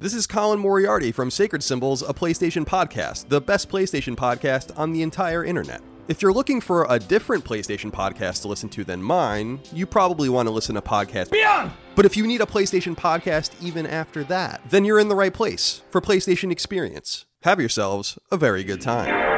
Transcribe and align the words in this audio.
This 0.00 0.14
is 0.14 0.28
Colin 0.28 0.60
Moriarty 0.60 1.10
from 1.10 1.28
Sacred 1.28 1.60
Symbols, 1.60 2.02
a 2.02 2.14
PlayStation 2.14 2.64
podcast, 2.64 3.30
the 3.30 3.40
best 3.40 3.68
PlayStation 3.68 4.14
podcast 4.14 4.70
on 4.78 4.92
the 4.92 5.02
entire 5.02 5.44
internet. 5.44 5.80
If 6.06 6.22
you're 6.22 6.32
looking 6.32 6.60
for 6.60 6.86
a 6.88 7.00
different 7.00 7.44
PlayStation 7.44 7.90
podcast 7.90 8.42
to 8.42 8.48
listen 8.48 8.68
to 8.68 8.84
than 8.84 9.02
mine, 9.02 9.58
you 9.72 9.86
probably 9.86 10.28
want 10.28 10.46
to 10.46 10.52
listen 10.52 10.76
to 10.76 10.80
podcast 10.80 11.32
Beyond! 11.32 11.72
But 11.96 12.06
if 12.06 12.16
you 12.16 12.28
need 12.28 12.40
a 12.40 12.46
PlayStation 12.46 12.96
podcast 12.96 13.60
even 13.60 13.88
after 13.88 14.22
that, 14.22 14.60
then 14.70 14.84
you're 14.84 15.00
in 15.00 15.08
the 15.08 15.16
right 15.16 15.34
place 15.34 15.82
for 15.90 16.00
PlayStation 16.00 16.52
Experience. 16.52 17.26
Have 17.42 17.58
yourselves 17.58 18.20
a 18.30 18.36
very 18.36 18.62
good 18.62 18.80
time. 18.80 19.37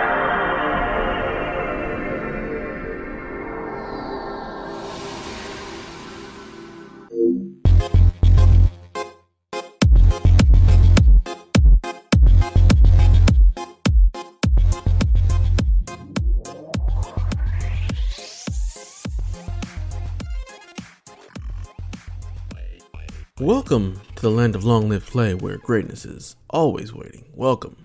Welcome 23.50 24.00
to 24.14 24.22
the 24.22 24.30
land 24.30 24.54
of 24.54 24.62
long 24.62 24.88
live 24.88 25.06
play 25.06 25.34
where 25.34 25.58
greatness 25.58 26.04
is 26.04 26.36
always 26.50 26.94
waiting. 26.94 27.24
Welcome 27.34 27.84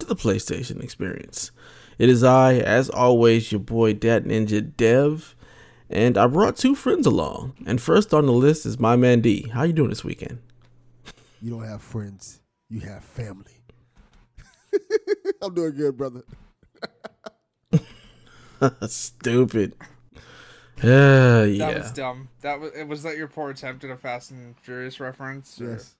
to 0.00 0.06
the 0.06 0.16
PlayStation 0.16 0.82
Experience. 0.82 1.52
It 1.96 2.08
is 2.08 2.24
I, 2.24 2.54
as 2.54 2.90
always, 2.90 3.52
your 3.52 3.60
boy 3.60 3.92
Dat 3.92 4.24
Ninja 4.24 4.76
Dev, 4.76 5.36
and 5.88 6.18
I 6.18 6.26
brought 6.26 6.56
two 6.56 6.74
friends 6.74 7.06
along. 7.06 7.54
And 7.66 7.80
first 7.80 8.12
on 8.12 8.26
the 8.26 8.32
list 8.32 8.66
is 8.66 8.80
my 8.80 8.96
man 8.96 9.20
D. 9.20 9.48
How 9.50 9.62
you 9.62 9.72
doing 9.72 9.90
this 9.90 10.02
weekend? 10.02 10.40
You 11.40 11.52
don't 11.52 11.62
have 11.62 11.82
friends, 11.82 12.40
you 12.68 12.80
have 12.80 13.04
family. 13.04 13.62
I'm 15.40 15.54
doing 15.54 15.76
good, 15.76 15.96
brother. 15.96 16.24
Stupid. 18.88 19.76
Uh, 20.78 20.82
That 20.82 21.48
yeah. 21.50 21.78
was 21.78 21.90
dumb. 21.92 22.28
That 22.42 22.60
was 22.60 22.72
it. 22.74 22.86
was 22.86 23.02
that 23.02 23.16
your 23.16 23.28
poor 23.28 23.50
attempt 23.50 23.82
at 23.84 23.90
a 23.90 23.96
Fast 23.96 24.30
and 24.30 24.54
Furious 24.58 25.00
reference? 25.00 25.60
or- 25.60 25.70
Yes. 25.72 25.94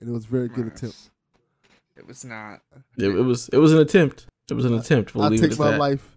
And 0.00 0.08
it 0.08 0.12
was 0.12 0.24
very 0.26 0.48
good 0.48 0.66
Nice. 0.68 0.76
attempt. 0.78 1.10
It 1.96 2.06
was 2.06 2.24
not. 2.24 2.62
It, 2.96 3.04
it 3.08 3.22
was 3.22 3.48
it 3.50 3.58
was 3.58 3.72
an 3.72 3.78
attempt. 3.80 4.26
It 4.50 4.54
was 4.54 4.64
an 4.64 4.74
attempt. 4.74 5.14
We'll 5.14 5.24
I 5.24 5.28
leave 5.28 5.40
it 5.40 5.48
take 5.48 5.52
at 5.52 5.58
my 5.58 5.70
that. 5.72 5.78
life 5.78 6.16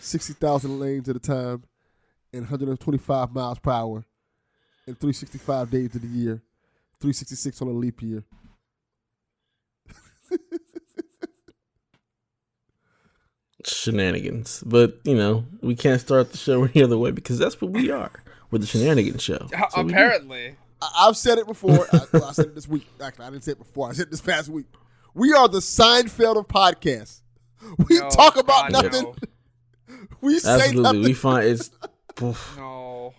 60,000 0.00 0.78
lanes 0.78 1.08
at 1.08 1.16
a 1.16 1.18
time 1.18 1.64
and 2.32 2.42
125 2.42 3.32
miles 3.32 3.58
per 3.58 3.70
hour 3.72 4.04
and 4.86 4.96
365 4.98 5.70
days 5.70 5.94
of 5.96 6.02
the 6.02 6.08
year, 6.08 6.42
366 7.00 7.60
on 7.62 7.68
a 7.68 7.72
leap 7.72 8.00
year. 8.02 8.22
Shenanigans. 13.66 14.62
But, 14.66 14.98
you 15.04 15.14
know, 15.16 15.44
we 15.62 15.74
can't 15.74 16.00
start 16.00 16.30
the 16.32 16.38
show 16.38 16.64
any 16.64 16.82
other 16.82 16.98
way 16.98 17.10
because 17.10 17.38
that's 17.38 17.60
what 17.60 17.70
we 17.72 17.90
are. 17.90 18.10
We're 18.50 18.60
the 18.60 18.66
shenanigans 18.66 19.22
show. 19.22 19.46
That's 19.50 19.76
what 19.76 19.86
we 19.86 19.92
do. 19.92 19.98
Apparently, 19.98 20.56
I- 20.80 21.06
I've 21.08 21.16
said 21.16 21.38
it 21.38 21.46
before. 21.46 21.86
I, 21.92 22.00
well, 22.12 22.24
I 22.24 22.32
said 22.32 22.46
it 22.46 22.54
this 22.54 22.66
week. 22.68 22.86
Actually, 23.02 23.26
I 23.26 23.30
didn't 23.30 23.44
say 23.44 23.52
it 23.52 23.58
before. 23.58 23.90
I 23.90 23.92
said 23.92 24.06
it 24.06 24.10
this 24.10 24.20
past 24.22 24.48
week. 24.48 24.66
We 25.14 25.32
are 25.34 25.48
the 25.48 25.58
Seinfeld 25.58 26.36
of 26.36 26.48
podcasts. 26.48 27.20
We 27.88 27.98
No, 27.98 28.08
talk 28.08 28.36
about 28.36 28.70
God, 28.70 28.84
nothing. 28.84 29.02
no. 29.02 29.14
We 30.20 30.38
say 30.38 30.50
Absolutely. 30.54 30.82
nothing. 30.82 31.02
We 31.02 31.12
find 31.12 31.46
it's 31.46 31.70
oof, 32.22 32.54
no. 32.56 33.14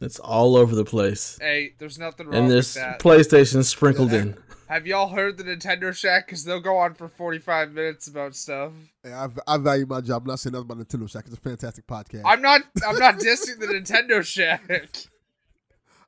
it's 0.00 0.18
all 0.18 0.56
over 0.56 0.74
the 0.74 0.84
place. 0.84 1.38
Hey, 1.40 1.74
there's 1.78 1.98
nothing 1.98 2.26
wrong 2.26 2.34
And 2.36 2.44
with 2.46 2.52
there's 2.54 2.74
that. 2.74 2.98
PlayStation 3.00 3.64
sprinkled 3.64 4.12
in. 4.12 4.36
Have 4.68 4.86
y'all 4.86 5.08
heard 5.08 5.36
the 5.38 5.44
Nintendo 5.44 5.94
Shack? 5.94 6.26
Because 6.26 6.44
they'll 6.44 6.60
go 6.60 6.76
on 6.78 6.94
for 6.94 7.08
45 7.08 7.72
minutes 7.72 8.08
about 8.08 8.34
stuff. 8.34 8.72
Hey, 9.04 9.12
I, 9.12 9.28
I 9.46 9.58
value 9.58 9.86
my 9.86 10.00
job. 10.00 10.22
I'm 10.22 10.28
not 10.28 10.40
saying 10.40 10.54
nothing 10.54 10.70
about 10.70 10.86
Nintendo 10.88 11.08
Shack. 11.08 11.24
It's 11.26 11.34
a 11.36 11.40
fantastic 11.40 11.86
podcast. 11.86 12.22
I'm 12.24 12.42
not. 12.42 12.62
I'm 12.86 12.98
not 12.98 13.18
dissing 13.18 13.60
the 13.60 13.66
Nintendo 13.66 14.24
Shack. 14.24 14.68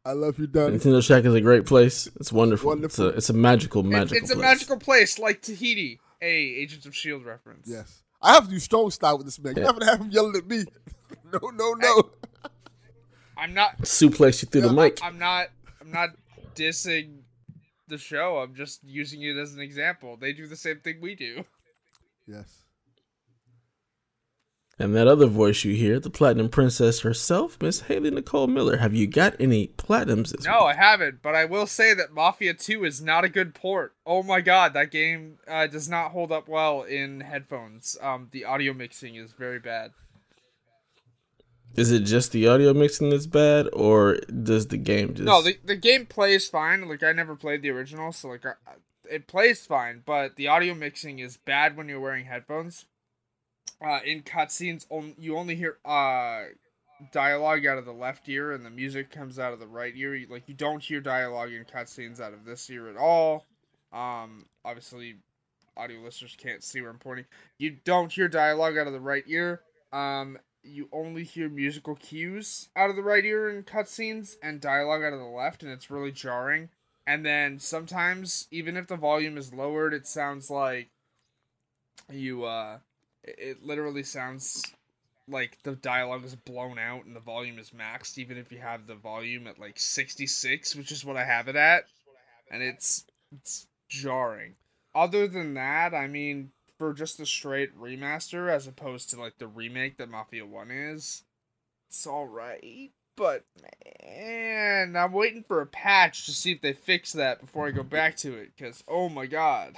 I 0.04 0.12
love 0.12 0.38
you, 0.38 0.46
Donnie. 0.48 0.78
Nintendo 0.78 1.02
Shack 1.02 1.24
is 1.24 1.34
a 1.34 1.40
great 1.40 1.66
place. 1.66 2.08
It's 2.16 2.32
wonderful. 2.32 2.68
Wonderful. 2.70 3.08
It's 3.08 3.14
a 3.14 3.18
it's 3.18 3.30
a 3.30 3.34
magical, 3.34 3.82
It- 3.84 3.88
magical 3.90 4.16
it's 4.18 4.30
a 4.30 4.34
place. 4.34 4.42
magical 4.42 4.76
place 4.78 5.18
like 5.18 5.42
Tahiti. 5.42 6.00
Hey, 6.20 6.54
Agents 6.56 6.84
of 6.86 6.96
Shield 6.96 7.24
reference. 7.24 7.68
Yes. 7.70 8.02
I 8.20 8.32
have 8.34 8.44
to 8.46 8.50
do 8.50 8.58
strong 8.58 8.90
style 8.90 9.18
with 9.18 9.26
this 9.26 9.38
man. 9.38 9.54
You're 9.54 9.66
not 9.66 9.78
gonna 9.78 9.90
have 9.92 10.00
him 10.00 10.10
yelling 10.10 10.34
at 10.34 10.48
me. 10.48 10.64
no, 11.32 11.38
no, 11.54 11.74
no. 11.74 12.10
I'm 13.36 13.54
not. 13.54 13.78
Suplex 13.82 14.42
you 14.42 14.48
through 14.48 14.62
the 14.62 14.72
mic. 14.72 14.98
I'm 15.00 15.18
not. 15.18 15.48
I'm 15.80 15.92
not 15.92 16.10
dissing 16.56 17.18
the 17.88 17.98
show. 17.98 18.38
I'm 18.38 18.54
just 18.54 18.84
using 18.84 19.22
it 19.22 19.36
as 19.36 19.54
an 19.54 19.60
example. 19.60 20.16
They 20.16 20.32
do 20.32 20.46
the 20.46 20.56
same 20.56 20.80
thing 20.80 21.00
we 21.00 21.14
do. 21.14 21.44
Yes. 22.26 22.64
And 24.80 24.94
that 24.94 25.08
other 25.08 25.26
voice 25.26 25.64
you 25.64 25.74
hear, 25.74 25.98
the 25.98 26.08
Platinum 26.08 26.48
Princess 26.48 27.00
herself, 27.00 27.60
Miss 27.60 27.80
Haley 27.80 28.12
Nicole 28.12 28.46
Miller. 28.46 28.76
Have 28.76 28.94
you 28.94 29.08
got 29.08 29.34
any 29.40 29.68
platinums 29.76 30.30
this 30.30 30.44
No, 30.44 30.52
week? 30.52 30.60
I 30.66 30.74
haven't, 30.74 31.20
but 31.20 31.34
I 31.34 31.46
will 31.46 31.66
say 31.66 31.94
that 31.94 32.12
Mafia 32.12 32.54
2 32.54 32.84
is 32.84 33.02
not 33.02 33.24
a 33.24 33.28
good 33.28 33.56
port. 33.56 33.94
Oh 34.06 34.22
my 34.22 34.40
god, 34.40 34.74
that 34.74 34.92
game 34.92 35.38
uh, 35.48 35.66
does 35.66 35.88
not 35.88 36.12
hold 36.12 36.30
up 36.30 36.48
well 36.48 36.82
in 36.82 37.22
headphones. 37.22 37.96
Um, 38.00 38.28
the 38.30 38.44
audio 38.44 38.72
mixing 38.72 39.16
is 39.16 39.32
very 39.32 39.58
bad. 39.58 39.90
Is 41.74 41.92
it 41.92 42.00
just 42.00 42.32
the 42.32 42.48
audio 42.48 42.74
mixing 42.74 43.10
that's 43.10 43.26
bad, 43.26 43.68
or 43.72 44.16
does 44.42 44.66
the 44.66 44.76
game 44.76 45.14
just 45.14 45.22
No, 45.22 45.42
the, 45.42 45.58
the 45.64 45.76
game 45.76 46.06
plays 46.06 46.48
fine. 46.48 46.88
Like, 46.88 47.02
I 47.02 47.12
never 47.12 47.36
played 47.36 47.62
the 47.62 47.70
original, 47.70 48.10
so, 48.10 48.28
like, 48.28 48.44
it 49.08 49.26
plays 49.26 49.64
fine, 49.64 50.02
but 50.04 50.36
the 50.36 50.48
audio 50.48 50.74
mixing 50.74 51.20
is 51.20 51.36
bad 51.36 51.76
when 51.76 51.88
you're 51.88 52.00
wearing 52.00 52.24
headphones. 52.24 52.86
Uh, 53.80 54.00
in 54.04 54.22
cutscenes, 54.22 54.86
on, 54.90 55.14
you 55.18 55.36
only 55.36 55.54
hear 55.54 55.78
uh, 55.84 56.44
dialogue 57.12 57.64
out 57.64 57.78
of 57.78 57.84
the 57.84 57.92
left 57.92 58.28
ear, 58.28 58.50
and 58.50 58.66
the 58.66 58.70
music 58.70 59.10
comes 59.10 59.38
out 59.38 59.52
of 59.52 59.60
the 59.60 59.66
right 59.66 59.94
ear. 59.94 60.16
You, 60.16 60.26
like, 60.28 60.48
you 60.48 60.54
don't 60.54 60.82
hear 60.82 61.00
dialogue 61.00 61.52
in 61.52 61.64
cutscenes 61.64 62.20
out 62.20 62.32
of 62.32 62.44
this 62.44 62.68
ear 62.70 62.88
at 62.88 62.96
all. 62.96 63.46
Um, 63.92 64.46
obviously, 64.64 65.16
audio 65.76 66.00
listeners 66.00 66.36
can't 66.36 66.64
see 66.64 66.80
where 66.80 66.90
I'm 66.90 66.98
pointing. 66.98 67.26
You 67.56 67.76
don't 67.84 68.10
hear 68.10 68.26
dialogue 68.26 68.76
out 68.76 68.88
of 68.88 68.92
the 68.92 69.00
right 69.00 69.24
ear. 69.28 69.60
Um, 69.92 70.38
you 70.68 70.88
only 70.92 71.24
hear 71.24 71.48
musical 71.48 71.94
cues 71.94 72.68
out 72.76 72.90
of 72.90 72.96
the 72.96 73.02
right 73.02 73.24
ear 73.24 73.48
in 73.48 73.62
cutscenes 73.62 74.36
and 74.42 74.60
dialogue 74.60 75.02
out 75.02 75.12
of 75.12 75.18
the 75.18 75.24
left, 75.24 75.62
and 75.62 75.72
it's 75.72 75.90
really 75.90 76.12
jarring. 76.12 76.68
And 77.06 77.24
then 77.24 77.58
sometimes, 77.58 78.46
even 78.50 78.76
if 78.76 78.86
the 78.86 78.96
volume 78.96 79.38
is 79.38 79.54
lowered, 79.54 79.94
it 79.94 80.06
sounds 80.06 80.50
like 80.50 80.90
you, 82.10 82.44
uh, 82.44 82.78
it, 83.24 83.36
it 83.38 83.62
literally 83.62 84.02
sounds 84.02 84.62
like 85.26 85.58
the 85.62 85.76
dialogue 85.76 86.24
is 86.24 86.34
blown 86.34 86.78
out 86.78 87.04
and 87.04 87.16
the 87.16 87.20
volume 87.20 87.58
is 87.58 87.70
maxed, 87.70 88.18
even 88.18 88.36
if 88.36 88.52
you 88.52 88.58
have 88.58 88.86
the 88.86 88.94
volume 88.94 89.46
at 89.46 89.58
like 89.58 89.78
66, 89.78 90.76
which 90.76 90.92
is 90.92 91.04
what 91.04 91.16
I 91.16 91.24
have 91.24 91.48
it 91.48 91.56
at. 91.56 91.84
And 92.50 92.62
it's, 92.62 93.04
it's 93.32 93.66
jarring. 93.88 94.54
Other 94.94 95.28
than 95.28 95.54
that, 95.54 95.94
I 95.94 96.06
mean, 96.08 96.50
for 96.78 96.92
just 96.94 97.20
a 97.20 97.26
straight 97.26 97.78
remaster 97.78 98.50
as 98.50 98.66
opposed 98.66 99.10
to 99.10 99.20
like 99.20 99.38
the 99.38 99.46
remake 99.48 99.98
that 99.98 100.08
Mafia 100.08 100.46
1 100.46 100.70
is, 100.70 101.24
it's 101.88 102.06
alright. 102.06 102.92
But 103.16 103.44
man, 104.04 104.94
I'm 104.96 105.12
waiting 105.12 105.42
for 105.42 105.60
a 105.60 105.66
patch 105.66 106.24
to 106.26 106.32
see 106.32 106.52
if 106.52 106.60
they 106.60 106.72
fix 106.72 107.12
that 107.14 107.40
before 107.40 107.66
I 107.66 107.72
go 107.72 107.82
back 107.82 108.16
to 108.18 108.34
it. 108.36 108.52
Because 108.56 108.84
oh 108.86 109.08
my 109.08 109.26
god, 109.26 109.74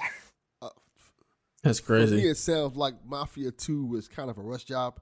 That's 1.63 1.79
For 1.79 1.93
me, 1.99 2.07
crazy. 2.07 2.27
it 2.29 2.37
sounds 2.37 2.75
like 2.75 2.95
Mafia 3.05 3.51
Two 3.51 3.85
was 3.85 4.07
kind 4.07 4.29
of 4.29 4.37
a 4.37 4.41
rush 4.41 4.63
job. 4.63 4.99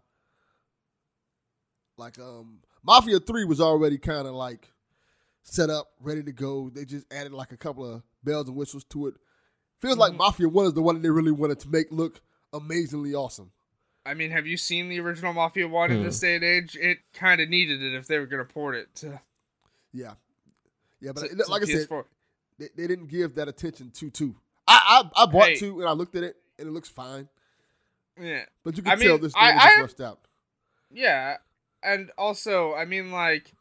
Like 1.98 2.18
um, 2.20 2.60
Mafia 2.84 3.20
Three 3.20 3.44
was 3.46 3.60
already 3.62 3.98
kind 3.98 4.28
of 4.28 4.34
like 4.34 4.70
set 5.44 5.70
up, 5.70 5.88
ready 6.00 6.24
to 6.24 6.32
go. 6.32 6.70
They 6.70 6.86
just 6.86 7.12
added 7.14 7.34
like 7.34 7.52
a 7.52 7.58
couple 7.58 7.86
of 7.90 8.04
bells 8.24 8.48
and 8.48 8.56
whistles 8.58 8.84
to 8.86 9.08
it. 9.08 9.16
Feels 9.80 9.98
like 9.98 10.14
Mhm. 10.14 10.18
Mafia 10.18 10.50
One 10.50 10.66
is 10.66 10.74
the 10.74 10.82
one 10.82 10.96
that 10.96 11.02
they 11.02 11.10
really 11.10 11.32
wanted 11.32 11.60
to 11.62 11.70
make 11.70 11.92
look 11.92 12.22
amazingly 12.54 13.14
awesome. 13.16 13.52
I 14.06 14.14
mean, 14.14 14.32
have 14.32 14.48
you 14.48 14.58
seen 14.58 14.90
the 14.90 15.00
original 15.00 15.34
Mafia 15.34 15.68
One 15.68 15.92
in 15.92 16.04
this 16.04 16.20
day 16.20 16.36
and 16.36 16.44
age? 16.44 16.76
It 16.76 17.00
kind 17.14 17.40
of 17.42 17.50
needed 17.50 17.82
it 17.82 17.94
if 17.94 18.08
they 18.08 18.18
were 18.18 18.26
gonna 18.26 18.46
port 18.46 18.76
it 18.76 18.94
to, 18.96 19.22
Yeah, 19.94 20.16
yeah, 21.00 21.12
but 21.14 21.22
to- 21.22 21.26
it- 21.32 21.44
to 21.46 21.52
like 21.52 21.62
I 21.62 21.66
said, 21.66 21.88
PS4. 21.88 22.06
they, 22.58 22.70
they 22.76 22.88
didn't 22.88 23.08
give 23.08 23.36
that 23.36 23.48
attention 23.48 23.92
to 23.92 24.10
two. 24.10 24.36
I 24.68 25.04
I, 25.16 25.24
I 25.24 25.26
bought 25.28 25.50
Hey. 25.50 25.56
two 25.58 25.80
and 25.80 25.88
I 25.88 25.94
looked 25.94 26.16
at 26.16 26.24
it 26.24 26.38
and 26.58 26.68
it 26.68 26.72
looks 26.72 26.90
fine, 26.90 27.30
yeah, 28.20 28.46
but 28.64 28.76
you 28.78 28.84
can 28.84 28.92
I 28.92 28.96
tell 28.96 29.14
mean, 29.14 29.22
this 29.22 29.34
thing 29.34 29.42
was 29.42 29.54
just 29.64 29.78
I- 29.78 29.82
rushed 29.82 30.02
out. 30.02 30.20
yeah, 30.92 31.38
and 31.84 32.12
also, 32.18 32.74
I 32.74 32.86
mean, 32.86 33.12
like, 33.12 33.54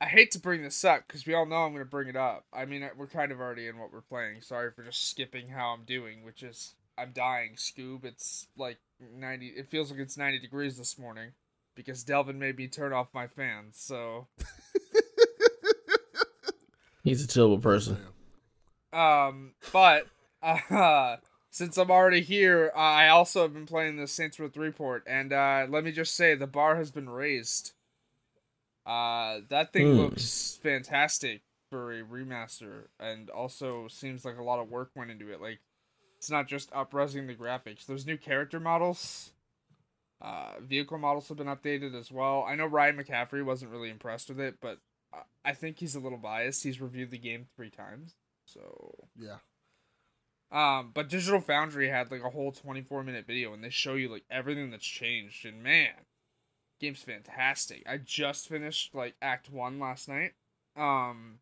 I 0.00 0.06
hate 0.06 0.30
to 0.32 0.38
bring 0.38 0.62
this 0.62 0.84
up 0.84 1.06
because 1.06 1.26
we 1.26 1.34
all 1.34 1.46
know 1.46 1.56
I'm 1.56 1.72
gonna 1.72 1.84
bring 1.84 2.08
it 2.08 2.16
up. 2.16 2.44
I 2.52 2.64
mean, 2.64 2.88
we're 2.96 3.06
kind 3.06 3.32
of 3.32 3.40
already 3.40 3.66
in 3.66 3.78
what 3.78 3.92
we're 3.92 4.00
playing. 4.00 4.42
Sorry 4.42 4.70
for 4.70 4.84
just 4.84 5.10
skipping 5.10 5.48
how 5.48 5.70
I'm 5.70 5.84
doing, 5.84 6.24
which 6.24 6.42
is 6.42 6.74
I'm 6.96 7.12
dying, 7.12 7.54
Scoob. 7.56 8.04
It's 8.04 8.46
like 8.56 8.78
90. 9.00 9.48
It 9.48 9.68
feels 9.68 9.90
like 9.90 10.00
it's 10.00 10.16
90 10.16 10.38
degrees 10.38 10.78
this 10.78 10.98
morning 10.98 11.32
because 11.74 12.04
Delvin 12.04 12.38
made 12.38 12.56
me 12.56 12.68
turn 12.68 12.92
off 12.92 13.08
my 13.12 13.26
fans. 13.26 13.76
So 13.78 14.28
He's 17.08 17.24
a 17.24 17.26
terrible 17.26 17.58
person. 17.58 17.96
Um, 18.92 19.52
but 19.72 20.06
uh, 20.42 21.16
since 21.50 21.76
I'm 21.78 21.90
already 21.90 22.20
here, 22.20 22.70
I 22.76 23.08
also 23.08 23.42
have 23.42 23.54
been 23.54 23.66
playing 23.66 23.96
the 23.96 24.06
Saints 24.06 24.38
Row 24.38 24.48
3 24.48 24.72
port, 24.72 25.04
and 25.06 25.32
uh, 25.32 25.66
let 25.70 25.84
me 25.84 25.92
just 25.92 26.14
say 26.14 26.34
the 26.34 26.46
bar 26.46 26.76
has 26.76 26.90
been 26.90 27.08
raised. 27.08 27.72
Uh, 28.88 29.40
that 29.50 29.72
thing 29.72 29.92
Hmm. 29.92 29.98
looks 29.98 30.58
fantastic 30.62 31.42
for 31.70 31.92
a 31.92 32.02
remaster, 32.02 32.88
and 32.98 33.28
also 33.28 33.86
seems 33.88 34.24
like 34.24 34.38
a 34.38 34.42
lot 34.42 34.58
of 34.58 34.70
work 34.70 34.90
went 34.96 35.10
into 35.10 35.30
it. 35.30 35.40
Like, 35.42 35.60
it's 36.16 36.30
not 36.30 36.48
just 36.48 36.70
upresing 36.70 37.26
the 37.26 37.34
graphics. 37.36 37.84
There's 37.84 38.06
new 38.06 38.16
character 38.16 38.58
models, 38.58 39.32
uh, 40.20 40.54
vehicle 40.60 40.98
models 40.98 41.28
have 41.28 41.36
been 41.36 41.46
updated 41.46 41.94
as 41.94 42.10
well. 42.10 42.44
I 42.44 42.54
know 42.54 42.66
Ryan 42.66 42.96
McCaffrey 42.96 43.44
wasn't 43.44 43.70
really 43.70 43.90
impressed 43.90 44.28
with 44.30 44.40
it, 44.40 44.58
but 44.60 44.80
I 45.44 45.52
think 45.52 45.78
he's 45.78 45.94
a 45.94 46.00
little 46.00 46.18
biased. 46.18 46.64
He's 46.64 46.80
reviewed 46.80 47.10
the 47.10 47.18
game 47.18 47.46
three 47.56 47.70
times, 47.70 48.16
so 48.44 49.08
Yeah. 49.16 49.38
um, 50.50 50.92
but 50.92 51.08
Digital 51.08 51.40
Foundry 51.42 51.88
had 51.88 52.10
like 52.10 52.22
a 52.22 52.30
whole 52.30 52.52
24 52.52 53.02
minute 53.04 53.26
video 53.26 53.52
and 53.52 53.62
they 53.62 53.70
show 53.70 53.94
you 53.94 54.08
like 54.08 54.24
everything 54.30 54.70
that's 54.70 54.86
changed. 54.86 55.44
And 55.46 55.62
man, 55.62 55.94
game's 56.78 57.02
fantastic. 57.02 57.82
I 57.86 57.98
just 57.98 58.48
finished 58.48 58.94
like 58.94 59.14
Act 59.20 59.50
1 59.50 59.78
last 59.78 60.08
night. 60.08 60.32
Um, 60.76 61.38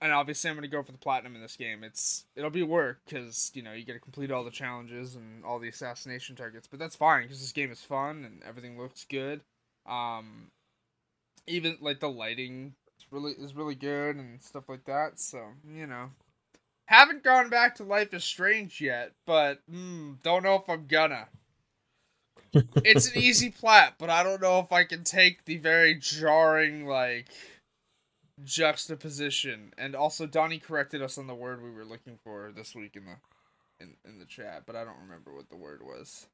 and 0.00 0.12
obviously 0.12 0.50
I'm 0.50 0.60
to 0.60 0.68
go 0.68 0.82
for 0.82 0.92
the 0.92 0.98
platinum 0.98 1.34
in 1.34 1.42
this 1.42 1.56
game. 1.56 1.82
It's 1.82 2.26
it'll 2.34 2.50
be 2.50 2.62
work 2.62 3.00
cuz 3.08 3.50
you 3.54 3.62
know, 3.62 3.72
you 3.72 3.84
got 3.84 3.94
to 3.94 4.00
complete 4.00 4.30
all 4.30 4.44
the 4.44 4.50
challenges 4.50 5.16
and 5.16 5.44
all 5.44 5.58
the 5.58 5.68
assassination 5.68 6.36
targets, 6.36 6.66
but 6.66 6.78
that's 6.78 6.96
fine 6.96 7.28
cuz 7.28 7.40
this 7.40 7.52
game 7.52 7.72
is 7.72 7.82
fun 7.82 8.24
and 8.24 8.42
everything 8.44 8.78
looks 8.78 9.04
good. 9.04 9.42
Um 9.86 10.50
even 11.46 11.78
like 11.80 12.00
the 12.00 12.10
lighting 12.10 12.74
is 12.98 13.06
really 13.10 13.32
is 13.32 13.54
really 13.54 13.74
good 13.74 14.16
and 14.16 14.42
stuff 14.42 14.68
like 14.68 14.84
that. 14.84 15.18
So, 15.18 15.52
you 15.66 15.86
know, 15.86 16.10
haven't 16.86 17.24
gone 17.24 17.48
back 17.48 17.76
to 17.76 17.84
Life 17.84 18.14
is 18.14 18.24
Strange 18.24 18.80
yet, 18.80 19.12
but 19.26 19.60
mm, 19.70 20.20
don't 20.22 20.42
know 20.42 20.56
if 20.56 20.68
I'm 20.68 20.86
gonna. 20.86 21.28
It's 22.52 23.10
an 23.10 23.20
easy 23.20 23.50
plat, 23.50 23.94
but 23.98 24.10
I 24.10 24.22
don't 24.22 24.40
know 24.40 24.60
if 24.60 24.72
I 24.72 24.84
can 24.84 25.04
take 25.04 25.44
the 25.44 25.58
very 25.58 25.94
jarring 25.94 26.86
like 26.86 27.26
juxtaposition. 28.44 29.72
And 29.78 29.94
also, 29.94 30.26
Donnie 30.26 30.58
corrected 30.58 31.02
us 31.02 31.18
on 31.18 31.26
the 31.26 31.34
word 31.34 31.62
we 31.62 31.70
were 31.70 31.84
looking 31.84 32.18
for 32.22 32.52
this 32.54 32.74
week 32.74 32.96
in 32.96 33.04
the 33.04 33.16
in, 33.78 33.94
in 34.08 34.18
the 34.18 34.24
chat, 34.24 34.62
but 34.66 34.76
I 34.76 34.84
don't 34.84 35.00
remember 35.02 35.34
what 35.34 35.50
the 35.50 35.56
word 35.56 35.82
was. 35.82 36.26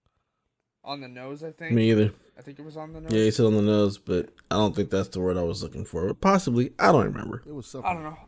On 0.85 1.01
the 1.01 1.09
nose, 1.09 1.45
I 1.45 1.53
think. 1.53 1.73
Me 1.73 1.91
either. 1.91 2.13
I 2.37 2.43
think 2.43 2.59
it 2.59 2.65
was 2.65 2.77
on 2.77 2.93
the 2.93 3.01
nose. 3.01 3.13
Yeah, 3.13 3.23
he 3.25 3.31
said 3.31 3.47
on 3.47 3.55
the 3.55 3.63
nose, 3.63 3.99
but 3.99 4.31
I 4.51 4.57
don't 4.57 4.75
think 4.75 4.91
that's 4.91 5.09
the 5.09 5.21
word 5.21 5.37
I 5.37 5.43
was 5.43 5.63
looking 5.63 5.85
for. 5.85 6.07
But 6.07 6.21
Possibly, 6.21 6.73
I 6.79 6.91
don't 6.91 7.05
remember. 7.05 7.43
It 7.47 7.55
was 7.55 7.67
something. 7.67 7.89
I 7.89 7.95
don't 7.95 8.03
know. 8.03 8.19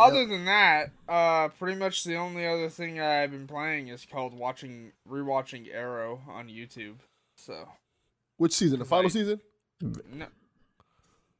Other 0.00 0.26
than 0.26 0.44
that, 0.46 0.90
uh, 1.08 1.48
pretty 1.48 1.78
much 1.78 2.04
the 2.04 2.16
only 2.16 2.46
other 2.46 2.68
thing 2.68 3.00
I've 3.00 3.30
been 3.30 3.46
playing 3.46 3.88
is 3.88 4.06
called 4.10 4.32
watching, 4.34 4.92
rewatching 5.08 5.72
Arrow 5.72 6.22
on 6.28 6.48
YouTube. 6.48 6.96
So, 7.36 7.68
Which 8.36 8.52
season? 8.52 8.78
The 8.78 8.84
final 8.84 9.04
Right. 9.04 9.12
season? 9.12 9.40
no, 9.80 10.26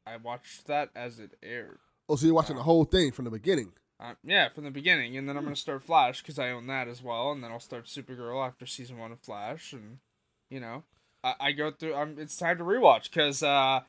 I 0.06 0.16
watched 0.16 0.66
that 0.66 0.90
as 0.94 1.18
it 1.18 1.36
aired. 1.42 1.78
Oh, 2.08 2.16
so 2.16 2.26
you're 2.26 2.34
watching 2.34 2.56
the 2.56 2.62
whole 2.62 2.84
thing 2.84 3.12
from 3.12 3.24
the 3.24 3.30
beginning. 3.30 3.72
Uh, 3.98 4.14
yeah, 4.24 4.48
from 4.48 4.64
the 4.64 4.70
beginning, 4.70 5.16
and 5.16 5.28
then 5.28 5.36
I'm 5.36 5.44
gonna 5.44 5.54
start 5.56 5.82
Flash 5.84 6.22
because 6.22 6.38
I 6.38 6.50
own 6.50 6.66
that 6.68 6.88
as 6.88 7.02
well, 7.02 7.32
and 7.32 7.44
then 7.44 7.50
I'll 7.52 7.60
start 7.60 7.84
Supergirl 7.84 8.46
after 8.46 8.64
season 8.66 8.96
one 8.98 9.12
of 9.12 9.20
Flash, 9.20 9.72
and 9.74 9.98
you 10.48 10.58
know, 10.58 10.84
I, 11.22 11.34
I 11.38 11.52
go 11.52 11.70
through. 11.70 11.94
Um, 11.94 12.16
it's 12.18 12.36
time 12.36 12.56
to 12.58 12.64
rewatch 12.64 13.04
because 13.04 13.42
uh, 13.42 13.80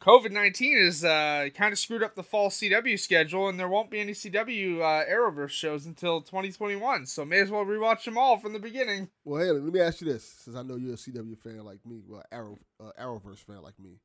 COVID 0.00 0.30
nineteen 0.30 0.76
is 0.78 1.04
uh 1.04 1.48
kind 1.54 1.72
of 1.72 1.78
screwed 1.78 2.02
up 2.04 2.14
the 2.14 2.22
fall 2.22 2.50
CW 2.50 2.98
schedule, 2.98 3.48
and 3.48 3.58
there 3.58 3.68
won't 3.68 3.90
be 3.90 3.98
any 3.98 4.12
CW 4.12 4.80
uh, 4.80 5.04
Arrowverse 5.10 5.50
shows 5.50 5.86
until 5.86 6.20
2021. 6.20 7.06
So 7.06 7.24
may 7.24 7.40
as 7.40 7.50
well 7.50 7.64
rewatch 7.64 8.04
them 8.04 8.16
all 8.16 8.38
from 8.38 8.52
the 8.52 8.60
beginning. 8.60 9.08
Well, 9.24 9.42
hey, 9.42 9.50
let 9.50 9.62
me 9.72 9.80
ask 9.80 10.00
you 10.00 10.12
this, 10.12 10.24
since 10.24 10.56
I 10.56 10.62
know 10.62 10.76
you're 10.76 10.94
a 10.94 10.96
CW 10.96 11.36
fan 11.38 11.64
like 11.64 11.84
me, 11.84 12.02
well, 12.06 12.22
Arrow, 12.30 12.58
uh, 12.80 12.92
Arrowverse 13.00 13.38
fan 13.38 13.62
like 13.62 13.78
me. 13.80 13.98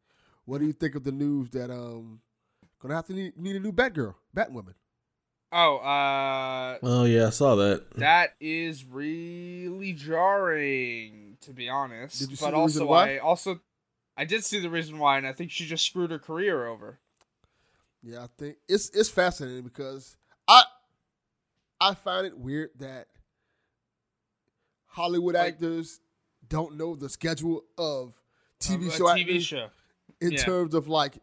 What 0.45 0.59
do 0.59 0.65
you 0.65 0.73
think 0.73 0.95
of 0.95 1.03
the 1.03 1.11
news 1.11 1.51
that 1.51 1.69
um 1.69 2.21
gonna 2.81 2.95
have 2.95 3.05
to 3.07 3.13
need, 3.13 3.37
need 3.37 3.55
a 3.55 3.59
new 3.59 3.71
Batgirl, 3.71 4.15
Batwoman? 4.35 4.73
Oh, 5.55 5.77
uh, 5.77 6.79
Oh 6.81 7.03
yeah, 7.03 7.27
I 7.27 7.29
saw 7.29 7.53
that. 7.55 7.91
that 7.97 8.33
is 8.39 8.83
really 8.83 9.93
jarring 9.93 11.37
to 11.41 11.53
be 11.53 11.69
honest. 11.69 12.19
Did 12.19 12.31
you 12.31 12.35
see 12.35 12.45
but 12.45 12.51
the 12.51 12.57
also, 12.57 12.85
why? 12.87 13.15
I 13.15 13.17
also, 13.19 13.59
I 14.15 14.25
did 14.25 14.43
see 14.43 14.59
the 14.59 14.69
reason 14.69 14.99
why, 14.99 15.17
and 15.17 15.25
I 15.27 15.33
think 15.33 15.51
she 15.51 15.65
just 15.65 15.85
screwed 15.85 16.11
her 16.11 16.19
career 16.19 16.67
over. 16.67 16.99
Yeah, 18.03 18.23
I 18.23 18.27
think 18.37 18.57
it's 18.67 18.89
it's 18.89 19.09
fascinating 19.09 19.63
because 19.63 20.15
I 20.47 20.63
I 21.79 21.93
find 21.95 22.27
it 22.27 22.37
weird 22.37 22.69
that 22.79 23.07
Hollywood 24.87 25.35
Like- 25.35 25.53
actors 25.55 25.99
don't 26.47 26.75
know 26.77 26.95
the 26.95 27.09
schedule 27.09 27.63
of 27.77 28.13
TV 28.59 28.91
show 28.91 29.05
TV 29.05 29.41
show. 29.41 29.69
in 30.21 30.33
yeah. 30.33 30.43
terms 30.43 30.73
of 30.75 30.87
like 30.87 31.17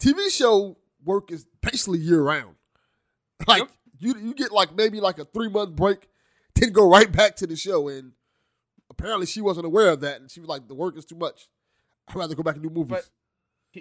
TV 0.00 0.30
show 0.30 0.76
work 1.04 1.30
is 1.30 1.46
basically 1.62 1.98
year 1.98 2.22
round. 2.22 2.56
Like 3.46 3.60
Yep. 3.62 3.70
you 4.00 4.14
you 4.18 4.34
get 4.34 4.52
like 4.52 4.74
maybe 4.74 5.00
like 5.00 5.18
a 5.18 5.24
three 5.24 5.48
month 5.48 5.74
break, 5.74 6.08
then 6.54 6.72
go 6.72 6.86
right 6.90 7.10
back 7.10 7.36
to 7.36 7.46
the 7.46 7.56
show. 7.56 7.88
And 7.88 8.12
apparently 8.90 9.24
she 9.26 9.40
wasn't 9.40 9.64
aware 9.64 9.88
of 9.88 10.00
that, 10.00 10.20
and 10.20 10.30
she 10.30 10.40
was 10.40 10.48
like, 10.48 10.68
"The 10.68 10.74
work 10.74 10.98
is 10.98 11.06
too 11.06 11.16
much. 11.16 11.48
I'd 12.10 12.16
rather 12.16 12.34
go 12.34 12.42
back 12.42 12.54
and 12.56 12.62
do 12.62 12.70
movies." 12.70 12.90
But- 12.90 13.08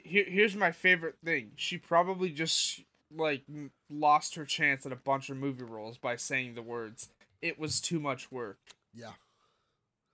Here, 0.04 0.26
here's 0.28 0.56
my 0.56 0.72
favorite 0.72 1.16
thing. 1.24 1.52
She 1.56 1.78
probably 1.78 2.30
just 2.30 2.82
like 3.16 3.44
lost 3.90 4.36
her 4.36 4.46
chance 4.46 4.86
at 4.86 4.92
a 4.92 4.96
bunch 4.96 5.30
of 5.32 5.38
movie 5.38 5.64
roles 5.64 5.98
by 5.98 6.16
saying 6.16 6.54
the 6.54 6.62
words. 6.62 7.10
It 7.42 7.58
was 7.58 7.82
too 7.82 8.00
much 8.00 8.32
work. 8.32 8.60
yeah, 8.94 9.14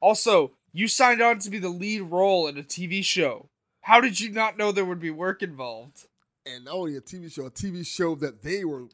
Also, 0.02 0.52
you 0.72 0.88
signed 0.88 1.22
on 1.22 1.40
to 1.40 1.50
be 1.50 1.60
the 1.60 1.70
lead 1.70 2.02
role 2.04 2.48
in 2.48 2.58
a 2.58 2.64
TV 2.64 3.04
show. 3.04 3.50
How 3.82 4.00
did 4.00 4.20
you 4.20 4.30
not 4.32 4.58
know 4.58 4.72
there 4.72 4.86
would 4.86 5.00
be 5.00 5.12
work 5.12 5.42
involved? 5.44 6.08
and 6.48 6.64
not 6.66 6.76
only 6.76 6.96
a 6.96 7.02
TV 7.02 7.30
show, 7.32 7.46
a 7.48 7.52
TV 7.52 7.84
show 7.86 8.14
that 8.16 8.42
they 8.44 8.64
were. 8.64 8.88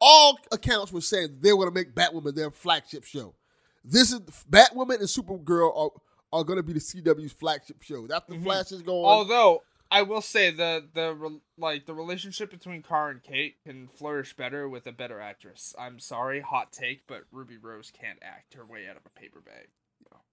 All 0.00 0.38
accounts 0.50 0.90
were 0.92 1.00
saying 1.02 1.38
they 1.40 1.52
were 1.52 1.70
going 1.70 1.74
to 1.74 1.80
make 1.80 1.94
Batwoman 1.94 2.34
their 2.34 2.50
flagship 2.50 3.04
show. 3.04 3.34
This 3.84 4.12
is 4.12 4.20
Batwoman 4.50 5.00
and 5.00 5.08
Supergirl 5.08 5.76
are 5.76 5.90
are 6.32 6.44
going 6.44 6.58
to 6.58 6.62
be 6.62 6.72
the 6.72 6.80
CW's 6.80 7.32
flagship 7.32 7.82
show. 7.82 8.06
After 8.12 8.34
Mhm. 8.34 8.42
Flash 8.42 8.72
is 8.72 8.82
going, 8.82 9.04
Although 9.04 9.62
I 9.90 10.02
will 10.02 10.20
say 10.20 10.50
the 10.50 10.86
the 10.92 11.40
like 11.56 11.86
the 11.86 11.94
relationship 11.94 12.50
between 12.50 12.82
Kara 12.82 13.10
and 13.10 13.22
Kate 13.22 13.56
can 13.64 13.88
flourish 13.88 14.36
better 14.36 14.68
with 14.68 14.86
a 14.86 14.92
better 14.92 15.20
actress. 15.20 15.74
I'm 15.78 15.98
sorry, 15.98 16.40
hot 16.40 16.72
take, 16.72 17.06
but 17.06 17.24
Ruby 17.32 17.56
Rose 17.56 17.90
can't 17.90 18.18
act 18.22 18.54
her 18.54 18.66
way 18.66 18.86
out 18.88 18.96
of 18.96 19.02
a 19.06 19.10
paper 19.20 19.40
bag. 19.40 19.68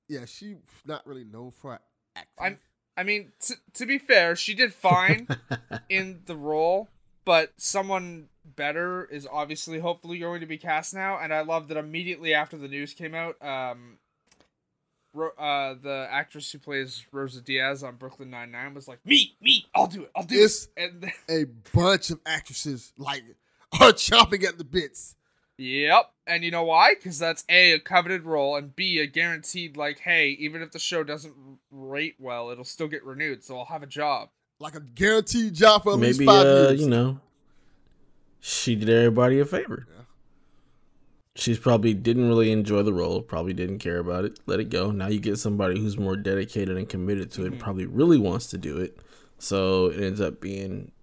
yeah, 0.08 0.26
she's 0.26 0.58
not 0.86 1.06
really 1.08 1.24
known 1.24 1.52
for 1.52 1.80
acting. 2.16 2.32
I'm- 2.38 2.60
I 2.98 3.04
mean, 3.04 3.34
t- 3.42 3.56
to 3.74 3.86
be 3.86 3.98
fair, 3.98 4.36
she 4.38 4.54
did 4.54 4.74
fine 4.74 5.28
in 5.90 6.22
the 6.28 6.36
role, 6.38 6.88
but 7.26 7.52
someone 7.60 8.30
better 8.46 9.04
is 9.06 9.28
obviously 9.30 9.80
hopefully 9.80 10.20
going 10.20 10.40
to 10.42 10.46
be 10.46 10.58
cast 10.58 10.94
now. 10.94 11.18
And 11.18 11.34
I 11.34 11.42
love 11.42 11.68
that 11.70 11.76
immediately 11.78 12.34
after 12.34 12.56
the 12.58 12.68
news 12.70 12.94
came 12.94 13.14
out, 13.16 13.36
um, 13.44 13.98
Ro- 13.98 14.05
uh, 15.16 15.76
the 15.82 16.08
actress 16.10 16.52
who 16.52 16.60
plays 16.60 17.06
Rosa 17.12 17.42
Diaz 17.42 17.84
on 17.84 17.96
Brooklyn 17.96 18.30
Nine 18.30 18.52
Nine 18.52 18.74
was 18.74 18.88
like, 18.88 19.00
"Me, 19.06 19.36
me, 19.42 19.66
I'll 19.74 19.88
do 19.88 20.04
it, 20.04 20.12
I'll 20.16 20.24
do 20.24 20.36
It's- 20.36 20.68
it." 20.78 20.92
And 20.94 21.12
a 21.30 21.46
bunch 21.74 22.10
of 22.10 22.20
actresses 22.26 22.94
like 22.98 23.24
are 23.82 23.92
chopping 23.92 24.44
at 24.44 24.58
the 24.58 24.64
bits. 24.64 25.16
Yep. 25.58 26.12
And 26.28 26.44
you 26.44 26.52
know 26.52 26.64
why? 26.64 26.96
Because 26.96 27.18
that's 27.18 27.46
A, 27.48 27.72
a 27.72 27.80
coveted 27.80 28.24
role, 28.24 28.58
and 28.58 28.76
B, 28.76 29.00
a 29.00 29.08
guaranteed, 29.08 29.78
like, 29.78 30.00
hey, 30.00 30.30
even 30.32 30.62
if 30.62 30.72
the 30.72 30.80
show 30.80 31.02
doesn't 31.04 31.34
rate 31.72 32.16
well, 32.20 32.50
it'll 32.50 32.66
still 32.66 32.90
get 32.90 33.06
renewed, 33.06 33.42
so 33.44 33.58
I'll 33.60 33.66
have 33.66 33.82
a 33.84 33.88
job. 33.88 34.30
Like 34.60 34.76
a 34.76 34.82
guaranteed 34.82 35.54
job 35.54 35.84
for 35.84 35.94
at 35.94 36.00
least 36.00 36.22
five 36.24 36.46
uh, 36.46 36.50
years. 36.70 36.82
you 36.82 36.90
know, 36.90 37.20
she 38.40 38.76
did 38.76 38.90
everybody 38.90 39.40
a 39.40 39.46
favor. 39.46 39.88
She's 41.38 41.60
probably 41.60 41.94
didn't 41.94 42.30
really 42.30 42.52
enjoy 42.52 42.82
the 42.84 42.94
role, 42.94 43.22
probably 43.22 43.54
didn't 43.54 43.80
care 43.80 44.00
about 44.00 44.24
it, 44.24 44.40
let 44.46 44.62
it 44.62 44.70
go. 44.70 44.92
Now 44.92 45.08
you 45.08 45.20
get 45.20 45.38
somebody 45.38 45.80
who's 45.80 45.98
more 45.98 46.16
dedicated 46.16 46.78
and 46.78 46.88
committed 46.88 47.30
to 47.34 47.46
it, 47.46 47.52
mm-hmm. 47.52 47.60
probably 47.60 47.86
really 47.86 48.18
wants 48.18 48.48
to 48.48 48.58
do 48.58 48.78
it. 48.78 48.98
So 49.38 49.88
it 49.88 50.02
ends 50.02 50.22
up 50.22 50.40
being 50.40 50.94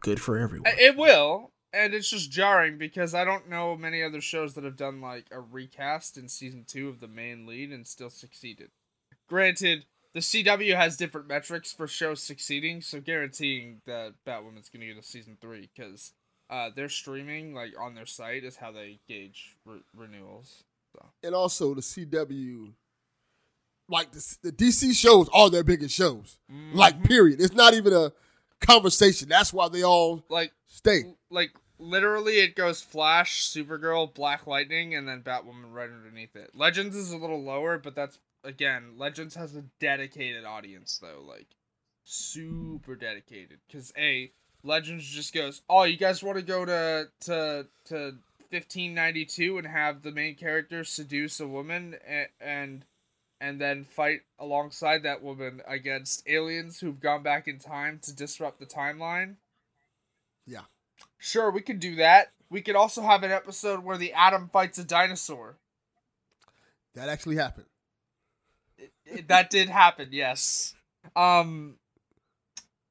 good 0.00 0.20
for 0.20 0.38
everyone. 0.38 0.72
It 0.78 0.96
will, 0.96 1.50
and 1.72 1.92
it's 1.92 2.08
just 2.08 2.30
jarring 2.30 2.78
because 2.78 3.14
I 3.14 3.24
don't 3.24 3.48
know 3.48 3.76
many 3.76 4.00
other 4.00 4.20
shows 4.20 4.54
that 4.54 4.62
have 4.62 4.76
done, 4.76 5.00
like, 5.00 5.26
a 5.32 5.40
recast 5.40 6.16
in 6.16 6.28
season 6.28 6.64
two 6.66 6.88
of 6.88 7.00
the 7.00 7.08
main 7.08 7.44
lead 7.44 7.72
and 7.72 7.84
still 7.84 8.10
succeeded. 8.10 8.70
Granted, 9.28 9.86
the 10.14 10.20
CW 10.20 10.76
has 10.76 10.96
different 10.96 11.26
metrics 11.26 11.72
for 11.72 11.88
shows 11.88 12.22
succeeding, 12.22 12.80
so 12.80 13.00
guaranteeing 13.00 13.80
that 13.86 14.12
Batwoman's 14.24 14.68
gonna 14.68 14.86
get 14.86 14.98
a 14.98 15.02
season 15.02 15.36
three, 15.40 15.68
because 15.74 16.12
uh, 16.50 16.70
their 16.74 16.88
streaming, 16.88 17.54
like, 17.54 17.72
on 17.80 17.94
their 17.94 18.06
site 18.06 18.44
is 18.44 18.56
how 18.56 18.70
they 18.72 18.98
gauge 19.08 19.56
re- 19.64 19.82
renewals. 19.96 20.64
and 21.24 21.34
also 21.34 21.74
the 21.74 21.80
CW, 21.80 22.72
like 23.88 24.12
the, 24.12 24.36
the 24.42 24.52
DC 24.52 24.92
shows 24.94 25.28
are 25.32 25.48
their 25.50 25.64
biggest 25.64 25.94
shows. 25.94 26.38
Like 26.74 26.98
Mhm. 26.98 27.04
period. 27.08 27.40
It's 27.40 27.54
not 27.54 27.72
even 27.74 27.92
a 27.94 28.12
conversation. 28.60 29.28
That's 29.28 29.52
why 29.52 29.68
they 29.68 29.82
all 29.82 30.22
Like 30.28 30.52
stay. 30.66 31.14
like 31.30 31.52
literally 31.78 32.40
it 32.40 32.54
goes 32.56 32.82
Flash, 32.82 33.48
Supergirl, 33.48 34.12
Black 34.14 34.46
Lightning, 34.46 34.94
and 34.94 35.08
then 35.08 35.22
Batwoman 35.22 35.72
right 35.72 35.90
underneath 35.90 36.36
it. 36.36 36.54
Legends 36.54 36.94
is 36.94 37.10
a 37.10 37.16
little 37.16 37.42
lower, 37.42 37.78
but 37.78 37.94
that's 37.94 38.18
again, 38.44 38.98
Legends 38.98 39.34
has 39.34 39.56
a 39.56 39.62
dedicated 39.80 40.44
audience 40.44 40.98
though, 40.98 41.22
like 41.26 41.48
super 42.04 42.96
dedicated. 42.96 43.60
Cause 43.70 43.92
A, 43.96 44.32
Legends 44.64 45.04
just 45.08 45.34
goes, 45.34 45.62
Oh, 45.68 45.82
you 45.84 45.96
guys 45.96 46.22
wanna 46.22 46.42
go 46.42 46.64
to 46.64 47.08
to 47.20 47.66
to 47.86 48.14
fifteen 48.50 48.94
ninety 48.94 49.24
two 49.24 49.58
and 49.58 49.66
have 49.66 50.02
the 50.02 50.12
main 50.12 50.34
character 50.34 50.84
seduce 50.84 51.40
a 51.40 51.46
woman 51.48 51.96
and 52.06 52.28
and 52.40 52.84
and 53.40 53.60
then 53.60 53.84
fight 53.84 54.20
alongside 54.38 55.02
that 55.02 55.20
woman 55.22 55.62
against 55.66 56.22
aliens 56.28 56.78
who've 56.80 57.00
gone 57.00 57.22
back 57.24 57.48
in 57.48 57.58
time 57.58 57.98
to 58.02 58.14
disrupt 58.14 58.60
the 58.60 58.66
timeline. 58.66 59.34
Yeah. 60.46 60.62
Sure, 61.18 61.50
we 61.50 61.60
could 61.60 61.80
do 61.80 61.96
that. 61.96 62.30
We 62.50 62.60
could 62.60 62.76
also 62.76 63.02
have 63.02 63.22
an 63.24 63.32
episode 63.32 63.82
where 63.82 63.96
the 63.98 64.12
Atom 64.12 64.48
fights 64.52 64.78
a 64.78 64.84
dinosaur. 64.84 65.56
That 66.94 67.08
actually 67.08 67.36
happened. 67.36 67.66
It- 69.06 69.26
that 69.28 69.50
did 69.50 69.68
happen, 69.68 70.08
yes. 70.12 70.74
Um 71.16 71.76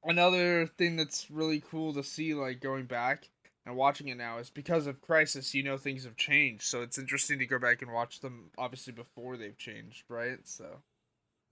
another 0.03 0.67
thing 0.67 0.96
that's 0.96 1.29
really 1.29 1.62
cool 1.70 1.93
to 1.93 2.03
see 2.03 2.34
like 2.34 2.60
going 2.62 2.86
back 2.86 3.29
and 3.65 3.75
watching 3.75 4.08
it 4.08 4.17
now 4.17 4.39
is 4.39 4.50
because 4.50 4.88
of 4.88 5.01
Crisis, 5.01 5.53
you 5.53 5.62
know 5.63 5.77
things 5.77 6.03
have 6.03 6.15
changed. 6.15 6.63
So 6.63 6.81
it's 6.81 6.98
interesting 6.98 7.39
to 7.39 7.46
go 7.46 7.60
back 7.60 7.81
and 7.81 7.91
watch 7.93 8.20
them 8.20 8.50
obviously 8.58 8.93
before 8.93 9.38
they've 9.38 9.58
changed, 9.58 10.03
right? 10.10 10.39
So 10.43 10.65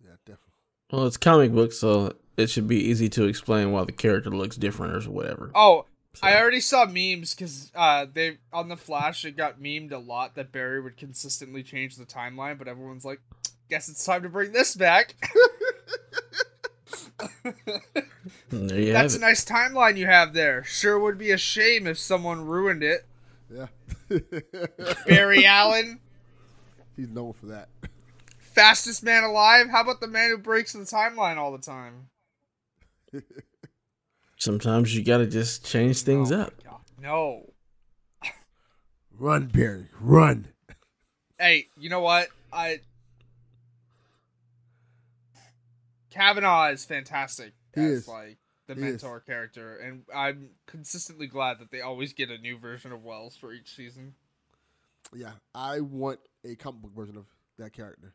Yeah, 0.03 0.11
definitely. 0.25 0.45
Well, 0.91 1.05
it's 1.05 1.17
comic 1.17 1.53
book, 1.53 1.71
so 1.71 2.13
it 2.35 2.49
should 2.49 2.67
be 2.67 2.77
easy 2.83 3.09
to 3.09 3.25
explain 3.25 3.71
why 3.71 3.83
the 3.83 3.91
character 3.91 4.31
looks 4.31 4.55
different 4.57 5.05
or 5.05 5.11
whatever. 5.11 5.51
Oh, 5.53 5.85
So- 6.15 6.25
I 6.25 6.39
already 6.41 6.61
saw 6.61 6.85
memes 6.85 7.35
because 7.35 7.71
uh, 7.75 8.07
they 8.11 8.39
on 8.51 8.69
the 8.69 8.75
Flash 8.75 9.23
it 9.23 9.37
got 9.37 9.59
memed 9.61 9.91
a 9.91 9.99
lot 9.99 10.33
that 10.35 10.51
Barry 10.51 10.81
would 10.81 10.97
consistently 10.97 11.61
change 11.61 11.95
the 11.95 12.05
timeline, 12.05 12.57
but 12.57 12.67
everyone's 12.67 13.05
like, 13.05 13.21
"Guess 13.69 13.89
it's 13.89 14.03
time 14.03 14.23
to 14.23 14.29
bring 14.29 14.51
this 14.51 14.73
back." 14.73 15.13
There 18.49 18.93
That's 18.93 19.15
a 19.15 19.19
nice 19.19 19.45
timeline 19.45 19.97
you 19.97 20.05
have 20.05 20.33
there. 20.33 20.63
Sure 20.63 20.99
would 20.99 21.17
be 21.17 21.31
a 21.31 21.37
shame 21.37 21.87
if 21.87 21.97
someone 21.97 22.45
ruined 22.45 22.83
it. 22.83 23.05
Yeah. 23.51 23.67
Barry 25.07 25.45
Allen, 25.45 25.99
He's 26.95 27.09
known 27.09 27.33
for 27.33 27.47
that. 27.47 27.69
fastest 28.39 29.03
man 29.03 29.23
alive. 29.23 29.69
How 29.69 29.81
about 29.81 30.01
the 30.01 30.07
man 30.07 30.29
who 30.29 30.37
breaks 30.37 30.73
the 30.73 30.79
timeline 30.79 31.37
all 31.37 31.51
the 31.51 31.57
time? 31.59 32.09
Sometimes 34.37 34.95
you 34.95 35.03
gotta 35.03 35.27
just 35.27 35.65
change 35.65 36.01
things 36.01 36.31
Oh 36.31 36.41
up. 36.41 36.53
No. 37.01 37.53
Run, 39.17 39.47
Barry, 39.47 39.87
run. 39.99 40.47
Hey, 41.37 41.67
you 41.77 41.89
know 41.89 41.99
what? 42.01 42.29
I 42.53 42.79
Cavanagh 46.09 46.71
is 46.73 46.85
fantastic 46.85 47.53
He 47.75 47.81
as 47.81 47.91
is. 47.91 48.07
like 48.07 48.37
the 48.67 48.75
He 48.75 48.81
is. 48.81 48.85
mentor 48.85 49.19
character, 49.19 49.77
and 49.77 50.03
I'm 50.13 50.49
consistently 50.67 51.27
glad 51.27 51.59
that 51.59 51.71
they 51.71 51.81
always 51.81 52.13
get 52.13 52.29
a 52.29 52.37
new 52.37 52.57
version 52.57 52.91
of 52.91 53.03
Wells 53.03 53.35
for 53.35 53.51
each 53.53 53.75
season. 53.75 54.15
Yeah, 55.13 55.31
I 55.55 55.79
want 55.79 56.19
a 56.45 56.55
comic 56.55 56.81
book 56.81 56.95
version 56.95 57.17
of 57.17 57.25
that 57.57 57.73
character, 57.73 58.13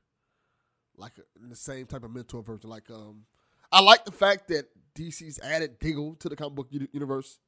like 0.96 1.12
a, 1.18 1.48
the 1.48 1.56
same 1.56 1.86
type 1.86 2.04
of 2.04 2.10
mentor 2.14 2.42
version. 2.42 2.70
Like, 2.70 2.88
um, 2.90 3.24
I 3.72 3.80
like 3.80 4.04
the 4.04 4.12
fact 4.12 4.48
that 4.48 4.66
DC's 4.94 5.40
added 5.40 5.78
Diggle 5.80 6.14
to 6.16 6.28
the 6.28 6.36
comic 6.36 6.54
book 6.54 6.68
uni- 6.70 6.88
universe. 6.92 7.38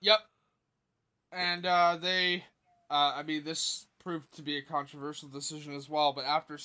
Yep. 0.00 0.20
And 1.32 1.66
uh, 1.66 1.98
they, 2.00 2.44
uh, 2.90 3.12
I 3.16 3.22
mean, 3.24 3.44
this 3.44 3.86
proved 3.98 4.32
to 4.36 4.42
be 4.42 4.56
a 4.56 4.62
controversial 4.62 5.28
decision 5.28 5.74
as 5.74 5.88
well. 5.88 6.12
But 6.14 6.24
after 6.24 6.56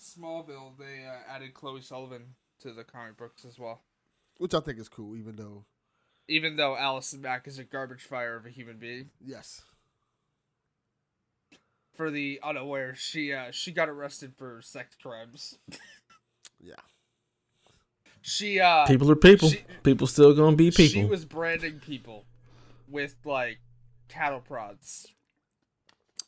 Smallville, 0.00 0.76
they 0.78 1.04
uh, 1.06 1.32
added 1.32 1.54
Chloe 1.54 1.80
Sullivan 1.80 2.34
to 2.60 2.72
the 2.72 2.84
comic 2.84 3.16
books 3.16 3.44
as 3.44 3.58
well. 3.58 3.82
which 4.38 4.54
I 4.54 4.60
think 4.60 4.78
is 4.78 4.88
cool, 4.88 5.16
even 5.16 5.36
though, 5.36 5.64
Even 6.28 6.56
though 6.56 6.76
Allison 6.76 7.20
Mack 7.22 7.46
is 7.46 7.58
a 7.58 7.64
garbage 7.64 8.02
fire 8.02 8.36
of 8.36 8.46
a 8.46 8.50
human 8.50 8.78
being. 8.78 9.10
yes, 9.24 9.62
For 11.94 12.10
the 12.10 12.38
unaware, 12.42 12.94
she 12.94 13.32
uh, 13.32 13.50
she 13.50 13.72
got 13.72 13.88
arrested 13.88 14.34
for 14.36 14.60
sex 14.62 14.94
crimes. 15.00 15.58
yeah, 16.60 16.74
She 18.20 18.60
uh, 18.60 18.86
People 18.86 19.10
are 19.10 19.16
people. 19.16 19.48
she- 19.48 19.64
people 19.82 20.06
still 20.06 20.34
gonna 20.34 20.56
be 20.56 20.70
people. 20.70 21.02
she 21.02 21.04
was 21.06 21.24
branding 21.24 21.80
people 21.80 22.24
with 22.88 23.14
like 23.24 23.58
cattle 24.08 24.40
prods 24.40 25.06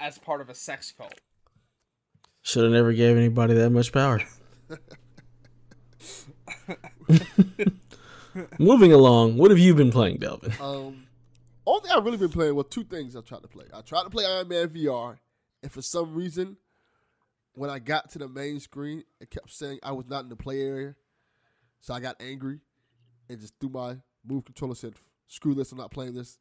as 0.00 0.16
part 0.18 0.40
of 0.40 0.48
a 0.48 0.54
sex 0.54 0.92
cult. 0.96 1.20
Should 2.48 2.64
have 2.64 2.72
never 2.72 2.94
gave 2.94 3.14
anybody 3.14 3.52
that 3.52 3.68
much 3.68 3.92
power. 3.92 4.22
Moving 8.58 8.90
along, 8.90 9.36
what 9.36 9.50
have 9.50 9.58
you 9.58 9.74
been 9.74 9.92
playing, 9.92 10.16
Delvin? 10.16 10.54
Um, 10.58 11.04
only 11.66 11.82
thing 11.82 11.90
I've 11.94 12.06
really 12.06 12.16
been 12.16 12.30
playing 12.30 12.54
well, 12.54 12.64
two 12.64 12.84
things 12.84 13.14
I 13.14 13.20
tried 13.20 13.42
to 13.42 13.48
play. 13.48 13.66
I 13.74 13.82
tried 13.82 14.04
to 14.04 14.08
play 14.08 14.24
Iron 14.24 14.48
Man 14.48 14.68
VR, 14.68 15.18
and 15.62 15.70
for 15.70 15.82
some 15.82 16.14
reason, 16.14 16.56
when 17.52 17.68
I 17.68 17.80
got 17.80 18.08
to 18.12 18.18
the 18.18 18.28
main 18.28 18.60
screen, 18.60 19.04
it 19.20 19.28
kept 19.28 19.52
saying 19.52 19.80
I 19.82 19.92
was 19.92 20.06
not 20.06 20.22
in 20.22 20.30
the 20.30 20.36
play 20.36 20.62
area. 20.62 20.94
So 21.80 21.92
I 21.92 22.00
got 22.00 22.16
angry 22.18 22.60
and 23.28 23.38
just 23.38 23.60
threw 23.60 23.68
my 23.68 23.98
move 24.26 24.46
controller 24.46 24.74
said, 24.74 24.94
"Screw 25.26 25.54
this! 25.54 25.70
I'm 25.70 25.76
not 25.76 25.90
playing 25.90 26.14
this." 26.14 26.38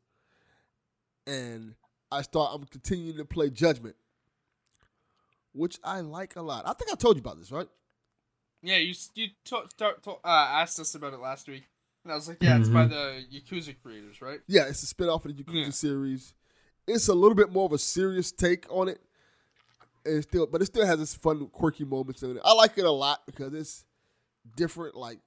And 1.26 1.76
I 2.10 2.22
start. 2.22 2.52
I'm 2.54 2.64
continuing 2.64 3.18
to 3.18 3.26
play 3.26 3.50
Judgment, 3.50 3.98
which 5.58 5.78
I 5.84 6.00
like 6.02 6.36
a 6.36 6.42
lot. 6.42 6.64
I 6.68 6.74
think 6.74 6.92
I 6.92 6.96
told 6.96 7.18
you 7.18 7.22
about 7.22 7.38
this, 7.40 7.52
right? 7.52 7.68
Yeah, 8.62 8.78
you 8.78 8.94
you 9.16 9.28
to, 9.46 9.64
to, 9.78 9.94
to, 10.04 10.12
uh, 10.12 10.18
asked 10.24 10.80
us 10.80 10.96
about 10.96 11.14
it 11.14 11.20
last 11.20 11.48
week, 11.48 11.64
and 12.04 12.12
I 12.12 12.16
was 12.16 12.28
like, 12.28 12.42
yeah, 12.42 12.58
it's 12.58 12.70
by 12.70 12.86
Mhm. 12.86 12.90
the 12.90 13.40
Yakuza 13.40 13.76
creators, 13.82 14.22
right? 14.22 14.40
Yeah, 14.48 14.68
it's 14.68 14.82
a 14.84 14.88
spin 14.88 15.10
off 15.10 15.26
of 15.26 15.36
the 15.36 15.44
Yakuza 15.44 15.66
Yeah. 15.66 15.70
series. 15.72 16.34
It's 16.88 17.08
a 17.08 17.14
little 17.14 17.36
bit 17.36 17.52
more 17.52 17.66
of 17.66 17.74
a 17.74 17.78
serious 17.78 18.32
take 18.32 18.66
on 18.72 18.88
it. 18.88 19.02
And 20.06 20.24
still 20.24 20.48
but 20.48 20.62
it 20.62 20.66
still 20.68 20.86
has 20.86 21.02
its 21.02 21.16
fun, 21.16 21.48
quirky 21.48 21.84
moments 21.84 22.24
in 22.24 22.38
it. 22.38 22.42
I 22.46 22.54
like 22.54 22.78
it 22.78 22.86
a 22.86 22.92
lot 22.92 23.26
because 23.26 23.54
it's 23.54 23.86
different. 24.56 24.96
Like 24.96 25.20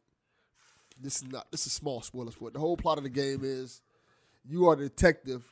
this 0.98 1.16
is 1.16 1.24
not 1.24 1.50
this 1.50 1.66
is 1.66 1.72
small 1.74 2.00
spoilers 2.00 2.34
for 2.34 2.48
it. 2.48 2.54
The 2.54 2.60
whole 2.60 2.76
plot 2.78 2.96
of 2.98 3.04
the 3.04 3.10
game 3.10 3.40
is 3.42 3.82
you 4.44 4.68
are 4.68 4.76
the 4.76 4.88
detective 4.88 5.44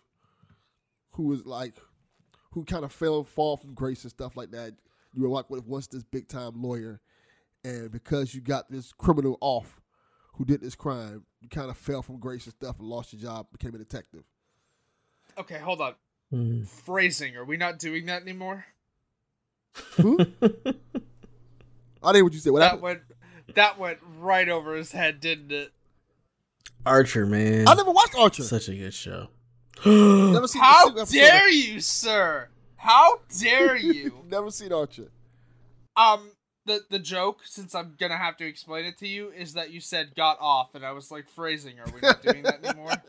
who 1.13 1.33
is 1.35 1.45
like 1.45 1.75
who 2.53 2.65
kind 2.65 2.85
of 2.85 2.93
fell 2.93 3.25
fall 3.25 3.57
from 3.57 3.75
grace 3.75 4.03
and 4.03 4.11
stuff 4.11 4.37
like 4.37 4.51
that. 4.53 4.75
You 5.15 5.23
were 5.23 5.29
like 5.29 5.51
with 5.51 5.67
once 5.67 5.87
this 5.87 6.05
big 6.05 6.29
time 6.29 6.63
lawyer, 6.63 7.01
and 7.65 7.91
because 7.91 8.35
you 8.35 8.41
got 8.41 8.71
this 8.71 8.93
criminal 8.93 9.39
off 9.41 9.81
who 10.35 10.45
did 10.45 10.61
this 10.61 10.75
crime, 10.75 11.25
you 11.41 11.49
kind 11.49 11.71
of 11.71 11.77
fell 11.77 12.03
from 12.03 12.19
grace 12.19 12.45
and 12.45 12.55
stuff 12.55 12.79
and 12.79 12.89
lost 12.89 13.13
your 13.13 13.21
job, 13.21 13.47
became 13.51 13.75
a 13.75 13.79
detective. 13.79 14.23
Okay, 15.37 15.59
hold 15.59 15.81
on. 15.81 15.95
Hmm. 16.31 16.63
Phrasing. 16.65 17.37
Are 17.37 17.45
we 17.45 17.57
not 17.57 17.79
doing 17.79 18.07
that 18.07 18.23
anymore? 18.23 18.67
I 19.99 20.13
didn't 22.13 22.25
what 22.25 22.33
you 22.33 22.39
said. 22.41 22.53
What 22.53 22.61
that 22.61 22.65
happened? 22.65 22.83
went 22.83 23.01
that 23.55 23.79
went 23.79 23.99
right 24.19 24.49
over 24.49 24.75
his 24.75 24.93
head, 24.93 25.21
didn't 25.21 25.53
it? 25.53 25.73
Archer, 26.85 27.27
man. 27.27 27.67
I 27.67 27.75
never 27.75 27.91
watched 27.91 28.15
Archer. 28.17 28.43
Such 28.45 28.69
a 28.69 28.75
good 28.75 28.95
show. 28.95 29.29
never 30.33 30.49
seen 30.49 30.63
How 30.63 30.83
a 30.83 30.85
single 30.87 31.01
episode 31.03 31.03
of- 31.03 31.29
dare 31.31 31.49
you, 31.51 31.81
sir? 31.81 32.49
How 32.77 33.21
dare 33.41 33.77
you? 33.77 34.25
Never 34.29 34.51
seen 34.51 34.73
Archer. 34.73 35.09
um, 35.97 36.31
the 36.67 36.81
the 36.91 36.99
joke, 36.99 37.41
since 37.45 37.75
I'm 37.75 37.95
gonna 37.99 38.17
have 38.17 38.37
to 38.39 38.47
explain 38.47 38.85
it 38.85 38.99
to 38.99 39.09
you, 39.09 39.31
is 39.31 39.55
that 39.55 39.71
you 39.71 39.81
said 39.81 40.15
got 40.15 40.37
off, 40.41 40.75
and 40.75 40.85
I 40.85 40.93
was 40.93 41.11
like, 41.11 41.27
phrasing. 41.29 41.81
Are 41.81 41.87
we 41.93 42.01
not 42.01 42.23
doing 42.23 42.43
that 42.43 42.65
anymore? 42.65 42.93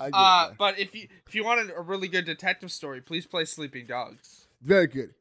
I 0.00 0.06
get 0.06 0.14
Uh, 0.14 0.48
it. 0.52 0.58
but 0.58 0.78
if 0.78 0.94
you 0.94 1.08
if 1.26 1.34
you 1.34 1.44
wanted 1.44 1.70
a 1.76 1.80
really 1.80 2.08
good 2.08 2.24
detective 2.24 2.70
story, 2.72 3.00
please 3.00 3.26
play 3.26 3.44
Sleeping 3.44 3.86
Dogs. 3.86 4.46
Very 4.62 4.86
good. 4.86 5.14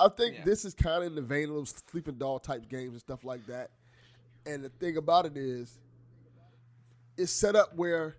I 0.00 0.08
think 0.08 0.36
Yeah. 0.36 0.44
this 0.44 0.64
is 0.64 0.74
kind 0.74 1.02
of 1.02 1.08
in 1.08 1.14
the 1.14 1.22
vein 1.22 1.48
of 1.48 1.54
those 1.56 1.74
sleeping 1.90 2.18
dog 2.18 2.42
type 2.42 2.68
games 2.68 2.92
and 2.92 3.00
stuff 3.00 3.24
like 3.24 3.46
that. 3.46 3.70
And 4.46 4.62
the 4.64 4.68
thing 4.68 4.96
about 4.96 5.26
it 5.26 5.36
is, 5.36 5.78
it's 7.16 7.32
set 7.32 7.56
up 7.56 7.74
where 7.74 8.16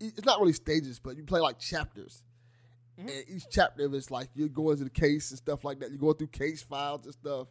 it's 0.00 0.24
not 0.24 0.40
really 0.40 0.52
stages, 0.52 0.98
but 0.98 1.16
you 1.16 1.24
play 1.24 1.40
like 1.40 1.58
chapters. 1.58 2.22
Mhm. 2.98 3.02
And 3.08 3.24
each 3.28 3.44
chapter 3.50 3.94
is 3.94 4.10
like 4.10 4.28
you're 4.34 4.48
going 4.48 4.78
to 4.78 4.84
the 4.84 4.90
case 4.90 5.30
and 5.30 5.38
stuff 5.38 5.64
like 5.64 5.80
that. 5.80 5.90
You're 5.90 5.98
going 5.98 6.16
through 6.16 6.28
case 6.28 6.62
files 6.62 7.04
and 7.04 7.14
stuff. 7.14 7.48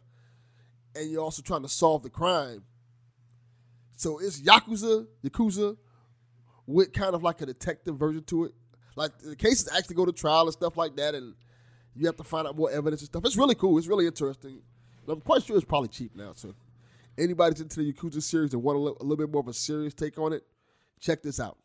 And 0.94 1.10
you're 1.10 1.22
also 1.22 1.42
trying 1.42 1.62
to 1.62 1.68
solve 1.68 2.02
the 2.02 2.10
crime. 2.10 2.64
So 3.96 4.18
it's 4.18 4.40
Yakuza, 4.40 5.06
Yakuza, 5.24 5.76
with 6.66 6.92
kind 6.92 7.14
of 7.14 7.22
like 7.22 7.40
a 7.42 7.46
detective 7.46 7.96
version 7.96 8.22
to 8.24 8.44
it. 8.44 8.54
Like 8.96 9.16
the 9.18 9.36
cases 9.36 9.68
actually 9.76 9.96
go 9.96 10.04
to 10.04 10.12
trial 10.12 10.42
and 10.42 10.52
stuff 10.52 10.76
like 10.76 10.96
that, 10.96 11.14
and 11.14 11.34
you 11.94 12.06
have 12.06 12.16
to 12.16 12.24
find 12.24 12.46
out 12.46 12.56
more 12.56 12.70
evidence 12.70 13.02
and 13.02 13.06
stuff. 13.06 13.24
It's 13.24 13.36
really 13.36 13.54
cool. 13.54 13.76
It's 13.78 13.86
really 13.86 14.06
interesting. 14.06 14.62
I'm 15.08 15.20
quite 15.20 15.42
sure 15.42 15.56
it's 15.56 15.64
probably 15.64 15.88
cheap 15.88 16.14
now 16.14 16.32
too. 16.32 16.54
anybody's 17.18 17.60
into 17.60 17.80
the 17.80 17.92
Yakuza 17.92 18.22
series 18.22 18.52
and 18.54 18.62
want 18.62 18.78
a, 18.78 18.80
li- 18.80 18.94
a 19.00 19.02
little 19.02 19.16
bit 19.16 19.30
more 19.30 19.40
of 19.40 19.48
a 19.48 19.52
serious 19.52 19.92
take 19.94 20.18
on 20.18 20.32
it, 20.32 20.44
check 21.00 21.22
this 21.22 21.38
out. 21.40 21.58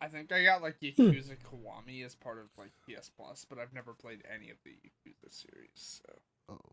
I 0.00 0.08
think 0.08 0.30
I 0.32 0.44
got 0.44 0.62
like 0.62 0.76
hmm. 0.78 0.86
Yakuza 0.86 1.36
Kiwami 1.38 2.04
as 2.04 2.14
part 2.14 2.38
of 2.38 2.46
like 2.58 2.72
PS 2.84 3.10
Plus, 3.16 3.46
but 3.48 3.58
I've 3.58 3.72
never 3.72 3.92
played 3.94 4.22
any 4.32 4.50
of 4.50 4.56
the 4.64 4.70
Yakuza 4.70 5.32
series. 5.32 6.00
So 6.06 6.12
Oh, 6.48 6.72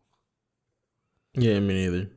Yeah, 1.34 1.58
me 1.60 1.74
neither. 1.74 2.10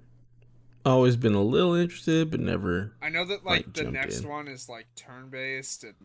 Always 0.86 1.16
been 1.16 1.34
a 1.34 1.42
little 1.42 1.74
interested, 1.74 2.32
but 2.32 2.40
never. 2.40 2.94
I 3.02 3.10
know 3.10 3.26
that 3.26 3.44
Like, 3.44 3.66
like 3.66 3.74
the 3.74 3.92
next 3.92 4.22
in. 4.22 4.30
one 4.30 4.48
is 4.48 4.70
like 4.70 4.88
turn 4.96 5.30
based, 5.30 5.84
and 5.84 5.96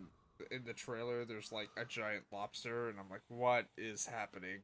in 0.50 0.64
the 0.64 0.73
trailer 0.73 1.25
there's 1.25 1.52
like 1.52 1.68
a 1.76 1.85
giant 1.85 2.25
lobster, 2.32 2.88
and 2.88 2.99
I'm 2.99 3.11
like, 3.11 3.23
what 3.28 3.66
is 3.76 4.06
happening? 4.06 4.62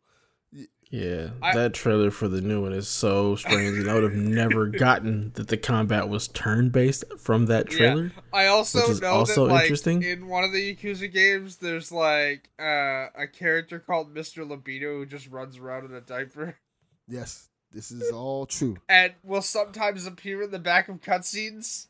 Yeah, 0.90 1.31
I- 1.43 1.55
that 1.55 1.75
trailer 1.75 2.11
for 2.11 2.28
the 2.28 2.40
new 2.40 2.62
one 2.62 2.73
is 2.73 2.88
so 2.88 3.37
strange, 3.37 3.76
and 3.78 3.90
I 3.90 3.95
would 3.95 4.05
have 4.05 4.14
never 4.14 4.67
gotten 4.69 5.33
that 5.35 5.49
the 5.49 5.59
combat 5.59 6.09
was 6.09 6.28
turn 6.28 6.71
based 6.71 7.05
from 7.19 7.45
that 7.47 7.69
trailer. 7.69 8.11
I 8.33 8.47
also 8.47 8.81
Which 8.81 8.88
is 8.90 9.00
know 9.02 9.11
also 9.11 9.47
that 9.47 9.52
like 9.52 9.62
interesting. 9.64 10.02
in 10.02 10.28
one 10.28 10.45
of 10.45 10.52
the 10.52 10.75
Yakuza 10.75 11.12
games, 11.12 11.57
there's 11.57 11.93
like 11.93 12.49
uh, 12.59 13.09
a 13.14 13.26
character 13.31 13.78
called 13.78 14.14
Mr. 14.14 14.49
Libido 14.49 14.95
who 14.97 15.05
just 15.07 15.28
runs 15.28 15.59
around 15.59 15.85
in 15.85 15.95
a 15.95 16.00
diaper 16.00 16.57
yes, 17.07 17.49
this 17.73 17.90
is 17.90 18.11
all 18.11 18.47
true. 18.47 18.76
and 18.88 19.12
will 19.23 19.43
sometimes 19.43 20.07
appear 20.07 20.43
in 20.43 20.50
the 20.50 20.59
back 20.59 20.88
of 20.88 21.00
cutscenes. 21.00 21.87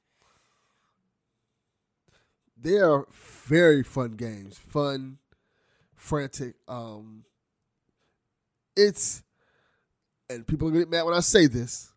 They 2.60 2.78
are 2.78 3.06
very 3.12 3.84
fun 3.84 4.12
games, 4.12 4.58
fun, 4.58 5.18
frantic. 5.94 6.56
Um, 6.66 7.24
it's 8.78 9.22
and 10.30 10.46
people 10.46 10.68
are 10.68 10.70
gonna 10.70 10.84
get 10.84 10.90
mad 10.90 11.02
when 11.02 11.14
I 11.14 11.20
say 11.20 11.46
this. 11.46 11.92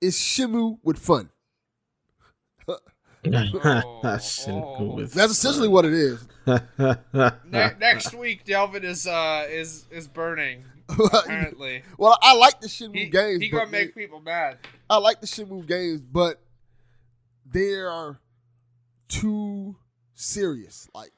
It's 0.00 0.20
Shenmue 0.20 0.78
with 0.82 0.98
fun. 0.98 1.30
oh. 2.68 2.78
With 3.24 5.12
That's 5.14 5.32
essentially 5.32 5.68
what 5.68 5.84
it 5.86 5.94
is. 5.94 6.26
Ne- 6.46 7.72
next 7.80 8.14
week, 8.14 8.44
Delvin 8.44 8.84
is 8.84 9.06
uh 9.06 9.46
is 9.48 9.86
is 9.90 10.08
burning. 10.08 10.64
Apparently, 11.14 11.82
well, 11.96 12.18
I 12.20 12.34
like 12.34 12.60
the 12.60 12.66
Shenmue 12.66 12.96
he, 12.96 13.06
games. 13.06 13.42
he 13.42 13.48
gonna 13.48 13.70
make 13.70 13.94
people 13.94 14.20
mad. 14.20 14.58
I 14.90 14.98
like 14.98 15.22
the 15.22 15.26
Shenmue 15.26 15.66
games, 15.66 16.02
but 16.02 16.42
they 17.50 17.72
are 17.74 18.20
too 19.08 19.76
serious. 20.12 20.86
Like, 20.94 21.12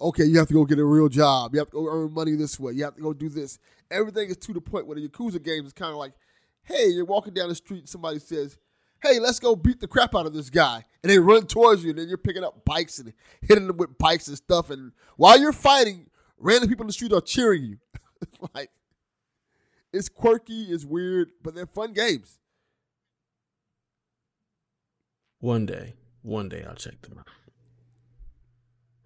okay, 0.00 0.24
you 0.24 0.38
have 0.38 0.46
to 0.48 0.54
go 0.54 0.64
get 0.64 0.78
a 0.78 0.84
real 0.84 1.08
job. 1.08 1.54
You 1.54 1.58
have 1.58 1.70
to 1.70 1.72
go 1.72 1.86
earn 1.88 2.12
money 2.12 2.36
this 2.36 2.60
way. 2.60 2.74
You 2.74 2.84
have 2.84 2.94
to 2.94 3.02
go 3.02 3.12
do 3.12 3.28
this. 3.28 3.58
Everything 3.90 4.28
is 4.30 4.36
to 4.38 4.52
the 4.52 4.60
point 4.60 4.86
where 4.86 4.96
the 4.96 5.08
Yakuza 5.08 5.42
games 5.42 5.68
is 5.68 5.72
kind 5.72 5.92
of 5.92 5.98
like, 5.98 6.12
hey, 6.62 6.88
you're 6.88 7.04
walking 7.04 7.34
down 7.34 7.48
the 7.48 7.54
street 7.54 7.80
and 7.80 7.88
somebody 7.88 8.18
says, 8.18 8.58
hey, 9.02 9.18
let's 9.18 9.38
go 9.38 9.54
beat 9.54 9.80
the 9.80 9.86
crap 9.86 10.14
out 10.14 10.26
of 10.26 10.32
this 10.34 10.50
guy. 10.50 10.84
And 11.02 11.10
they 11.10 11.18
run 11.18 11.46
towards 11.46 11.84
you, 11.84 11.90
and 11.90 11.98
then 11.98 12.08
you're 12.08 12.18
picking 12.18 12.42
up 12.42 12.64
bikes 12.64 12.98
and 12.98 13.12
hitting 13.42 13.66
them 13.66 13.76
with 13.76 13.96
bikes 13.98 14.28
and 14.28 14.36
stuff. 14.36 14.70
And 14.70 14.92
while 15.16 15.38
you're 15.38 15.52
fighting, 15.52 16.08
random 16.38 16.68
people 16.68 16.82
in 16.82 16.88
the 16.88 16.92
street 16.92 17.12
are 17.12 17.20
cheering 17.20 17.62
you. 17.64 17.76
like, 18.54 18.70
it's 19.92 20.08
quirky, 20.08 20.64
it's 20.64 20.84
weird, 20.84 21.30
but 21.42 21.54
they're 21.54 21.66
fun 21.66 21.92
games. 21.92 22.38
one 25.40 25.66
day, 25.66 25.94
one 26.22 26.48
day 26.48 26.64
I'll 26.68 26.74
check 26.74 27.00
them 27.02 27.18
out. 27.18 27.28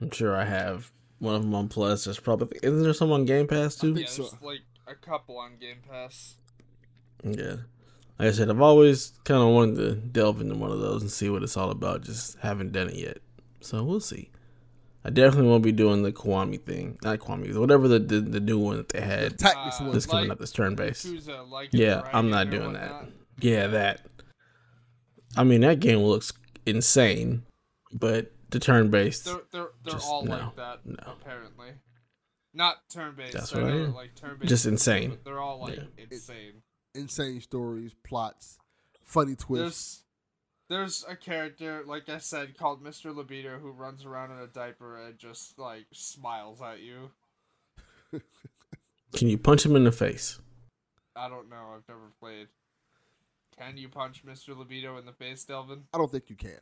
I'm 0.01 0.11
sure 0.11 0.35
I 0.35 0.45
have 0.45 0.91
one 1.19 1.35
of 1.35 1.43
them 1.43 1.55
on 1.55 1.69
Plus. 1.69 2.05
There's 2.05 2.19
probably 2.19 2.59
isn't 2.63 2.83
there 2.83 2.95
some 2.95 3.13
on 3.13 3.27
Game 3.27 3.47
Pass 3.47 3.77
too? 3.77 3.95
think 3.95 4.07
Yeah, 4.07 4.13
so. 4.13 4.23
there's 4.23 4.43
like 4.43 4.61
a 4.91 4.95
couple 4.95 5.39
on 5.39 5.57
Game 5.59 5.79
Pass. 5.89 6.37
Yeah. 7.25 7.57
Like 8.19 8.29
I 8.29 8.33
said, 8.33 8.51
I've 8.51 8.61
always 8.61 9.13
kind 9.25 9.43
of 9.43 9.49
wanted 9.49 9.77
to 9.77 9.95
delve 9.95 10.41
into 10.41 10.55
one 10.55 10.71
of 10.71 10.81
those 10.81 11.01
and 11.03 11.11
see 11.11 11.31
what 11.31 11.43
it's 11.43 11.57
all 11.57 11.71
about. 11.71 12.03
Just 12.03 12.39
haven't 12.41 12.73
done 12.73 12.89
it 12.89 12.97
yet. 12.97 13.19
So 13.61 13.83
we'll 13.83 14.01
see. 14.01 14.31
I 15.03 15.09
definitely 15.11 15.49
won't 15.49 15.63
be 15.63 15.73
doing 15.73 16.03
the 16.03 16.13
Kiwami 16.13 16.61
thing. 16.61 16.99
Not 17.03 17.21
Kiwami, 17.21 17.55
whatever 17.57 17.89
the, 17.89 17.99
the, 17.99 18.21
the 18.21 18.41
new 18.41 18.59
one 18.59 18.77
that 18.77 18.91
they 18.91 19.01
had 19.01 19.39
Tactics 19.39 19.81
Uh, 19.81 19.85
one. 19.85 19.93
that's 19.93 20.05
coming 20.05 20.25
like 20.29 20.33
up 20.33 20.39
that's 20.39 20.53
turn 20.53 20.75
based. 20.75 21.07
Like 21.49 21.71
Yeah, 21.73 22.03
I'm 22.13 22.29
not 22.29 22.51
doing 22.51 22.75
that. 22.75 22.91
whatnot. 22.93 23.09
Yeah, 23.41 23.67
that. 23.69 24.07
I 25.37 25.45
mean, 25.45 25.63
that 25.63 25.81
game 25.81 26.01
looks 26.01 26.33
insane, 26.67 27.45
but 27.93 28.33
the 28.51 28.59
turn 28.61 28.91
based. 28.91 29.25
They're 29.25 29.41
they're 29.53 29.69
they're 29.85 29.93
Just 29.95 30.07
all 30.07 30.25
no, 30.25 30.33
like 30.37 30.57
that 30.57 30.81
no. 30.85 30.97
apparently. 31.07 31.69
Not 32.53 32.77
turn 32.89 33.15
based. 33.17 33.35
That's 33.35 33.55
I 33.55 33.59
what 33.63 33.71
I 33.71 33.77
know, 33.77 33.85
am. 33.85 33.95
Like 33.95 34.15
turn 34.15 34.37
based. 34.39 34.49
Just 34.49 34.67
insane. 34.67 35.11
But 35.11 35.25
they're 35.25 35.41
all 35.41 35.61
like 35.61 35.77
Yeah. 35.77 36.05
insane. 36.11 36.63
insane 36.95 37.41
stories, 37.41 37.95
plots, 38.05 38.59
funny 39.05 39.37
twists. 39.37 40.03
There's 40.69 41.03
there's 41.03 41.05
a 41.09 41.17
character, 41.17 41.83
like 41.87 42.09
I 42.09 42.19
said, 42.19 42.57
called 42.57 42.83
Mr. 42.83 43.15
Libido 43.15 43.59
who 43.59 43.71
runs 43.71 44.05
around 44.05 44.31
in 44.33 44.39
a 44.39 44.47
diaper 44.47 45.01
and 45.01 45.19
just 45.19 45.59
like 45.59 45.87
smiles 45.93 46.61
at 46.63 46.81
you. 46.81 47.11
Can 49.13 49.29
you 49.29 49.39
punch 49.39 49.67
him 49.67 49.75
in 49.77 49.85
the 49.85 49.93
face? 49.93 50.39
I 51.17 51.29
don't 51.29 51.51
know. 51.51 51.75
I've 51.75 51.89
never 51.89 52.11
played. 52.21 52.47
Can 53.59 53.77
you 53.77 53.89
punch 53.89 54.25
Mr. 54.25 54.57
Libido 54.57 54.97
in 54.99 55.07
the 55.07 55.13
face, 55.13 55.43
Delvin? 55.45 55.83
I 55.93 55.99
don't 55.99 56.11
think 56.11 56.31
you 56.31 56.37
can. 56.37 56.61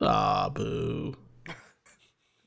Ah, 0.00 0.48
boo. 0.48 1.14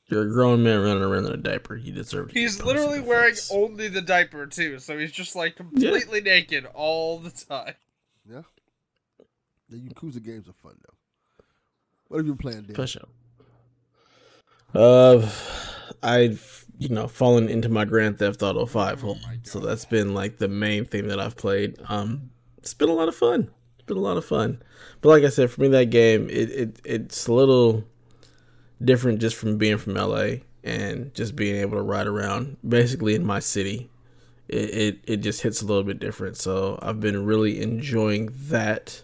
You're 0.10 0.24
a 0.24 0.30
grown 0.30 0.64
man 0.64 0.82
running 0.82 1.04
around 1.04 1.26
in 1.26 1.34
a 1.34 1.38
diaper. 1.38 1.76
You 1.76 1.92
deserve 1.92 2.30
to 2.30 2.40
He's 2.40 2.64
literally 2.64 3.02
wearing 3.02 3.34
face. 3.34 3.52
only 3.52 3.90
the 3.90 4.02
diaper 4.02 4.46
too, 4.48 4.80
so 4.80 4.98
he's 4.98 5.12
just 5.12 5.36
like 5.36 5.58
completely 5.58 6.22
naked 6.22 6.66
all 6.74 7.18
the 7.20 7.32
time. 7.32 7.74
Yeah. 8.30 8.44
The 9.70 9.78
Yakuza 9.78 10.24
games 10.24 10.48
are 10.48 10.54
fun 10.54 10.76
though. 10.82 10.94
What 12.08 12.18
have 12.18 12.26
you 12.26 12.34
been 12.36 12.38
playing, 12.38 12.64
Dan? 12.64 12.76
For 12.76 12.88
sure. 12.88 13.08
Uh, 14.74 15.30
I've 16.04 16.66
you 16.78 16.90
know 16.90 17.08
fallen 17.08 17.50
into 17.50 17.68
my 17.68 17.84
Grand 17.84 18.20
Theft 18.20 18.42
Auto 18.44 18.66
Five 18.66 19.02
hole, 19.02 19.18
Oh 19.26 19.32
so 19.44 19.60
that's 19.60 19.86
been 19.86 20.14
like 20.14 20.38
the 20.38 20.48
main 20.48 20.86
thing 20.86 21.08
that 21.08 21.20
I've 21.20 21.36
played. 21.36 21.76
Um, 21.90 22.32
it's 22.58 22.74
been 22.74 22.90
a 22.90 22.94
lot 22.94 23.08
of 23.10 23.16
fun. 23.16 23.50
It's 23.78 23.86
been 23.86 23.98
a 23.98 24.02
lot 24.02 24.18
of 24.18 24.26
fun. 24.26 24.62
But 25.02 25.10
like 25.10 25.24
I 25.24 25.30
said, 25.30 25.52
for 25.52 25.62
me, 25.62 25.68
that 25.70 25.90
game 25.90 26.30
it, 26.30 26.50
it 26.50 26.82
it's 26.86 27.28
a 27.28 27.34
little 27.34 27.84
different 28.84 29.20
just 29.20 29.36
from 29.36 29.58
being 29.58 29.78
from 29.78 29.96
LA 29.96 30.38
and 30.64 31.14
just 31.14 31.36
being 31.36 31.56
able 31.56 31.78
to 31.78 31.84
ride 31.84 32.08
around 32.08 32.58
basically 32.68 33.16
in 33.16 33.26
my 33.26 33.40
city. 33.40 33.90
It 34.48 34.70
it, 34.70 35.00
it 35.06 35.18
just 35.18 35.42
hits 35.42 35.62
a 35.62 35.66
little 35.66 35.84
bit 35.84 36.00
different. 36.00 36.38
So 36.38 36.80
I've 36.82 37.00
been 37.00 37.26
really 37.26 37.62
enjoying 37.62 38.30
that 38.50 39.04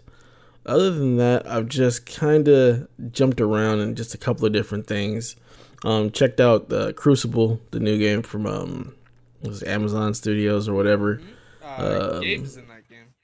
other 0.66 0.90
than 0.90 1.16
that, 1.18 1.46
I've 1.46 1.68
just 1.68 2.06
kind 2.06 2.48
of 2.48 2.88
jumped 3.12 3.40
around 3.40 3.80
in 3.80 3.94
just 3.94 4.14
a 4.14 4.18
couple 4.18 4.46
of 4.46 4.52
different 4.52 4.86
things. 4.86 5.36
Um, 5.84 6.10
checked 6.10 6.40
out 6.40 6.70
the 6.70 6.94
Crucible, 6.94 7.60
the 7.70 7.80
new 7.80 7.98
game 7.98 8.22
from 8.22 8.46
um, 8.46 8.94
was 9.42 9.62
Amazon 9.64 10.14
Studios 10.14 10.68
or 10.68 10.74
whatever. 10.74 11.20
Uh, 11.62 12.12
Um, 12.14 12.20
Gabe's 12.22 12.56
in 12.56 12.66
that 12.68 12.88
game. 12.88 13.14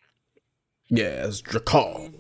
Yeah, 0.91 1.27
it's 1.27 1.41
Drakahl. 1.41 2.13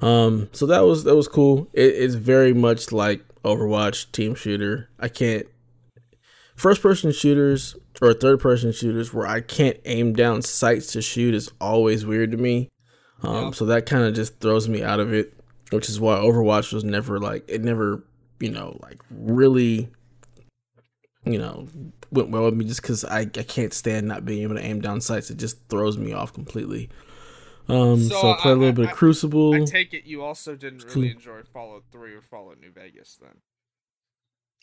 Um, 0.00 0.48
so 0.52 0.66
that 0.66 0.84
was 0.84 1.04
that 1.04 1.16
was 1.16 1.26
cool. 1.26 1.68
It, 1.72 1.94
it's 1.94 2.14
very 2.14 2.52
much 2.52 2.92
like 2.92 3.24
Overwatch 3.46 4.10
team 4.12 4.34
shooter. 4.34 4.90
I 4.98 5.08
can't 5.08 5.46
first 6.56 6.82
person 6.82 7.12
shooters 7.12 7.76
or 8.02 8.12
third 8.12 8.40
person 8.40 8.72
shooters 8.72 9.12
where 9.14 9.26
I 9.26 9.40
can't 9.40 9.78
aim 9.84 10.12
down 10.14 10.42
sights 10.42 10.92
to 10.92 11.02
shoot 11.02 11.34
is 11.34 11.50
always 11.60 12.04
weird 12.04 12.30
to 12.32 12.36
me. 12.36 12.68
Um, 13.22 13.44
Yep. 13.46 13.54
so 13.54 13.66
that 13.66 13.86
kind 13.86 14.04
of 14.04 14.14
just 14.14 14.40
throws 14.40 14.68
me 14.68 14.82
out 14.82 15.00
of 15.00 15.12
it, 15.14 15.32
which 15.70 15.88
is 15.88 15.98
why 16.00 16.16
Overwatch 16.16 16.72
was 16.72 16.84
never 16.84 17.18
like 17.18 17.44
it 17.48 17.62
never 17.62 18.02
you 18.40 18.50
know 18.50 18.78
like 18.82 19.00
really 19.10 19.88
you 21.24 21.38
know 21.38 21.66
went 22.10 22.28
well 22.30 22.44
with 22.44 22.54
me 22.54 22.64
just 22.64 22.82
because 22.82 23.04
I, 23.04 23.20
I 23.20 23.24
can't 23.24 23.72
stand 23.72 24.06
not 24.06 24.24
being 24.24 24.42
able 24.42 24.56
to 24.56 24.62
aim 24.62 24.80
down 24.80 25.00
sights. 25.00 25.30
It 25.30 25.38
just 25.38 25.58
throws 25.68 25.96
me 25.98 26.12
off 26.12 26.32
completely. 26.32 26.88
Um, 27.68 28.00
so, 28.00 28.20
So, 28.20 28.30
I 28.30 28.40
played 28.40 28.50
a 28.52 28.54
I- 28.54 28.58
little 28.58 28.68
I- 28.68 28.72
bit 28.72 28.84
of 28.90 28.96
Crucible. 28.96 29.54
I 29.54 29.64
take 29.64 29.92
it 29.92 30.04
you 30.04 30.22
also 30.22 30.54
didn't 30.54 30.84
really 30.94 31.10
enjoy 31.10 31.42
Fallout 31.42 31.84
3 31.90 32.14
or 32.14 32.20
Fallout 32.20 32.60
New 32.60 32.70
Vegas 32.70 33.16
then. 33.20 33.40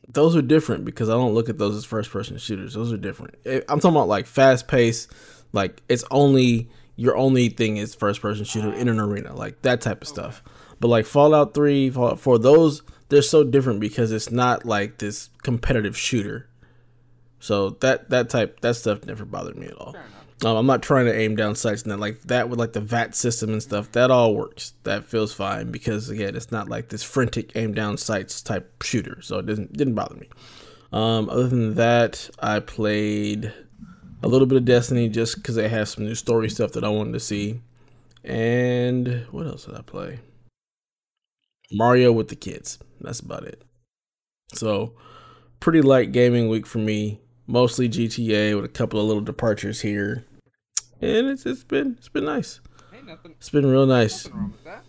those 0.09 0.35
are 0.35 0.41
different 0.41 0.83
because 0.83 1.07
I 1.07 1.13
don't 1.13 1.33
look 1.33 1.47
at 1.47 1.57
those 1.57 1.75
as 1.77 1.85
first 1.85 2.11
person 2.11 2.37
shooters. 2.37 2.73
Those 2.73 2.91
are 2.91 2.97
different. 2.97 3.35
Eh, 3.45 3.61
I'm 3.69 3.79
talking 3.79 3.95
about 3.95 4.09
like 4.09 4.25
fast 4.27 4.67
pace, 4.67 5.07
like 5.53 5.81
it's 5.87 6.03
only 6.11 6.69
your 6.97 7.15
only 7.15 7.47
thing 7.49 7.77
is 7.77 7.95
first 7.95 8.21
person 8.21 8.43
shooter 8.45 8.73
in 8.73 8.87
an 8.89 8.99
arena, 8.99 9.33
like 9.35 9.61
that 9.63 9.79
type 9.81 10.01
of 10.01 10.07
stuff. 10.07 10.43
But 10.81 10.89
like 10.89 11.05
Fallout 11.05 11.53
3, 11.53 11.89
Fallout 11.89 12.19
4, 12.19 12.37
those 12.37 12.81
they're 13.09 13.21
so 13.21 13.43
different 13.45 13.79
because 13.79 14.11
it's 14.11 14.29
not 14.31 14.65
like 14.65 14.97
this 14.97 15.29
competitive 15.41 15.97
shooter. 15.97 16.49
So 17.39 17.71
that 17.81 18.09
that 18.09 18.29
type 18.29 18.59
that 18.61 18.75
stuff 18.75 19.05
never 19.05 19.23
bothered 19.25 19.57
me 19.57 19.67
at 19.67 19.73
all. 19.75 19.95
Um, 20.43 20.57
I'm 20.57 20.65
not 20.65 20.81
trying 20.81 21.05
to 21.05 21.17
aim 21.17 21.37
down 21.37 21.55
sights 21.55 21.83
and 21.83 21.91
that 21.91 21.99
like 21.99 22.21
that 22.23 22.49
with 22.49 22.59
like 22.59 22.73
the 22.73 22.81
VATS 22.81 23.17
system 23.17 23.51
and 23.51 23.63
stuff. 23.63 23.91
That 23.93 24.11
all 24.11 24.35
works. 24.35 24.73
That 24.83 25.05
feels 25.05 25.33
fine 25.33 25.71
because 25.71 26.09
again, 26.09 26.35
it's 26.35 26.51
not 26.51 26.67
like 26.67 26.89
this 26.89 27.03
frantic 27.03 27.55
aim 27.55 27.73
down 27.73 27.97
sights 27.97 28.41
type 28.41 28.83
shooter. 28.83 29.21
So 29.21 29.39
it 29.39 29.45
doesn't 29.45 29.73
didn't 29.73 29.95
bother 29.95 30.15
me. 30.15 30.27
Um, 30.91 31.29
other 31.29 31.47
than 31.47 31.75
that, 31.75 32.29
I 32.39 32.59
played 32.59 33.53
a 34.21 34.27
little 34.27 34.45
bit 34.45 34.57
of 34.57 34.65
Destiny 34.65 35.09
just 35.09 35.35
because 35.35 35.55
they 35.55 35.69
have 35.69 35.89
some 35.89 36.05
new 36.05 36.15
story 36.15 36.49
stuff 36.49 36.73
that 36.73 36.83
I 36.83 36.89
wanted 36.89 37.13
to 37.13 37.19
see. 37.19 37.61
And 38.23 39.25
what 39.31 39.47
else 39.47 39.65
did 39.65 39.75
I 39.75 39.81
play? 39.81 40.19
Mario 41.71 42.11
with 42.11 42.27
the 42.27 42.35
kids. 42.35 42.79
That's 43.01 43.19
about 43.19 43.43
it. 43.43 43.63
So, 44.53 44.93
pretty 45.59 45.81
light 45.81 46.11
gaming 46.11 46.47
week 46.47 46.65
for 46.65 46.77
me. 46.77 47.19
Mostly 47.47 47.89
GTA 47.89 48.55
with 48.55 48.63
a 48.63 48.69
couple 48.69 48.99
of 48.99 49.05
little 49.05 49.21
departures 49.21 49.81
here, 49.81 50.25
and 51.03 51.29
it's 51.29 51.45
it's 51.45 51.63
been 51.63 51.95
it's 51.97 52.09
been 52.09 52.25
nice. 52.25 52.59
Hey, 52.91 53.01
nothing. 53.05 53.35
It's 53.37 53.49
been 53.49 53.65
real 53.65 53.85
nice. 53.85 54.25
Nothing 54.25 54.39
wrong 54.39 54.51
with 54.51 54.63
that. 54.63 54.83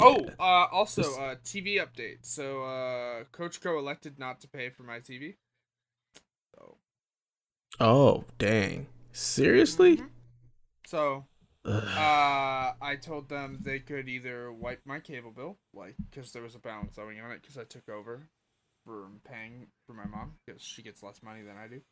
Oh, 0.00 0.28
uh, 0.40 0.66
also, 0.72 1.14
uh, 1.16 1.36
TV 1.44 1.76
update. 1.76 2.18
So, 2.22 2.64
uh, 2.64 3.24
Coach 3.32 3.60
Co 3.60 3.78
elected 3.78 4.18
not 4.18 4.40
to 4.40 4.48
pay 4.48 4.70
for 4.70 4.82
my 4.82 4.98
TV. 5.00 5.36
So, 6.54 6.78
Oh 7.80 8.24
dang! 8.38 8.88
Seriously? 9.12 9.96
Mhm. 10.00 10.10
so 10.86 11.26
Ugh. 11.64 11.82
Uh, 11.96 12.74
I 12.80 12.96
told 13.00 13.28
them 13.28 13.60
they 13.64 13.80
could 13.80 14.08
either 14.08 14.52
wipe 14.52 14.86
my 14.86 15.00
cable 15.00 15.32
bill, 15.32 15.58
like, 15.74 15.96
because 16.10 16.32
there 16.32 16.42
was 16.42 16.54
a 16.56 16.60
balance 16.60 16.98
owing 16.98 17.20
on 17.20 17.32
it, 17.32 17.42
because 17.42 17.58
I 17.58 17.64
took 17.64 17.88
over 17.88 18.28
from 18.86 19.20
paying 19.24 19.68
for 19.86 19.94
my 19.94 20.06
mom, 20.06 20.34
because 20.46 20.62
she 20.62 20.82
gets 20.82 21.02
less 21.02 21.22
money 21.22 21.42
than 21.42 21.56
I 21.58 21.68
do. 21.68 21.82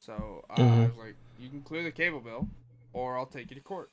So 0.00 0.44
uh, 0.50 0.54
I 0.54 0.58
Mhm. 0.62 0.88
was 0.88 0.96
like, 0.98 1.16
you 1.38 1.50
can 1.50 1.62
clear 1.62 1.84
the 1.84 1.92
cable 1.92 2.20
bill, 2.20 2.48
or 2.96 3.18
I'll 3.18 3.26
take 3.26 3.50
you 3.50 3.56
to 3.56 3.62
court. 3.62 3.90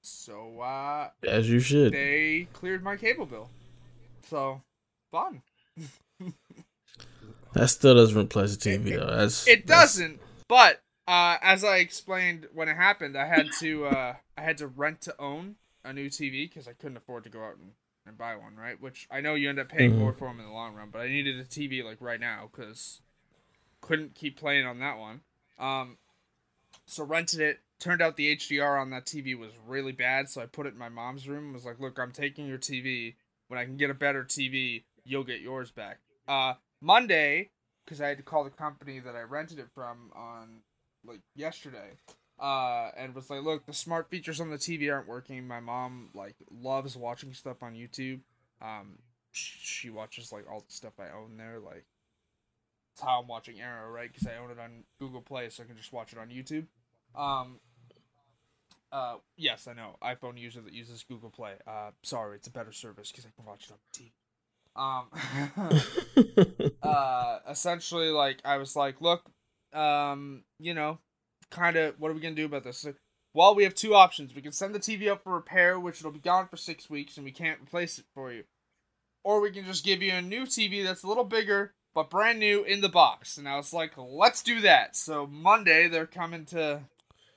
So 0.00 0.60
uh, 0.60 1.10
As 1.26 1.50
you 1.50 1.60
should. 1.60 1.92
they 1.92 2.48
cleared 2.54 2.82
my 2.82 2.96
cable 2.96 3.26
bill. 3.26 3.50
So 4.28 4.62
fun. 5.10 5.42
That 7.54 7.68
still 7.70 7.94
doesn't 7.94 8.16
replace 8.20 8.54
the 8.56 8.70
TV 8.70 8.90
though. 8.98 9.06
That's 9.16 9.48
It 9.48 9.66
that's- 9.66 9.94
doesn't, 9.94 10.20
but 10.48 10.82
uh, 11.08 11.38
as 11.40 11.64
I 11.64 11.78
explained 11.78 12.46
when 12.52 12.68
it 12.68 12.76
happened, 12.76 13.16
I 13.16 13.26
had 13.26 13.48
to 13.60 13.86
uh, 13.86 14.14
I 14.36 14.40
had 14.42 14.58
to 14.58 14.66
rent 14.66 15.00
to 15.02 15.14
own 15.18 15.56
a 15.82 15.92
new 15.94 16.08
TV 16.10 16.48
because 16.48 16.68
I 16.68 16.74
couldn't 16.74 16.98
afford 16.98 17.24
to 17.24 17.30
go 17.30 17.42
out 17.42 17.56
and, 17.56 17.72
and 18.06 18.18
buy 18.18 18.36
one, 18.36 18.54
right? 18.56 18.78
Which 18.80 19.08
I 19.10 19.22
know 19.22 19.34
you 19.34 19.48
end 19.48 19.58
up 19.58 19.70
paying 19.70 19.92
Mhm. 19.92 19.98
more 19.98 20.12
for 20.12 20.28
them 20.28 20.40
in 20.40 20.46
the 20.46 20.52
long 20.52 20.74
run, 20.74 20.90
but 20.92 21.00
I 21.00 21.08
needed 21.08 21.40
a 21.40 21.44
TV 21.44 21.82
like 21.82 22.02
right 22.02 22.20
now 22.20 22.50
because 22.52 23.00
couldn't 23.80 24.14
keep 24.14 24.38
playing 24.38 24.66
on 24.66 24.78
that 24.80 24.98
one. 24.98 25.22
Um, 25.58 25.96
so 26.88 27.04
rented 27.04 27.40
it. 27.40 27.60
Turned 27.78 28.02
out 28.02 28.16
the 28.16 28.34
HDR 28.34 28.80
on 28.80 28.90
that 28.90 29.06
TV 29.06 29.38
was 29.38 29.52
really 29.66 29.92
bad, 29.92 30.28
so 30.28 30.40
I 30.40 30.46
put 30.46 30.66
it 30.66 30.72
in 30.72 30.78
my 30.78 30.88
mom's 30.88 31.28
room. 31.28 31.52
Was 31.52 31.64
like, 31.64 31.78
look, 31.78 31.98
I'm 31.98 32.10
taking 32.10 32.46
your 32.46 32.58
TV. 32.58 33.14
When 33.46 33.58
I 33.58 33.64
can 33.64 33.76
get 33.76 33.90
a 33.90 33.94
better 33.94 34.24
TV, 34.24 34.82
you'll 35.04 35.24
get 35.24 35.40
yours 35.40 35.70
back. 35.70 35.98
Uh, 36.26 36.54
Monday, 36.80 37.50
because 37.84 38.00
I 38.00 38.08
had 38.08 38.16
to 38.16 38.22
call 38.22 38.42
the 38.42 38.50
company 38.50 38.98
that 38.98 39.14
I 39.14 39.20
rented 39.20 39.58
it 39.58 39.68
from 39.74 40.10
on 40.14 40.62
like 41.06 41.20
yesterday, 41.36 41.98
uh, 42.40 42.90
and 42.96 43.14
was 43.14 43.30
like, 43.30 43.42
look, 43.42 43.66
the 43.66 43.72
smart 43.72 44.10
features 44.10 44.40
on 44.40 44.50
the 44.50 44.56
TV 44.56 44.92
aren't 44.92 45.08
working. 45.08 45.46
My 45.46 45.60
mom 45.60 46.08
like 46.14 46.36
loves 46.50 46.96
watching 46.96 47.32
stuff 47.32 47.62
on 47.62 47.74
YouTube. 47.74 48.20
Um, 48.60 48.98
she 49.30 49.88
watches 49.90 50.32
like 50.32 50.50
all 50.50 50.64
the 50.66 50.72
stuff 50.72 50.94
I 50.98 51.16
own 51.16 51.36
there. 51.36 51.58
Like, 51.60 51.84
it's 52.94 53.02
how 53.02 53.20
I'm 53.20 53.28
watching 53.28 53.60
Arrow, 53.60 53.90
right? 53.90 54.10
Because 54.12 54.26
I 54.26 54.36
own 54.42 54.50
it 54.50 54.58
on 54.58 54.84
Google 54.98 55.22
Play, 55.22 55.48
so 55.50 55.62
I 55.62 55.66
can 55.66 55.76
just 55.76 55.92
watch 55.92 56.12
it 56.12 56.18
on 56.18 56.28
YouTube. 56.28 56.66
Um. 57.18 57.60
Uh, 58.90 59.16
yes, 59.36 59.68
I 59.68 59.74
know. 59.74 59.96
iPhone 60.02 60.38
user 60.38 60.62
that 60.62 60.72
uses 60.72 61.02
Google 61.02 61.28
Play. 61.30 61.52
Uh, 61.66 61.90
sorry, 62.02 62.36
it's 62.36 62.48
a 62.48 62.50
better 62.50 62.72
service 62.72 63.10
because 63.10 63.26
I 63.26 63.28
can 63.36 63.44
watch 63.44 63.66
it 63.68 63.72
on 63.72 63.78
TV. 63.92 64.12
Um. 64.76 66.72
uh 66.82 67.38
essentially 67.48 68.08
like 68.08 68.38
i 68.44 68.56
was 68.56 68.76
like 68.76 69.00
look 69.00 69.30
um 69.74 70.42
you 70.58 70.74
know 70.74 70.98
kind 71.50 71.76
of 71.76 71.94
what 71.98 72.10
are 72.10 72.14
we 72.14 72.20
gonna 72.20 72.34
do 72.34 72.44
about 72.46 72.64
this 72.64 72.86
well 73.34 73.54
we 73.54 73.64
have 73.64 73.74
two 73.74 73.94
options 73.94 74.34
we 74.34 74.42
can 74.42 74.52
send 74.52 74.74
the 74.74 74.78
tv 74.78 75.08
up 75.08 75.22
for 75.22 75.34
repair 75.34 75.78
which 75.78 75.98
it'll 76.00 76.12
be 76.12 76.18
gone 76.18 76.46
for 76.46 76.56
six 76.56 76.88
weeks 76.88 77.16
and 77.16 77.24
we 77.24 77.32
can't 77.32 77.60
replace 77.60 77.98
it 77.98 78.04
for 78.14 78.32
you 78.32 78.44
or 79.24 79.40
we 79.40 79.50
can 79.50 79.64
just 79.64 79.84
give 79.84 80.02
you 80.02 80.12
a 80.12 80.22
new 80.22 80.42
tv 80.42 80.84
that's 80.84 81.02
a 81.02 81.08
little 81.08 81.24
bigger 81.24 81.72
but 81.94 82.10
brand 82.10 82.38
new 82.38 82.62
in 82.62 82.80
the 82.80 82.88
box 82.88 83.36
and 83.36 83.48
i 83.48 83.56
was 83.56 83.72
like 83.72 83.92
let's 83.96 84.42
do 84.42 84.60
that 84.60 84.94
so 84.94 85.26
monday 85.26 85.88
they're 85.88 86.06
coming 86.06 86.44
to 86.44 86.80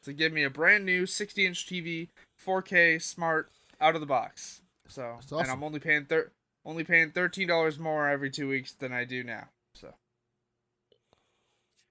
to 0.04 0.14
give 0.14 0.32
me 0.34 0.44
a 0.44 0.50
brand 0.50 0.86
new 0.86 1.06
60 1.06 1.46
inch 1.46 1.66
tv 1.68 2.08
4k 2.44 3.02
smart 3.02 3.52
out 3.80 3.96
of 3.96 4.02
the 4.02 4.08
box 4.08 4.62
so 4.88 5.16
That's 5.20 5.32
and 5.32 5.50
i'm 5.52 5.64
only 5.64 5.80
paying 5.80 6.06
thir- 6.06 6.32
only 6.66 6.84
paying 6.84 7.12
thirteen 7.12 7.48
dollars 7.48 7.80
more 7.80 8.08
every 8.10 8.30
two 8.30 8.48
weeks 8.48 8.74
than 8.74 8.94
I 8.94 9.04
do 9.04 9.24
now. 9.24 9.46
So 9.74 9.94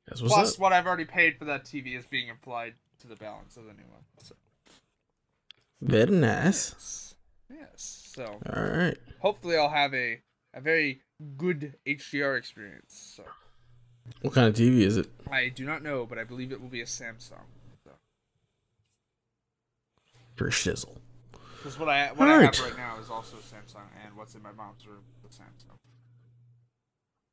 That's 0.06 0.22
what's 0.22 0.32
plus 0.34 0.54
up. 0.54 0.60
what 0.60 0.72
I've 0.72 0.86
already 0.86 1.04
paid 1.04 1.38
for 1.38 1.44
that 1.46 1.64
TV 1.64 1.96
is 1.98 2.06
being 2.06 2.30
applied 2.30 2.74
to 3.00 3.08
the 3.08 3.16
balance 3.16 3.56
of 3.56 3.64
the 3.64 3.72
new 3.72 3.88
one. 3.90 4.02
So 4.22 4.36
Very 5.80 6.12
nice. 6.12 6.70
yes, 6.70 7.14
yes. 7.52 8.12
So 8.14 8.38
All 8.54 8.62
right. 8.62 8.96
hopefully 9.18 9.56
I'll 9.56 9.70
have 9.70 9.92
a 9.92 10.20
a 10.54 10.60
very 10.60 11.00
good 11.36 11.74
HDR 11.84 12.38
experience. 12.38 13.14
So 13.16 13.24
What 14.22 14.34
kind 14.34 14.46
of 14.46 14.54
TV 14.54 14.82
is 14.82 14.96
it? 14.96 15.08
I 15.32 15.48
do 15.48 15.64
not 15.64 15.82
know, 15.82 16.06
but 16.06 16.18
I 16.18 16.22
believe 16.24 16.52
it 16.52 16.60
will 16.60 16.68
be 16.68 16.80
a 16.80 16.84
Samsung. 16.86 17.42
So 20.40 20.46
For 20.46 20.50
shizzle. 20.50 20.96
because 21.58 21.78
what 21.78 21.88
I 21.88 22.12
what 22.12 22.28
I 22.28 22.32
Alright. 22.34 22.56
have 22.56 22.64
right 22.64 22.76
now 22.76 22.98
is 22.98 23.10
also 23.10 23.36
Samsung, 23.36 23.82
and 24.04 24.16
what's 24.16 24.34
in 24.34 24.42
my 24.42 24.52
mom's 24.52 24.86
room 24.86 25.02
is 25.28 25.36
Samsung. 25.36 25.76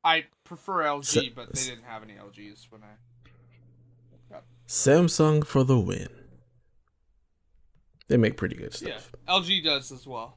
I 0.04 0.26
prefer 0.44 0.82
LG, 0.84 1.04
Sa- 1.04 1.20
but 1.34 1.52
they 1.54 1.62
didn't 1.64 1.84
have 1.84 2.02
any 2.02 2.14
LGs 2.14 2.66
when 2.70 2.82
I 2.82 3.30
got 4.30 4.44
Samsung 4.66 5.46
for 5.46 5.64
the 5.64 5.78
win. 5.78 6.08
They 8.08 8.16
make 8.16 8.36
pretty 8.36 8.56
good 8.56 8.76
Yeah, 8.80 8.98
stuff. 8.98 9.12
LG 9.28 9.64
does 9.64 9.90
as 9.92 10.06
well. 10.06 10.36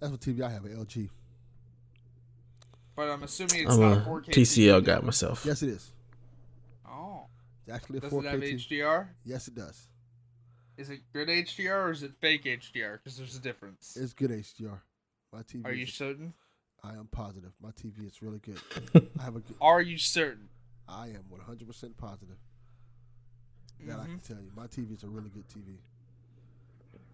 That's 0.00 0.10
what 0.12 0.20
TV 0.20 0.42
I 0.42 0.50
have, 0.50 0.64
an 0.64 0.76
LG. 0.76 1.08
But 2.94 3.10
I'm 3.10 3.22
assuming 3.22 3.62
it's 3.64 3.74
I'm 3.74 3.80
not 3.80 3.98
a 3.98 4.00
a 4.00 4.04
4K. 4.04 4.26
TCL 4.32 4.80
TV. 4.80 4.84
guy 4.84 5.00
myself. 5.00 5.44
Yes, 5.44 5.62
it 5.62 5.70
is. 5.70 5.92
Oh, 6.86 7.26
It's 7.66 7.74
actually 7.74 7.98
a 7.98 8.00
does 8.02 8.12
4K 8.12 8.24
it 8.24 8.30
have 8.30 8.40
TV. 8.40 8.54
HDR? 8.68 9.06
Yes, 9.24 9.48
it 9.48 9.54
does. 9.54 9.88
Is 10.78 10.90
it 10.90 11.00
good 11.12 11.28
HDR 11.28 11.86
or 11.86 11.90
is 11.90 12.02
it 12.04 12.12
fake 12.20 12.44
HDR? 12.44 12.94
Because 13.02 13.18
there's 13.18 13.36
a 13.36 13.40
difference. 13.40 13.96
It's 14.00 14.12
good 14.14 14.30
HDR. 14.30 14.78
My 15.32 15.40
TV. 15.42 15.64
Are 15.66 15.72
you 15.72 15.82
is- 15.84 15.92
certain? 15.92 16.32
I 16.84 16.90
am 16.92 17.08
positive. 17.10 17.50
My 17.60 17.70
TV 17.70 18.06
is 18.06 18.22
really 18.22 18.38
good. 18.38 18.56
I 19.18 19.22
have 19.24 19.34
a 19.34 19.40
good. 19.40 19.56
Are 19.60 19.82
you 19.82 19.98
certain? 19.98 20.48
I 20.88 21.08
am 21.08 21.24
100% 21.30 21.96
positive. 21.96 22.36
That 23.86 23.98
I 23.98 24.04
can 24.04 24.18
Mhm. 24.18 24.22
tell 24.22 24.36
you. 24.36 24.50
My 24.56 24.68
TV 24.68 24.94
is 24.96 25.02
a 25.02 25.08
really 25.08 25.28
good 25.30 25.48
TV. 25.48 25.76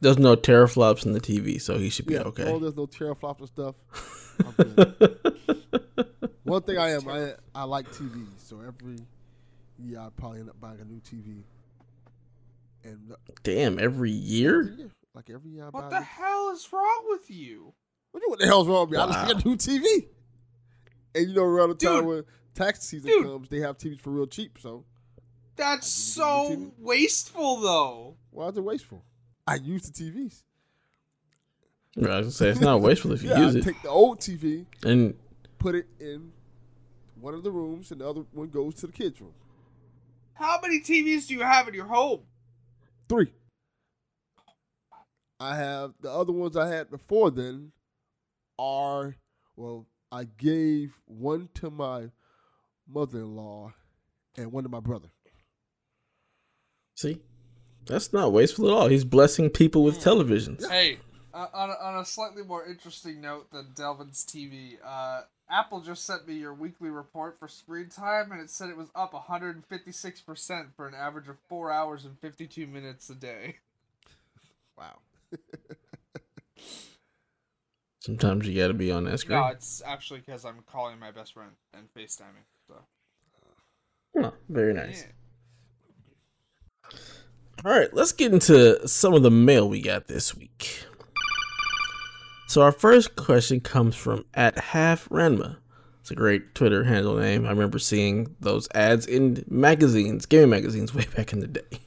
There's 0.00 0.18
no 0.18 0.36
teraflops 0.36 1.06
in 1.06 1.12
the 1.12 1.20
TV, 1.20 1.58
so 1.60 1.78
he 1.78 1.88
should 1.88 2.04
be 2.06 2.14
Yeah. 2.14 2.20
okay. 2.24 2.44
Oh, 2.44 2.58
there's 2.58 2.76
no 2.76 2.86
teraflops 2.86 3.38
and 3.40 3.48
stuff. 3.48 3.74
I'm 4.44 4.52
good. 4.52 6.28
One 6.42 6.62
thing 6.62 6.76
I 6.76 6.90
am, 6.90 7.08
I 7.08 7.34
I 7.54 7.64
like 7.64 7.90
TVs. 7.90 8.38
So 8.38 8.60
every 8.60 8.98
year 9.78 9.98
I 10.00 10.08
probably 10.14 10.40
end 10.40 10.50
up 10.50 10.60
buying 10.60 10.80
a 10.80 10.84
new 10.84 11.00
TV. 11.00 11.42
And 12.84 13.12
uh, 13.12 13.16
Damn, 13.42 13.78
every 13.78 13.84
every 13.84 14.10
year? 14.10 14.62
year, 14.76 14.90
like 15.14 15.30
every 15.30 15.50
year 15.52 15.64
I 15.64 15.68
What 15.70 15.90
the 15.90 15.96
a 15.96 16.00
new- 16.00 16.04
hell 16.06 16.50
is 16.50 16.68
wrong 16.72 17.04
with 17.08 17.30
you? 17.30 17.72
What, 18.12 18.22
what 18.26 18.38
the 18.38 18.46
hell's 18.46 18.68
wrong 18.68 18.88
with 18.88 18.90
me? 18.90 18.98
I 18.98 19.06
just 19.06 19.32
got 19.32 19.44
a 19.44 19.48
new 19.48 19.56
TV. 19.56 20.06
And 21.14 21.28
you 21.28 21.34
know, 21.34 21.42
around 21.44 21.70
the 21.70 21.74
time 21.76 22.00
Dude. 22.00 22.06
when 22.06 22.24
tax 22.54 22.80
season 22.82 23.10
Dude. 23.10 23.24
comes, 23.26 23.48
they 23.48 23.60
have 23.60 23.78
TVs 23.78 24.00
for 24.00 24.10
real 24.10 24.26
cheap. 24.26 24.58
So 24.60 24.84
That's 25.56 26.18
I 26.18 26.48
didn't 26.48 26.64
get 26.64 26.68
so 26.68 26.84
wasteful, 26.84 27.56
though. 27.60 28.16
why 28.30 28.48
is 28.48 28.56
it 28.56 28.64
wasteful? 28.64 29.02
I 29.46 29.56
use 29.56 29.82
the 29.90 29.92
TVs. 29.92 30.42
Right, 31.96 32.10
I 32.10 32.16
was 32.18 32.26
gonna 32.26 32.32
say 32.32 32.48
it's 32.48 32.60
not 32.60 32.80
wasteful 32.80 33.12
if 33.12 33.22
you 33.22 33.30
yeah, 33.36 33.38
use 33.40 33.56
I 33.56 33.58
it. 33.60 33.64
take 33.64 33.82
the 33.82 33.88
old 33.88 34.18
TV, 34.20 34.66
And 34.84 35.14
put 35.58 35.74
it 35.76 35.86
in 36.00 36.32
one 37.20 37.34
of 37.34 37.42
the 37.44 37.50
rooms, 37.52 37.90
and 37.92 38.00
the 38.00 38.08
other 38.08 38.22
one 38.32 38.48
goes 38.48 38.74
to 38.76 38.86
the 38.88 38.92
kids' 38.92 39.20
room. 39.20 39.32
How 40.34 40.58
many 40.60 40.80
TVs 40.80 41.28
do 41.28 41.34
you 41.34 41.42
have 41.42 41.68
in 41.68 41.74
your 41.74 41.86
home? 41.86 42.22
Three. 43.14 43.32
I 45.38 45.56
have 45.56 45.92
the 46.00 46.10
other 46.10 46.32
ones 46.32 46.56
I 46.56 46.68
had 46.68 46.90
before 46.90 47.30
then 47.30 47.70
are 48.58 49.14
well, 49.56 49.86
I 50.10 50.24
gave 50.24 50.94
one 51.06 51.48
to 51.54 51.70
my 51.70 52.10
mother 52.88 53.20
in 53.20 53.36
law 53.36 53.72
and 54.36 54.50
one 54.50 54.64
to 54.64 54.68
my 54.68 54.80
brother. 54.80 55.08
see, 56.96 57.20
that's 57.86 58.12
not 58.12 58.32
wasteful 58.32 58.66
at 58.66 58.72
all. 58.72 58.88
He's 58.88 59.04
blessing 59.04 59.48
people 59.48 59.84
with 59.84 59.98
televisions. 59.98 60.68
Hey, 60.68 60.98
uh, 61.34 61.48
on, 61.52 61.70
a, 61.70 61.72
on 61.72 61.98
a 61.98 62.04
slightly 62.04 62.42
more 62.44 62.64
interesting 62.64 63.20
note 63.20 63.50
than 63.50 63.72
Delvin's 63.74 64.24
TV, 64.24 64.76
uh, 64.84 65.22
Apple 65.50 65.80
just 65.80 66.06
sent 66.06 66.26
me 66.26 66.34
your 66.34 66.54
weekly 66.54 66.88
report 66.88 67.38
for 67.38 67.48
screen 67.48 67.88
time, 67.88 68.30
and 68.32 68.40
it 68.40 68.48
said 68.48 68.70
it 68.70 68.76
was 68.76 68.88
up 68.94 69.12
156% 69.12 70.66
for 70.76 70.86
an 70.86 70.94
average 70.94 71.28
of 71.28 71.36
4 71.48 71.70
hours 71.72 72.04
and 72.04 72.18
52 72.20 72.66
minutes 72.66 73.10
a 73.10 73.14
day. 73.14 73.56
Wow. 74.76 74.98
Sometimes 78.00 78.48
you 78.48 78.60
gotta 78.60 78.74
be 78.74 78.90
on 78.90 79.04
that 79.04 79.20
screen. 79.20 79.38
No, 79.38 79.46
it's 79.46 79.80
actually 79.86 80.18
because 80.18 80.44
I'm 80.44 80.64
calling 80.66 80.98
my 80.98 81.12
best 81.12 81.32
friend 81.32 81.52
and 81.72 81.86
FaceTiming. 81.96 82.42
So. 82.66 82.74
Oh, 84.18 84.32
very 84.48 84.74
nice. 84.74 85.06
Yeah. 85.06 86.98
All 87.64 87.70
right, 87.70 87.94
let's 87.94 88.10
get 88.10 88.32
into 88.32 88.86
some 88.88 89.14
of 89.14 89.22
the 89.22 89.30
mail 89.30 89.68
we 89.68 89.80
got 89.80 90.08
this 90.08 90.36
week. 90.36 90.84
So 92.54 92.62
our 92.62 92.70
first 92.70 93.16
question 93.16 93.58
comes 93.58 93.96
from 93.96 94.26
at 94.32 94.56
half 94.56 95.08
Ranma. 95.08 95.56
It's 96.00 96.12
a 96.12 96.14
great 96.14 96.54
Twitter 96.54 96.84
handle 96.84 97.16
name. 97.16 97.46
I 97.46 97.50
remember 97.50 97.80
seeing 97.80 98.36
those 98.38 98.68
ads 98.76 99.06
in 99.06 99.44
magazines, 99.48 100.24
gaming 100.24 100.50
magazines, 100.50 100.94
way 100.94 101.04
back 101.16 101.32
in 101.32 101.40
the 101.40 101.48
day. 101.48 101.80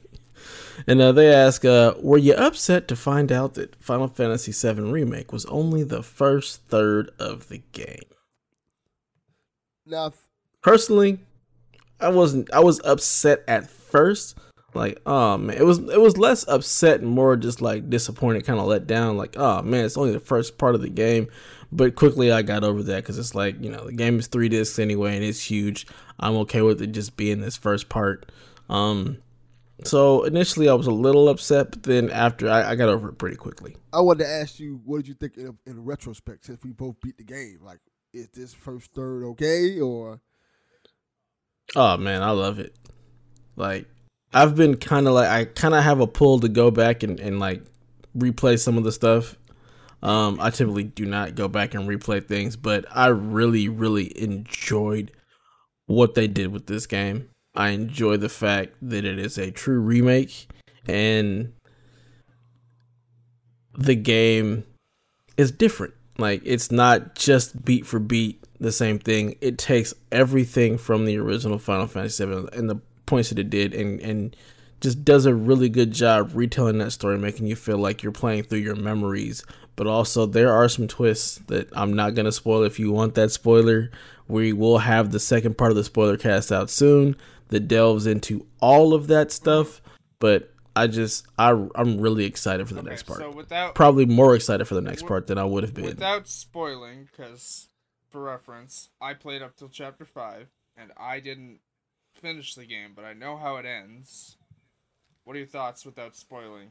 And 0.86 1.00
uh, 1.00 1.12
they 1.12 1.32
ask, 1.32 1.64
uh, 1.64 1.94
were 2.02 2.18
you 2.18 2.34
upset 2.34 2.86
to 2.88 2.96
find 2.96 3.32
out 3.32 3.54
that 3.54 3.82
Final 3.82 4.08
Fantasy 4.08 4.52
VII 4.52 4.82
Remake 4.82 5.32
was 5.32 5.46
only 5.46 5.84
the 5.84 6.02
first 6.02 6.60
third 6.68 7.12
of 7.18 7.48
the 7.48 7.62
game? 7.72 8.04
Now, 9.86 10.12
Personally, 10.60 11.18
I 11.98 12.10
wasn't. 12.10 12.52
I 12.52 12.60
was 12.60 12.78
upset 12.84 13.42
at 13.48 13.70
first. 13.70 14.36
Like, 14.78 15.00
oh 15.06 15.36
man, 15.36 15.56
it 15.56 15.64
was 15.64 15.80
it 15.80 16.00
was 16.00 16.16
less 16.16 16.46
upset 16.46 17.00
and 17.00 17.10
more 17.10 17.36
just 17.36 17.60
like 17.60 17.90
disappointed, 17.90 18.46
kind 18.46 18.60
of 18.60 18.66
let 18.66 18.86
down. 18.86 19.16
Like, 19.16 19.34
oh 19.36 19.60
man, 19.62 19.84
it's 19.84 19.96
only 19.96 20.12
the 20.12 20.20
first 20.20 20.56
part 20.56 20.76
of 20.76 20.80
the 20.80 20.88
game. 20.88 21.26
But 21.72 21.96
quickly 21.96 22.30
I 22.30 22.42
got 22.42 22.62
over 22.62 22.84
that 22.84 23.02
because 23.02 23.18
it's 23.18 23.34
like 23.34 23.60
you 23.60 23.70
know 23.70 23.86
the 23.86 23.92
game 23.92 24.20
is 24.20 24.28
three 24.28 24.48
discs 24.48 24.78
anyway 24.78 25.16
and 25.16 25.24
it's 25.24 25.42
huge. 25.42 25.84
I'm 26.20 26.36
okay 26.36 26.62
with 26.62 26.80
it 26.80 26.92
just 26.92 27.16
being 27.16 27.40
this 27.40 27.56
first 27.56 27.88
part. 27.88 28.30
Um, 28.70 29.18
so 29.82 30.22
initially 30.22 30.68
I 30.68 30.74
was 30.74 30.86
a 30.86 30.92
little 30.92 31.28
upset, 31.28 31.72
but 31.72 31.82
then 31.82 32.08
after 32.10 32.48
I, 32.48 32.70
I 32.70 32.74
got 32.76 32.88
over 32.88 33.08
it 33.08 33.18
pretty 33.18 33.36
quickly. 33.36 33.76
I 33.92 34.00
wanted 34.00 34.24
to 34.24 34.30
ask 34.30 34.60
you, 34.60 34.80
what 34.84 34.98
did 34.98 35.08
you 35.08 35.14
think 35.14 35.36
in, 35.36 35.58
in 35.66 35.84
retrospect 35.84 36.46
since 36.46 36.62
we 36.62 36.70
both 36.70 37.00
beat 37.00 37.18
the 37.18 37.24
game? 37.24 37.58
Like, 37.62 37.80
is 38.14 38.28
this 38.28 38.54
first 38.54 38.92
third 38.94 39.24
okay 39.30 39.80
or? 39.80 40.20
Oh 41.74 41.96
man, 41.96 42.22
I 42.22 42.30
love 42.30 42.60
it. 42.60 42.76
Like 43.56 43.88
I've 44.32 44.54
been 44.54 44.76
kind 44.76 45.06
of 45.08 45.14
like 45.14 45.28
I 45.28 45.44
kind 45.46 45.74
of 45.74 45.84
have 45.84 46.00
a 46.00 46.06
pull 46.06 46.40
to 46.40 46.48
go 46.48 46.70
back 46.70 47.02
and, 47.02 47.18
and 47.18 47.38
like 47.38 47.62
replay 48.16 48.58
some 48.58 48.76
of 48.76 48.84
the 48.84 48.92
stuff. 48.92 49.36
Um, 50.02 50.38
I 50.40 50.50
typically 50.50 50.84
do 50.84 51.06
not 51.06 51.34
go 51.34 51.48
back 51.48 51.74
and 51.74 51.88
replay 51.88 52.24
things, 52.24 52.56
but 52.56 52.84
I 52.94 53.08
really, 53.08 53.68
really 53.68 54.16
enjoyed 54.20 55.10
what 55.86 56.14
they 56.14 56.28
did 56.28 56.52
with 56.52 56.66
this 56.66 56.86
game. 56.86 57.30
I 57.54 57.70
enjoy 57.70 58.18
the 58.18 58.28
fact 58.28 58.74
that 58.82 59.04
it 59.04 59.18
is 59.18 59.38
a 59.38 59.50
true 59.50 59.80
remake 59.80 60.46
and 60.86 61.52
the 63.76 63.96
game 63.96 64.64
is 65.36 65.50
different. 65.50 65.94
Like 66.18 66.42
it's 66.44 66.70
not 66.70 67.14
just 67.14 67.64
beat 67.64 67.86
for 67.86 67.98
beat 67.98 68.44
the 68.60 68.72
same 68.72 68.98
thing. 68.98 69.36
It 69.40 69.58
takes 69.58 69.94
everything 70.12 70.78
from 70.78 71.04
the 71.04 71.16
original 71.18 71.58
Final 71.58 71.86
Fantasy 71.86 72.24
VII 72.24 72.48
and 72.52 72.68
the 72.68 72.80
points 73.08 73.30
that 73.30 73.38
it 73.38 73.50
did, 73.50 73.74
and 73.74 74.00
and 74.00 74.36
just 74.80 75.04
does 75.04 75.26
a 75.26 75.34
really 75.34 75.68
good 75.68 75.90
job 75.90 76.30
retelling 76.34 76.78
that 76.78 76.92
story, 76.92 77.18
making 77.18 77.46
you 77.46 77.56
feel 77.56 77.78
like 77.78 78.02
you're 78.02 78.12
playing 78.12 78.44
through 78.44 78.60
your 78.60 78.76
memories. 78.76 79.44
But 79.74 79.86
also, 79.86 80.26
there 80.26 80.52
are 80.52 80.68
some 80.68 80.86
twists 80.88 81.38
that 81.48 81.68
I'm 81.76 81.92
not 81.94 82.14
gonna 82.14 82.32
spoil. 82.32 82.62
If 82.62 82.78
you 82.78 82.92
want 82.92 83.14
that 83.14 83.30
spoiler, 83.32 83.90
we 84.28 84.52
will 84.52 84.78
have 84.78 85.10
the 85.10 85.20
second 85.20 85.56
part 85.58 85.70
of 85.72 85.76
the 85.76 85.84
spoiler 85.84 86.16
cast 86.16 86.52
out 86.52 86.70
soon 86.70 87.16
that 87.48 87.60
delves 87.68 88.06
into 88.06 88.46
all 88.60 88.92
of 88.94 89.06
that 89.08 89.32
stuff. 89.32 89.80
But 90.20 90.52
I 90.76 90.86
just 90.86 91.26
I 91.38 91.50
I'm 91.74 92.00
really 92.00 92.24
excited 92.24 92.68
for 92.68 92.74
the 92.74 92.80
Okay, 92.80 92.90
next 92.90 93.04
part. 93.04 93.18
So 93.20 93.30
without 93.30 93.74
Probably 93.74 94.04
more 94.06 94.34
excited 94.36 94.66
for 94.66 94.74
the 94.74 94.80
next 94.80 95.00
Wi- 95.02 95.08
part 95.08 95.26
than 95.28 95.38
I 95.38 95.44
would 95.44 95.64
have 95.64 95.74
been. 95.74 95.86
without 95.86 96.28
spoiling, 96.28 97.08
because 97.10 97.68
for 98.10 98.20
reference, 98.22 98.90
I 99.00 99.14
played 99.14 99.42
up 99.42 99.56
till 99.56 99.68
chapter 99.68 100.04
five, 100.04 100.48
and 100.76 100.92
I 100.96 101.20
didn't 101.20 101.60
finish 102.20 102.54
the 102.54 102.66
game, 102.66 102.92
but 102.94 103.04
I 103.04 103.12
know 103.12 103.36
how 103.36 103.56
it 103.56 103.66
ends. 103.66 104.36
What 105.24 105.36
are 105.36 105.38
your 105.40 105.48
thoughts 105.48 105.84
without 105.84 106.16
spoiling? 106.16 106.70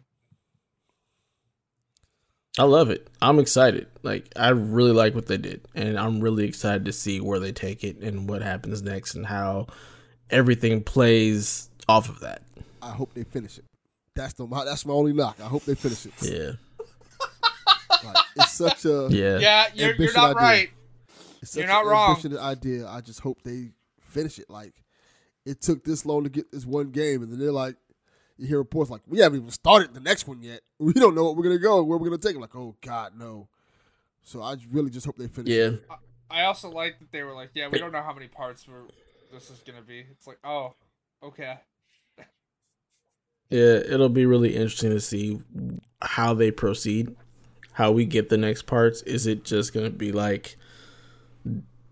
I 2.59 2.63
love 2.63 2.89
it. 2.89 3.07
I'm 3.21 3.37
excited. 3.39 3.87
Like 4.01 4.29
I 4.35 4.49
really 4.49 4.91
like 4.91 5.13
what 5.13 5.27
they 5.27 5.37
did, 5.37 5.67
and 5.75 5.97
I'm 5.97 6.19
really 6.19 6.45
excited 6.45 6.85
to 6.85 6.91
see 6.91 7.19
where 7.21 7.39
they 7.39 7.51
take 7.51 7.83
it 7.83 7.97
and 7.99 8.27
what 8.27 8.41
happens 8.41 8.81
next 8.81 9.13
and 9.13 9.25
how 9.27 9.67
everything 10.31 10.83
plays 10.83 11.69
off 11.87 12.09
of 12.09 12.19
that. 12.21 12.41
I 12.81 12.91
hope 12.91 13.13
they 13.13 13.23
finish 13.23 13.59
it. 13.59 13.65
That's 14.15 14.33
the 14.33 14.47
my, 14.47 14.65
that's 14.65 14.85
my 14.87 14.93
only 14.93 15.13
knock. 15.13 15.37
I 15.39 15.45
hope 15.47 15.65
they 15.65 15.75
finish 15.75 16.07
it. 16.07 16.13
Yeah. 16.21 16.51
Like, 18.03 18.25
it's 18.37 18.53
such 18.53 18.85
a 18.85 19.07
Yeah. 19.11 19.37
Yeah, 19.37 19.65
you're, 19.75 19.85
you're 19.85 19.91
ambitious 19.93 20.15
not 20.15 20.29
idea. 20.37 20.41
right. 20.41 20.69
it's 21.43 21.51
such 21.51 21.59
you're 21.59 21.67
not 21.71 21.83
an 21.85 21.91
wrong. 21.91 22.15
ambitious 22.15 22.39
idea. 22.39 22.87
I 22.87 23.01
just 23.01 23.19
hope 23.19 23.41
they 23.43 23.69
finish 23.99 24.39
it. 24.39 24.49
Like 24.49 24.73
it 25.47 25.61
took 25.61 25.83
this 25.83 26.05
long 26.05 26.23
to 26.23 26.29
get 26.29 26.51
this 26.51 26.65
one 26.65 26.91
game, 26.91 27.23
and 27.23 27.31
then 27.31 27.39
they're 27.39 27.51
like, 27.51 27.75
you 28.37 28.47
hear 28.47 28.57
reports 28.57 28.91
like, 28.91 29.01
we 29.07 29.19
haven't 29.19 29.39
even 29.39 29.51
started 29.51 29.93
the 29.93 29.99
next 29.99 30.27
one 30.27 30.41
yet. 30.41 30.61
We 30.79 30.93
don't 30.93 31.15
know 31.15 31.23
what 31.23 31.35
we're 31.35 31.43
gonna 31.43 31.57
go, 31.57 31.81
where 31.81 31.97
we're 31.97 32.05
gonna 32.05 32.19
take 32.19 32.35
it. 32.35 32.39
Like, 32.39 32.55
oh 32.55 32.75
God, 32.81 33.13
no. 33.17 33.47
So 34.23 34.41
I 34.43 34.55
really 34.71 34.91
just 34.91 35.05
hope 35.05 35.17
they 35.17 35.27
finish. 35.27 35.53
Yeah. 35.53 35.69
it. 35.69 35.83
I 36.29 36.43
also 36.43 36.69
like 36.69 36.99
that 36.99 37.11
they 37.11 37.23
were 37.23 37.33
like, 37.33 37.51
yeah, 37.55 37.67
we 37.67 37.79
don't 37.79 37.91
know 37.91 38.01
how 38.01 38.13
many 38.13 38.27
parts 38.27 38.67
we're, 38.67 38.83
this 39.31 39.49
is 39.49 39.59
gonna 39.65 39.81
be. 39.81 40.05
It's 40.11 40.27
like, 40.27 40.37
oh, 40.43 40.75
okay. 41.23 41.57
Yeah, 43.49 43.77
it'll 43.77 44.09
be 44.09 44.25
really 44.25 44.55
interesting 44.55 44.89
to 44.89 44.99
see 44.99 45.39
how 46.01 46.33
they 46.33 46.51
proceed, 46.51 47.15
how 47.71 47.91
we 47.91 48.05
get 48.05 48.29
the 48.29 48.37
next 48.37 48.63
parts. 48.63 49.01
Is 49.03 49.25
it 49.25 49.45
just 49.45 49.73
going 49.73 49.85
to 49.85 49.97
be 49.97 50.11
like 50.11 50.57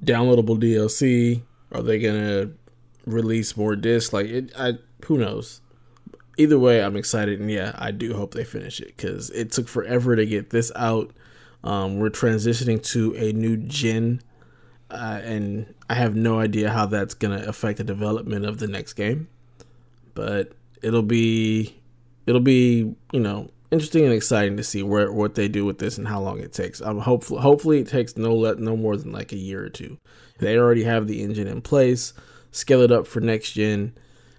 downloadable 0.04 0.60
DLC? 0.60 1.44
Are 1.72 1.82
they 1.82 2.00
going 2.00 2.15
to 2.20 2.54
release 3.06 3.56
more 3.56 3.76
discs? 3.76 4.13
Like 4.13 4.28
it, 4.28 4.52
I 4.58 4.74
who 5.06 5.18
knows. 5.18 5.62
Either 6.38 6.60
way, 6.60 6.84
I'm 6.84 6.98
excited, 6.98 7.39
and 7.39 7.50
yeah, 7.50 7.74
I 7.78 7.91
do 7.91 8.13
hope 8.13 8.34
they 8.34 8.44
finish 8.44 8.82
it 8.82 8.98
because 8.98 9.30
it 9.30 9.52
took 9.52 9.70
forever 9.70 10.15
to 10.18 10.26
get 10.26 10.50
this 10.50 10.72
out. 10.76 11.12
Um, 11.63 11.98
we're 11.98 12.10
transitioning 12.10 12.84
to 12.91 13.15
a 13.15 13.32
new 13.32 13.56
gen, 13.56 14.22
uh, 14.91 15.22
and 15.24 15.74
I 15.89 15.94
have 15.94 16.15
no 16.15 16.39
idea 16.39 16.72
how 16.72 16.88
that's 16.88 17.13
gonna 17.13 17.44
affect 17.48 17.78
the 17.78 17.86
development 17.86 18.46
of 18.46 18.60
the 18.60 18.68
next 18.68 18.94
game. 18.94 19.30
But 20.13 20.52
it'll 20.82 21.02
be 21.04 21.78
it'll 22.26 22.41
be 22.41 22.96
you 23.13 23.20
know 23.20 23.50
interesting 23.72 24.06
and 24.06 24.13
exciting 24.13 24.58
to 24.58 24.63
see 24.63 24.84
where 24.84 25.12
what 25.12 25.36
they 25.36 25.48
do 25.48 25.65
with 25.65 25.80
this 25.80 25.98
and 25.98 26.08
how 26.08 26.22
long 26.22 26.39
it 26.39 26.54
takes. 26.54 26.80
I'm 26.82 27.00
hopeful 27.00 27.39
hopefully 27.41 27.80
it 27.80 27.88
takes 27.88 28.18
no 28.18 28.36
let 28.36 28.60
no 28.60 28.76
more 28.76 28.98
than 28.98 29.12
like 29.12 29.32
a 29.32 29.38
year 29.38 29.63
or 29.63 29.70
two. 29.70 29.98
They 30.39 30.58
already 30.58 30.84
have 30.84 31.08
the 31.08 31.22
engine 31.22 31.48
in 31.48 31.62
place. 31.62 32.13
Scale 32.56 32.82
it 32.84 32.91
up 32.91 33.06
for 33.06 33.20
next 33.20 33.52
gen, 33.52 33.94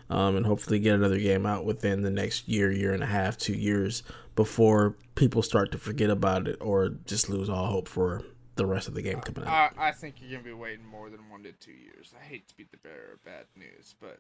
um, 0.09 0.37
and 0.37 0.47
hopefully 0.47 0.79
get 0.79 0.95
another 0.95 1.19
game 1.19 1.45
out 1.45 1.67
within 1.67 2.01
the 2.01 2.11
next 2.11 2.49
year, 2.49 2.73
year 2.73 2.95
and 2.95 3.03
a 3.03 3.07
half, 3.07 3.37
two 3.37 3.53
years 3.53 4.03
before 4.35 4.97
people 5.17 5.43
start 5.43 5.71
to 5.73 5.79
forget 5.79 6.09
about 6.09 6.49
it 6.49 6.57
or 6.61 6.89
just 7.05 7.29
lose 7.29 7.51
all 7.51 7.67
hope 7.67 7.87
for 7.89 8.23
the 8.55 8.65
rest 8.65 8.89
of 8.89 8.95
the 8.95 9.03
game 9.03 9.21
coming 9.21 9.47
out. 9.47 9.73
I, 9.77 9.89
I 9.89 9.93
think 9.93 10.15
you're 10.21 10.31
gonna 10.31 10.43
be 10.43 10.53
waiting 10.55 10.87
more 10.87 11.11
than 11.11 11.29
one 11.31 11.43
to 11.43 11.53
two 11.53 11.73
years. 11.73 12.15
I 12.19 12.25
hate 12.25 12.49
to 12.49 12.57
be 12.57 12.65
the 12.71 12.79
bearer 12.79 13.13
of 13.13 13.23
bad 13.25 13.45
news, 13.55 13.95
but 14.01 14.19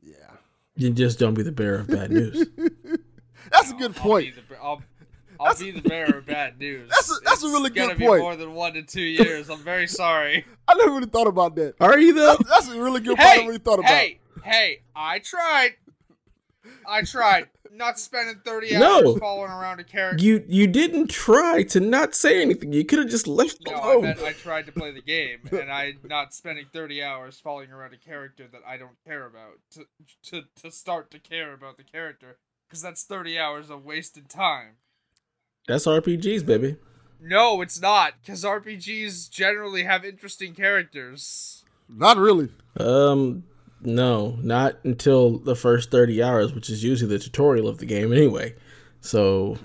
Yeah, 0.00 0.14
You 0.76 0.90
just 0.90 1.18
don't 1.18 1.34
be 1.34 1.42
the 1.42 1.50
bearer 1.52 1.80
of 1.80 1.88
bad 1.88 2.10
news. 2.12 2.46
that's 3.50 3.70
a 3.72 3.74
good 3.74 3.96
I'll 3.96 4.02
point. 4.02 4.34
be 4.36 4.42
the, 4.48 4.56
I'll, 4.62 4.82
I'll 5.40 5.56
be 5.56 5.70
the 5.70 5.80
bearer 5.88 6.18
of 6.18 6.26
bad 6.26 6.58
news. 6.60 6.88
That's 6.90 7.10
a- 7.10 7.20
that's 7.24 7.42
a 7.42 7.46
It's 7.46 7.52
really 7.54 7.70
good 7.70 7.76
gonna 7.88 7.94
be 7.96 8.06
point. 8.06 8.22
more 8.22 8.36
than 8.36 8.54
one 8.54 8.74
to 8.74 8.82
two 8.82 9.00
years. 9.00 9.48
I'm 9.50 9.58
very 9.60 9.86
sorry. 10.02 10.44
I 10.68 10.74
never 10.74 10.92
really 10.92 11.06
thought 11.06 11.26
about 11.26 11.54
that. 11.56 11.74
Are 11.80 11.98
you 11.98 12.12
though? 12.12 12.36
That's, 12.36 12.48
that's 12.48 12.68
a 12.68 12.80
really 12.80 13.00
good 13.00 13.16
point. 13.16 13.20
I 13.20 13.30
hey, 13.30 13.36
never 13.38 13.46
really 13.48 13.58
thought 13.58 13.78
about. 13.78 13.90
hey, 13.90 14.20
hey! 14.44 14.82
I 14.94 15.18
tried. 15.20 15.70
I 16.86 17.02
tried. 17.02 17.48
Not 17.72 17.98
spending 18.00 18.40
thirty 18.44 18.76
No. 18.76 18.96
hours 18.98 19.18
following 19.18 19.50
around 19.50 19.78
a 19.80 19.84
character. 19.84 20.22
You 20.22 20.44
you 20.48 20.66
didn't 20.66 21.06
try 21.08 21.62
to 21.64 21.78
not 21.80 22.14
say 22.16 22.42
anything. 22.42 22.72
You 22.72 22.84
could 22.84 22.98
have 22.98 23.08
just 23.08 23.26
left 23.28 23.58
No, 23.64 23.72
I 23.76 23.92
alone. 23.92 24.02
meant 24.02 24.22
I 24.22 24.32
tried 24.32 24.66
to 24.66 24.72
play 24.72 24.90
the 24.90 25.00
game, 25.00 25.38
and 25.52 25.70
I 25.72 25.94
not 26.04 26.34
spending 26.34 26.66
thirty 26.72 27.02
hours 27.02 27.38
following 27.40 27.70
around 27.70 27.94
a 27.94 27.96
character 27.96 28.46
that 28.52 28.62
I 28.66 28.76
don't 28.76 28.96
care 29.06 29.24
about 29.24 29.58
to 29.72 29.84
to, 30.30 30.42
to 30.62 30.70
start 30.70 31.10
to 31.12 31.18
care 31.20 31.52
about 31.54 31.76
the 31.76 31.84
character, 31.84 32.38
because 32.68 32.82
that's 32.82 33.04
thirty 33.04 33.38
hours 33.38 33.70
of 33.70 33.84
wasted 33.84 34.28
time. 34.28 34.74
That's 35.66 35.86
RPGs, 35.86 36.44
baby. 36.44 36.76
No, 37.22 37.60
it's 37.60 37.80
not, 37.80 38.14
because 38.22 38.44
RPGs 38.44 39.30
generally 39.30 39.84
have 39.84 40.04
interesting 40.04 40.54
characters. 40.54 41.64
Not 41.88 42.16
really. 42.16 42.48
Um, 42.78 43.44
no, 43.82 44.38
not 44.42 44.76
until 44.84 45.38
the 45.38 45.56
first 45.56 45.90
thirty 45.90 46.22
hours, 46.22 46.54
which 46.54 46.70
is 46.70 46.82
usually 46.82 47.10
the 47.10 47.18
tutorial 47.18 47.68
of 47.68 47.78
the 47.78 47.86
game 47.86 48.12
anyway. 48.12 48.54
So 49.00 49.58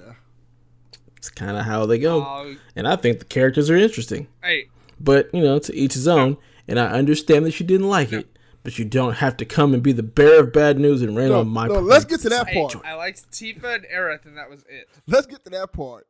it's 1.17 1.29
kind 1.29 1.57
of 1.57 1.65
how 1.65 1.85
they 1.85 1.99
go. 1.99 2.23
Uh, 2.23 2.55
and 2.75 2.87
I 2.87 2.95
think 2.95 3.19
the 3.19 3.25
characters 3.25 3.69
are 3.69 3.75
interesting, 3.75 4.27
hey, 4.43 4.67
but 4.99 5.33
you 5.33 5.41
know, 5.41 5.59
to 5.59 5.75
each 5.75 5.93
his 5.93 6.07
own. 6.07 6.37
And 6.67 6.79
I 6.79 6.87
understand 6.87 7.45
that 7.45 7.59
you 7.59 7.65
didn't 7.65 7.89
like 7.89 8.11
it, 8.11 8.27
but 8.65 8.79
you 8.79 8.83
don't 8.83 9.13
have 9.13 9.37
to 9.37 9.45
come 9.45 9.75
and 9.75 9.83
be 9.83 9.91
the 9.91 10.01
bearer 10.03 10.39
of 10.41 10.51
bad 10.51 10.79
news 10.79 11.03
and 11.03 11.15
rain 11.15 11.29
No, 11.29 11.41
on 11.41 11.47
my. 11.47 11.67
no, 11.67 11.75
parade. 11.75 11.85
let's 11.85 12.05
get 12.05 12.19
to 12.21 12.29
that 12.29 12.47
hey, 12.47 12.59
part. 12.59 12.75
I 12.83 12.95
liked 12.95 13.31
Tifa 13.31 13.75
and 13.75 13.85
Aerith, 13.85 14.25
and 14.25 14.35
that 14.37 14.49
was 14.49 14.65
it. 14.67 14.89
Let's 15.05 15.27
get 15.27 15.43
to 15.45 15.51
that 15.51 15.71
part. 15.71 16.07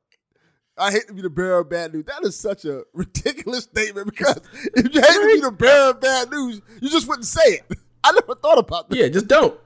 I 0.78 0.90
hate 0.92 1.06
to 1.08 1.14
be 1.14 1.22
the 1.22 1.30
bearer 1.30 1.60
of 1.60 1.70
bad 1.70 1.94
news. 1.94 2.06
That 2.06 2.24
is 2.24 2.40
such 2.40 2.64
a 2.64 2.84
ridiculous 2.94 3.66
statement 3.66 4.08
because 4.08 4.40
if 4.74 4.96
you 4.96 5.02
hate 5.02 5.08
to 5.14 5.32
be 5.36 5.42
the 5.42 5.52
bearer 5.52 5.90
of 5.92 6.00
bad 6.00 6.32
news, 6.32 6.62
you 6.82 6.90
just 6.90 7.08
wouldn't 7.10 7.26
say 7.26 7.44
it. 7.44 7.66
I 8.06 8.14
never 8.14 8.36
thought 8.36 8.58
about 8.58 8.90
that. 8.90 8.98
Yeah, 8.98 9.10
just 9.10 9.28
don't. 9.28 9.60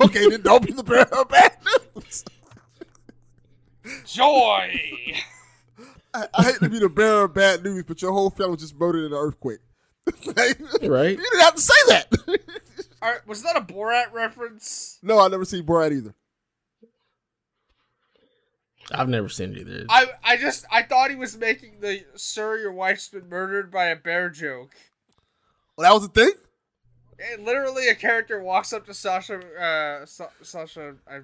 Okay, 0.00 0.28
then 0.28 0.42
don't 0.42 0.66
be 0.66 0.72
the 0.72 0.82
bearer 0.82 1.02
of 1.16 1.28
bad 1.28 1.56
news. 1.94 2.24
Joy. 4.04 4.80
I, 6.14 6.26
I 6.34 6.42
hate 6.42 6.56
to 6.56 6.68
be 6.68 6.80
the 6.80 6.88
bearer 6.88 7.24
of 7.24 7.34
bad 7.34 7.62
news, 7.62 7.84
but 7.86 8.02
your 8.02 8.12
whole 8.12 8.30
family 8.30 8.52
was 8.52 8.60
just 8.60 8.78
murdered 8.78 9.06
in 9.06 9.12
an 9.12 9.18
earthquake. 9.18 9.60
Like, 10.26 10.58
Right. 10.82 11.10
You 11.10 11.22
didn't 11.22 11.40
have 11.40 11.54
to 11.54 11.60
say 11.60 11.74
that. 11.88 12.06
All 13.02 13.10
right, 13.10 13.26
was 13.26 13.42
that 13.42 13.56
a 13.56 13.60
Borat 13.60 14.12
reference? 14.12 14.98
no, 15.02 15.18
I 15.20 15.28
never 15.28 15.44
seen 15.44 15.64
Borat 15.64 15.92
either. 15.92 16.14
I've 18.90 19.08
never 19.08 19.28
seen 19.28 19.52
it 19.52 19.58
either. 19.58 19.86
I 19.88 20.06
I 20.24 20.36
just 20.36 20.64
I 20.70 20.82
thought 20.82 21.10
he 21.10 21.16
was 21.16 21.36
making 21.36 21.80
the 21.80 22.04
"Sir, 22.16 22.58
your 22.58 22.72
wife's 22.72 23.08
been 23.08 23.28
murdered 23.28 23.70
by 23.70 23.86
a 23.86 23.96
bear" 23.96 24.28
joke. 24.28 24.74
Well, 25.76 25.88
that 25.88 25.94
was 25.94 26.08
the 26.08 26.12
thing. 26.24 26.32
And 27.32 27.44
literally, 27.44 27.88
a 27.88 27.94
character 27.94 28.42
walks 28.42 28.72
up 28.72 28.84
to 28.86 28.94
Sacha, 28.94 29.38
uh, 29.56 30.04
Sa- 30.06 30.30
Sacha 30.42 30.96
uh, 31.08 31.20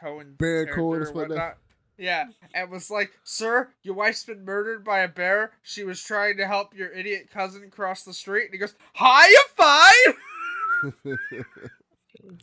Cohen, 0.00 0.34
Baron 0.38 0.66
character 0.66 0.74
Cohen 0.74 1.00
or 1.02 1.02
or 1.02 1.04
that. 1.06 1.14
whatnot. 1.14 1.56
Yeah, 1.98 2.26
and 2.52 2.70
was 2.70 2.90
like, 2.90 3.12
"Sir, 3.24 3.70
your 3.82 3.94
wife's 3.94 4.24
been 4.24 4.44
murdered 4.44 4.84
by 4.84 4.98
a 5.00 5.08
bear. 5.08 5.52
She 5.62 5.82
was 5.84 6.02
trying 6.02 6.36
to 6.36 6.46
help 6.46 6.74
your 6.74 6.90
idiot 6.92 7.28
cousin 7.32 7.70
cross 7.70 8.02
the 8.04 8.12
street." 8.12 8.44
And 8.46 8.52
he 8.52 8.58
goes, 8.58 8.74
"High 8.94 9.34
five!" 9.54 10.14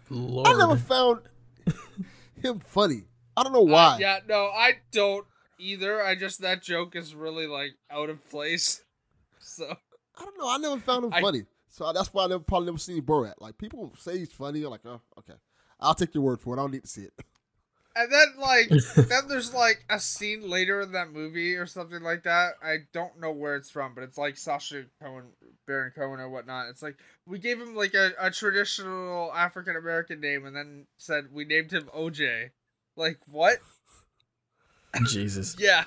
Lord. 0.09 0.47
I 0.47 0.57
never 0.57 0.75
found 0.75 1.19
him 2.41 2.59
funny. 2.65 3.03
I 3.35 3.43
don't 3.43 3.53
know 3.53 3.61
why. 3.61 3.95
Uh, 3.95 3.97
yeah, 3.99 4.19
no, 4.27 4.45
I 4.45 4.77
don't 4.91 5.25
either. 5.59 6.03
I 6.03 6.15
just 6.15 6.41
that 6.41 6.61
joke 6.63 6.95
is 6.95 7.15
really 7.15 7.47
like 7.47 7.71
out 7.91 8.09
of 8.09 8.27
place. 8.29 8.81
So 9.45 9.65
I 10.17 10.23
don't 10.23 10.37
know. 10.39 10.49
I 10.49 10.57
never 10.57 10.79
found 10.79 11.03
him 11.03 11.13
I- 11.13 11.19
funny. 11.21 11.43
So 11.69 11.91
that's 11.91 12.13
why 12.13 12.23
I 12.23 12.27
never 12.27 12.39
probably 12.43 12.67
never 12.67 12.77
seen 12.77 13.01
Borat. 13.01 13.33
Like 13.41 13.57
people 13.57 13.91
say 13.99 14.17
he's 14.17 14.31
funny. 14.31 14.63
I'm 14.63 14.69
like, 14.69 14.85
oh, 14.85 15.01
okay. 15.19 15.33
I'll 15.81 15.93
take 15.93 16.13
your 16.15 16.23
word 16.23 16.39
for 16.39 16.55
it. 16.55 16.59
I 16.59 16.63
don't 16.63 16.71
need 16.71 16.83
to 16.83 16.87
see 16.87 17.01
it. 17.01 17.13
And 17.95 18.11
then 18.11 18.27
like 18.39 18.69
then 18.95 19.27
there's 19.27 19.53
like 19.53 19.85
a 19.89 19.99
scene 19.99 20.49
later 20.49 20.81
in 20.81 20.91
that 20.93 21.11
movie 21.11 21.55
or 21.55 21.65
something 21.65 22.01
like 22.01 22.23
that. 22.23 22.53
I 22.63 22.77
don't 22.91 23.19
know 23.19 23.31
where 23.31 23.55
it's 23.55 23.69
from, 23.69 23.93
but 23.93 24.03
it's 24.03 24.17
like 24.17 24.35
Sacha 24.37 24.85
Cohen, 25.01 25.25
Baron 25.67 25.91
Cohen 25.95 26.19
or 26.19 26.29
whatnot. 26.29 26.69
It's 26.69 26.81
like 26.81 26.97
we 27.27 27.39
gave 27.39 27.59
him 27.59 27.75
like 27.75 27.93
a, 27.93 28.11
a 28.19 28.31
traditional 28.31 29.31
African 29.33 29.75
American 29.75 30.19
name 30.19 30.45
and 30.45 30.55
then 30.55 30.87
said 30.97 31.25
we 31.31 31.45
named 31.45 31.71
him 31.71 31.89
OJ. 31.95 32.49
Like 32.95 33.19
what? 33.27 33.57
Jesus. 35.05 35.55
Yeah. 35.59 35.83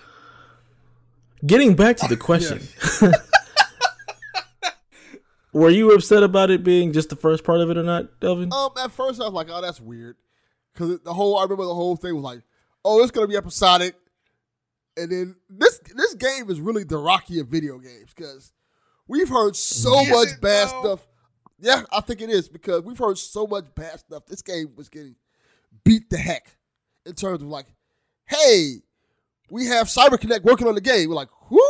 Getting 1.44 1.76
back 1.76 1.98
to 1.98 2.08
the 2.08 2.16
question. 2.16 2.60
Were 5.52 5.70
you 5.70 5.92
upset 5.92 6.22
about 6.22 6.50
it 6.50 6.62
being 6.62 6.92
just 6.92 7.08
the 7.08 7.16
first 7.16 7.42
part 7.44 7.60
of 7.60 7.70
it 7.70 7.78
or 7.78 7.82
not, 7.82 8.20
Delvin? 8.20 8.52
Um, 8.52 8.70
at 8.78 8.90
first 8.90 9.20
I 9.20 9.24
was 9.24 9.32
like, 9.32 9.48
oh, 9.50 9.62
that's 9.62 9.80
weird, 9.80 10.16
because 10.76 11.00
the 11.00 11.14
whole 11.14 11.38
I 11.38 11.42
remember 11.42 11.64
the 11.64 11.74
whole 11.74 11.96
thing 11.96 12.14
was 12.14 12.24
like, 12.24 12.42
oh, 12.84 13.02
it's 13.02 13.10
gonna 13.10 13.26
be 13.26 13.36
episodic, 13.36 13.94
and 14.96 15.10
then 15.10 15.36
this 15.48 15.80
this 15.94 16.14
game 16.14 16.50
is 16.50 16.60
really 16.60 16.84
the 16.84 16.98
Rocky 16.98 17.40
of 17.40 17.48
video 17.48 17.78
games 17.78 18.12
because 18.14 18.52
we've 19.08 19.28
heard 19.28 19.56
so 19.56 20.00
Is 20.00 20.10
much 20.10 20.40
bad 20.40 20.68
though? 20.68 20.80
stuff. 20.96 21.06
Yeah, 21.58 21.82
I 21.90 22.00
think 22.02 22.20
it 22.20 22.28
is 22.30 22.48
because 22.48 22.82
we've 22.82 22.98
heard 22.98 23.16
so 23.18 23.46
much 23.46 23.64
bad 23.74 23.98
stuff. 23.98 24.26
This 24.26 24.42
game 24.42 24.72
was 24.76 24.88
getting 24.90 25.16
beat 25.84 26.10
the 26.10 26.18
heck 26.18 26.56
in 27.06 27.14
terms 27.14 27.40
of 27.42 27.48
like, 27.48 27.66
hey, 28.26 28.82
we 29.50 29.66
have 29.66 29.86
CyberConnect 29.86 30.42
working 30.42 30.68
on 30.68 30.74
the 30.74 30.80
game. 30.82 31.08
We're 31.08 31.14
like, 31.14 31.30
who? 31.48 31.62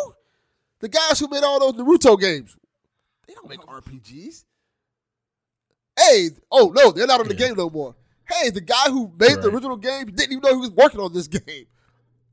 The 0.81 0.89
guys 0.89 1.21
who 1.21 1.29
made 1.29 1.45
all 1.45 1.61
those 1.61 1.75
Naruto 1.75 2.19
games. 2.21 2.57
They 3.29 3.35
don't 3.35 3.49
make 3.49 3.61
RPGs. 3.61 4.45
Hey, 5.99 6.31
oh 6.51 6.73
no, 6.75 6.91
they're 6.91 7.07
not 7.07 7.21
on 7.21 7.29
the 7.29 7.35
Yeah. 7.35 7.47
game 7.49 7.57
no 7.57 7.71
more. 7.71 7.95
Hey, 8.29 8.51
the 8.51 8.61
guy 8.61 8.85
who 8.89 9.13
made 9.19 9.41
the 9.41 9.49
original 9.51 9.77
game 9.77 10.07
didn't 10.07 10.33
even 10.33 10.41
know 10.41 10.51
he 10.51 10.57
was 10.61 10.71
working 10.71 11.01
on 11.01 11.13
this 11.13 11.29
game. 11.29 11.67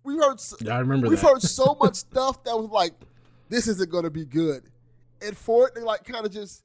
We 0.03 0.15
heard 0.17 0.33
s- 0.33 0.55
Yeah, 0.59 0.75
I 0.75 0.79
remember 0.79 1.07
we've 1.07 1.19
that. 1.21 1.27
heard 1.27 1.41
so 1.41 1.77
much 1.81 1.95
stuff 1.95 2.43
that 2.43 2.57
was 2.57 2.69
like, 2.69 2.93
this 3.49 3.67
isn't 3.67 3.89
going 3.91 4.03
to 4.03 4.09
be 4.09 4.25
good, 4.25 4.63
and 5.21 5.37
for 5.37 5.67
it 5.67 5.75
to 5.75 5.81
like 5.85 6.03
kind 6.03 6.25
of 6.25 6.31
just 6.31 6.63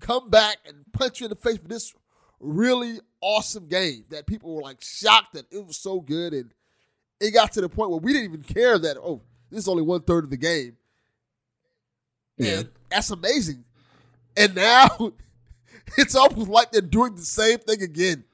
come 0.00 0.28
back 0.28 0.58
and 0.66 0.84
punch 0.92 1.20
you 1.20 1.26
in 1.26 1.30
the 1.30 1.36
face 1.36 1.54
with 1.58 1.68
this 1.70 1.94
really 2.38 3.00
awesome 3.22 3.66
game 3.66 4.04
that 4.10 4.26
people 4.26 4.54
were 4.54 4.60
like 4.62 4.82
shocked 4.82 5.32
that 5.34 5.46
it 5.50 5.64
was 5.66 5.78
so 5.78 6.00
good, 6.00 6.34
and 6.34 6.52
it 7.20 7.32
got 7.32 7.52
to 7.52 7.62
the 7.62 7.68
point 7.68 7.90
where 7.90 7.98
we 7.98 8.12
didn't 8.12 8.28
even 8.30 8.42
care 8.42 8.78
that 8.78 8.98
oh, 8.98 9.22
this 9.50 9.60
is 9.60 9.68
only 9.68 9.82
one 9.82 10.02
third 10.02 10.24
of 10.24 10.30
the 10.30 10.36
game. 10.36 10.76
Yeah. 12.36 12.58
And 12.58 12.68
that's 12.90 13.10
amazing. 13.10 13.64
And 14.36 14.54
now 14.54 15.12
it's 15.96 16.14
almost 16.14 16.50
like 16.50 16.70
they're 16.70 16.82
doing 16.82 17.14
the 17.14 17.22
same 17.24 17.58
thing 17.58 17.82
again 17.82 18.24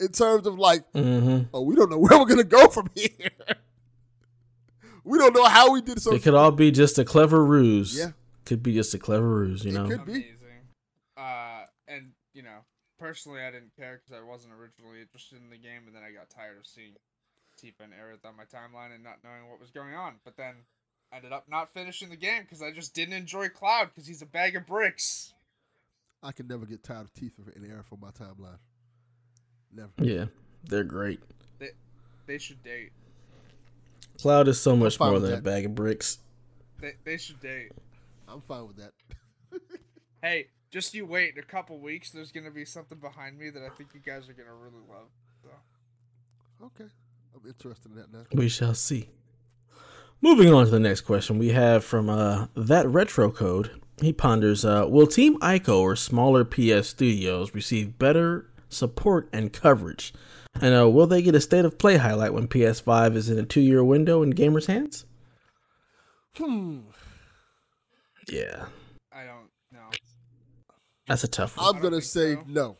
in 0.00 0.08
terms 0.08 0.46
of 0.46 0.58
like, 0.58 0.84
hmm 0.92 1.42
oh, 1.52 1.62
we 1.62 1.74
don't 1.74 1.90
know 1.90 1.98
where 2.04 2.18
we're 2.18 2.26
gonna 2.26 2.44
go 2.44 2.68
from 2.68 2.88
here. 2.94 3.30
we 5.04 5.18
don't 5.18 5.34
know 5.34 5.44
how 5.44 5.72
we 5.72 5.80
did 5.80 6.00
so. 6.00 6.12
It 6.14 6.22
could 6.22 6.34
all 6.34 6.50
be 6.50 6.70
just 6.70 6.98
a 6.98 7.04
clever 7.04 7.44
ruse. 7.44 7.98
Yeah. 7.98 8.12
Could 8.44 8.62
be 8.62 8.74
just 8.74 8.92
a 8.94 8.98
clever 8.98 9.28
ruse, 9.28 9.64
you 9.64 9.70
It 9.70 9.74
know? 9.74 9.88
could 9.88 10.04
be. 10.04 10.12
Amazing. 10.12 10.34
Uh, 11.16 11.62
and 11.88 12.12
you 12.34 12.42
know, 12.42 12.58
personally, 12.98 13.40
I 13.40 13.50
didn't 13.50 13.74
care 13.76 14.00
because 14.04 14.20
I 14.20 14.24
wasn't 14.26 14.52
originally 14.54 15.00
interested 15.00 15.38
in 15.40 15.50
the 15.50 15.56
game, 15.56 15.82
and 15.86 15.94
then 15.94 16.02
I 16.02 16.10
got 16.12 16.28
tired 16.30 16.58
of 16.58 16.66
seeing 16.66 16.92
Tifa 17.62 17.84
and 17.84 17.92
Aerith 17.92 18.28
on 18.28 18.36
my 18.36 18.44
timeline 18.44 18.94
and 18.94 19.02
not 19.04 19.18
knowing 19.24 19.48
what 19.48 19.60
was 19.60 19.70
going 19.70 19.94
on. 19.94 20.14
But 20.24 20.36
then 20.36 20.54
I 21.12 21.16
ended 21.16 21.32
up 21.32 21.44
not 21.48 21.72
finishing 21.72 22.08
the 22.10 22.16
game 22.16 22.42
because 22.42 22.60
I 22.60 22.72
just 22.72 22.92
didn't 22.94 23.14
enjoy 23.14 23.48
Cloud 23.48 23.90
because 23.94 24.06
he's 24.08 24.22
a 24.22 24.26
bag 24.26 24.56
of 24.56 24.66
bricks. 24.66 25.32
I 26.22 26.32
can 26.32 26.48
never 26.48 26.66
get 26.66 26.82
tired 26.82 27.02
of 27.02 27.14
Tifa 27.14 27.54
in 27.54 27.70
air 27.70 27.84
for 27.88 27.96
my 27.96 28.10
timeline. 28.10 28.58
Never. 29.74 29.90
Yeah. 29.98 30.26
They're 30.64 30.84
great. 30.84 31.20
They 31.58 31.70
they 32.26 32.38
should 32.38 32.62
date. 32.62 32.92
Cloud 34.20 34.48
is 34.48 34.60
so 34.60 34.76
much 34.76 34.98
more 34.98 35.14
with 35.14 35.22
than 35.22 35.34
a 35.34 35.42
bag 35.42 35.66
of 35.66 35.74
bricks. 35.74 36.18
They 36.80 36.92
they 37.04 37.16
should 37.16 37.40
date. 37.40 37.72
I'm 38.28 38.40
fine 38.42 38.66
with 38.66 38.76
that. 38.76 38.92
Hey, 40.22 40.46
just 40.70 40.94
you 40.94 41.04
wait. 41.04 41.34
In 41.34 41.38
a 41.38 41.42
couple 41.42 41.78
weeks, 41.78 42.10
there's 42.10 42.32
gonna 42.32 42.50
be 42.50 42.64
something 42.64 42.96
behind 42.96 43.38
me 43.38 43.50
that 43.50 43.62
I 43.62 43.68
think 43.68 43.90
you 43.92 44.00
guys 44.00 44.26
are 44.26 44.32
gonna 44.32 44.54
really 44.54 44.82
love. 44.88 45.08
So. 45.42 45.50
Okay. 46.64 46.90
I'm 47.34 47.46
interested 47.46 47.90
in 47.90 47.98
that 47.98 48.10
now. 48.10 48.24
We 48.32 48.48
shall 48.48 48.72
see. 48.72 49.10
Moving 50.22 50.50
on 50.50 50.64
to 50.64 50.70
the 50.70 50.80
next 50.80 51.02
question 51.02 51.36
we 51.36 51.50
have 51.50 51.84
from 51.84 52.08
uh, 52.08 52.46
that 52.56 52.88
retro 52.88 53.30
code. 53.30 53.82
He 54.00 54.14
ponders: 54.14 54.64
uh, 54.64 54.86
Will 54.88 55.06
Team 55.06 55.38
Ico 55.40 55.80
or 55.82 55.94
smaller 55.94 56.42
PS 56.42 56.88
studios 56.88 57.52
receive 57.52 57.98
better 57.98 58.48
support 58.74 59.28
and 59.32 59.52
coverage? 59.52 60.12
And 60.60 60.74
uh, 60.74 60.88
will 60.88 61.06
they 61.06 61.22
get 61.22 61.34
a 61.34 61.40
state 61.40 61.64
of 61.64 61.78
play 61.78 61.96
highlight 61.96 62.32
when 62.32 62.48
PS5 62.48 63.16
is 63.16 63.28
in 63.28 63.38
a 63.38 63.44
two-year 63.44 63.82
window 63.82 64.22
in 64.22 64.32
gamers' 64.32 64.66
hands? 64.66 65.04
Hmm. 66.36 66.80
Yeah, 68.28 68.66
I 69.12 69.24
don't 69.24 69.50
know. 69.72 69.90
that's 71.06 71.24
a 71.24 71.28
tough 71.28 71.56
one. 71.56 71.74
I'm 71.74 71.82
gonna 71.82 72.00
say 72.00 72.34
so. 72.34 72.44
no. 72.48 72.76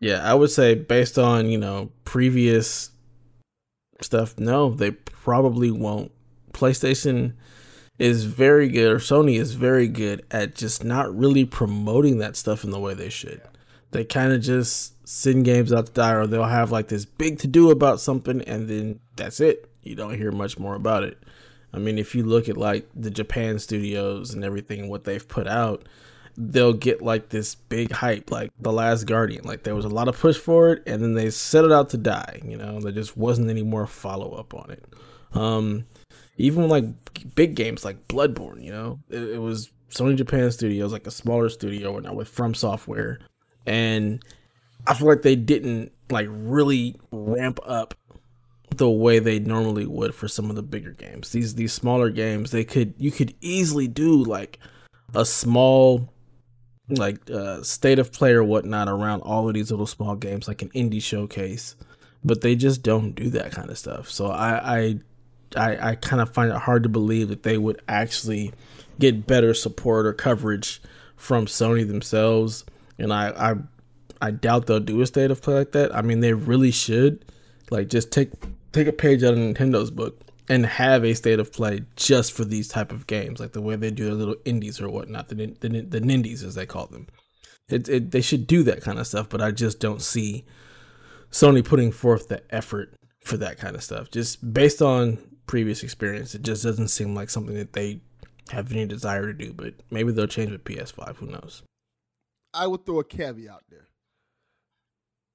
Yeah, 0.00 0.22
I 0.22 0.34
would 0.34 0.50
say 0.50 0.74
based 0.74 1.18
on, 1.18 1.50
you 1.50 1.58
know, 1.58 1.90
previous 2.04 2.90
stuff, 4.00 4.38
no, 4.38 4.70
they 4.70 4.92
probably 4.92 5.70
won't. 5.70 6.12
PlayStation 6.52 7.34
is 7.98 8.24
very 8.24 8.68
good 8.68 8.90
or 8.92 8.98
Sony 8.98 9.38
is 9.38 9.52
very 9.52 9.86
good 9.86 10.24
at 10.30 10.54
just 10.54 10.82
not 10.82 11.14
really 11.14 11.44
promoting 11.44 12.18
that 12.18 12.34
stuff 12.34 12.64
in 12.64 12.70
the 12.70 12.80
way 12.80 12.94
they 12.94 13.10
should. 13.10 13.42
They 13.92 14.04
kind 14.04 14.32
of 14.32 14.40
just 14.40 14.94
send 15.08 15.44
games 15.44 15.72
out 15.72 15.86
to 15.86 15.92
die 15.92 16.12
or 16.12 16.26
they'll 16.26 16.44
have 16.44 16.70
like 16.70 16.88
this 16.88 17.04
big 17.04 17.38
to 17.40 17.48
do 17.48 17.70
about 17.70 18.00
something 18.00 18.40
and 18.42 18.68
then 18.68 19.00
that's 19.16 19.40
it. 19.40 19.68
You 19.82 19.96
don't 19.96 20.16
hear 20.16 20.30
much 20.30 20.58
more 20.58 20.76
about 20.76 21.02
it. 21.02 21.18
I 21.72 21.78
mean, 21.78 21.98
if 21.98 22.14
you 22.14 22.24
look 22.24 22.48
at 22.48 22.56
like 22.56 22.88
the 22.94 23.10
Japan 23.10 23.58
studios 23.58 24.34
and 24.34 24.44
everything 24.44 24.88
what 24.88 25.04
they've 25.04 25.26
put 25.26 25.48
out, 25.48 25.84
they'll 26.36 26.72
get 26.72 27.02
like 27.02 27.28
this 27.30 27.56
big 27.56 27.90
hype 27.90 28.30
like 28.30 28.52
the 28.60 28.72
last 28.72 29.04
guardian. 29.04 29.44
Like 29.44 29.64
there 29.64 29.74
was 29.74 29.84
a 29.84 29.88
lot 29.90 30.06
of 30.06 30.18
push 30.18 30.36
for 30.36 30.72
it 30.72 30.82
and 30.86 31.02
then 31.02 31.14
they 31.14 31.30
set 31.30 31.64
it 31.64 31.72
out 31.72 31.90
to 31.90 31.98
die 31.98 32.40
you 32.44 32.56
know? 32.56 32.80
There 32.80 32.92
just 32.92 33.16
wasn't 33.16 33.50
any 33.50 33.64
more 33.64 33.86
follow-up 33.86 34.54
on 34.54 34.70
it. 34.70 34.84
Um 35.32 35.86
even 36.36 36.68
like 36.68 36.84
big 37.34 37.56
games 37.56 37.84
like 37.84 38.06
bloodborne 38.06 38.62
you 38.62 38.70
know? 38.70 39.00
It, 39.10 39.22
it 39.22 39.38
was 39.38 39.70
sony 39.90 40.14
japan 40.14 40.52
studios 40.52 40.92
like 40.92 41.08
a 41.08 41.10
smaller 41.10 41.48
studio 41.48 41.96
and 41.96 42.06
not 42.06 42.14
with 42.14 42.28
from 42.28 42.54
software 42.54 43.18
and 43.66 44.24
i 44.86 44.94
feel 44.94 45.08
like 45.08 45.22
they 45.22 45.36
didn't 45.36 45.92
like 46.10 46.26
really 46.30 46.96
ramp 47.12 47.60
up 47.64 47.94
the 48.76 48.90
way 48.90 49.18
they 49.18 49.38
normally 49.38 49.86
would 49.86 50.14
for 50.14 50.28
some 50.28 50.48
of 50.48 50.56
the 50.56 50.62
bigger 50.62 50.92
games 50.92 51.32
these 51.32 51.54
these 51.56 51.72
smaller 51.72 52.10
games 52.10 52.50
they 52.50 52.64
could 52.64 52.94
you 52.98 53.10
could 53.10 53.34
easily 53.40 53.88
do 53.88 54.22
like 54.22 54.58
a 55.14 55.24
small 55.24 56.08
like 56.98 57.30
uh, 57.30 57.62
state 57.62 57.98
of 57.98 58.12
play 58.12 58.32
or 58.32 58.44
whatnot 58.44 58.88
around 58.88 59.20
all 59.20 59.48
of 59.48 59.54
these 59.54 59.70
little 59.70 59.86
small 59.86 60.16
games, 60.16 60.48
like 60.48 60.62
an 60.62 60.70
indie 60.70 61.02
showcase, 61.02 61.76
but 62.24 62.40
they 62.40 62.54
just 62.54 62.82
don't 62.82 63.12
do 63.12 63.30
that 63.30 63.52
kind 63.52 63.70
of 63.70 63.78
stuff. 63.78 64.10
So 64.10 64.26
I 64.26 64.78
I 64.78 64.98
I, 65.56 65.90
I 65.90 65.94
kind 65.96 66.22
of 66.22 66.32
find 66.32 66.50
it 66.50 66.58
hard 66.58 66.82
to 66.84 66.88
believe 66.88 67.28
that 67.28 67.42
they 67.42 67.58
would 67.58 67.80
actually 67.88 68.52
get 68.98 69.26
better 69.26 69.54
support 69.54 70.06
or 70.06 70.12
coverage 70.12 70.82
from 71.16 71.46
Sony 71.46 71.86
themselves, 71.86 72.64
and 73.00 73.12
I 73.12 73.30
I 73.30 73.54
I 74.20 74.30
doubt 74.30 74.66
they'll 74.66 74.80
do 74.80 75.00
a 75.00 75.06
state 75.06 75.30
of 75.30 75.42
play 75.42 75.54
like 75.54 75.72
that. 75.72 75.94
I 75.94 76.02
mean, 76.02 76.20
they 76.20 76.34
really 76.34 76.70
should. 76.70 77.24
Like, 77.70 77.88
just 77.88 78.12
take 78.12 78.30
take 78.72 78.86
a 78.86 78.92
page 78.92 79.22
out 79.22 79.34
of 79.34 79.38
Nintendo's 79.38 79.90
book 79.90 80.20
and 80.48 80.66
have 80.66 81.04
a 81.04 81.14
state 81.14 81.40
of 81.40 81.52
play 81.52 81.84
just 81.96 82.32
for 82.32 82.44
these 82.44 82.68
type 82.68 82.92
of 82.92 83.06
games, 83.06 83.40
like 83.40 83.52
the 83.52 83.62
way 83.62 83.76
they 83.76 83.90
do 83.90 84.04
their 84.04 84.14
little 84.14 84.36
indies 84.44 84.80
or 84.80 84.88
whatnot, 84.88 85.28
the 85.28 85.34
the, 85.34 85.68
the 85.68 86.00
nindies 86.00 86.44
as 86.44 86.54
they 86.54 86.66
call 86.66 86.86
them. 86.86 87.06
It, 87.68 87.88
it 87.88 88.10
they 88.10 88.20
should 88.20 88.46
do 88.46 88.62
that 88.64 88.82
kind 88.82 88.98
of 88.98 89.06
stuff, 89.06 89.28
but 89.28 89.40
I 89.40 89.52
just 89.52 89.80
don't 89.80 90.02
see 90.02 90.44
Sony 91.30 91.64
putting 91.64 91.92
forth 91.92 92.28
the 92.28 92.42
effort 92.54 92.94
for 93.24 93.36
that 93.36 93.58
kind 93.58 93.76
of 93.76 93.82
stuff. 93.82 94.10
Just 94.10 94.52
based 94.52 94.82
on 94.82 95.18
previous 95.46 95.82
experience, 95.82 96.34
it 96.34 96.42
just 96.42 96.64
doesn't 96.64 96.88
seem 96.88 97.14
like 97.14 97.30
something 97.30 97.54
that 97.54 97.72
they 97.72 98.00
have 98.50 98.72
any 98.72 98.86
desire 98.86 99.26
to 99.26 99.32
do. 99.32 99.52
But 99.52 99.74
maybe 99.90 100.10
they'll 100.10 100.26
change 100.26 100.50
with 100.50 100.64
PS5. 100.64 101.16
Who 101.16 101.26
knows? 101.26 101.62
I 102.52 102.66
would 102.66 102.84
throw 102.84 103.00
a 103.00 103.04
caveat 103.04 103.60
there. 103.68 103.88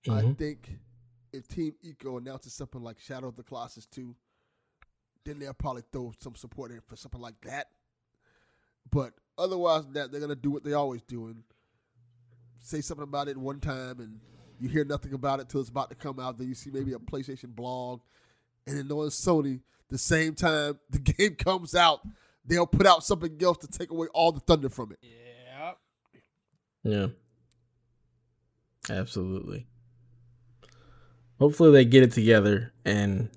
Mm-hmm. 0.07 0.27
I 0.27 0.33
think 0.33 0.71
if 1.33 1.47
Team 1.47 1.73
Ico 1.85 2.17
announces 2.17 2.53
something 2.53 2.81
like 2.81 2.99
Shadow 2.99 3.27
of 3.27 3.35
the 3.35 3.43
Colossus 3.43 3.85
2, 3.87 4.15
then 5.25 5.39
they'll 5.39 5.53
probably 5.53 5.83
throw 5.91 6.13
some 6.19 6.35
support 6.35 6.71
in 6.71 6.81
for 6.81 6.95
something 6.95 7.19
like 7.19 7.39
that. 7.41 7.67
But 8.91 9.13
otherwise, 9.37 9.85
that 9.93 10.11
they're 10.11 10.21
gonna 10.21 10.35
do 10.35 10.51
what 10.51 10.63
they 10.63 10.73
always 10.73 11.01
do 11.01 11.27
and 11.27 11.43
say 12.59 12.81
something 12.81 13.03
about 13.03 13.27
it 13.27 13.37
one 13.37 13.59
time, 13.59 13.99
and 13.99 14.19
you 14.59 14.69
hear 14.69 14.85
nothing 14.85 15.13
about 15.13 15.39
it 15.39 15.49
till 15.49 15.61
it's 15.61 15.69
about 15.69 15.89
to 15.89 15.95
come 15.95 16.19
out. 16.19 16.37
Then 16.37 16.47
you 16.47 16.55
see 16.55 16.69
maybe 16.71 16.93
a 16.93 16.99
PlayStation 16.99 17.55
blog, 17.55 18.01
and 18.67 18.77
then 18.77 18.87
knowing 18.87 19.09
Sony, 19.09 19.61
the 19.89 19.97
same 19.97 20.35
time 20.35 20.79
the 20.89 20.99
game 20.99 21.35
comes 21.35 21.73
out, 21.73 22.01
they'll 22.45 22.67
put 22.67 22.85
out 22.85 23.03
something 23.03 23.35
else 23.41 23.57
to 23.59 23.67
take 23.67 23.91
away 23.91 24.07
all 24.13 24.31
the 24.31 24.39
thunder 24.39 24.69
from 24.69 24.91
it. 24.91 24.99
Yeah. 25.01 25.24
Yeah. 26.85 27.07
Absolutely. 28.89 29.65
Hopefully 31.39 31.71
they 31.71 31.83
get 31.83 32.03
it 32.03 32.11
together 32.11 32.71
and 32.85 33.29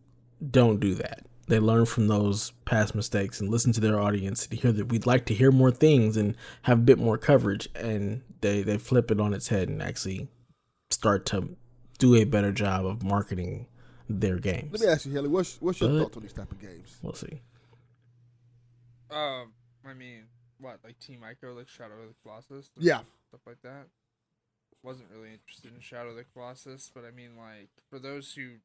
don't 0.51 0.79
do 0.79 0.95
that. 0.95 1.25
They 1.49 1.59
learn 1.59 1.87
from 1.87 2.09
those 2.09 2.53
past 2.67 2.95
mistakes 2.95 3.41
and 3.41 3.49
listen 3.49 3.73
to 3.73 3.81
their 3.81 3.99
audience 3.99 4.47
to 4.47 4.57
hear 4.57 4.71
that 4.71 4.91
we'd 4.91 5.07
like 5.07 5.25
to 5.27 5.35
hear 5.35 5.51
more 5.51 5.71
things 5.71 6.19
and 6.19 6.37
have 6.63 6.79
a 6.79 6.83
bit 6.83 6.99
more 6.99 7.17
coverage 7.17 7.69
and 7.75 8.23
they, 8.43 8.63
they 8.63 8.77
flip 8.77 9.11
it 9.11 9.19
on 9.19 9.33
its 9.33 9.49
head 9.49 9.71
and 9.71 9.83
actually 9.83 10.29
start 10.91 11.25
to 11.27 11.57
do 11.99 12.15
a 12.15 12.25
better 12.25 12.53
job 12.53 12.85
of 12.85 13.03
marketing 13.03 13.67
their 14.11 14.39
games. 14.39 14.73
Let 14.73 14.81
me 14.83 14.87
ask 14.89 15.07
you, 15.07 15.13
Haley, 15.13 15.29
what's 15.29 15.61
what's 15.61 15.81
your 15.81 15.91
but, 15.91 15.99
thoughts 16.01 16.17
on 16.19 16.23
these 16.23 16.33
type 16.35 16.53
of 16.53 16.61
games? 16.61 16.99
We'll 17.03 17.15
see. 17.15 17.41
Um, 19.11 19.53
I 19.87 19.95
mean, 19.95 20.25
what 20.61 20.79
like 20.85 20.99
Team 20.99 21.21
Ico, 21.21 21.57
like 21.57 21.69
Shadow 21.69 21.95
of 21.95 22.09
the 22.09 22.15
Colossus, 22.23 22.71
yeah, 22.79 23.01
stuff 23.29 23.41
like 23.47 23.63
that 23.63 23.87
wasn't 24.83 25.09
really 25.13 25.33
interested 25.33 25.73
in 25.75 25.81
Shadow 25.81 26.11
of 26.11 26.17
the 26.17 26.25
Colossus, 26.25 26.91
but 26.95 27.05
I 27.05 27.11
mean, 27.11 27.37
like, 27.37 27.69
for 27.91 27.99
those 27.99 28.35
who 28.35 28.57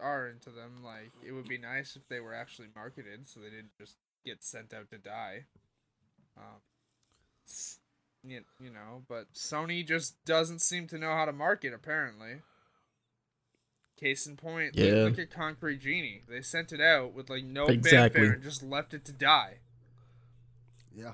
are 0.00 0.28
into 0.28 0.50
them, 0.50 0.82
like, 0.84 1.12
it 1.26 1.32
would 1.32 1.48
be 1.48 1.58
nice 1.58 1.96
if 1.96 2.06
they 2.08 2.20
were 2.20 2.34
actually 2.34 2.68
marketed 2.74 3.28
so 3.28 3.40
they 3.40 3.50
didn't 3.50 3.76
just 3.78 3.96
get 4.24 4.44
sent 4.44 4.74
out 4.74 4.90
to 4.90 4.98
die. 4.98 5.44
Um, 6.36 6.60
you, 8.24 8.42
you 8.60 8.70
know, 8.70 9.02
but 9.08 9.32
Sony 9.34 9.86
just 9.86 10.22
doesn't 10.24 10.60
seem 10.60 10.86
to 10.88 10.98
know 10.98 11.12
how 11.12 11.24
to 11.24 11.32
market, 11.32 11.72
apparently. 11.72 12.42
Case 13.98 14.26
in 14.26 14.36
point, 14.36 14.74
yeah. 14.74 14.92
look, 14.92 15.10
look 15.10 15.18
at 15.18 15.30
Concrete 15.30 15.80
Genie. 15.80 16.22
They 16.28 16.42
sent 16.42 16.72
it 16.72 16.80
out 16.80 17.14
with, 17.14 17.30
like, 17.30 17.44
no 17.44 17.66
exactly. 17.66 18.20
fanfare 18.20 18.34
and 18.34 18.42
just 18.42 18.62
left 18.62 18.94
it 18.94 19.04
to 19.06 19.12
die. 19.12 19.58
Yeah. 20.94 21.12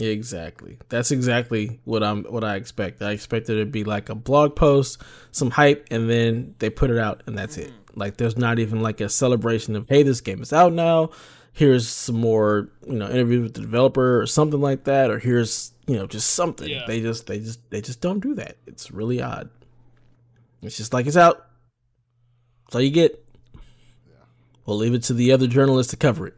Exactly. 0.00 0.78
That's 0.88 1.10
exactly 1.10 1.80
what 1.84 2.02
I'm 2.02 2.24
what 2.24 2.44
I 2.44 2.56
expect. 2.56 3.02
I 3.02 3.10
expect 3.12 3.48
it 3.50 3.56
to 3.56 3.66
be 3.66 3.84
like 3.84 4.08
a 4.08 4.14
blog 4.14 4.56
post, 4.56 5.02
some 5.32 5.50
hype, 5.50 5.86
and 5.90 6.08
then 6.08 6.54
they 6.58 6.70
put 6.70 6.90
it 6.90 6.98
out 6.98 7.22
and 7.26 7.36
that's 7.36 7.56
mm-hmm. 7.56 7.68
it. 7.68 7.96
Like 7.96 8.16
there's 8.16 8.36
not 8.36 8.58
even 8.58 8.80
like 8.80 9.00
a 9.00 9.08
celebration 9.08 9.76
of 9.76 9.88
hey, 9.88 10.02
this 10.02 10.20
game 10.20 10.42
is 10.42 10.52
out 10.52 10.72
now. 10.72 11.10
Here's 11.52 11.88
some 11.88 12.16
more, 12.16 12.70
you 12.86 12.94
know, 12.94 13.10
interviews 13.10 13.42
with 13.42 13.54
the 13.54 13.60
developer 13.60 14.20
or 14.20 14.26
something 14.26 14.60
like 14.60 14.84
that, 14.84 15.10
or 15.10 15.18
here's 15.18 15.72
you 15.90 15.96
know, 15.96 16.06
just 16.06 16.30
something. 16.30 16.68
Yeah. 16.68 16.84
They 16.86 17.00
just 17.00 17.26
they 17.26 17.40
just 17.40 17.68
they 17.70 17.80
just 17.80 18.00
don't 18.00 18.20
do 18.20 18.34
that. 18.36 18.58
It's 18.66 18.92
really 18.92 19.20
odd. 19.20 19.50
It's 20.62 20.76
just 20.76 20.92
like 20.92 21.06
it's 21.06 21.16
out. 21.16 21.46
That's 22.66 22.76
all 22.76 22.80
you 22.80 22.92
get. 22.92 23.24
Yeah. 23.54 24.22
We'll 24.64 24.76
leave 24.76 24.94
it 24.94 25.02
to 25.04 25.14
the 25.14 25.32
other 25.32 25.48
journalists 25.48 25.90
to 25.90 25.96
cover 25.96 26.28
it. 26.28 26.34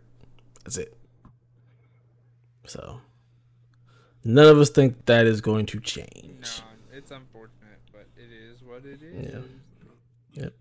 That's 0.64 0.78
it. 0.78 0.96
So 2.64 3.00
None 4.24 4.46
of 4.46 4.58
us 4.58 4.70
think 4.70 5.06
that 5.06 5.26
is 5.26 5.40
going 5.40 5.66
to 5.66 5.80
change. 5.80 6.60
No, 6.60 6.96
it's 6.96 7.10
unfortunate, 7.10 7.80
but 7.92 8.06
it 8.16 8.30
is 8.32 8.62
what 8.62 8.84
it 8.84 9.02
is. 9.02 9.32
Yeah. 9.34 10.42
Yep. 10.44 10.54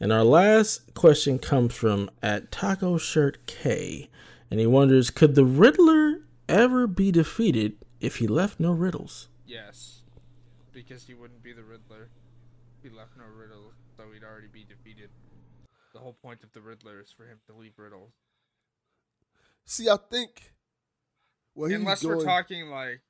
And 0.00 0.12
our 0.12 0.24
last 0.24 0.94
question 0.94 1.38
comes 1.38 1.74
from 1.74 2.10
at 2.22 2.50
Taco 2.50 2.98
Shirt 2.98 3.46
K, 3.46 4.08
and 4.50 4.58
he 4.58 4.66
wonders, 4.66 5.10
could 5.10 5.34
the 5.34 5.44
Riddler 5.44 6.22
ever 6.48 6.86
be 6.86 7.12
defeated 7.12 7.76
if 8.00 8.16
he 8.16 8.26
left 8.26 8.58
no 8.58 8.72
riddles? 8.72 9.28
Yes, 9.46 10.02
because 10.72 11.04
he 11.04 11.14
wouldn't 11.14 11.42
be 11.42 11.52
the 11.52 11.64
Riddler. 11.64 12.08
He 12.82 12.88
left 12.88 13.16
no 13.18 13.24
riddles, 13.24 13.74
so 13.96 14.04
he'd 14.14 14.24
already 14.24 14.46
be 14.46 14.64
defeated. 14.64 15.10
The 15.92 15.98
whole 15.98 16.16
point 16.22 16.42
of 16.44 16.52
the 16.52 16.60
Riddler 16.60 17.00
is 17.00 17.10
for 17.10 17.24
him 17.24 17.38
to 17.48 17.52
leave 17.52 17.72
riddles. 17.76 18.12
See, 19.64 19.88
I 19.88 19.96
think 20.10 20.54
well, 21.54 21.70
Unless 21.70 22.04
we're 22.04 22.24
talking 22.24 22.70
like 22.70 23.00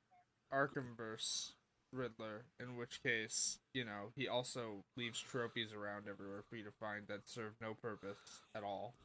Arkhamverse 0.53 1.51
Riddler, 1.91 2.45
in 2.59 2.75
which 2.75 3.01
case, 3.03 3.59
you 3.73 3.85
know, 3.85 4.11
he 4.15 4.27
also 4.27 4.83
leaves 4.95 5.19
trophies 5.19 5.73
around 5.73 6.05
everywhere 6.09 6.43
for 6.49 6.55
you 6.55 6.63
to 6.63 6.71
find 6.79 7.07
that 7.07 7.27
serve 7.27 7.53
no 7.61 7.73
purpose 7.73 8.17
at 8.55 8.63
all. 8.63 8.95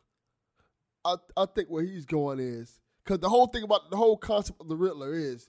I 1.05 1.17
I 1.37 1.47
think 1.47 1.69
where 1.69 1.85
he's 1.85 2.07
going 2.07 2.41
is 2.41 2.81
because 3.05 3.21
the 3.21 3.29
whole 3.29 3.47
thing 3.47 3.63
about 3.63 3.91
the 3.91 3.97
whole 3.97 4.17
concept 4.17 4.61
of 4.61 4.69
the 4.69 4.77
Riddler 4.77 5.15
is 5.15 5.49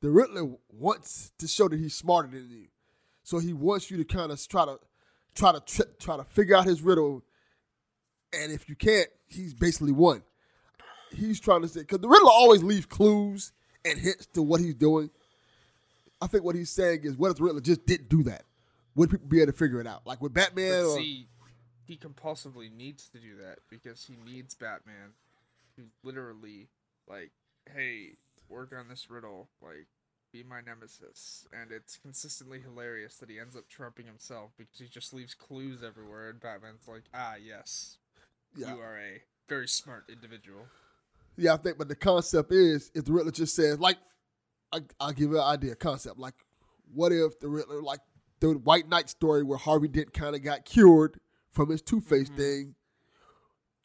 the 0.00 0.10
Riddler 0.10 0.50
wants 0.70 1.32
to 1.38 1.48
show 1.48 1.68
that 1.68 1.78
he's 1.78 1.94
smarter 1.94 2.28
than 2.28 2.48
you, 2.50 2.66
so 3.22 3.38
he 3.38 3.52
wants 3.52 3.90
you 3.90 3.96
to 3.98 4.04
kind 4.04 4.32
of 4.32 4.48
try 4.48 4.64
to 4.64 4.78
try 5.34 5.52
to 5.52 5.86
try 5.98 6.16
to 6.16 6.24
figure 6.24 6.56
out 6.56 6.66
his 6.66 6.82
riddle, 6.82 7.22
and 8.32 8.52
if 8.52 8.68
you 8.68 8.74
can't, 8.74 9.08
he's 9.26 9.54
basically 9.54 9.92
won 9.92 10.22
he's 11.16 11.40
trying 11.40 11.62
to 11.62 11.68
say 11.68 11.80
because 11.80 12.00
the 12.00 12.08
Riddler 12.08 12.30
always 12.30 12.62
leaves 12.62 12.86
clues 12.86 13.52
and 13.84 13.98
hints 13.98 14.26
to 14.34 14.42
what 14.42 14.60
he's 14.60 14.74
doing. 14.74 15.10
I 16.20 16.26
think 16.26 16.44
what 16.44 16.54
he's 16.54 16.70
saying 16.70 17.00
is, 17.04 17.16
what 17.16 17.30
if 17.30 17.36
the 17.36 17.44
Riddler 17.44 17.60
just 17.60 17.86
didn't 17.86 18.08
do 18.08 18.22
that? 18.24 18.44
Would 18.94 19.10
people 19.10 19.28
be 19.28 19.42
able 19.42 19.52
to 19.52 19.58
figure 19.58 19.80
it 19.80 19.86
out? 19.86 20.06
Like 20.06 20.22
with 20.22 20.32
Batman? 20.32 20.84
But 20.84 20.94
see, 20.94 21.26
he 21.84 21.96
compulsively 21.96 22.74
needs 22.74 23.08
to 23.10 23.18
do 23.18 23.36
that 23.42 23.58
because 23.70 24.04
he 24.04 24.16
needs 24.30 24.54
Batman 24.54 25.12
to 25.76 25.82
literally, 26.02 26.68
like, 27.08 27.30
hey, 27.74 28.12
work 28.48 28.72
on 28.76 28.88
this 28.88 29.10
riddle, 29.10 29.48
like, 29.62 29.86
be 30.32 30.42
my 30.42 30.60
nemesis. 30.60 31.46
And 31.52 31.70
it's 31.70 31.96
consistently 31.96 32.60
hilarious 32.60 33.16
that 33.16 33.30
he 33.30 33.38
ends 33.38 33.56
up 33.56 33.68
trumping 33.68 34.06
himself 34.06 34.52
because 34.56 34.78
he 34.78 34.86
just 34.86 35.12
leaves 35.12 35.34
clues 35.34 35.82
everywhere, 35.86 36.30
and 36.30 36.40
Batman's 36.40 36.88
like, 36.88 37.04
ah, 37.14 37.34
yes, 37.42 37.98
yeah. 38.56 38.74
you 38.74 38.80
are 38.80 38.98
a 38.98 39.22
very 39.48 39.68
smart 39.68 40.04
individual. 40.10 40.66
Yeah, 41.36 41.54
I 41.54 41.56
think, 41.58 41.78
but 41.78 41.88
the 41.88 41.96
concept 41.96 42.52
is 42.52 42.90
if 42.94 43.04
the 43.04 43.12
Riddler 43.12 43.32
just 43.32 43.54
says, 43.54 43.78
like, 43.78 43.98
I, 44.72 44.80
will 45.00 45.12
give 45.12 45.30
you 45.30 45.38
an 45.38 45.44
idea, 45.44 45.74
concept. 45.74 46.18
Like, 46.18 46.34
what 46.92 47.12
if 47.12 47.38
the 47.40 47.48
Riddler, 47.48 47.82
like 47.82 48.00
the 48.40 48.52
White 48.52 48.88
Knight 48.88 49.08
story 49.08 49.42
where 49.42 49.58
Harvey 49.58 49.88
Dent 49.88 50.12
kind 50.12 50.34
of 50.34 50.42
got 50.42 50.64
cured 50.64 51.20
from 51.52 51.70
his 51.70 51.82
Two 51.82 52.00
Face 52.00 52.28
mm-hmm. 52.28 52.36
thing? 52.36 52.74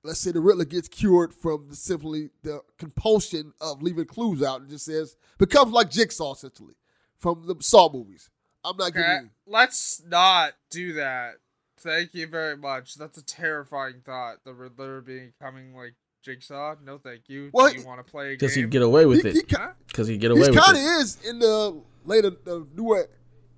Let's 0.04 0.20
say 0.20 0.32
the 0.32 0.40
Riddler 0.40 0.66
gets 0.66 0.88
cured 0.88 1.34
from 1.34 1.68
the, 1.70 1.76
simply 1.76 2.30
the 2.42 2.62
compulsion 2.80 3.54
of 3.62 3.84
leaving 3.84 4.06
clues 4.06 4.42
out 4.42 4.62
and 4.62 4.70
just 4.70 4.86
says, 4.86 5.16
becomes 5.38 5.72
like 5.72 5.92
Jigsaw 5.92 6.34
essentially 6.34 6.74
from 7.20 7.44
the 7.46 7.56
Saw 7.60 7.92
movies. 7.92 8.30
I'm 8.64 8.78
not 8.78 8.90
okay. 8.90 9.02
giving. 9.02 9.30
Let's 9.46 10.02
not 10.08 10.54
do 10.70 10.94
that. 10.94 11.36
Thank 11.78 12.14
you 12.14 12.28
very 12.28 12.58
much. 12.58 12.96
That's 12.96 13.18
a 13.18 13.24
terrifying 13.24 14.02
thought. 14.06 14.44
The 14.44 14.54
Riddler 14.54 15.02
becoming 15.02 15.76
like 15.76 15.96
Jigsaw, 16.22 16.76
no 16.84 16.98
thank 16.98 17.28
you. 17.28 17.50
Well, 17.54 17.72
Do 17.72 17.80
you 17.80 17.86
want 17.86 18.06
to 18.06 18.10
play 18.10 18.30
a? 18.30 18.32
Because 18.32 18.54
he'd 18.54 18.70
get 18.70 18.82
away 18.82 19.06
with 19.06 19.24
he, 19.24 19.30
it. 19.30 19.48
Because 19.88 20.08
he, 20.08 20.14
he'd 20.14 20.22
get 20.22 20.32
away 20.32 20.42
with 20.42 20.50
it. 20.50 20.54
He 20.54 20.60
kind 20.60 20.78
of 20.78 20.84
is 20.84 21.18
in 21.28 21.40
the 21.40 21.82
later, 22.06 22.32
the 22.44 22.68
newer 22.76 23.10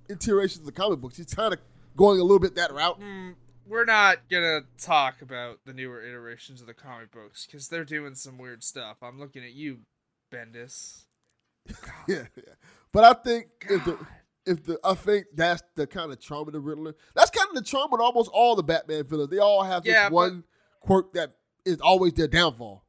iterations 0.08 0.60
of 0.60 0.66
the 0.66 0.72
comic 0.72 1.00
books. 1.00 1.16
He's 1.16 1.34
kind 1.34 1.52
of 1.52 1.60
going 1.96 2.20
a 2.20 2.22
little 2.22 2.38
bit 2.38 2.54
that 2.56 2.72
route. 2.72 3.00
Mm, 3.00 3.34
we're 3.66 3.84
not 3.84 4.28
gonna 4.30 4.62
talk 4.78 5.22
about 5.22 5.60
the 5.64 5.72
newer 5.72 6.02
iterations 6.02 6.60
of 6.60 6.66
the 6.66 6.74
comic 6.74 7.10
books 7.12 7.46
because 7.46 7.68
they're 7.68 7.84
doing 7.84 8.14
some 8.14 8.38
weird 8.38 8.62
stuff. 8.62 8.98
I'm 9.02 9.18
looking 9.18 9.44
at 9.44 9.52
you, 9.52 9.80
Bendis. 10.32 11.04
yeah, 12.08 12.24
yeah, 12.36 12.54
but 12.92 13.04
I 13.04 13.12
think 13.14 13.46
God. 13.66 13.74
if 13.76 13.84
the 13.84 13.98
if 14.46 14.64
the 14.64 14.78
I 14.84 14.94
think 14.94 15.26
that's 15.34 15.62
the 15.74 15.86
kind 15.86 16.12
of 16.12 16.20
charm 16.20 16.46
of 16.46 16.52
the 16.52 16.60
Riddler. 16.60 16.94
That's 17.14 17.30
kind 17.30 17.48
of 17.48 17.54
the 17.54 17.62
charm 17.62 17.88
with 17.90 18.00
almost 18.00 18.30
all 18.32 18.56
the 18.56 18.62
Batman 18.62 19.06
villains. 19.06 19.30
They 19.30 19.38
all 19.38 19.62
have 19.62 19.82
this 19.84 20.10
one 20.10 20.44
quirk 20.80 21.14
that 21.14 21.32
is 21.64 21.80
always 21.80 22.14
their 22.14 22.28
downfall. 22.28 22.84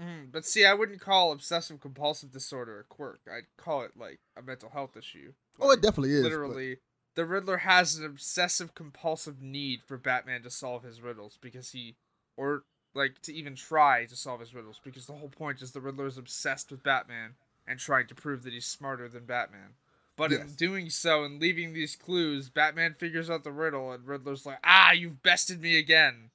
Mm, 0.00 0.32
but 0.32 0.46
see, 0.46 0.64
I 0.64 0.74
wouldn't 0.74 1.00
call 1.00 1.32
obsessive 1.32 1.80
compulsive 1.80 2.32
disorder 2.32 2.80
a 2.80 2.84
quirk. 2.84 3.20
I'd 3.30 3.44
call 3.56 3.82
it 3.82 3.92
like 3.96 4.20
a 4.36 4.42
mental 4.42 4.70
health 4.70 4.96
issue. 4.96 5.32
Like, 5.58 5.68
oh, 5.68 5.72
it 5.72 5.82
definitely 5.82 6.12
is. 6.12 6.22
Literally, 6.22 6.76
but... 6.76 6.80
the 7.16 7.26
Riddler 7.26 7.58
has 7.58 7.96
an 7.96 8.06
obsessive 8.06 8.74
compulsive 8.74 9.42
need 9.42 9.80
for 9.86 9.98
Batman 9.98 10.42
to 10.42 10.50
solve 10.50 10.84
his 10.84 11.02
riddles 11.02 11.38
because 11.40 11.70
he 11.70 11.96
or 12.36 12.62
like 12.94 13.20
to 13.22 13.34
even 13.34 13.54
try 13.54 14.06
to 14.06 14.16
solve 14.16 14.40
his 14.40 14.54
riddles 14.54 14.80
because 14.82 15.06
the 15.06 15.12
whole 15.12 15.28
point 15.28 15.60
is 15.60 15.72
the 15.72 15.80
Riddler 15.80 16.06
is 16.06 16.18
obsessed 16.18 16.70
with 16.70 16.82
Batman 16.82 17.34
and 17.66 17.78
trying 17.78 18.06
to 18.06 18.14
prove 18.14 18.42
that 18.44 18.52
he's 18.52 18.66
smarter 18.66 19.08
than 19.08 19.24
Batman. 19.26 19.74
But 20.16 20.32
in 20.32 20.52
doing 20.52 20.90
so 20.90 21.24
and 21.24 21.40
leaving 21.40 21.72
these 21.72 21.96
clues, 21.96 22.50
Batman 22.50 22.94
figures 22.98 23.30
out 23.30 23.42
the 23.42 23.52
riddle 23.52 23.90
and 23.92 24.06
Riddler's 24.06 24.44
like, 24.44 24.58
"Ah, 24.62 24.92
you've 24.92 25.22
bested 25.22 25.62
me 25.62 25.78
again." 25.78 26.30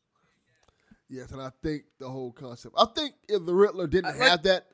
Yes, 1.10 1.32
and 1.32 1.41
I 1.41 1.51
think 1.62 1.84
the 1.99 2.10
whole 2.10 2.32
concept. 2.32 2.76
I 2.78 2.86
think 2.95 3.14
if 3.30 3.45
the 3.45 3.53
Riddler 3.53 3.88
didn't 3.88 4.08
I 4.08 4.18
like- 4.18 4.30
have 4.30 4.43
that, 4.43 4.68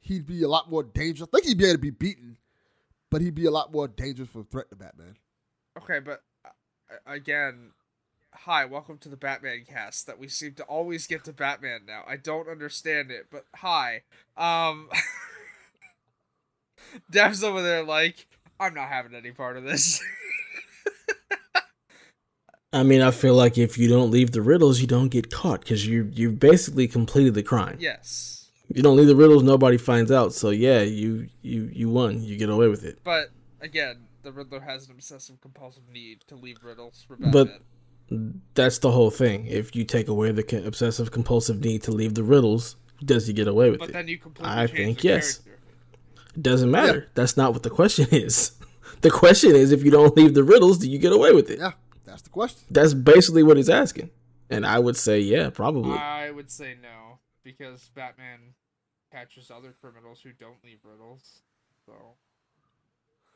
he'd 0.00 0.26
be 0.26 0.42
a 0.42 0.48
lot 0.48 0.70
more 0.70 0.82
dangerous. 0.82 1.28
I 1.32 1.36
think 1.36 1.46
he'd 1.46 1.58
be 1.58 1.64
able 1.64 1.74
to 1.74 1.78
be 1.78 1.90
beaten, 1.90 2.36
but 3.10 3.20
he'd 3.22 3.34
be 3.34 3.46
a 3.46 3.50
lot 3.50 3.72
more 3.72 3.88
dangerous 3.88 4.28
for 4.28 4.40
a 4.40 4.44
threat 4.44 4.68
to 4.70 4.76
Batman. 4.76 5.16
Okay, 5.82 6.00
but 6.00 6.22
uh, 6.44 6.50
again, 7.06 7.72
hi, 8.32 8.64
welcome 8.66 8.98
to 8.98 9.08
the 9.08 9.16
Batman 9.16 9.64
cast 9.66 10.06
that 10.06 10.18
we 10.18 10.28
seem 10.28 10.52
to 10.54 10.62
always 10.64 11.06
get 11.06 11.24
to 11.24 11.32
Batman 11.32 11.80
now. 11.86 12.02
I 12.06 12.16
don't 12.18 12.48
understand 12.48 13.10
it, 13.10 13.26
but 13.30 13.46
hi. 13.56 14.02
Um 14.36 14.88
Dev's 17.10 17.42
over 17.42 17.62
there 17.62 17.82
like, 17.82 18.26
I'm 18.60 18.74
not 18.74 18.88
having 18.88 19.14
any 19.14 19.32
part 19.32 19.56
of 19.56 19.64
this. 19.64 20.00
I 22.76 22.82
mean, 22.82 23.00
I 23.02 23.10
feel 23.10 23.34
like 23.34 23.56
if 23.58 23.78
you 23.78 23.88
don't 23.88 24.10
leave 24.10 24.32
the 24.32 24.42
riddles, 24.42 24.80
you 24.80 24.86
don't 24.86 25.08
get 25.08 25.30
caught 25.30 25.60
because 25.60 25.86
you 25.86 26.10
you've 26.12 26.38
basically 26.38 26.86
completed 26.88 27.34
the 27.34 27.42
crime. 27.42 27.76
yes. 27.80 28.32
You 28.68 28.82
don't 28.82 28.96
leave 28.96 29.06
the 29.06 29.14
riddles, 29.14 29.44
nobody 29.44 29.76
finds 29.76 30.10
out. 30.10 30.32
So 30.32 30.50
yeah, 30.50 30.80
you 30.82 31.28
you 31.42 31.70
you 31.72 31.88
won. 31.88 32.22
You 32.24 32.36
get 32.36 32.48
away 32.50 32.66
with 32.66 32.84
it. 32.84 32.98
But 33.04 33.30
again, 33.60 34.06
the 34.24 34.32
Riddler 34.32 34.58
has 34.60 34.86
an 34.88 34.92
obsessive 34.96 35.40
compulsive 35.40 35.84
need 35.88 36.22
to 36.26 36.34
leave 36.34 36.56
riddles 36.64 37.04
for 37.06 37.14
Batman. 37.14 37.60
But 38.10 38.18
that's 38.54 38.78
the 38.78 38.90
whole 38.90 39.10
thing. 39.12 39.46
If 39.46 39.76
you 39.76 39.84
take 39.84 40.08
away 40.08 40.32
the 40.32 40.42
co- 40.42 40.64
obsessive 40.64 41.12
compulsive 41.12 41.60
need 41.60 41.82
to 41.84 41.92
leave 41.92 42.14
the 42.14 42.24
riddles, 42.24 42.74
does 43.04 43.28
he 43.28 43.32
get 43.32 43.46
away 43.46 43.70
with 43.70 43.78
But 43.78 43.90
it? 43.90 43.92
But 43.92 43.98
then 43.98 44.08
you 44.08 44.18
completely 44.18 44.52
I 44.52 44.66
think 44.66 45.04
yes. 45.04 45.38
character. 45.38 45.62
It 46.34 46.42
doesn't 46.42 46.70
matter. 46.70 47.08
That's 47.14 47.36
not 47.36 47.52
what 47.52 47.62
the 47.62 47.70
question 47.70 48.08
is. 48.12 48.52
The 49.02 49.10
question 49.10 49.54
is, 49.54 49.70
if 49.70 49.84
you 49.84 49.90
don't 49.92 50.16
leave 50.16 50.34
the 50.34 50.42
riddles, 50.44 50.78
do 50.78 50.90
you 50.90 50.98
get 50.98 51.12
away 51.12 51.32
with 51.32 51.50
it? 51.50 51.58
Yeah, 51.60 51.72
that's 52.06 52.22
the 52.22 52.30
question. 52.30 52.62
That's 52.70 52.94
basically 52.94 53.42
what 53.42 53.56
he's 53.56 53.68
asking. 53.70 54.10
And 54.48 54.64
I 54.64 54.78
would 54.78 54.96
say, 54.96 55.18
yeah, 55.20 55.50
probably. 55.50 55.98
I 55.98 56.30
would 56.30 56.50
say 56.50 56.76
no 56.80 57.18
because 57.42 57.90
Batman 57.94 58.54
catches 59.12 59.50
other 59.50 59.74
criminals 59.80 60.20
who 60.22 60.30
don't 60.32 60.62
leave 60.64 60.78
riddles. 60.84 61.42
So 61.84 61.92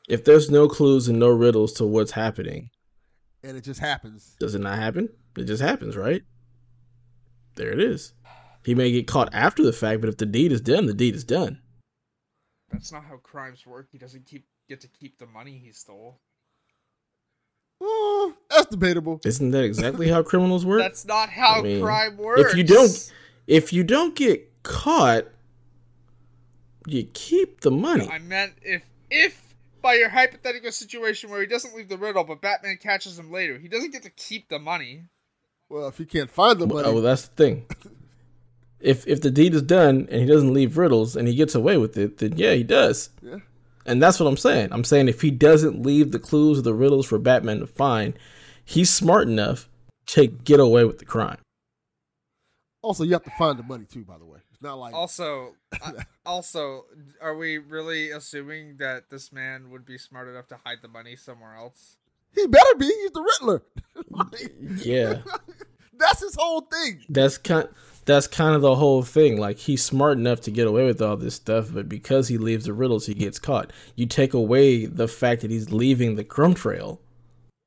if 0.09 0.23
there's 0.25 0.49
no 0.49 0.67
clues 0.67 1.07
and 1.07 1.19
no 1.19 1.29
riddles 1.29 1.73
to 1.73 1.85
what's 1.85 2.11
happening, 2.11 2.69
And 3.43 3.57
it 3.57 3.63
just 3.63 3.79
happens. 3.79 4.35
does 4.39 4.55
it 4.55 4.61
not 4.61 4.77
happen? 4.79 5.09
It 5.37 5.45
just 5.45 5.61
happens, 5.61 5.95
right? 5.97 6.21
There 7.55 7.71
it 7.71 7.79
is. 7.79 8.13
He 8.63 8.75
may 8.75 8.91
get 8.91 9.07
caught 9.07 9.29
after 9.33 9.63
the 9.63 9.73
fact, 9.73 10.01
but 10.01 10.09
if 10.09 10.17
the 10.17 10.25
deed 10.25 10.51
is 10.51 10.61
done, 10.61 10.85
the 10.85 10.93
deed 10.93 11.15
is 11.15 11.23
done. 11.23 11.61
that's 12.71 12.91
not 12.91 13.03
how 13.05 13.17
crimes 13.17 13.65
work. 13.65 13.87
He 13.91 13.97
doesn't 13.97 14.25
keep 14.25 14.45
get 14.69 14.79
to 14.81 14.87
keep 14.87 15.17
the 15.17 15.25
money 15.25 15.57
he 15.57 15.71
stole. 15.71 16.21
Oh, 17.81 18.33
that's 18.49 18.67
debatable. 18.67 19.19
Isn't 19.25 19.51
that 19.51 19.63
exactly 19.63 20.07
how 20.07 20.21
criminals 20.23 20.65
work? 20.65 20.79
That's 20.79 21.03
not 21.05 21.29
how 21.29 21.55
I 21.59 21.61
mean, 21.63 21.81
crime 21.81 22.17
works. 22.17 22.51
if 22.51 22.55
you 22.57 22.63
don't- 22.63 23.11
if 23.47 23.73
you 23.73 23.83
don't 23.83 24.15
get 24.15 24.47
caught, 24.63 25.25
you 26.87 27.03
keep 27.13 27.61
the 27.61 27.71
money. 27.71 28.07
I 28.09 28.19
meant 28.19 28.53
if 28.61 28.83
if 29.09 29.55
by 29.81 29.95
your 29.95 30.09
hypothetical 30.09 30.71
situation 30.71 31.29
where 31.31 31.41
he 31.41 31.47
doesn't 31.47 31.75
leave 31.75 31.89
the 31.89 31.97
riddle, 31.97 32.23
but 32.23 32.39
Batman 32.41 32.77
catches 32.77 33.17
him 33.17 33.31
later, 33.31 33.57
he 33.57 33.67
doesn't 33.67 33.91
get 33.91 34.03
to 34.03 34.09
keep 34.11 34.47
the 34.49 34.59
money. 34.59 35.05
Well, 35.69 35.87
if 35.87 35.97
he 35.97 36.05
can't 36.05 36.29
find 36.29 36.59
the 36.59 36.67
money, 36.67 36.87
Oh, 36.87 36.93
well, 36.93 37.01
that's 37.01 37.27
the 37.27 37.35
thing. 37.35 37.65
If 38.79 39.07
if 39.07 39.21
the 39.21 39.31
deed 39.31 39.53
is 39.55 39.61
done 39.63 40.07
and 40.11 40.21
he 40.21 40.25
doesn't 40.27 40.53
leave 40.53 40.77
riddles 40.77 41.15
and 41.15 41.27
he 41.27 41.35
gets 41.35 41.55
away 41.55 41.77
with 41.77 41.97
it, 41.97 42.17
then 42.19 42.37
yeah, 42.37 42.53
he 42.53 42.63
does. 42.63 43.09
yeah. 43.21 43.37
And 43.85 44.01
that's 44.01 44.19
what 44.19 44.27
I'm 44.27 44.37
saying. 44.37 44.69
I'm 44.71 44.83
saying 44.83 45.07
if 45.07 45.21
he 45.21 45.31
doesn't 45.31 45.83
leave 45.83 46.11
the 46.11 46.19
clues 46.19 46.59
or 46.59 46.61
the 46.61 46.73
riddles 46.73 47.05
for 47.05 47.17
Batman 47.17 47.59
to 47.59 47.67
find, 47.67 48.13
he's 48.63 48.89
smart 48.89 49.27
enough 49.27 49.69
to 50.07 50.27
get 50.27 50.59
away 50.59 50.85
with 50.85 50.99
the 50.99 51.05
crime. 51.05 51.37
Also, 52.83 53.03
you 53.03 53.13
have 53.13 53.23
to 53.23 53.31
find 53.31 53.59
the 53.59 53.63
money 53.63 53.85
too. 53.85 54.03
By 54.03 54.17
the 54.17 54.25
way, 54.25 54.39
it's 54.51 54.61
not 54.61 54.79
like 54.79 54.93
Also, 54.93 55.53
uh, 55.83 55.91
also, 56.25 56.85
are 57.21 57.35
we 57.35 57.59
really 57.59 58.09
assuming 58.09 58.77
that 58.77 59.09
this 59.09 59.31
man 59.31 59.69
would 59.69 59.85
be 59.85 59.97
smart 59.97 60.27
enough 60.27 60.47
to 60.47 60.57
hide 60.65 60.79
the 60.81 60.87
money 60.87 61.15
somewhere 61.15 61.55
else? 61.55 61.97
he 62.33 62.47
better 62.47 62.75
be. 62.77 62.85
He's 62.85 63.11
the 63.11 63.21
Riddler. 63.21 63.63
Yeah. 64.83 65.21
that's 65.97 66.21
his 66.21 66.35
whole 66.35 66.61
thing. 66.61 67.03
That's 67.09 67.37
kind 67.37 67.67
that's 68.05 68.27
kind 68.27 68.55
of 68.55 68.61
the 68.61 68.75
whole 68.75 69.03
thing. 69.03 69.37
Like 69.39 69.57
he's 69.59 69.83
smart 69.83 70.17
enough 70.17 70.41
to 70.41 70.51
get 70.51 70.67
away 70.67 70.85
with 70.85 71.01
all 71.01 71.17
this 71.17 71.35
stuff, 71.35 71.69
but 71.73 71.87
because 71.87 72.27
he 72.27 72.37
leaves 72.37 72.65
the 72.65 72.73
riddles, 72.73 73.05
he 73.05 73.13
gets 73.13 73.39
caught. 73.39 73.71
You 73.95 74.05
take 74.05 74.33
away 74.33 74.85
the 74.85 75.07
fact 75.07 75.41
that 75.41 75.51
he's 75.51 75.71
leaving 75.71 76.15
the 76.15 76.23
crumb 76.23 76.53
trail, 76.53 76.99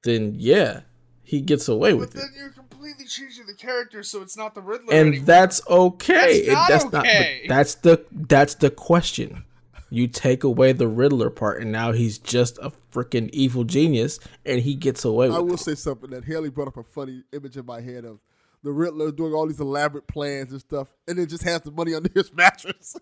then 0.02 0.34
yeah, 0.36 0.80
he 1.22 1.40
gets 1.40 1.68
away 1.68 1.92
But 1.92 1.98
with 1.98 2.08
it. 2.10 2.14
But 2.14 2.20
then 2.22 2.30
you're 2.36 2.50
completely 2.50 3.06
changing 3.06 3.46
the 3.46 3.54
character, 3.54 4.02
so 4.02 4.20
it's 4.22 4.36
not 4.36 4.54
the 4.54 4.60
Riddler 4.60 4.92
And 4.92 5.08
anymore. 5.08 5.26
that's 5.26 5.66
okay. 5.68 6.46
That's 6.46 6.84
It- 6.84 6.92
not 6.92 6.92
but 6.92 7.00
okay. 7.06 7.46
that's 7.48 7.74
the 7.76 8.04
that's 8.12 8.54
the 8.56 8.70
question. 8.70 9.44
You 9.90 10.08
take 10.08 10.42
away 10.42 10.72
the 10.72 10.88
Riddler 10.88 11.30
part, 11.30 11.60
and 11.62 11.70
now 11.70 11.92
he's 11.92 12.18
just 12.18 12.58
a 12.58 12.72
freaking 12.92 13.30
evil 13.32 13.62
genius, 13.62 14.18
and 14.44 14.60
he 14.62 14.74
gets 14.74 15.04
away 15.04 15.28
with 15.28 15.36
I 15.36 15.40
will 15.40 15.54
it. 15.54 15.60
say 15.60 15.76
something 15.76 16.10
that 16.10 16.24
Haley 16.24 16.50
brought 16.50 16.66
up 16.66 16.76
a 16.76 16.82
funny 16.82 17.22
image 17.32 17.56
in 17.56 17.64
my 17.64 17.80
head 17.80 18.04
of 18.04 18.18
the 18.64 18.72
Riddler 18.72 19.12
doing 19.12 19.32
all 19.32 19.46
these 19.46 19.60
elaborate 19.60 20.08
plans 20.08 20.50
and 20.50 20.60
stuff, 20.60 20.88
and 21.06 21.16
then 21.18 21.28
just 21.28 21.44
has 21.44 21.60
the 21.60 21.70
money 21.70 21.94
under 21.94 22.10
his 22.12 22.32
mattress. 22.34 22.96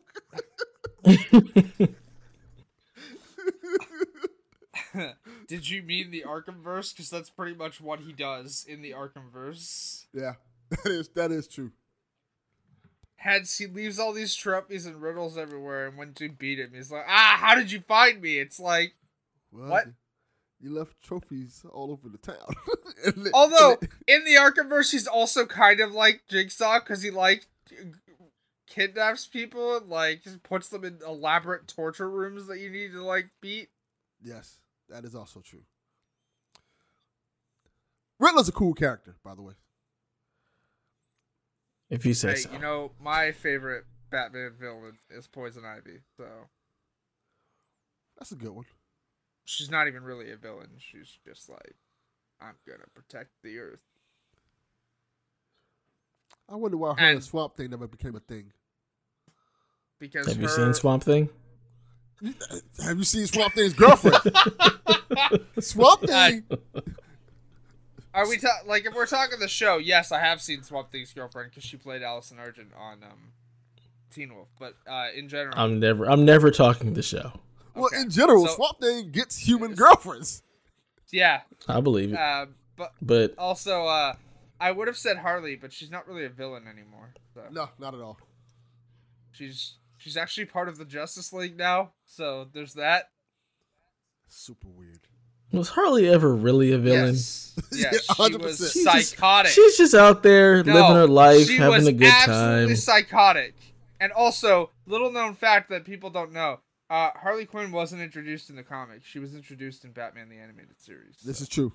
Did 5.49 5.69
you 5.69 5.83
mean 5.83 6.11
the 6.11 6.25
Arkhamverse? 6.27 6.95
Because 6.95 7.09
that's 7.11 7.31
pretty 7.31 7.55
much 7.55 7.81
what 7.81 8.01
he 8.01 8.13
does 8.13 8.65
in 8.69 8.83
the 8.83 8.91
Arkhamverse. 8.91 10.05
yeah, 10.13 10.35
that 10.71 10.87
is 10.87 11.09
that 11.15 11.33
is 11.33 11.49
true. 11.49 11.73
Heads, 13.17 13.57
he 13.57 13.67
leaves 13.67 13.99
all 13.99 14.13
these 14.13 14.35
trophies 14.35 14.85
and 14.85 15.01
riddles 15.01 15.39
everywhere, 15.39 15.87
and 15.87 15.97
when 15.97 16.13
dude 16.13 16.39
beat 16.39 16.59
him, 16.59 16.73
he's 16.75 16.91
like, 16.91 17.05
"Ah, 17.09 17.37
how 17.41 17.55
did 17.55 17.71
you 17.73 17.81
find 17.81 18.21
me?" 18.21 18.39
It's 18.39 18.59
like, 18.61 18.95
Well, 19.53 19.71
What? 19.71 19.87
You 20.63 20.73
left 20.73 21.03
trophies 21.03 21.67
all 21.71 21.91
over 21.91 22.09
the 22.09 22.19
town. 22.19 22.55
And 23.05 23.29
although 23.35 23.79
and 23.81 23.89
in 24.07 24.25
the 24.25 24.35
Arkhamverse, 24.37 24.93
he's 24.93 25.09
also 25.09 25.45
kind 25.45 25.81
of 25.81 25.93
like 25.93 26.23
Jigsaw 26.29 26.79
because 26.79 27.03
he 27.03 27.11
like 27.11 27.47
kidnaps 28.69 29.27
people 29.27 29.77
and 29.77 29.89
like 29.89 30.23
just 30.23 30.45
puts 30.45 30.69
them 30.69 30.85
in 30.85 30.99
elaborate 31.05 31.67
torture 31.67 32.09
rooms 32.09 32.47
that 32.47 32.61
you 32.61 32.71
need 32.71 32.93
to 32.93 33.03
like 33.03 33.31
beat. 33.41 33.71
yes, 34.23 34.59
that 34.89 35.05
is 35.05 35.17
also 35.17 35.41
true. 35.41 35.65
Riddler's 38.21 38.49
a 38.49 38.53
cool 38.53 38.73
character, 38.75 39.17
by 39.25 39.35
the 39.35 39.43
way. 39.43 39.55
If 41.91 42.07
you 42.07 42.15
say 42.15 42.31
Hey, 42.31 42.37
so. 42.37 42.53
you 42.53 42.59
know, 42.61 42.93
my 43.01 43.33
favorite 43.33 43.85
Batman 44.11 44.53
villain 44.61 44.99
is 45.11 45.27
Poison 45.27 45.65
Ivy, 45.65 45.99
so 46.17 46.25
That's 48.17 48.31
a 48.31 48.37
good 48.37 48.51
one. 48.53 48.67
She's 49.45 49.71
not 49.71 49.87
even 49.89 50.03
really 50.05 50.31
a 50.33 50.37
villain. 50.37 50.69
She's 50.79 51.19
just 51.27 51.49
like, 51.49 51.75
I'm 52.41 52.55
gonna 52.67 52.85
protect 52.95 53.31
the 53.43 53.59
Earth. 53.59 53.81
I 56.49 56.57
wonder 56.57 56.77
why 56.77 56.95
her 56.95 56.99
And- 56.99 57.17
and 57.17 57.25
Swamp 57.25 57.57
Thing 57.57 57.71
never 57.71 57.87
became 57.87 58.17
a 58.17 58.21
thing. 58.21 58.53
Because 59.99 60.27
Have 60.27 60.41
you 60.41 60.49
seen 60.49 60.75
Swamp 60.75 61.05
Thing? 61.05 61.29
Have 62.85 62.99
you 62.99 63.05
seen 63.05 63.27
Swamp 63.27 63.55
Thing's 63.55 63.73
girlfriend? 63.73 64.19
Swamp 65.61 66.03
Thing. 66.03 66.45
Are 68.15 68.29
we 68.29 68.37
ta- 68.39 68.61
like 68.67 68.85
if 68.85 68.95
we're 68.95 69.07
talking 69.07 69.39
the 69.39 69.49
show? 69.49 69.79
Yes, 69.79 70.13
I 70.13 70.19
have 70.21 70.43
seen 70.43 70.63
Swamp 70.63 70.91
Thing's 70.93 71.13
girlfriend 71.15 71.51
because 71.51 71.65
she 71.65 71.77
played 71.77 72.03
Allison 72.03 72.39
Argent 72.39 72.69
on 72.77 73.03
um, 73.05 73.33
Teen 74.11 74.35
Wolf. 74.35 74.49
But 74.59 74.75
uh, 74.87 75.07
in 75.17 75.29
general, 75.29 75.55
I'm 75.57 75.81
never 75.81 76.05
I'm 76.11 76.25
never 76.25 76.51
talking 76.51 76.93
the 76.95 77.03
show. 77.03 77.33
Well, 77.75 77.87
okay. 77.87 78.01
in 78.03 78.11
general, 78.11 78.47
So- 78.47 78.55
Swamp 78.57 78.81
Thing 78.81 79.11
gets 79.11 79.37
human 79.49 79.75
girlfriends. 79.75 80.43
yeah. 81.11 81.43
I 81.69 81.81
believe 81.81 82.13
it. 82.13 82.19
Uh, 82.19 82.47
but 82.77 82.93
But 83.03 83.35
also, 83.39 83.87
uh, 83.87 84.15
I 84.61 84.71
would 84.73 84.89
have 84.89 84.97
said 84.97 85.19
Harley, 85.19 85.57
but 85.57 85.73
she's 85.73 85.91
not 85.91 86.07
really 86.09 86.25
a 86.25 86.29
villain 86.29 86.67
anymore. 86.67 87.13
So 87.35 87.43
No, 87.51 87.69
not 87.79 87.95
at 87.95 88.01
all. 88.01 88.19
she's 89.33 89.77
she's 89.99 90.17
actually 90.17 90.47
part 90.47 90.69
of 90.69 90.79
the 90.79 90.85
Justice 90.85 91.33
League 91.33 91.57
now. 91.57 91.93
So 92.07 92.49
there's 92.53 92.75
that. 92.75 93.11
Super 94.29 94.69
weird. 94.69 95.01
was 95.53 95.69
Harley 95.71 96.09
ever 96.09 96.35
really 96.35 96.73
a 96.73 96.79
villain? 96.79 97.09
Yes, 97.15 97.55
Yeah, 97.73 97.91
yes 97.93 98.05
she 98.07 98.13
100%. 98.15 98.41
was 98.43 98.73
She's 98.73 98.85
just- 98.85 99.11
psychotic. 99.11 99.53
She's 99.53 99.77
just 99.77 99.95
out 99.95 100.23
there 100.23 100.65
No, 100.65 100.73
living 100.75 100.97
her 100.97 101.07
life, 101.07 101.47
she 101.47 101.57
having 101.59 101.71
was 101.77 101.87
a 101.87 101.93
good 101.93 102.09
absolutely 102.11 102.67
time. 102.69 102.77
psychotic. 102.77 103.55
And 104.01 104.11
also, 104.13 104.71
little 104.87 105.13
known 105.13 105.35
fact 105.35 105.69
that 105.71 105.85
people 105.85 106.11
don't 106.11 106.33
know: 106.33 106.61
Uh, 106.93 107.11
Harley 107.15 107.47
Quinn 107.47 107.73
wasn't 107.73 108.03
introduced 108.03 108.51
in 108.51 108.57
the 108.57 108.63
comics. 108.63 109.07
She 109.07 109.19
was 109.19 109.35
introduced 109.35 109.83
in 109.83 109.93
Batman 109.93 110.29
the 110.29 110.37
Animated 110.37 110.79
Series. 110.79 111.17
This 111.25 111.41
is 111.41 111.49
true. 111.49 111.73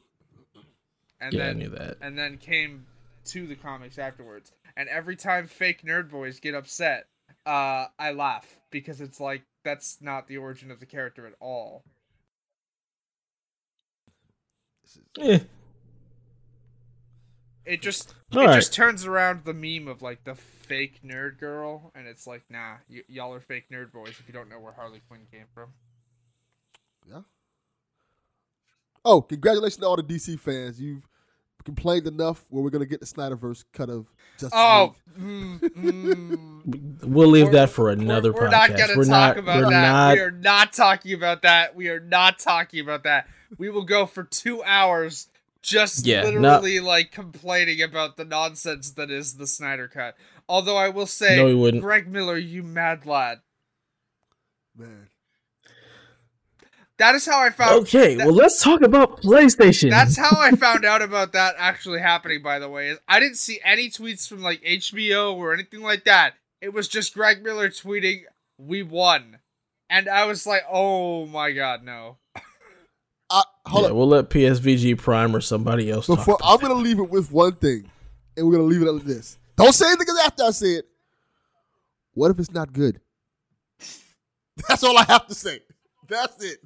and 1.19 1.33
yeah, 1.33 1.41
I 1.41 1.47
then 1.47 1.57
knew 1.57 1.69
that. 1.69 1.97
and 2.01 2.15
then 2.15 2.37
came 2.37 2.85
to 3.25 3.47
the 3.47 3.55
comics 3.55 3.97
afterwards. 3.97 4.51
And 4.75 4.87
every 4.89 5.15
time 5.15 5.47
fake 5.47 5.81
nerd 5.81 6.11
boys 6.11 6.39
get 6.39 6.53
upset, 6.53 7.07
uh, 7.47 7.87
I 7.97 8.11
laugh 8.11 8.59
because 8.69 9.01
it's 9.01 9.19
like 9.19 9.41
that's 9.63 9.97
not 10.01 10.27
the 10.27 10.37
origin 10.37 10.69
of 10.69 10.79
the 10.79 10.85
character 10.85 11.25
at 11.25 11.33
all. 11.39 11.83
Eh, 15.19 15.39
It 17.67 17.81
just 17.81 18.13
All 18.33 18.41
it 18.41 18.45
right. 18.45 18.55
just 18.55 18.73
turns 18.73 19.05
around 19.05 19.43
the 19.45 19.53
meme 19.53 19.87
of 19.87 20.01
like 20.01 20.23
the 20.23 20.35
fake 20.35 21.01
nerd 21.05 21.39
girl, 21.39 21.91
and 21.95 22.07
it's 22.07 22.25
like, 22.25 22.43
nah, 22.49 22.75
y- 22.89 23.01
y'all 23.07 23.33
are 23.33 23.39
fake 23.41 23.65
nerd 23.71 23.91
boys 23.91 24.09
if 24.19 24.23
you 24.27 24.33
don't 24.33 24.49
know 24.49 24.59
where 24.59 24.73
Harley 24.73 25.01
Quinn 25.07 25.21
came 25.31 25.45
from. 25.53 25.69
Yeah. 27.09 27.21
Oh, 29.05 29.21
congratulations 29.21 29.77
to 29.77 29.85
all 29.85 29.95
the 29.95 30.03
DC 30.03 30.39
fans. 30.39 30.81
You've 30.81 31.07
complained 31.63 32.07
enough 32.07 32.45
where 32.49 32.63
we're 32.63 32.69
gonna 32.69 32.85
get 32.85 32.99
the 32.99 33.05
Snyderverse 33.05 33.65
cut 33.73 33.89
of 33.89 34.05
Justice 34.39 34.51
Oh, 34.53 34.95
mm, 35.19 35.59
mm. 35.59 37.03
we'll 37.05 37.27
leave 37.27 37.45
We're- 37.47 37.55
that 37.59 37.69
for 37.69 37.89
another 37.89 38.31
we're, 38.31 38.41
we're 38.43 38.47
podcast. 38.47 38.51
not 38.51 38.77
gonna 38.77 38.97
we're 38.97 39.03
talk 39.03 39.09
not. 39.35 39.37
about 39.37 39.57
we're 39.57 39.69
that. 39.71 39.81
not. 39.81 40.13
We 40.15 40.19
are 40.21 40.31
not 40.31 40.73
talking 40.73 41.13
about 41.13 41.41
that. 41.41 41.75
We 41.75 41.89
are 41.89 41.99
not 41.99 42.39
talking 42.39 42.79
about 42.79 43.03
that. 43.03 43.27
We 43.57 43.69
will 43.69 43.83
go 43.85 44.05
for 44.05 44.23
two 44.23 44.63
hours 44.63 45.27
just 45.67 46.05
Yeah, 46.05 46.23
no- 46.23 46.39
literally 46.39 46.79
like 46.79 47.11
complaining 47.11 47.81
about 47.81 48.17
the 48.17 48.25
nonsense 48.25 48.91
that 48.91 49.11
is 49.11 49.35
the 49.35 49.45
Snyder 49.47 49.87
Cut. 49.87 50.15
Although 50.49 50.77
I 50.77 50.89
will 50.89 51.05
say, 51.07 51.35
No, 51.35 51.45
we 51.45 51.53
wouldn't. 51.55 51.83
Greg 51.83 52.07
Miller, 52.07 52.37
you 52.37 52.63
mad 52.63 53.05
lad. 53.05 53.39
Man. 54.75 55.09
That 56.97 57.13
is 57.13 57.25
how 57.27 57.39
I 57.43 57.51
found. 57.51 57.81
Okay, 57.81 58.15
that- 58.15 58.25
well, 58.25 58.35
let's 58.35 58.63
talk 58.63 58.81
about 58.81 59.21
PlayStation. 59.21 59.89
That's 59.91 60.17
how 60.17 60.35
I 60.39 60.51
found 60.51 60.83
out 60.83 61.01
about 61.03 61.33
that 61.33 61.53
actually 61.57 61.99
happening. 61.99 62.41
By 62.41 62.57
the 62.59 62.69
way, 62.69 62.89
is 62.89 62.99
I 63.07 63.19
didn't 63.19 63.37
see 63.37 63.59
any 63.63 63.89
tweets 63.89 64.27
from 64.27 64.41
like 64.41 64.61
HBO 64.63 65.35
or 65.35 65.53
anything 65.53 65.81
like 65.81 66.05
that. 66.05 66.33
It 66.61 66.73
was 66.73 66.87
just 66.87 67.13
Greg 67.13 67.43
Miller 67.43 67.69
tweeting, 67.69 68.21
"We 68.57 68.81
won," 68.81 69.39
and 69.91 70.09
I 70.09 70.25
was 70.25 70.47
like, 70.47 70.63
"Oh 70.71 71.27
my 71.27 71.51
god, 71.51 71.83
no!" 71.83 72.17
I, 73.67 73.69
hold 73.69 73.83
yeah, 73.83 73.89
up. 73.89 73.95
we'll 73.95 74.07
let 74.07 74.29
PSVG 74.29 74.97
Prime 74.97 75.35
or 75.35 75.41
somebody 75.41 75.91
else. 75.91 76.07
Before 76.07 76.35
about 76.35 76.53
I'm 76.53 76.59
gonna 76.59 76.81
leave 76.81 76.99
it 76.99 77.09
with 77.09 77.31
one 77.31 77.55
thing, 77.55 77.89
and 78.35 78.47
we're 78.47 78.53
gonna 78.53 78.63
leave 78.63 78.81
it 78.81 78.87
at 78.87 79.05
this. 79.05 79.37
Don't 79.57 79.73
say 79.73 79.87
anything 79.87 80.07
after 80.23 80.43
I 80.43 80.51
say 80.51 80.73
it. 80.75 80.87
What 82.13 82.31
if 82.31 82.39
it's 82.39 82.51
not 82.51 82.71
good? 82.71 83.01
That's 84.67 84.83
all 84.83 84.97
I 84.97 85.03
have 85.03 85.27
to 85.27 85.35
say. 85.35 85.59
That's 86.07 86.43
it. 86.43 86.59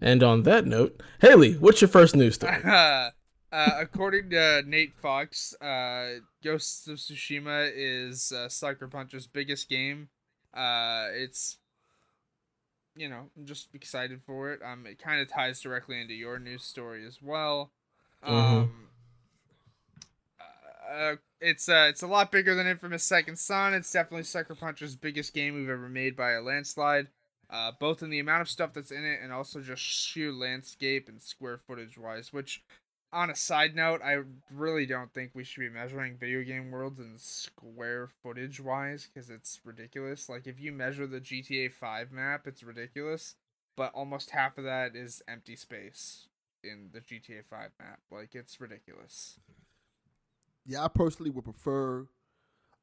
And 0.00 0.22
on 0.22 0.42
that 0.42 0.66
note, 0.66 1.02
Haley, 1.20 1.54
what's 1.54 1.80
your 1.80 1.88
first 1.88 2.16
news 2.16 2.34
story? 2.34 2.62
uh, 2.64 3.10
according 3.52 4.30
to 4.30 4.62
Nate 4.66 4.94
Fox, 4.96 5.54
uh, 5.60 6.18
Ghosts 6.42 6.88
of 6.88 6.98
Tsushima 6.98 7.70
is 7.74 8.32
uh, 8.32 8.48
Sucker 8.48 8.88
Punch's 8.88 9.26
biggest 9.26 9.68
game. 9.68 10.08
Uh, 10.52 11.06
it's, 11.12 11.58
you 12.94 13.08
know, 13.08 13.30
I'm 13.36 13.46
just 13.46 13.74
excited 13.74 14.20
for 14.26 14.52
it. 14.52 14.60
Um, 14.64 14.86
it 14.86 14.98
kind 14.98 15.20
of 15.20 15.28
ties 15.28 15.60
directly 15.60 16.00
into 16.00 16.14
your 16.14 16.38
news 16.38 16.64
story 16.64 17.06
as 17.06 17.20
well. 17.22 17.70
Um, 18.22 18.88
uh, 20.92 21.16
it's 21.40 21.68
uh, 21.68 21.86
it's 21.88 22.02
a 22.02 22.06
lot 22.06 22.30
bigger 22.30 22.54
than 22.54 22.66
Infamous 22.66 23.04
Second 23.04 23.38
Son. 23.38 23.74
It's 23.74 23.90
definitely 23.90 24.24
Sucker 24.24 24.54
Punch's 24.54 24.94
biggest 24.94 25.34
game 25.34 25.54
we've 25.54 25.68
ever 25.68 25.88
made 25.88 26.16
by 26.16 26.32
a 26.32 26.42
landslide. 26.42 27.08
Uh, 27.50 27.70
both 27.78 28.02
in 28.02 28.08
the 28.08 28.18
amount 28.18 28.40
of 28.40 28.48
stuff 28.48 28.72
that's 28.72 28.90
in 28.90 29.04
it 29.04 29.20
and 29.22 29.30
also 29.30 29.60
just 29.60 29.82
sheer 29.82 30.32
landscape 30.32 31.06
and 31.08 31.20
square 31.20 31.58
footage 31.58 31.98
wise. 31.98 32.32
Which, 32.32 32.62
on 33.12 33.30
a 33.30 33.36
side 33.36 33.74
note, 33.74 34.00
I 34.02 34.18
really 34.50 34.86
don't 34.86 35.12
think 35.12 35.32
we 35.34 35.44
should 35.44 35.60
be 35.60 35.68
measuring 35.68 36.16
video 36.16 36.42
game 36.42 36.70
worlds 36.70 36.98
in 36.98 37.18
square 37.18 38.08
footage 38.22 38.60
wise 38.60 39.06
because 39.06 39.28
it's 39.28 39.60
ridiculous. 39.64 40.28
Like 40.28 40.46
if 40.46 40.58
you 40.60 40.72
measure 40.72 41.06
the 41.06 41.20
GTA 41.20 41.72
Five 41.72 42.10
map, 42.10 42.46
it's 42.46 42.62
ridiculous. 42.62 43.34
But 43.76 43.92
almost 43.94 44.30
half 44.30 44.58
of 44.58 44.64
that 44.64 44.94
is 44.94 45.22
empty 45.26 45.56
space 45.56 46.28
in 46.64 46.90
the 46.92 47.00
GTA 47.00 47.44
Five 47.48 47.70
map. 47.78 48.00
Like 48.10 48.34
it's 48.34 48.60
ridiculous. 48.60 49.38
Yeah, 50.64 50.84
I 50.84 50.88
personally 50.88 51.30
would 51.30 51.44
prefer 51.44 52.06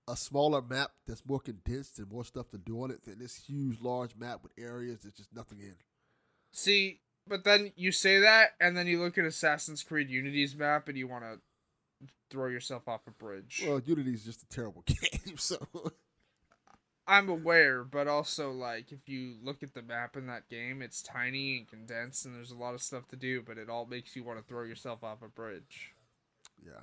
a 0.07 0.15
smaller 0.15 0.61
map 0.61 0.91
that's 1.07 1.25
more 1.25 1.39
condensed 1.39 1.99
and 1.99 2.11
more 2.11 2.25
stuff 2.25 2.49
to 2.49 2.57
do 2.57 2.83
on 2.83 2.91
it 2.91 3.05
than 3.05 3.19
this 3.19 3.35
huge, 3.35 3.79
large 3.81 4.15
map 4.15 4.39
with 4.43 4.51
areas 4.57 4.99
that's 5.03 5.15
just 5.15 5.33
nothing 5.33 5.59
in. 5.59 5.75
See, 6.51 6.99
but 7.29 7.43
then 7.43 7.71
you 7.75 7.91
say 7.91 8.19
that, 8.19 8.55
and 8.59 8.75
then 8.75 8.87
you 8.87 8.99
look 8.99 9.17
at 9.17 9.25
Assassin's 9.25 9.83
Creed 9.83 10.09
Unity's 10.09 10.55
map, 10.55 10.89
and 10.89 10.97
you 10.97 11.07
want 11.07 11.23
to 11.23 11.39
throw 12.29 12.47
yourself 12.47 12.87
off 12.87 13.01
a 13.07 13.11
bridge. 13.11 13.63
Well, 13.65 13.81
Unity 13.85 14.13
is 14.13 14.23
just 14.23 14.43
a 14.43 14.47
terrible 14.47 14.83
game, 14.85 15.37
so 15.37 15.57
I'm 17.07 17.27
aware, 17.29 17.83
but 17.83 18.07
also 18.07 18.51
like 18.51 18.91
if 18.91 19.07
you 19.07 19.35
look 19.41 19.63
at 19.63 19.73
the 19.73 19.81
map 19.81 20.15
in 20.15 20.27
that 20.27 20.47
game, 20.49 20.81
it's 20.81 21.01
tiny 21.01 21.57
and 21.57 21.67
condensed, 21.67 22.25
and 22.25 22.35
there's 22.35 22.51
a 22.51 22.57
lot 22.57 22.75
of 22.75 22.81
stuff 22.81 23.07
to 23.09 23.15
do, 23.15 23.41
but 23.41 23.57
it 23.57 23.69
all 23.69 23.85
makes 23.85 24.15
you 24.15 24.23
want 24.23 24.39
to 24.39 24.45
throw 24.45 24.63
yourself 24.63 25.03
off 25.03 25.21
a 25.21 25.27
bridge. 25.27 25.93
yeah. 26.63 26.81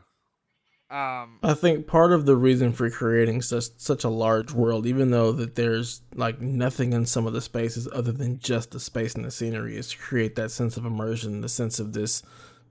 Um, 0.88 1.38
I 1.42 1.54
think 1.54 1.88
part 1.88 2.12
of 2.12 2.26
the 2.26 2.36
reason 2.36 2.72
for 2.72 2.88
creating 2.90 3.42
such 3.42 3.64
such 3.76 4.04
a 4.04 4.08
large 4.08 4.52
world, 4.52 4.86
even 4.86 5.10
though 5.10 5.32
that 5.32 5.56
there's 5.56 6.00
like 6.14 6.40
nothing 6.40 6.92
in 6.92 7.06
some 7.06 7.26
of 7.26 7.32
the 7.32 7.40
spaces 7.40 7.88
other 7.92 8.12
than 8.12 8.38
just 8.38 8.70
the 8.70 8.78
space 8.78 9.14
and 9.16 9.24
the 9.24 9.32
scenery, 9.32 9.76
is 9.76 9.90
to 9.90 9.98
create 9.98 10.36
that 10.36 10.52
sense 10.52 10.76
of 10.76 10.86
immersion, 10.86 11.40
the 11.40 11.48
sense 11.48 11.80
of 11.80 11.92
this 11.92 12.22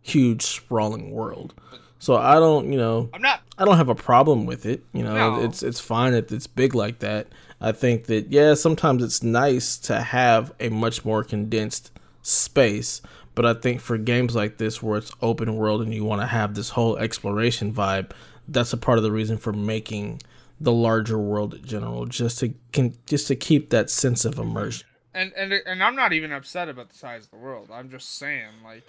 huge 0.02 0.44
sprawling 0.46 1.12
world. 1.12 1.54
So 2.00 2.16
I 2.16 2.36
don't, 2.36 2.72
you 2.72 2.78
know, 2.78 3.10
I'm 3.14 3.22
not. 3.22 3.42
I 3.58 3.66
don't 3.66 3.78
have 3.78 3.90
a 3.90 3.96
problem 3.96 4.46
with 4.46 4.66
it. 4.66 4.84
You 4.94 5.04
know, 5.04 5.14
No. 5.14 5.44
it's 5.44 5.62
it's 5.62 5.82
fine 5.82 6.14
that 6.14 6.32
it's 6.32 6.48
big 6.48 6.74
like 6.74 7.00
that. 7.00 7.28
I 7.60 7.74
think 7.74 8.06
that 8.06 8.32
yeah, 8.32 8.54
sometimes 8.54 9.04
it's 9.04 9.24
nice 9.24 9.78
to 9.80 10.00
have 10.02 10.54
a 10.62 10.70
much 10.70 11.04
more 11.04 11.22
condensed 11.24 11.92
space, 12.22 13.02
but 13.36 13.46
I 13.46 13.54
think 13.54 13.82
for 13.82 13.98
games 13.98 14.36
like 14.36 14.58
this 14.58 14.82
where 14.82 14.98
it's 14.98 15.12
open 15.22 15.56
world 15.56 15.82
and 15.82 15.94
you 15.94 16.04
want 16.04 16.22
to 16.22 16.28
have 16.28 16.56
this 16.56 16.70
whole 16.70 16.98
exploration 16.98 17.74
vibe, 17.74 18.12
that's 18.48 18.74
a 18.74 18.78
part 18.78 18.98
of 18.98 19.04
the 19.04 19.12
reason 19.12 19.38
for 19.38 19.52
making 19.54 20.22
the 20.60 20.72
larger 20.72 21.20
world 21.20 21.54
in 21.54 21.66
general, 21.66 22.06
just 22.06 22.40
to 22.40 22.54
can 22.72 22.96
just 23.06 23.28
to 23.28 23.36
keep 23.36 23.70
that 23.70 23.90
sense 23.90 24.26
of 24.26 24.40
immersion. 24.40 24.88
And 25.14 25.34
and 25.34 25.54
and 25.54 25.84
I'm 25.84 25.96
not 25.96 26.14
even 26.14 26.32
upset 26.32 26.70
about 26.70 26.90
the 26.90 26.96
size 26.96 27.26
of 27.26 27.32
the 27.32 27.38
world. 27.38 27.70
I'm 27.72 27.90
just 27.90 28.18
saying, 28.18 28.64
like, 28.64 28.84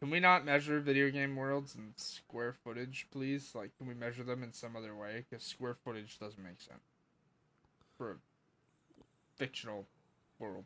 can 0.00 0.10
we 0.10 0.18
not 0.18 0.44
measure 0.44 0.80
video 0.80 1.10
game 1.10 1.36
worlds 1.36 1.76
in 1.76 1.92
square 1.96 2.52
footage, 2.64 3.06
please? 3.12 3.52
Like, 3.54 3.70
can 3.78 3.86
we 3.86 3.94
measure 3.94 4.24
them 4.24 4.42
in 4.42 4.52
some 4.52 4.74
other 4.74 4.96
way? 4.96 5.24
Because 5.28 5.44
square 5.44 5.76
footage 5.84 6.18
doesn't 6.18 6.42
make 6.42 6.60
sense 6.60 6.82
for 7.96 8.10
a 8.10 8.14
fictional 9.36 9.86
world. 10.40 10.64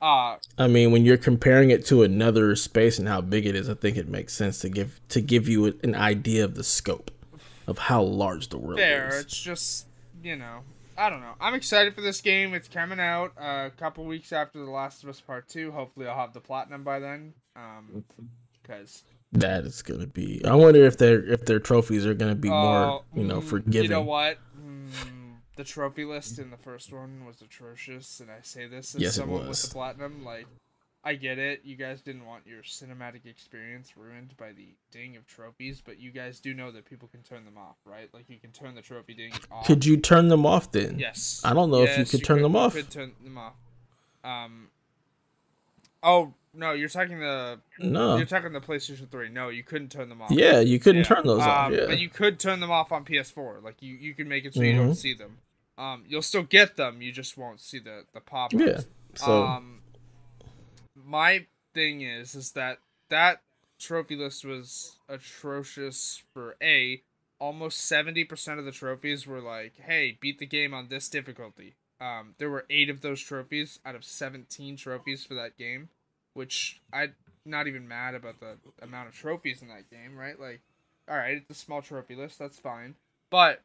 Uh 0.00 0.36
I 0.58 0.66
mean, 0.66 0.92
when 0.92 1.04
you're 1.04 1.16
comparing 1.16 1.70
it 1.70 1.86
to 1.86 2.02
another 2.02 2.54
space 2.56 2.98
and 2.98 3.08
how 3.08 3.20
big 3.22 3.46
it 3.46 3.54
is, 3.54 3.68
I 3.68 3.74
think 3.74 3.96
it 3.96 4.08
makes 4.08 4.34
sense 4.34 4.58
to 4.60 4.68
give 4.68 5.00
to 5.08 5.20
give 5.20 5.48
you 5.48 5.78
an 5.82 5.94
idea 5.94 6.44
of 6.44 6.54
the 6.54 6.64
scope 6.64 7.10
of 7.66 7.78
how 7.78 8.02
large 8.02 8.48
the 8.48 8.58
world 8.58 8.78
fair. 8.78 9.08
is. 9.08 9.20
It's 9.20 9.40
just 9.40 9.86
you 10.22 10.36
know, 10.36 10.60
I 10.98 11.08
don't 11.08 11.20
know. 11.20 11.34
I'm 11.40 11.54
excited 11.54 11.94
for 11.94 12.00
this 12.00 12.20
game. 12.20 12.52
It's 12.54 12.68
coming 12.68 13.00
out 13.00 13.32
uh, 13.40 13.66
a 13.66 13.72
couple 13.76 14.04
weeks 14.04 14.32
after 14.32 14.58
The 14.58 14.70
Last 14.70 15.02
of 15.02 15.08
Us 15.08 15.20
Part 15.20 15.48
Two. 15.48 15.72
Hopefully, 15.72 16.06
I'll 16.06 16.16
have 16.16 16.32
the 16.34 16.40
platinum 16.40 16.82
by 16.84 16.98
then. 16.98 17.32
Um, 17.54 18.04
because 18.62 19.04
That 19.32 19.64
is 19.64 19.82
gonna 19.82 20.06
be. 20.06 20.44
I 20.44 20.54
wonder 20.54 20.84
if 20.84 20.98
their 20.98 21.24
if 21.24 21.44
their 21.46 21.58
trophies 21.58 22.04
are 22.04 22.14
gonna 22.14 22.34
be 22.34 22.50
Oh, 22.50 22.52
more, 22.52 23.02
you 23.14 23.24
know, 23.24 23.40
mm, 23.40 23.44
forgiving. 23.44 23.84
You 23.84 23.88
know 23.96 24.02
what? 24.02 24.38
Mm, 24.60 24.90
the 25.56 25.64
trophy 25.64 26.04
list 26.04 26.38
in 26.38 26.50
the 26.50 26.56
first 26.56 26.92
one 26.92 27.24
was 27.26 27.42
atrocious, 27.42 28.20
and 28.20 28.30
I 28.30 28.38
say 28.42 28.66
this 28.66 28.94
as 28.94 29.00
Yes, 29.02 29.14
someone 29.16 29.48
with 29.48 29.60
the 29.62 29.68
platinum. 29.68 30.24
Like, 30.24 30.46
I 31.04 31.14
get 31.14 31.38
it. 31.38 31.60
You 31.64 31.76
guys 31.76 32.00
didn't 32.02 32.26
want 32.26 32.46
your 32.46 32.62
cinematic 32.62 33.26
experience 33.26 33.96
ruined 33.96 34.36
by 34.36 34.52
the 34.52 34.68
ding 34.90 35.16
of 35.16 35.26
trophies, 35.26 35.80
but 35.84 35.98
you 36.00 36.10
guys 36.10 36.40
do 36.40 36.52
know 36.52 36.70
that 36.72 36.84
people 36.84 37.08
can 37.08 37.22
turn 37.22 37.44
them 37.44 37.56
off, 37.56 37.76
right? 37.84 38.08
Like, 38.12 38.28
you 38.28 38.38
can 38.38 38.50
turn 38.50 38.74
the 38.74 38.82
trophy 38.82 39.14
ding 39.14 39.32
off. 39.50 39.66
Could 39.66 39.84
you 39.86 39.96
turn 39.96 40.28
them 40.28 40.44
off 40.44 40.72
then? 40.72 40.98
Yes. 40.98 41.40
I 41.44 41.52
don't 41.54 41.70
know 41.70 41.82
if 41.84 41.90
you 41.90 42.02
Yes, 42.02 42.10
could 42.10 42.24
turn 42.24 42.42
them 42.42 42.56
off. 42.56 42.74
could 42.74 42.90
turn 42.90 43.12
them 43.22 43.38
off. 43.38 43.54
Um. 44.24 44.68
Oh 46.02 46.34
no, 46.52 46.72
you're 46.72 46.88
talking 46.88 47.18
the 47.20 47.58
No. 47.78 48.16
you're 48.16 48.26
talking 48.26 48.52
the 48.52 48.60
PlayStation 48.60 49.08
Three. 49.10 49.28
No, 49.28 49.48
you 49.48 49.62
couldn't 49.62 49.90
turn 49.90 50.08
them 50.08 50.20
off. 50.22 50.30
Yeah, 50.30 50.60
you 50.60 50.78
couldn't 50.78 51.02
Yeah. 51.02 51.14
turn 51.16 51.26
those 51.26 51.42
off. 51.42 51.66
Um, 51.68 51.74
Yeah. 51.78 51.86
But 51.86 51.98
you 51.98 52.08
could 52.08 52.38
turn 52.38 52.60
them 52.60 52.70
off 52.70 52.92
on 52.92 53.04
PS4. 53.04 53.60
Like 53.62 53.80
you, 53.80 53.94
you 53.94 54.14
can 54.14 54.28
make 54.28 54.44
it 54.44 54.54
so 54.54 54.62
you 54.62 54.74
don't 54.74 54.90
Mhm. 54.90 54.96
see 54.96 55.14
them. 55.14 55.38
Um, 55.78 56.04
you'll 56.08 56.22
still 56.22 56.42
get 56.42 56.76
them. 56.76 57.02
You 57.02 57.12
just 57.12 57.36
won't 57.36 57.60
see 57.60 57.78
the 57.78 58.04
the 58.14 58.20
pop 58.20 58.54
ups. 58.54 58.62
Yeah, 58.62 58.80
so- 59.14 59.44
Um, 59.44 59.80
my 60.94 61.46
thing 61.74 62.00
is, 62.02 62.34
is 62.34 62.52
that 62.52 62.78
that 63.10 63.42
trophy 63.78 64.16
list 64.16 64.44
was 64.44 64.96
atrocious 65.08 66.22
for 66.32 66.56
a. 66.62 67.02
Almost 67.38 67.80
seventy 67.82 68.24
percent 68.24 68.58
of 68.58 68.64
the 68.64 68.72
trophies 68.72 69.26
were 69.26 69.42
like, 69.42 69.76
"Hey, 69.76 70.16
beat 70.18 70.38
the 70.38 70.46
game 70.46 70.72
on 70.72 70.88
this 70.88 71.06
difficulty," 71.10 71.74
Um, 72.00 72.34
there 72.38 72.48
were 72.48 72.64
eight 72.70 72.88
of 72.88 73.02
those 73.02 73.20
trophies 73.20 73.78
out 73.84 73.94
of 73.94 74.04
17 74.04 74.76
trophies 74.76 75.24
for 75.24 75.34
that 75.34 75.56
game, 75.58 75.88
which 76.32 76.80
I'm 76.94 77.14
not 77.44 77.66
even 77.66 77.86
mad 77.88 78.14
about 78.14 78.40
the 78.40 78.56
amount 78.82 79.08
of 79.08 79.14
trophies 79.14 79.60
in 79.62 79.68
that 79.68 79.90
game, 79.90 80.16
right? 80.16 80.38
Like, 80.40 80.60
all 81.08 81.16
right, 81.16 81.36
it's 81.36 81.50
a 81.50 81.54
small 81.54 81.80
trophy 81.82 82.14
list, 82.14 82.38
that's 82.38 82.58
fine. 82.58 82.94
But 83.30 83.62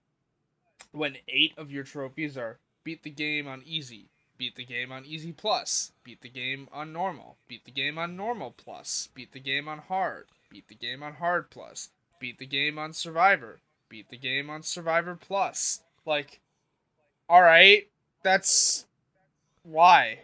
when 0.91 1.17
eight 1.27 1.53
of 1.57 1.71
your 1.71 1.83
trophies 1.83 2.37
are 2.37 2.59
beat 2.83 3.03
the 3.03 3.09
game 3.09 3.47
on 3.47 3.61
easy, 3.65 4.09
beat 4.37 4.55
the 4.55 4.65
game 4.65 4.91
on 4.91 5.05
easy 5.05 5.31
plus, 5.31 5.91
beat 6.03 6.21
the 6.21 6.29
game 6.29 6.67
on 6.71 6.91
normal, 6.91 7.37
beat 7.47 7.65
the 7.65 7.71
game 7.71 7.97
on 7.97 8.15
normal 8.15 8.51
plus, 8.51 9.09
beat 9.13 9.31
the 9.31 9.39
game 9.39 9.67
on 9.67 9.77
hard, 9.77 10.25
beat 10.49 10.67
the 10.67 10.75
game 10.75 11.03
on 11.03 11.13
hard 11.13 11.49
plus, 11.49 11.89
beat 12.19 12.37
the 12.39 12.45
game 12.45 12.77
on 12.77 12.93
survivor, 12.93 13.59
beat 13.89 14.09
the 14.09 14.17
game 14.17 14.49
on 14.49 14.63
survivor 14.63 15.15
plus. 15.15 15.81
Like, 16.05 16.39
all 17.29 17.41
right, 17.41 17.87
that's 18.23 18.85
why 19.63 20.19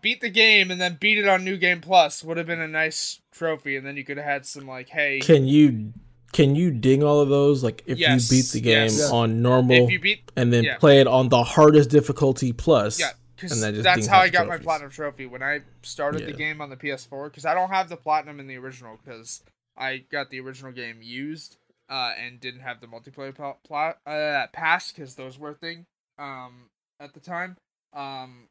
beat 0.00 0.20
the 0.20 0.30
game 0.30 0.70
and 0.70 0.80
then 0.80 0.96
beat 1.00 1.18
it 1.18 1.28
on 1.28 1.44
new 1.44 1.56
game 1.56 1.80
plus 1.80 2.22
would 2.22 2.36
have 2.36 2.46
been 2.46 2.60
a 2.60 2.68
nice 2.68 3.20
trophy 3.32 3.76
and 3.76 3.86
then 3.86 3.96
you 3.96 4.04
could 4.04 4.16
have 4.16 4.26
had 4.26 4.46
some 4.46 4.66
like 4.66 4.88
hey 4.88 5.20
Can 5.20 5.46
you 5.46 5.92
can 6.32 6.54
you 6.54 6.70
ding 6.70 7.02
all 7.02 7.20
of 7.20 7.28
those? 7.28 7.62
Like 7.64 7.82
if 7.86 7.98
Yes, 7.98 8.30
you 8.30 8.38
beat 8.38 8.46
the 8.52 8.60
game 8.60 8.84
yes. 8.90 9.10
on 9.10 9.42
normal 9.42 9.84
if 9.84 9.90
you 9.90 9.98
beat 10.00 10.30
and 10.36 10.52
then 10.52 10.64
yeah. 10.64 10.78
play 10.78 11.00
it 11.00 11.06
on 11.06 11.28
the 11.28 11.42
hardest 11.42 11.90
difficulty 11.90 12.52
plus. 12.52 12.98
yeah 13.00 13.12
because 13.36 13.52
and 13.52 13.62
then 13.62 13.74
just 13.74 13.84
that's 13.84 14.00
ding 14.00 14.08
how 14.08 14.20
I 14.20 14.26
the 14.28 14.32
got 14.32 14.48
my 14.48 14.56
platinum 14.58 14.90
trophy 14.90 15.26
when 15.26 15.42
I 15.42 15.60
started 15.82 16.26
the 16.26 16.32
game 16.32 16.60
on 16.62 16.70
the 16.70 16.76
PS4 16.76 17.26
because 17.26 17.44
I 17.44 17.52
don't 17.54 17.68
have 17.68 17.88
the 17.88 17.96
platinum 17.96 18.40
in 18.40 18.46
the 18.46 18.56
original 18.56 18.98
because 19.04 19.42
I 19.76 20.04
got 20.10 20.30
the 20.30 20.40
original 20.40 20.72
game 20.72 21.00
used 21.02 21.58
uh, 21.90 22.12
and 22.18 22.40
didn't 22.40 22.60
have 22.62 22.80
the 22.80 22.86
multiplayer 22.86 23.34
pl- 23.34 23.58
pla- 23.66 23.94
uh, 24.06 24.46
pass 24.52 24.90
because 24.90 25.14
those 25.16 25.38
were 25.38 25.50
a 25.50 25.54
thing 25.54 25.84
um, 26.18 26.70
at 26.98 27.12
the 27.12 27.20
time. 27.20 27.56
Um, 27.92 28.48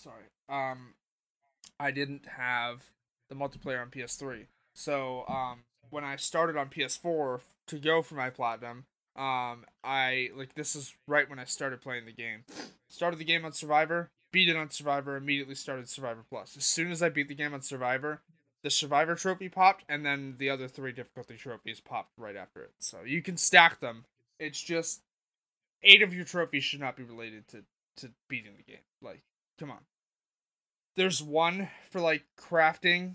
sorry, 0.00 0.24
um, 0.48 0.94
I 1.78 1.92
didn't 1.92 2.26
have 2.36 2.82
the 3.28 3.36
multiplayer 3.36 3.80
on 3.80 3.90
PS3. 3.90 4.46
So 4.74 5.24
um, 5.28 5.60
when 5.94 6.04
I 6.04 6.16
started 6.16 6.56
on 6.56 6.68
PS4 6.68 7.40
to 7.68 7.78
go 7.78 8.02
for 8.02 8.16
my 8.16 8.28
platinum, 8.28 8.84
um, 9.16 9.64
I 9.84 10.30
like 10.34 10.54
this 10.54 10.74
is 10.74 10.94
right 11.06 11.30
when 11.30 11.38
I 11.38 11.44
started 11.44 11.80
playing 11.80 12.04
the 12.04 12.12
game. 12.12 12.44
Started 12.88 13.18
the 13.18 13.24
game 13.24 13.44
on 13.44 13.52
Survivor, 13.52 14.10
beat 14.32 14.48
it 14.48 14.56
on 14.56 14.70
Survivor, 14.70 15.16
immediately 15.16 15.54
started 15.54 15.88
Survivor 15.88 16.24
Plus. 16.28 16.56
As 16.56 16.66
soon 16.66 16.90
as 16.90 17.00
I 17.00 17.08
beat 17.08 17.28
the 17.28 17.34
game 17.34 17.54
on 17.54 17.62
Survivor, 17.62 18.20
the 18.64 18.70
Survivor 18.70 19.14
trophy 19.14 19.48
popped, 19.48 19.84
and 19.88 20.04
then 20.04 20.34
the 20.38 20.50
other 20.50 20.66
three 20.66 20.90
difficulty 20.90 21.36
trophies 21.36 21.80
popped 21.80 22.10
right 22.18 22.34
after 22.34 22.60
it. 22.60 22.72
So 22.80 22.98
you 23.06 23.22
can 23.22 23.36
stack 23.36 23.78
them. 23.78 24.04
It's 24.40 24.60
just 24.60 25.02
eight 25.84 26.02
of 26.02 26.12
your 26.12 26.24
trophies 26.24 26.64
should 26.64 26.80
not 26.80 26.96
be 26.96 27.04
related 27.04 27.46
to 27.48 27.62
to 27.98 28.10
beating 28.28 28.54
the 28.56 28.64
game. 28.64 28.82
Like, 29.00 29.22
come 29.60 29.70
on. 29.70 29.78
There's 30.96 31.22
one 31.22 31.68
for 31.90 32.00
like 32.00 32.24
crafting, 32.36 33.14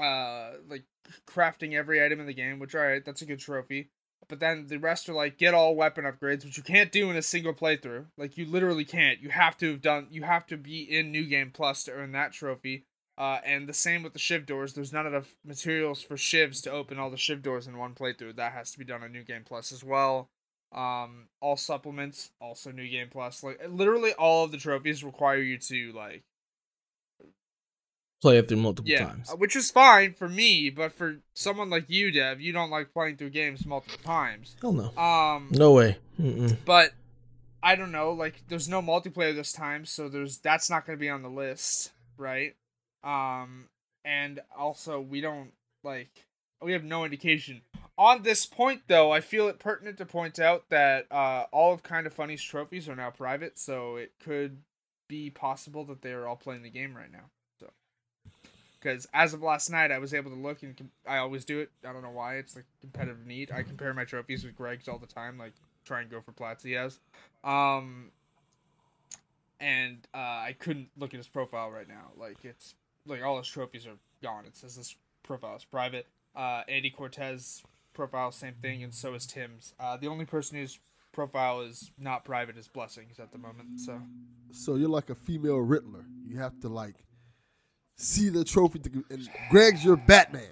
uh, 0.00 0.52
like 0.68 0.84
crafting 1.26 1.74
every 1.74 2.04
item 2.04 2.20
in 2.20 2.26
the 2.26 2.34
game, 2.34 2.58
which 2.58 2.74
alright, 2.74 3.04
that's 3.04 3.22
a 3.22 3.26
good 3.26 3.40
trophy. 3.40 3.90
But 4.28 4.40
then 4.40 4.66
the 4.68 4.78
rest 4.78 5.08
are 5.08 5.14
like 5.14 5.36
get 5.36 5.54
all 5.54 5.74
weapon 5.74 6.04
upgrades, 6.04 6.44
which 6.44 6.56
you 6.56 6.62
can't 6.62 6.92
do 6.92 7.10
in 7.10 7.16
a 7.16 7.22
single 7.22 7.52
playthrough. 7.52 8.06
Like 8.16 8.38
you 8.38 8.46
literally 8.46 8.84
can't. 8.84 9.20
You 9.20 9.30
have 9.30 9.56
to 9.58 9.72
have 9.72 9.82
done. 9.82 10.06
You 10.10 10.22
have 10.22 10.46
to 10.46 10.56
be 10.56 10.82
in 10.82 11.12
New 11.12 11.24
Game 11.24 11.50
Plus 11.52 11.84
to 11.84 11.92
earn 11.92 12.12
that 12.12 12.32
trophy. 12.32 12.86
Uh, 13.18 13.40
and 13.44 13.68
the 13.68 13.74
same 13.74 14.02
with 14.02 14.14
the 14.14 14.18
shiv 14.18 14.46
doors. 14.46 14.72
There's 14.72 14.92
not 14.92 15.06
enough 15.06 15.34
materials 15.44 16.02
for 16.02 16.16
shivs 16.16 16.62
to 16.62 16.70
open 16.70 16.98
all 16.98 17.10
the 17.10 17.18
shiv 17.18 17.42
doors 17.42 17.66
in 17.66 17.76
one 17.76 17.94
playthrough. 17.94 18.36
That 18.36 18.52
has 18.52 18.70
to 18.72 18.78
be 18.78 18.84
done 18.84 19.02
on 19.02 19.12
New 19.12 19.22
Game 19.22 19.44
Plus 19.44 19.70
as 19.70 19.84
well. 19.84 20.30
Um, 20.74 21.28
all 21.40 21.58
supplements, 21.58 22.30
also 22.40 22.70
New 22.70 22.88
Game 22.88 23.08
Plus. 23.10 23.42
Like 23.42 23.60
literally 23.68 24.14
all 24.14 24.44
of 24.44 24.52
the 24.52 24.56
trophies 24.56 25.04
require 25.04 25.42
you 25.42 25.58
to 25.58 25.92
like 25.92 26.24
Play 28.22 28.38
it 28.38 28.48
through 28.48 28.58
multiple 28.58 28.90
yeah, 28.90 29.06
times. 29.06 29.30
uh, 29.30 29.36
which 29.36 29.56
is 29.56 29.70
fine 29.70 30.14
for 30.14 30.28
me, 30.28 30.70
but 30.70 30.92
for 30.92 31.16
someone 31.34 31.68
like 31.70 31.90
you, 31.90 32.12
Dev, 32.12 32.40
you 32.40 32.52
don't 32.52 32.70
like 32.70 32.92
playing 32.92 33.16
through 33.16 33.30
games 33.30 33.66
multiple 33.66 33.98
times. 34.04 34.54
Hell 34.62 34.72
no. 34.72 34.96
Um, 34.96 35.48
No 35.50 35.72
way. 35.72 35.98
Mm-mm. 36.20 36.56
but 36.64 36.92
I 37.64 37.74
don't 37.74 37.90
know. 37.90 38.12
Like, 38.12 38.44
there's 38.48 38.68
no 38.68 38.80
multiplayer 38.80 39.34
this 39.34 39.52
time, 39.52 39.84
so 39.84 40.08
there's 40.08 40.38
that's 40.38 40.70
not 40.70 40.86
going 40.86 40.96
to 40.96 41.00
be 41.00 41.10
on 41.10 41.22
the 41.22 41.28
list, 41.28 41.90
right? 42.16 42.54
Um, 43.02 43.68
and 44.04 44.40
also 44.56 45.00
we 45.00 45.20
don't 45.20 45.52
like 45.84 46.26
we 46.60 46.72
have 46.72 46.84
no 46.84 47.04
indication 47.04 47.62
on 47.98 48.22
this 48.22 48.46
point. 48.46 48.82
Though 48.88 49.10
I 49.10 49.20
feel 49.20 49.48
it 49.48 49.58
pertinent 49.58 49.98
to 49.98 50.06
point 50.06 50.38
out 50.38 50.68
that 50.70 51.10
uh, 51.10 51.46
all 51.52 51.72
of 51.72 51.82
Kind 51.82 52.06
of 52.06 52.14
Funny's 52.14 52.42
trophies 52.42 52.88
are 52.88 52.96
now 52.96 53.10
private, 53.10 53.58
so 53.58 53.96
it 53.96 54.12
could 54.20 54.58
be 55.08 55.30
possible 55.30 55.84
that 55.86 56.02
they 56.02 56.12
are 56.12 56.26
all 56.26 56.36
playing 56.36 56.62
the 56.62 56.70
game 56.70 56.96
right 56.96 57.10
now. 57.10 57.30
Because 58.82 59.06
as 59.14 59.32
of 59.32 59.42
last 59.42 59.70
night, 59.70 59.92
I 59.92 59.98
was 59.98 60.12
able 60.12 60.30
to 60.30 60.36
look 60.36 60.62
and 60.62 60.76
com- 60.76 60.90
I 61.06 61.18
always 61.18 61.44
do 61.44 61.60
it. 61.60 61.70
I 61.86 61.92
don't 61.92 62.02
know 62.02 62.10
why. 62.10 62.36
It's 62.36 62.56
like 62.56 62.64
competitive 62.80 63.24
need. 63.26 63.52
I 63.52 63.62
compare 63.62 63.94
my 63.94 64.04
trophies 64.04 64.44
with 64.44 64.56
Greg's 64.56 64.88
all 64.88 64.98
the 64.98 65.06
time. 65.06 65.38
Like 65.38 65.52
try 65.84 66.00
and 66.00 66.10
go 66.10 66.20
for 66.20 66.32
plats 66.32 66.64
he 66.64 66.72
has. 66.72 66.98
Um, 67.44 68.10
and 69.60 69.98
uh, 70.12 70.18
I 70.18 70.56
couldn't 70.58 70.88
look 70.98 71.14
at 71.14 71.18
his 71.18 71.28
profile 71.28 71.70
right 71.70 71.88
now. 71.88 72.10
Like 72.18 72.44
it's 72.44 72.74
like 73.06 73.22
all 73.22 73.38
his 73.38 73.46
trophies 73.46 73.86
are 73.86 73.98
gone. 74.22 74.44
It 74.46 74.56
says 74.56 74.76
this 74.76 74.96
profile 75.22 75.56
is 75.56 75.64
private. 75.64 76.06
Uh, 76.34 76.62
Andy 76.66 76.90
Cortez 76.90 77.62
profile, 77.94 78.32
same 78.32 78.54
thing, 78.60 78.82
and 78.82 78.92
so 78.94 79.14
is 79.14 79.26
Tim's. 79.26 79.74
Uh, 79.78 79.96
the 79.96 80.08
only 80.08 80.24
person 80.24 80.56
whose 80.58 80.80
profile 81.12 81.60
is 81.60 81.92
not 81.98 82.24
private 82.24 82.56
is 82.56 82.66
Blessings 82.68 83.20
at 83.20 83.32
the 83.32 83.38
moment. 83.38 83.80
So 83.80 84.00
So 84.50 84.74
you're 84.74 84.88
like 84.88 85.10
a 85.10 85.14
female 85.14 85.58
Riddler. 85.58 86.06
You 86.26 86.38
have 86.38 86.58
to 86.60 86.68
like 86.68 86.96
see 87.96 88.28
the 88.28 88.44
trophy. 88.44 88.78
To, 88.80 89.04
and 89.10 89.28
Greg's 89.50 89.84
your 89.84 89.96
Batman. 89.96 90.48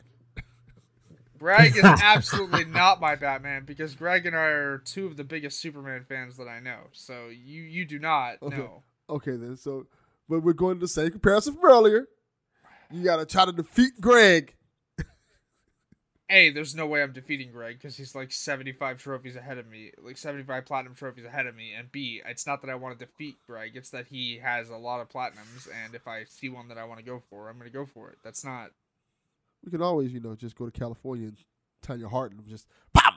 Greg 1.39 1.75
is 1.75 1.85
absolutely 2.03 2.65
not 2.65 3.01
my 3.01 3.17
Batman 3.17 3.65
because 3.65 3.95
Greg 3.95 4.27
and 4.27 4.37
I 4.37 4.41
are 4.49 4.79
two 4.79 5.07
of 5.07 5.17
the 5.17 5.25
biggest 5.25 5.59
Superman 5.59 6.05
fans 6.07 6.37
that 6.37 6.49
I 6.49 6.61
know. 6.61 6.81
So 6.93 7.29
you 7.29 7.63
you 7.63 7.85
do 7.87 7.99
not 7.99 8.43
Okay. 8.43 8.57
know. 8.57 8.83
Okay, 9.09 9.37
then. 9.37 9.57
So, 9.57 9.87
but 10.29 10.41
we're 10.41 10.53
going 10.53 10.77
to 10.77 10.81
the 10.81 10.89
same 10.89 11.11
comparison 11.11 11.55
from 11.55 11.65
earlier. 11.65 12.07
You 12.93 13.03
got 13.03 13.17
to 13.17 13.27
try 13.27 13.45
to 13.47 13.53
defeat 13.53 13.93
Greg. 14.01 14.55
A, 16.31 16.51
there's 16.51 16.75
no 16.75 16.87
way 16.87 17.03
I'm 17.03 17.13
defeating 17.13 17.51
Greg 17.53 17.77
because 17.79 17.97
he's 17.97 18.15
like 18.15 18.33
75 18.33 18.99
trophies 18.99 19.37
ahead 19.37 19.59
of 19.59 19.67
me, 19.69 19.91
like 20.03 20.17
75 20.17 20.65
platinum 20.65 20.95
trophies 20.95 21.25
ahead 21.25 21.47
of 21.47 21.55
me. 21.57 21.73
And 21.77 21.91
B, 21.91 22.23
it's 22.25 22.47
not 22.47 22.63
that 22.63 22.71
I 22.71 22.75
want 22.77 22.99
to 22.99 23.05
defeat 23.05 23.37
Greg, 23.47 23.73
it's 23.75 23.91
that 23.91 24.07
he 24.07 24.39
has 24.39 24.71
a 24.71 24.77
lot 24.77 25.01
of 25.01 25.09
platinums, 25.09 25.69
and 25.85 25.95
if 25.95 26.07
I 26.09 26.25
see 26.25 26.49
one 26.49 26.69
that 26.69 26.79
I 26.79 26.85
want 26.85 27.01
to 27.01 27.05
go 27.05 27.23
for, 27.31 27.49
I'm 27.49 27.59
going 27.59 27.71
to 27.71 27.77
go 27.77 27.85
for 27.85 28.11
it. 28.11 28.19
That's 28.23 28.45
not. 28.45 28.71
We 29.65 29.71
can 29.71 29.83
always, 29.83 30.13
you 30.13 30.21
know, 30.21 30.35
just 30.35 30.57
go 30.57 30.65
to 30.67 30.71
California 30.71 31.29
and 31.29 31.37
turn 31.83 32.01
your 32.01 32.09
heart 32.09 32.33
and 32.33 32.47
just 32.47 32.67
pop. 32.95 33.15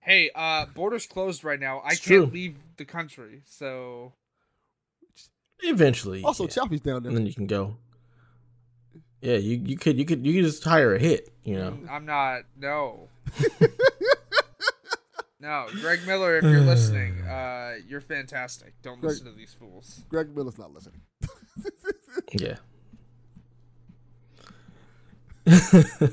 Hey, 0.00 0.30
uh, 0.34 0.66
borders 0.66 1.06
closed 1.06 1.44
right 1.44 1.60
now. 1.60 1.80
I 1.80 1.88
It's 1.92 2.00
can't 2.00 2.24
true. 2.24 2.26
leave 2.26 2.56
the 2.76 2.84
country, 2.84 3.42
so. 3.44 4.12
Eventually. 5.60 6.22
Also, 6.22 6.44
yeah. 6.44 6.50
Chalfie's 6.50 6.80
down 6.80 7.04
and 7.04 7.16
then 7.16 7.26
you 7.26 7.34
can 7.34 7.46
go. 7.46 7.76
Yeah, 9.20 9.36
you, 9.36 9.60
you 9.64 9.76
could 9.76 9.98
you 9.98 10.04
could 10.04 10.24
you 10.24 10.34
could 10.34 10.44
just 10.44 10.62
hire 10.62 10.94
a 10.94 10.98
hit, 10.98 11.28
you 11.42 11.56
know. 11.56 11.78
I'm 11.90 12.06
not. 12.06 12.42
No. 12.56 13.08
no, 15.40 15.66
Greg 15.80 16.06
Miller, 16.06 16.36
if 16.36 16.44
you're 16.44 16.60
listening, 16.60 17.22
uh, 17.26 17.74
you're 17.86 18.00
fantastic. 18.00 18.74
Don't 18.82 19.00
Greg- 19.00 19.10
listen 19.12 19.26
to 19.26 19.32
these 19.32 19.54
fools. 19.54 20.02
Greg 20.08 20.34
Miller's 20.34 20.58
not 20.58 20.72
listening. 20.72 21.02
Yeah. 22.32 22.56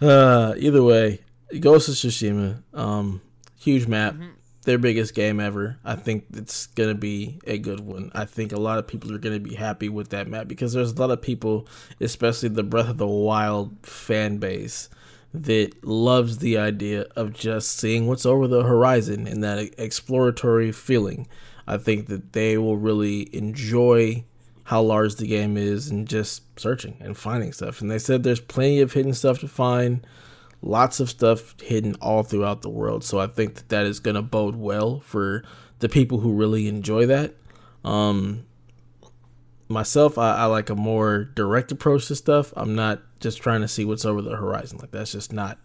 uh, 0.00 0.54
either 0.56 0.84
way, 0.84 1.20
Ghost 1.58 1.88
of 1.88 1.96
Tsushima, 1.96 2.62
um, 2.72 3.20
huge 3.58 3.88
map, 3.88 4.14
Mhm. 4.14 4.30
Their 4.62 4.78
biggest 4.78 5.14
game 5.14 5.40
ever. 5.40 5.78
I 5.84 5.96
think 5.96 6.26
it's 6.34 6.66
gonna 6.66 6.94
be 6.94 7.38
a 7.46 7.58
good 7.58 7.80
one. 7.80 8.10
I 8.14 8.24
think 8.24 8.52
a 8.52 8.60
lot 8.60 8.78
of 8.78 8.86
people 8.86 9.14
are 9.14 9.18
gonna 9.18 9.40
be 9.40 9.54
happy 9.54 9.88
with 9.88 10.10
that 10.10 10.28
map 10.28 10.48
because 10.48 10.72
there's 10.72 10.92
a 10.92 11.00
lot 11.00 11.10
of 11.10 11.22
people, 11.22 11.66
especially 12.00 12.50
the 12.50 12.62
Breath 12.62 12.90
of 12.90 12.98
the 12.98 13.06
Wild 13.06 13.76
fan 13.82 14.38
base, 14.38 14.88
that 15.32 15.84
loves 15.84 16.38
the 16.38 16.58
idea 16.58 17.06
of 17.16 17.32
just 17.32 17.70
seeing 17.78 18.06
what's 18.06 18.26
over 18.26 18.48
the 18.48 18.64
horizon 18.64 19.26
and 19.26 19.42
that 19.44 19.58
exploratory 19.78 20.72
feeling. 20.72 21.26
I 21.66 21.78
think 21.78 22.08
that 22.08 22.32
they 22.32 22.58
will 22.58 22.76
really 22.76 23.34
enjoy 23.34 24.24
how 24.64 24.82
large 24.82 25.16
the 25.16 25.26
game 25.26 25.56
is 25.56 25.88
and 25.88 26.06
just 26.06 26.42
searching 26.58 26.96
and 27.00 27.16
finding 27.16 27.52
stuff. 27.52 27.80
And 27.80 27.90
they 27.90 27.98
said 27.98 28.22
there's 28.22 28.40
plenty 28.40 28.80
of 28.80 28.92
hidden 28.92 29.14
stuff 29.14 29.38
to 29.40 29.48
find, 29.48 30.06
lots 30.62 31.00
of 31.00 31.08
stuff 31.10 31.58
hidden 31.60 31.94
all 31.96 32.22
throughout 32.22 32.62
the 32.62 32.70
world. 32.70 33.04
So 33.04 33.18
I 33.18 33.26
think 33.26 33.54
that 33.54 33.68
that 33.70 33.86
is 33.86 34.00
going 34.00 34.16
to 34.16 34.22
bode 34.22 34.56
well 34.56 35.00
for 35.00 35.42
the 35.78 35.88
people 35.88 36.20
who 36.20 36.32
really 36.32 36.68
enjoy 36.68 37.06
that. 37.06 37.34
Um, 37.84 38.46
myself, 39.68 40.18
I, 40.18 40.36
I 40.36 40.44
like 40.46 40.68
a 40.68 40.74
more 40.74 41.24
direct 41.24 41.72
approach 41.72 42.08
to 42.08 42.16
stuff. 42.16 42.52
I'm 42.56 42.74
not 42.74 43.00
just 43.20 43.40
trying 43.42 43.62
to 43.62 43.68
see 43.68 43.84
what's 43.84 44.04
over 44.04 44.20
the 44.20 44.36
horizon. 44.36 44.78
Like 44.78 44.90
that's 44.90 45.12
just 45.12 45.32
not 45.32 45.58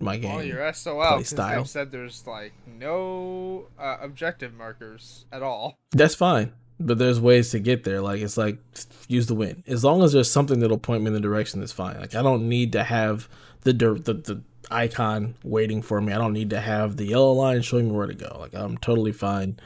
my 0.00 0.16
game. 0.16 0.36
Oh, 0.36 0.40
your 0.40 0.72
SOL 0.72 1.18
because 1.18 1.28
style. 1.28 1.64
said 1.64 1.90
there's 1.90 2.26
like 2.26 2.52
no 2.66 3.66
uh, 3.78 3.98
objective 4.00 4.54
markers 4.54 5.24
at 5.32 5.42
all. 5.42 5.78
That's 5.92 6.14
fine. 6.14 6.52
But 6.80 6.98
there's 6.98 7.20
ways 7.20 7.50
to 7.52 7.60
get 7.60 7.84
there. 7.84 8.00
Like 8.00 8.20
it's 8.20 8.36
like 8.36 8.58
use 9.06 9.26
the 9.26 9.36
wind. 9.36 9.62
As 9.68 9.84
long 9.84 10.02
as 10.02 10.12
there's 10.12 10.30
something 10.30 10.58
that'll 10.58 10.78
point 10.78 11.02
me 11.02 11.08
in 11.08 11.12
the 11.12 11.20
direction 11.20 11.60
that's 11.60 11.70
fine. 11.70 12.00
Like 12.00 12.16
I 12.16 12.22
don't 12.22 12.48
need 12.48 12.72
to 12.72 12.82
have 12.82 13.28
the 13.62 13.72
the, 13.72 14.14
the 14.14 14.42
icon 14.70 15.34
waiting 15.42 15.82
for 15.82 16.00
me. 16.00 16.12
I 16.12 16.18
don't 16.18 16.32
need 16.32 16.50
to 16.50 16.60
have 16.60 16.96
the 16.96 17.06
yellow 17.06 17.32
line 17.32 17.62
showing 17.62 17.86
me 17.86 17.92
where 17.92 18.06
to 18.06 18.14
go. 18.14 18.36
Like 18.40 18.54
I'm 18.54 18.78
totally 18.78 19.12
fine 19.12 19.58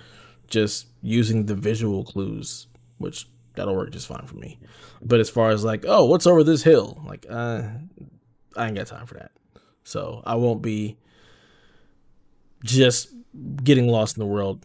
just 0.48 0.86
using 1.02 1.46
the 1.46 1.54
visual 1.54 2.04
clues, 2.04 2.66
which 2.98 3.28
that'll 3.54 3.74
work 3.74 3.90
just 3.90 4.06
fine 4.06 4.26
for 4.26 4.36
me. 4.36 4.58
But 5.02 5.20
as 5.20 5.30
far 5.30 5.50
as 5.50 5.64
like, 5.64 5.84
oh, 5.86 6.04
what's 6.04 6.26
over 6.26 6.44
this 6.44 6.62
hill? 6.62 7.02
Like, 7.06 7.26
uh, 7.28 7.62
I 8.56 8.66
ain't 8.66 8.76
got 8.76 8.86
time 8.86 9.06
for 9.06 9.14
that. 9.14 9.32
So 9.84 10.22
I 10.24 10.34
won't 10.36 10.62
be 10.62 10.98
just 12.64 13.08
getting 13.62 13.88
lost 13.88 14.16
in 14.16 14.20
the 14.20 14.26
world, 14.26 14.64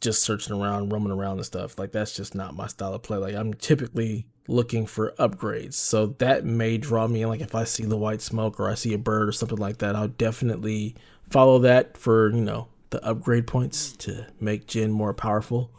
just 0.00 0.22
searching 0.22 0.60
around, 0.60 0.92
roaming 0.92 1.12
around 1.12 1.36
and 1.36 1.46
stuff. 1.46 1.78
Like 1.78 1.92
that's 1.92 2.14
just 2.14 2.34
not 2.34 2.54
my 2.54 2.66
style 2.66 2.94
of 2.94 3.02
play. 3.02 3.18
Like 3.18 3.34
I'm 3.34 3.54
typically 3.54 4.26
looking 4.48 4.86
for 4.86 5.14
upgrades. 5.18 5.74
So 5.74 6.06
that 6.18 6.44
may 6.44 6.78
draw 6.78 7.06
me 7.06 7.22
in. 7.22 7.28
Like 7.28 7.40
if 7.40 7.54
I 7.54 7.64
see 7.64 7.84
the 7.84 7.96
white 7.96 8.22
smoke 8.22 8.58
or 8.58 8.68
I 8.68 8.74
see 8.74 8.94
a 8.94 8.98
bird 8.98 9.28
or 9.28 9.32
something 9.32 9.58
like 9.58 9.78
that, 9.78 9.94
I'll 9.94 10.08
definitely 10.08 10.96
follow 11.30 11.60
that 11.60 11.96
for, 11.96 12.30
you 12.30 12.40
know, 12.40 12.68
the 12.90 13.04
upgrade 13.04 13.46
points 13.46 13.92
to 13.98 14.26
make 14.40 14.66
Jin 14.66 14.90
more 14.90 15.14
powerful. 15.14 15.70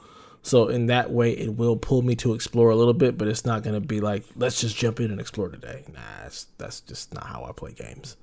So 0.41 0.69
in 0.69 0.85
that 0.85 1.11
way, 1.11 1.31
it 1.31 1.55
will 1.55 1.75
pull 1.75 2.01
me 2.01 2.15
to 2.17 2.33
explore 2.33 2.69
a 2.69 2.75
little 2.75 2.93
bit, 2.93 3.17
but 3.17 3.27
it's 3.27 3.45
not 3.45 3.63
going 3.63 3.73
to 3.73 3.85
be 3.85 3.99
like, 3.99 4.23
let's 4.35 4.61
just 4.61 4.77
jump 4.77 4.99
in 4.99 5.11
and 5.11 5.19
explore 5.19 5.49
today. 5.49 5.83
Nah, 5.91 5.99
that's, 6.21 6.45
that's 6.57 6.79
just 6.79 7.13
not 7.13 7.27
how 7.27 7.43
I 7.43 7.51
play 7.51 7.73
games. 7.73 8.15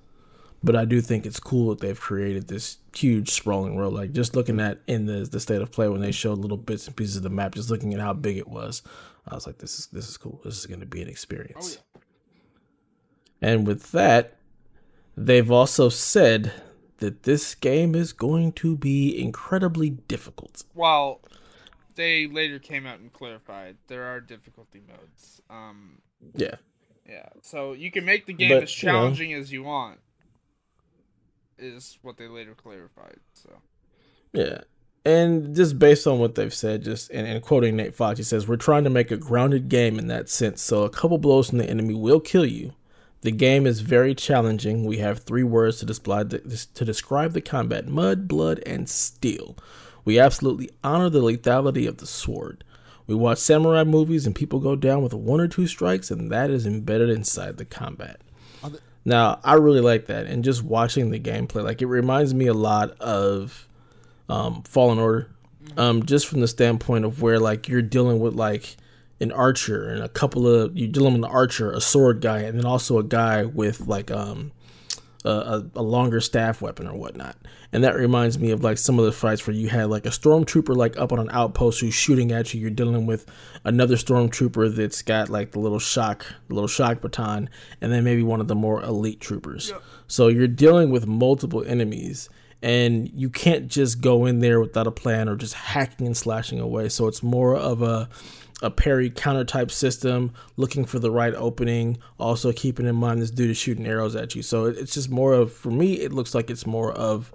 But 0.66 0.74
I 0.74 0.84
do 0.84 1.00
think 1.00 1.24
it's 1.26 1.38
cool 1.38 1.70
that 1.70 1.78
they've 1.80 1.98
created 1.98 2.48
this 2.48 2.78
huge 2.92 3.30
sprawling 3.30 3.76
world. 3.76 3.94
Like 3.94 4.12
just 4.12 4.34
looking 4.34 4.58
at 4.58 4.80
in 4.88 5.06
the 5.06 5.20
the 5.24 5.38
state 5.38 5.62
of 5.62 5.70
play 5.70 5.88
when 5.88 6.00
they 6.00 6.10
showed 6.10 6.38
little 6.38 6.56
bits 6.56 6.88
and 6.88 6.96
pieces 6.96 7.16
of 7.18 7.22
the 7.22 7.30
map, 7.30 7.54
just 7.54 7.70
looking 7.70 7.94
at 7.94 8.00
how 8.00 8.12
big 8.12 8.36
it 8.36 8.48
was, 8.48 8.82
I 9.28 9.36
was 9.36 9.46
like, 9.46 9.58
this 9.58 9.78
is 9.78 9.86
this 9.86 10.08
is 10.08 10.16
cool. 10.16 10.40
This 10.44 10.58
is 10.58 10.66
going 10.66 10.80
to 10.80 10.86
be 10.86 11.00
an 11.00 11.08
experience. 11.08 11.78
And 13.40 13.64
with 13.64 13.92
that, 13.92 14.38
they've 15.16 15.50
also 15.50 15.88
said 15.88 16.52
that 16.98 17.22
this 17.22 17.54
game 17.54 17.94
is 17.94 18.12
going 18.12 18.50
to 18.54 18.76
be 18.76 19.16
incredibly 19.22 19.90
difficult. 19.90 20.64
Well, 20.74 21.20
they 21.94 22.26
later 22.26 22.58
came 22.58 22.86
out 22.86 22.98
and 22.98 23.12
clarified 23.12 23.76
there 23.86 24.04
are 24.04 24.20
difficulty 24.20 24.82
modes. 24.88 25.40
Um, 25.48 25.98
Yeah. 26.34 26.56
yeah, 27.08 27.28
so 27.42 27.72
you 27.72 27.92
can 27.92 28.04
make 28.04 28.26
the 28.26 28.32
game 28.32 28.48
But, 28.48 28.62
as 28.64 28.82
you 28.82 28.86
know- 28.88 28.92
challenging 28.94 29.32
as 29.34 29.52
you 29.52 29.62
want. 29.62 30.00
Is 31.59 31.98
what 32.02 32.16
they 32.16 32.28
later 32.28 32.54
clarified. 32.54 33.18
So 33.32 33.50
Yeah. 34.32 34.61
And 35.04 35.54
just 35.54 35.78
based 35.78 36.07
on 36.09 36.18
what 36.18 36.34
they've 36.34 36.52
said, 36.52 36.82
just 36.82 37.11
and, 37.12 37.28
and 37.28 37.40
quoting 37.40 37.76
Nate 37.76 37.94
Fox, 37.94 38.18
he 38.18 38.24
says, 38.24 38.48
We're 38.48 38.57
trying 38.57 38.84
to 38.84 38.90
make 38.90 39.11
a 39.11 39.16
grounded 39.16 39.68
game 39.68 39.98
in 39.98 40.09
that 40.09 40.28
sense. 40.28 40.61
So 40.61 40.82
a 40.82 40.90
couple 40.90 41.18
blows 41.18 41.48
from 41.48 41.59
the 41.59 41.70
enemy 41.70 41.94
will 41.94 42.20
kill 42.20 42.44
you. 42.44 42.72
The 43.20 43.30
game 43.30 43.66
is 43.66 43.80
very 43.80 44.14
challenging. 44.14 44.84
We 44.84 44.98
have 44.98 45.20
three 45.20 45.42
words 45.42 45.78
to, 45.78 45.86
display 45.86 46.24
the, 46.24 46.66
to 46.74 46.84
describe 46.84 47.32
the 47.32 47.40
combat 47.40 47.86
mud, 47.86 48.28
blood, 48.28 48.62
and 48.66 48.88
steel. 48.88 49.57
We 50.04 50.18
absolutely 50.18 50.70
honor 50.84 51.09
the 51.09 51.22
lethality 51.22 51.88
of 51.88 51.98
the 51.98 52.07
sword. 52.07 52.64
We 53.07 53.14
watch 53.14 53.38
samurai 53.38 53.84
movies 53.84 54.26
and 54.26 54.34
people 54.34 54.59
go 54.59 54.76
down 54.76 55.02
with 55.02 55.14
one 55.14 55.40
or 55.40 55.48
two 55.48 55.66
strikes, 55.66 56.11
and 56.11 56.30
that 56.30 56.50
is 56.50 56.66
embedded 56.66 57.11
inside 57.11 57.57
the 57.57 57.64
combat. 57.64 58.20
Now, 59.07 59.38
I 59.44 59.54
really 59.54 59.80
like 59.80 60.07
that, 60.07 60.26
and 60.26 60.42
just 60.42 60.64
watching 60.64 61.12
the 61.12 61.20
gameplay, 61.20 61.62
like 61.62 61.80
it 61.80 61.86
reminds 61.86 62.34
me 62.34 62.48
a 62.48 62.54
lot 62.54 62.90
of 63.00 63.68
um, 64.28 64.64
Fallen 64.64 64.98
Order, 64.98 65.30
um, 65.76 66.04
just 66.04 66.26
from 66.26 66.40
the 66.40 66.48
standpoint 66.48 67.04
of 67.04 67.22
where 67.22 67.38
like 67.38 67.68
you're 67.68 67.82
dealing 67.82 68.18
with 68.18 68.34
like 68.34 68.76
an 69.20 69.30
archer 69.30 69.88
and 69.88 70.02
a 70.02 70.09
couple 70.09 70.48
of 70.48 70.76
you're 70.76 70.90
dealing 70.90 71.14
with 71.14 71.24
an 71.24 71.30
archer, 71.30 71.70
a 71.70 71.80
sword 71.80 72.20
guy, 72.20 72.40
and 72.40 72.59
then 72.59 72.66
also 72.66 72.98
a 72.98 73.04
guy 73.04 73.44
with 73.44 73.86
like 73.86 74.11
um 74.11 74.50
a, 75.24 75.64
a 75.76 75.82
longer 75.82 76.20
staff 76.20 76.61
weapon 76.61 76.88
or 76.88 76.94
whatnot. 76.94 77.36
And 77.76 77.84
that 77.84 77.94
reminds 77.94 78.38
me 78.38 78.52
of 78.52 78.64
like 78.64 78.78
some 78.78 78.98
of 78.98 79.04
the 79.04 79.12
fights 79.12 79.46
where 79.46 79.54
you 79.54 79.68
had 79.68 79.90
like 79.90 80.06
a 80.06 80.08
stormtrooper 80.08 80.74
like 80.74 80.96
up 80.96 81.12
on 81.12 81.18
an 81.18 81.28
outpost 81.30 81.82
who's 81.82 81.92
shooting 81.92 82.32
at 82.32 82.54
you. 82.54 82.60
You're 82.62 82.70
dealing 82.70 83.04
with 83.04 83.26
another 83.64 83.96
stormtrooper 83.96 84.74
that's 84.74 85.02
got 85.02 85.28
like 85.28 85.50
the 85.50 85.58
little 85.58 85.78
shock, 85.78 86.24
the 86.48 86.54
little 86.54 86.68
shock 86.68 87.02
baton, 87.02 87.50
and 87.82 87.92
then 87.92 88.02
maybe 88.02 88.22
one 88.22 88.40
of 88.40 88.48
the 88.48 88.54
more 88.54 88.82
elite 88.82 89.20
troopers. 89.20 89.74
So 90.06 90.28
you're 90.28 90.48
dealing 90.48 90.88
with 90.88 91.06
multiple 91.06 91.62
enemies, 91.66 92.30
and 92.62 93.10
you 93.12 93.28
can't 93.28 93.68
just 93.68 94.00
go 94.00 94.24
in 94.24 94.38
there 94.38 94.58
without 94.58 94.86
a 94.86 94.90
plan 94.90 95.28
or 95.28 95.36
just 95.36 95.52
hacking 95.52 96.06
and 96.06 96.16
slashing 96.16 96.58
away. 96.58 96.88
So 96.88 97.08
it's 97.08 97.22
more 97.22 97.54
of 97.56 97.82
a 97.82 98.08
a 98.62 98.70
parry 98.70 99.10
counter 99.10 99.44
type 99.44 99.70
system, 99.70 100.32
looking 100.56 100.86
for 100.86 100.98
the 100.98 101.10
right 101.10 101.34
opening, 101.34 101.98
also 102.18 102.54
keeping 102.54 102.86
in 102.86 102.96
mind 102.96 103.20
this 103.20 103.30
dude 103.30 103.50
is 103.50 103.58
shooting 103.58 103.86
arrows 103.86 104.16
at 104.16 104.34
you. 104.34 104.40
So 104.40 104.64
it's 104.64 104.94
just 104.94 105.10
more 105.10 105.34
of, 105.34 105.52
for 105.52 105.70
me, 105.70 106.00
it 106.00 106.10
looks 106.10 106.34
like 106.34 106.48
it's 106.48 106.64
more 106.64 106.90
of 106.92 107.30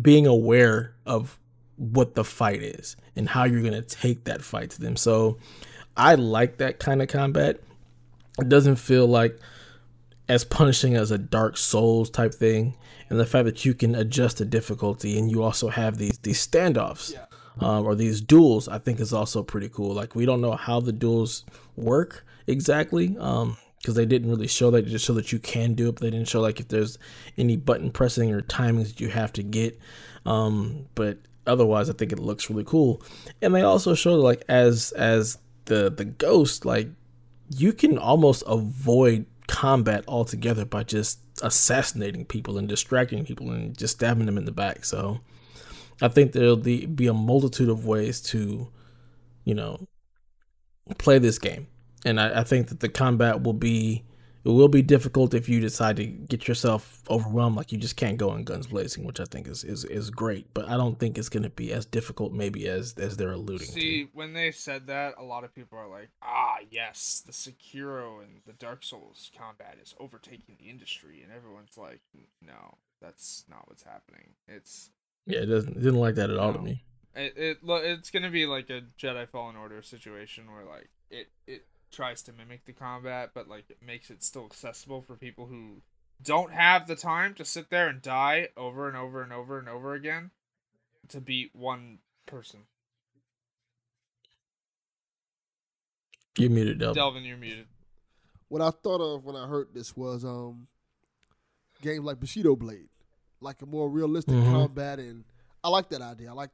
being 0.00 0.26
aware 0.26 0.94
of 1.06 1.38
what 1.76 2.14
the 2.14 2.24
fight 2.24 2.62
is 2.62 2.96
and 3.16 3.28
how 3.28 3.44
you're 3.44 3.62
going 3.62 3.72
to 3.72 3.82
take 3.82 4.24
that 4.24 4.42
fight 4.42 4.70
to 4.70 4.80
them. 4.80 4.96
So 4.96 5.38
I 5.96 6.14
like 6.14 6.58
that 6.58 6.78
kind 6.78 7.02
of 7.02 7.08
combat. 7.08 7.60
It 8.38 8.48
doesn't 8.48 8.76
feel 8.76 9.06
like 9.06 9.38
as 10.28 10.44
punishing 10.44 10.96
as 10.96 11.10
a 11.10 11.18
Dark 11.18 11.56
Souls 11.56 12.10
type 12.10 12.34
thing, 12.34 12.76
and 13.08 13.20
the 13.20 13.26
fact 13.26 13.44
that 13.44 13.64
you 13.64 13.74
can 13.74 13.94
adjust 13.94 14.38
the 14.38 14.44
difficulty 14.44 15.18
and 15.18 15.30
you 15.30 15.42
also 15.42 15.68
have 15.68 15.98
these 15.98 16.18
these 16.18 16.44
standoffs 16.44 17.14
um, 17.60 17.84
or 17.86 17.94
these 17.94 18.20
duels, 18.20 18.66
I 18.66 18.78
think 18.78 19.00
is 19.00 19.12
also 19.12 19.42
pretty 19.42 19.68
cool. 19.68 19.94
Like 19.94 20.14
we 20.14 20.26
don't 20.26 20.40
know 20.40 20.52
how 20.52 20.80
the 20.80 20.92
duels 20.92 21.44
work 21.76 22.24
exactly 22.46 23.16
because 23.84 23.96
they 23.96 24.06
didn't 24.06 24.30
really 24.30 24.48
show 24.48 24.70
that. 24.70 24.86
Just 24.86 25.04
show 25.04 25.12
that 25.12 25.30
you 25.30 25.38
can 25.38 25.74
do 25.74 25.90
it, 25.90 25.96
but 25.96 26.00
they 26.00 26.10
didn't 26.10 26.26
show 26.26 26.40
like 26.40 26.58
if 26.58 26.68
there's 26.68 26.98
any 27.36 27.54
button 27.54 27.90
pressing 27.90 28.32
or 28.32 28.40
timings 28.40 28.86
that 28.86 28.98
you 28.98 29.10
have 29.10 29.30
to 29.34 29.42
get. 29.42 29.78
Um, 30.24 30.86
but 30.94 31.18
otherwise, 31.46 31.90
I 31.90 31.92
think 31.92 32.10
it 32.10 32.18
looks 32.18 32.48
really 32.48 32.64
cool. 32.64 33.02
And 33.42 33.54
they 33.54 33.60
also 33.60 33.94
show 33.94 34.14
like 34.14 34.42
as 34.48 34.92
as 34.92 35.36
the 35.66 35.90
the 35.90 36.06
ghost 36.06 36.64
like 36.64 36.88
you 37.54 37.74
can 37.74 37.98
almost 37.98 38.42
avoid 38.46 39.26
combat 39.48 40.02
altogether 40.08 40.64
by 40.64 40.82
just 40.82 41.18
assassinating 41.42 42.24
people 42.24 42.56
and 42.56 42.66
distracting 42.66 43.26
people 43.26 43.50
and 43.50 43.76
just 43.76 43.96
stabbing 43.96 44.24
them 44.24 44.38
in 44.38 44.46
the 44.46 44.52
back. 44.52 44.86
So 44.86 45.20
I 46.00 46.08
think 46.08 46.32
there'll 46.32 46.56
be 46.56 47.06
a 47.06 47.12
multitude 47.12 47.68
of 47.68 47.84
ways 47.84 48.22
to, 48.22 48.68
you 49.44 49.54
know, 49.54 49.86
play 50.96 51.18
this 51.18 51.38
game. 51.38 51.66
And 52.04 52.20
I, 52.20 52.40
I 52.40 52.44
think 52.44 52.68
that 52.68 52.80
the 52.80 52.88
combat 52.88 53.42
will 53.42 53.54
be 53.54 54.04
it 54.44 54.50
will 54.50 54.68
be 54.68 54.82
difficult 54.82 55.32
if 55.32 55.48
you 55.48 55.58
decide 55.58 55.96
to 55.96 56.04
get 56.04 56.46
yourself 56.46 57.02
overwhelmed 57.08 57.56
like 57.56 57.72
you 57.72 57.78
just 57.78 57.96
can't 57.96 58.18
go 58.18 58.34
in 58.34 58.44
guns 58.44 58.66
blazing, 58.66 59.04
which 59.04 59.18
I 59.18 59.24
think 59.24 59.48
is 59.48 59.64
is, 59.64 59.84
is 59.84 60.10
great. 60.10 60.52
But 60.52 60.68
I 60.68 60.76
don't 60.76 60.98
think 60.98 61.16
it's 61.16 61.30
gonna 61.30 61.48
be 61.48 61.72
as 61.72 61.86
difficult 61.86 62.32
maybe 62.32 62.68
as 62.68 62.94
as 62.98 63.16
they're 63.16 63.32
alluding 63.32 63.66
to. 63.66 63.72
see, 63.72 64.08
when 64.12 64.34
they 64.34 64.50
said 64.50 64.86
that, 64.88 65.14
a 65.18 65.22
lot 65.22 65.44
of 65.44 65.54
people 65.54 65.78
are 65.78 65.88
like, 65.88 66.10
"Ah, 66.22 66.58
yes, 66.70 67.22
the 67.24 67.32
Sekiro 67.32 68.22
and 68.22 68.42
the 68.46 68.52
Dark 68.52 68.84
Souls 68.84 69.30
combat 69.36 69.78
is 69.82 69.94
overtaking 69.98 70.56
the 70.60 70.68
industry," 70.68 71.22
and 71.22 71.32
everyone's 71.32 71.78
like, 71.78 72.00
"No, 72.42 72.76
that's 73.00 73.44
not 73.48 73.66
what's 73.66 73.82
happening. 73.82 74.34
It's 74.46 74.90
Yeah, 75.24 75.40
it 75.40 75.46
doesn't 75.46 75.76
it 75.76 75.80
didn't 75.80 76.00
like 76.00 76.16
that 76.16 76.28
at 76.28 76.36
all 76.36 76.52
to 76.52 76.58
me. 76.58 76.84
it, 77.16 77.32
it 77.36 77.58
it's 77.62 78.10
gonna 78.10 78.30
be 78.30 78.44
like 78.44 78.68
a 78.68 78.82
Jedi 78.98 79.26
Fallen 79.26 79.56
Order 79.56 79.80
situation 79.80 80.52
where 80.52 80.66
like 80.66 80.90
it 81.10 81.28
it 81.46 81.64
tries 81.94 82.22
to 82.22 82.32
mimic 82.32 82.64
the 82.64 82.72
combat, 82.72 83.30
but 83.34 83.48
like 83.48 83.70
it 83.70 83.78
makes 83.84 84.10
it 84.10 84.22
still 84.22 84.44
accessible 84.44 85.02
for 85.02 85.16
people 85.16 85.46
who 85.46 85.82
don't 86.22 86.52
have 86.52 86.86
the 86.86 86.96
time 86.96 87.34
to 87.34 87.44
sit 87.44 87.70
there 87.70 87.88
and 87.88 88.00
die 88.02 88.48
over 88.56 88.86
and 88.88 88.96
over 88.96 89.22
and 89.22 89.32
over 89.32 89.58
and 89.58 89.68
over 89.68 89.94
again 89.94 90.30
to 91.08 91.20
beat 91.20 91.50
one 91.54 91.98
person. 92.26 92.60
You 96.38 96.50
muted 96.50 96.78
Delvin. 96.78 96.94
Delvin, 96.94 97.24
you're 97.24 97.36
muted. 97.36 97.66
What 98.48 98.60
I 98.60 98.70
thought 98.70 99.00
of 99.00 99.24
when 99.24 99.36
I 99.36 99.46
heard 99.46 99.68
this 99.72 99.96
was 99.96 100.24
um 100.24 100.66
games 101.80 102.04
like 102.04 102.20
Bushido 102.20 102.56
Blade, 102.56 102.88
like 103.40 103.62
a 103.62 103.66
more 103.66 103.88
realistic 103.88 104.38
Mhm. 104.38 104.50
combat, 104.50 104.98
and 104.98 105.24
I 105.62 105.68
like 105.68 105.88
that 105.90 106.02
idea. 106.02 106.30
I 106.30 106.32
like 106.32 106.50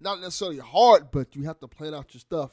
not 0.00 0.20
necessarily 0.20 0.58
hard, 0.58 1.10
but 1.10 1.36
you 1.36 1.44
have 1.44 1.60
to 1.60 1.68
plan 1.68 1.94
out 1.94 2.12
your 2.14 2.20
stuff. 2.20 2.50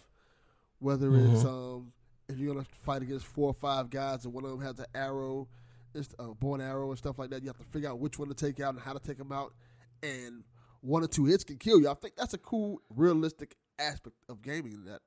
Whether 0.80 1.18
it's 1.18 1.44
um 1.44 1.92
if 2.30 2.38
you're 2.38 2.54
gonna 2.54 2.66
fight 2.84 3.02
against 3.02 3.26
four 3.26 3.50
or 3.50 3.54
five 3.54 3.90
guys 3.90 4.26
and 4.26 4.34
one 4.34 4.46
of 4.46 4.52
them 4.52 4.62
has 4.62 4.80
an 4.80 4.86
arrow, 4.94 5.48
it's 5.94 6.14
a 6.20 6.34
bow 6.36 6.54
and 6.54 6.64
arrow 6.64 6.90
and 6.90 6.98
stuff 6.98 7.18
like 7.18 7.32
that, 7.32 7.42
you 7.42 7.48
have 7.48 7.58
to 7.58 7.66
figure 7.66 7.90
out 7.90 8.00
which 8.00 8.20
one 8.20 8.30
to 8.30 8.36
take 8.36 8.60
out 8.60 8.76
and 8.76 8.84
how 8.84 8.94
to 8.94 9.00
take 9.00 9.18
them 9.18 9.32
out, 9.32 9.54
and 10.04 10.44
one 10.82 11.04
or 11.04 11.08
two 11.08 11.26
hits 11.26 11.44
can 11.44 11.58
kill 11.58 11.82
you. 11.82 11.90
I 11.90 11.96
think 11.96 12.16
that's 12.16 12.34
a 12.34 12.38
cool, 12.38 12.82
realistic 12.96 13.56
aspect 13.80 14.16
of 14.30 14.42
gaming 14.42 14.86
that 14.86 15.02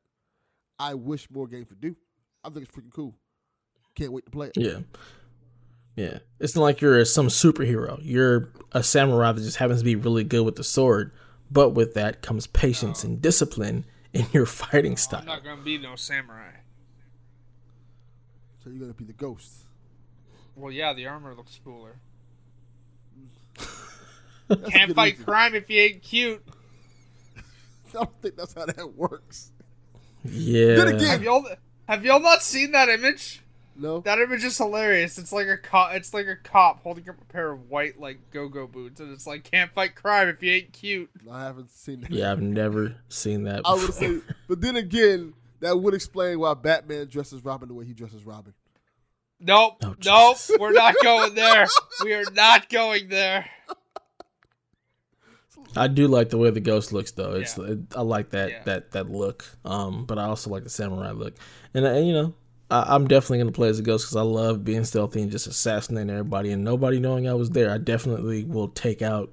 I 0.79 0.95
wish 0.95 1.31
more 1.31 1.47
games 1.47 1.70
would 1.70 1.81
do. 1.81 1.97
I 2.45 2.51
think 2.51 2.66
it's 2.66 2.77
freaking 2.77 2.93
cool. 2.93 3.14
Can't 3.95 4.12
wait 4.12 4.25
to 4.25 4.31
play 4.31 4.49
it. 4.49 4.57
Yeah. 4.57 4.81
Yeah, 5.95 6.20
it's 6.41 6.57
not 6.57 6.62
like 6.62 6.81
you're 6.81 7.05
some 7.05 7.29
superhero. 7.29 8.01
You're 8.03 8.49
a 8.73 8.83
samurai 8.83 9.33
that 9.33 9.43
just 9.43 9.59
happens 9.59 9.81
to 9.81 9.85
be 9.85 9.95
really 9.95 10.25
good 10.25 10.43
with 10.43 10.57
the 10.57 10.64
sword, 10.64 11.12
but 11.51 11.70
with 11.70 11.93
that 11.95 12.23
comes 12.23 12.47
patience 12.47 13.05
and 13.05 13.20
discipline 13.20 13.85
in 14.14 14.25
your 14.33 14.47
fighting 14.47 14.97
style. 14.97 15.20
I'm 15.20 15.27
not 15.27 15.45
gonna 15.45 15.61
be 15.61 15.77
no 15.77 15.95
samurai. 15.97 16.53
So 18.63 18.71
you're 18.71 18.81
gonna 18.81 18.93
be 18.93 19.05
the 19.05 19.13
ghost. 19.13 19.51
Well, 20.55 20.71
yeah, 20.71 20.93
the 20.93 21.07
armor 21.07 21.35
looks 21.35 21.59
cooler. 21.65 21.97
Can't 24.71 24.95
fight 24.95 25.13
reason. 25.15 25.25
crime 25.25 25.55
if 25.55 25.71
you 25.71 25.81
ain't 25.81 26.03
cute. 26.03 26.43
I 27.37 27.41
don't 27.93 28.23
think 28.23 28.37
that's 28.37 28.55
how 28.55 28.67
that 28.67 28.95
works. 28.97 29.51
Yeah. 30.25 30.77
Then 30.77 30.89
again- 30.89 31.09
Have 31.09 31.23
y'all 31.23 31.47
have 31.89 32.05
y'all 32.05 32.21
not 32.21 32.43
seen 32.43 32.73
that 32.73 32.89
image? 32.89 33.41
No. 33.75 34.01
That 34.01 34.19
image 34.19 34.45
is 34.45 34.59
hilarious. 34.59 35.17
It's 35.19 35.33
like 35.33 35.47
a 35.47 35.57
cop. 35.57 35.95
It's 35.95 36.13
like 36.13 36.27
a 36.27 36.37
cop 36.37 36.83
holding 36.83 37.09
up 37.09 37.17
a 37.21 37.25
pair 37.33 37.51
of 37.51 37.71
white 37.71 37.99
like 37.99 38.19
go-go 38.31 38.67
boots, 38.67 39.01
and 39.01 39.11
it's 39.11 39.27
like 39.27 39.45
can't 39.51 39.73
fight 39.73 39.95
crime 39.95 40.29
if 40.29 40.43
you 40.43 40.53
ain't 40.53 40.73
cute. 40.75 41.09
I 41.31 41.45
haven't 41.45 41.71
seen 41.71 42.03
that. 42.03 42.11
Yeah, 42.11 42.31
I've 42.31 42.43
never 42.43 42.97
seen 43.09 43.45
that. 43.45 43.63
I 43.65 43.73
would 43.75 43.87
Before. 43.87 43.93
say, 43.93 44.19
but 44.47 44.61
then 44.61 44.77
again, 44.77 45.33
that 45.63 45.81
would 45.81 45.95
explain 45.95 46.39
why 46.39 46.55
Batman 46.55 47.07
dresses 47.09 47.45
Robin 47.45 47.69
the 47.69 47.75
way 47.75 47.85
he 47.87 47.95
dresses 47.95 48.25
Robin. 48.25 48.53
Nope, 49.41 49.79
Oh, 49.83 49.97
nope, 50.05 50.37
we're 50.61 50.73
not 50.73 50.95
going 51.03 51.35
there. 51.35 51.67
We 52.05 52.15
are 52.15 52.31
not 52.33 52.69
going 52.69 53.09
there. 53.09 53.47
I 55.75 55.89
do 55.89 56.07
like 56.07 56.29
the 56.31 56.39
way 56.39 56.51
the 56.51 56.61
ghost 56.61 56.93
looks, 56.93 57.13
though. 57.13 57.33
It's 57.35 57.57
Yeah. 57.57 57.65
it, 57.73 57.79
I 57.97 58.03
like 58.03 58.31
that 58.31 58.51
Yeah. 58.51 58.63
that 58.65 58.91
that 58.93 59.11
look. 59.11 59.45
Um, 59.65 60.05
but 60.05 60.19
I 60.19 60.25
also 60.25 60.51
like 60.51 60.65
the 60.65 60.71
samurai 60.71 61.13
look, 61.13 61.35
and, 61.75 61.87
uh, 61.87 61.95
you 61.95 62.13
know, 62.13 62.35
I, 62.71 62.95
I'm 62.95 63.09
definitely 63.09 63.39
gonna 63.39 63.53
play 63.53 63.69
as 63.69 63.79
a 63.79 63.83
ghost 63.83 64.05
because 64.07 64.17
I 64.17 64.23
love 64.23 64.65
being 64.65 64.85
stealthy 64.85 65.23
and 65.23 65.31
just 65.31 65.47
assassinating 65.47 66.11
everybody 66.11 66.53
and 66.53 66.63
nobody 66.63 67.01
knowing 67.01 67.29
I 67.29 67.35
was 67.35 67.51
there. 67.51 67.71
I 67.71 67.79
definitely 67.79 68.45
will 68.45 68.69
take 68.69 69.03
out 69.03 69.31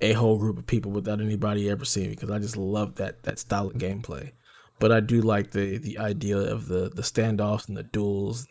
a 0.00 0.12
whole 0.12 0.38
group 0.38 0.58
of 0.58 0.66
people 0.66 0.92
without 0.92 1.20
anybody 1.20 1.68
ever 1.70 1.84
seeing 1.84 2.08
me 2.10 2.14
because 2.14 2.30
I 2.30 2.38
just 2.38 2.56
love 2.56 2.96
that 2.96 3.22
that 3.24 3.38
style 3.38 3.68
of 3.68 3.74
gameplay. 3.74 4.32
But 4.78 4.92
I 4.92 5.00
do 5.00 5.20
like 5.22 5.52
the 5.52 5.78
the 5.78 5.98
idea 5.98 6.36
of 6.38 6.66
the 6.68 6.90
the 6.90 7.02
standoffs 7.02 7.68
and 7.68 7.76
the 7.76 7.82
duels, 7.84 8.46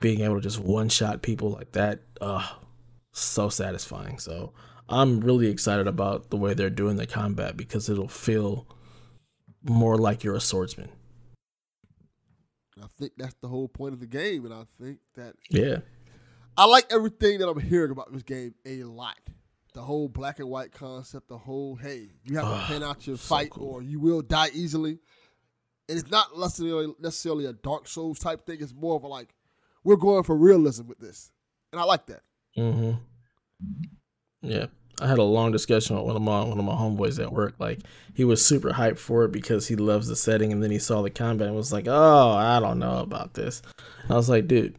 being 0.00 0.20
able 0.20 0.36
to 0.36 0.40
just 0.40 0.60
one 0.60 0.88
shot 0.88 1.22
people 1.22 1.50
like 1.50 1.72
that. 1.72 2.00
Uh, 2.20 2.46
so 3.12 3.48
satisfying. 3.48 4.18
So 4.18 4.52
I'm 4.88 5.20
really 5.20 5.48
excited 5.48 5.86
about 5.86 6.30
the 6.30 6.36
way 6.36 6.54
they're 6.54 6.70
doing 6.70 6.96
the 6.96 7.06
combat 7.06 7.56
because 7.56 7.88
it'll 7.88 8.08
feel 8.08 8.66
more 9.62 9.96
like 9.96 10.22
you're 10.22 10.36
a 10.36 10.40
swordsman. 10.40 10.90
I 12.80 12.86
think 12.98 13.12
that's 13.16 13.34
the 13.40 13.48
whole 13.48 13.68
point 13.68 13.94
of 13.94 14.00
the 14.00 14.06
game, 14.06 14.44
and 14.44 14.52
I 14.52 14.64
think 14.80 14.98
that 15.14 15.34
Yeah. 15.50 15.78
I 16.58 16.66
like 16.66 16.86
everything 16.90 17.38
that 17.38 17.48
I'm 17.48 17.58
hearing 17.60 17.90
about 17.90 18.12
this 18.12 18.22
game 18.22 18.54
a 18.66 18.82
lot. 18.84 19.16
The 19.74 19.82
whole 19.82 20.08
black 20.08 20.38
and 20.38 20.48
white 20.48 20.72
concept, 20.72 21.28
the 21.28 21.38
whole 21.38 21.76
hey, 21.76 22.10
you 22.24 22.36
have 22.36 22.44
to 22.44 22.50
Ah, 22.50 22.64
plan 22.66 22.82
out 22.82 23.06
your 23.06 23.16
so 23.16 23.34
fight 23.34 23.50
cool. 23.50 23.66
or 23.68 23.82
you 23.82 23.98
will 24.00 24.22
die 24.22 24.50
easily. 24.52 24.98
And 25.88 25.98
it's 25.98 26.10
not 26.10 26.36
necessarily 26.36 26.94
necessarily 26.98 27.46
a 27.46 27.52
Dark 27.52 27.86
Souls 27.88 28.18
type 28.18 28.44
thing. 28.44 28.58
It's 28.60 28.74
more 28.74 28.96
of 28.96 29.04
a 29.04 29.08
like 29.08 29.34
we're 29.84 29.96
going 29.96 30.24
for 30.24 30.36
realism 30.36 30.88
with 30.88 30.98
this, 30.98 31.30
and 31.72 31.80
I 31.80 31.84
like 31.84 32.06
that. 32.06 32.22
Mm-hmm. 32.56 32.92
Yeah. 34.42 34.66
I 35.00 35.08
had 35.08 35.18
a 35.18 35.24
long 35.24 35.52
discussion 35.52 35.94
with 35.96 36.06
one 36.06 36.16
of 36.16 36.22
my 36.22 36.42
one 36.42 36.58
of 36.58 36.64
my 36.64 36.72
homeboys 36.72 37.22
at 37.22 37.32
work. 37.32 37.54
Like 37.58 37.80
he 38.14 38.24
was 38.24 38.44
super 38.44 38.70
hyped 38.70 38.98
for 38.98 39.24
it 39.24 39.32
because 39.32 39.68
he 39.68 39.76
loves 39.76 40.08
the 40.08 40.16
setting, 40.16 40.52
and 40.52 40.62
then 40.62 40.70
he 40.70 40.78
saw 40.78 41.02
the 41.02 41.10
combat 41.10 41.48
and 41.48 41.56
was 41.56 41.72
like, 41.72 41.86
"Oh, 41.86 42.30
I 42.30 42.60
don't 42.60 42.78
know 42.78 43.00
about 43.00 43.34
this." 43.34 43.60
And 44.04 44.12
I 44.12 44.14
was 44.14 44.30
like, 44.30 44.48
"Dude, 44.48 44.76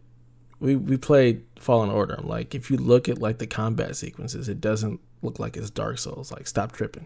we 0.59 0.75
we 0.75 0.97
played 0.97 1.43
Fallen 1.59 1.91
Order. 1.91 2.15
I'm 2.17 2.27
like, 2.27 2.55
if 2.55 2.71
you 2.71 2.77
look 2.77 3.07
at 3.07 3.19
like 3.19 3.37
the 3.37 3.45
combat 3.45 3.95
sequences, 3.95 4.49
it 4.49 4.59
doesn't 4.59 4.99
look 5.21 5.39
like 5.39 5.55
it's 5.55 5.69
Dark 5.69 5.99
Souls. 5.99 6.31
Like, 6.31 6.47
stop 6.47 6.71
tripping." 6.71 7.05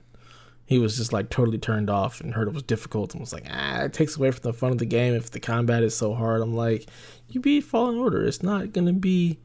He 0.71 0.79
was 0.79 0.95
just 0.95 1.11
like 1.11 1.29
totally 1.29 1.57
turned 1.57 1.89
off 1.89 2.21
and 2.21 2.33
heard 2.33 2.47
it 2.47 2.53
was 2.53 2.63
difficult 2.63 3.11
and 3.13 3.19
was 3.19 3.33
like, 3.33 3.45
"Ah, 3.51 3.81
it 3.81 3.91
takes 3.91 4.15
away 4.15 4.31
from 4.31 4.43
the 4.43 4.53
fun 4.53 4.71
of 4.71 4.77
the 4.77 4.85
game 4.85 5.13
if 5.13 5.29
the 5.29 5.41
combat 5.41 5.83
is 5.83 5.93
so 5.93 6.13
hard." 6.13 6.41
I'm 6.41 6.55
like, 6.55 6.89
"You 7.27 7.41
beat 7.41 7.65
Fallen 7.65 7.97
Order. 7.97 8.25
It's 8.25 8.41
not 8.41 8.71
gonna 8.71 8.93
be." 8.93 9.37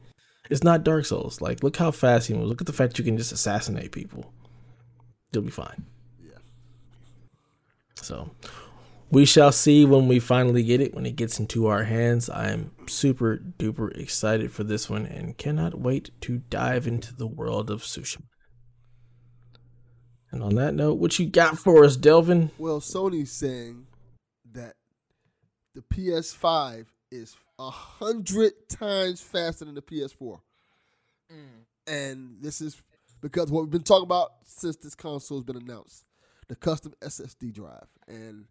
It's 0.49 0.63
not 0.63 0.85
Dark 0.85 1.03
Souls. 1.03 1.41
Like, 1.41 1.63
look 1.63 1.75
how 1.75 1.91
fast 1.91 2.29
he 2.29 2.33
moves. 2.33 2.47
Look 2.47 2.61
at 2.61 2.67
the 2.67 2.71
fact 2.71 2.97
you 2.97 3.03
can 3.03 3.17
just 3.17 3.33
assassinate 3.33 3.91
people. 3.91 4.31
You'll 5.33 5.43
be 5.43 5.51
fine. 5.51 5.85
Yeah. 6.23 6.37
So, 7.95 8.31
we 9.11 9.25
shall 9.25 9.51
see 9.51 9.83
when 9.83 10.07
we 10.07 10.19
finally 10.19 10.63
get 10.63 10.79
it, 10.79 10.95
when 10.95 11.05
it 11.05 11.17
gets 11.17 11.41
into 11.41 11.67
our 11.67 11.83
hands. 11.83 12.29
I 12.29 12.51
am 12.51 12.71
super 12.87 13.43
duper 13.59 13.93
excited 13.99 14.53
for 14.53 14.63
this 14.63 14.89
one 14.89 15.05
and 15.05 15.37
cannot 15.37 15.77
wait 15.77 16.11
to 16.21 16.37
dive 16.49 16.87
into 16.87 17.13
the 17.13 17.27
world 17.27 17.69
of 17.69 17.81
Tsushima. 17.81 18.23
And 20.37 20.43
on 20.43 20.53
that 20.53 20.75
note, 20.75 20.99
what 20.99 21.17
you 21.17 21.25
got 21.25 21.57
for 21.57 21.83
us, 21.83 21.95
Delvin? 21.95 22.51
Well, 22.59 22.79
Sony's 22.79 23.31
saying 23.31 23.87
that 24.53 24.75
the 25.73 25.81
PS5 25.81 26.85
is 27.09 27.35
a 27.57 27.71
hundred 27.71 28.51
times 28.69 29.19
faster 29.19 29.65
than 29.65 29.73
the 29.73 29.81
PS4, 29.81 30.39
mm. 31.33 31.37
and 31.87 32.37
this 32.39 32.61
is 32.61 32.79
because 33.19 33.49
what 33.51 33.61
we've 33.61 33.71
been 33.71 33.81
talking 33.81 34.03
about 34.03 34.33
since 34.43 34.75
this 34.75 34.93
console 34.93 35.39
has 35.39 35.43
been 35.43 35.57
announced, 35.57 36.05
the 36.49 36.55
custom 36.55 36.93
SSD 37.01 37.51
drive, 37.51 37.87
and 38.07 38.45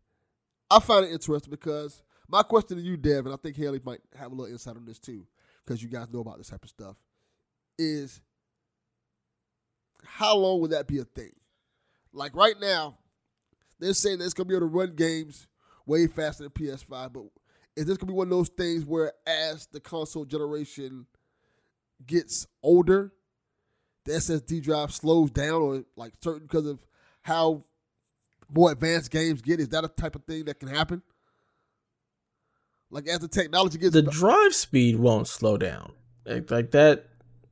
I 0.69 0.81
find 0.81 1.07
it 1.07 1.13
interesting 1.13 1.53
because 1.53 2.03
my 2.27 2.43
question 2.43 2.79
to 2.79 2.83
you, 2.83 2.97
Dev, 2.97 3.27
and 3.27 3.33
I 3.33 3.37
think 3.37 3.55
Haley 3.55 3.81
might 3.85 4.01
have 4.19 4.33
a 4.33 4.35
little 4.35 4.53
insight 4.53 4.75
on 4.75 4.87
this 4.87 4.99
too, 4.99 5.25
because 5.65 5.85
you 5.85 5.89
guys 5.89 6.13
know 6.13 6.19
about 6.19 6.39
this 6.39 6.49
type 6.49 6.65
of 6.65 6.71
stuff, 6.71 6.97
is 7.79 8.21
how 10.05 10.35
long 10.37 10.61
would 10.63 10.73
that 10.73 10.89
be 10.89 10.99
a 10.99 11.05
thing? 11.05 11.31
Like 12.17 12.35
right 12.35 12.59
now, 12.59 12.97
they're 13.79 13.93
saying 13.93 14.19
that 14.19 14.25
it's 14.25 14.35
gonna 14.35 14.49
be 14.49 14.55
able 14.55 14.69
to 14.69 14.75
run 14.75 14.95
games 14.97 15.47
way 15.85 16.07
faster 16.07 16.45
than 16.45 16.53
PS5, 16.53 17.13
but 17.13 17.25
is 17.77 17.85
this 17.85 17.99
gonna 17.99 18.11
be 18.11 18.17
one 18.17 18.29
of 18.29 18.31
those 18.31 18.49
things 18.49 18.85
where 18.85 19.13
as 19.27 19.67
the 19.67 19.81
console 19.81 20.25
generation 20.25 21.07
gets 22.07 22.47
older, 22.63 23.13
the 24.07 24.13
SSD 24.13 24.63
drive 24.63 24.93
slows 24.93 25.31
down 25.31 25.61
or 25.61 25.85
like 25.95 26.15
certain 26.23 26.47
because 26.47 26.67
of 26.67 26.79
how 27.21 27.65
more 28.49 28.73
advanced 28.73 29.11
games 29.11 29.43
get? 29.43 29.61
Is 29.61 29.69
that 29.69 29.85
a 29.85 29.89
type 29.89 30.17
of 30.17 30.25
thing 30.25 30.47
that 30.47 30.59
can 30.59 30.69
happen? 30.69 31.03
Like 32.91 33.09
as 33.09 33.19
the 33.19 33.29
technology 33.29 33.77
gets 33.77 33.93
The 33.93 34.03
drive 34.03 34.55
speed 34.55 34.99
won't 34.99 35.29
slow 35.29 35.59
down. 35.59 35.93
Like, 36.25 36.51
like 36.51 36.71
that 36.71 37.09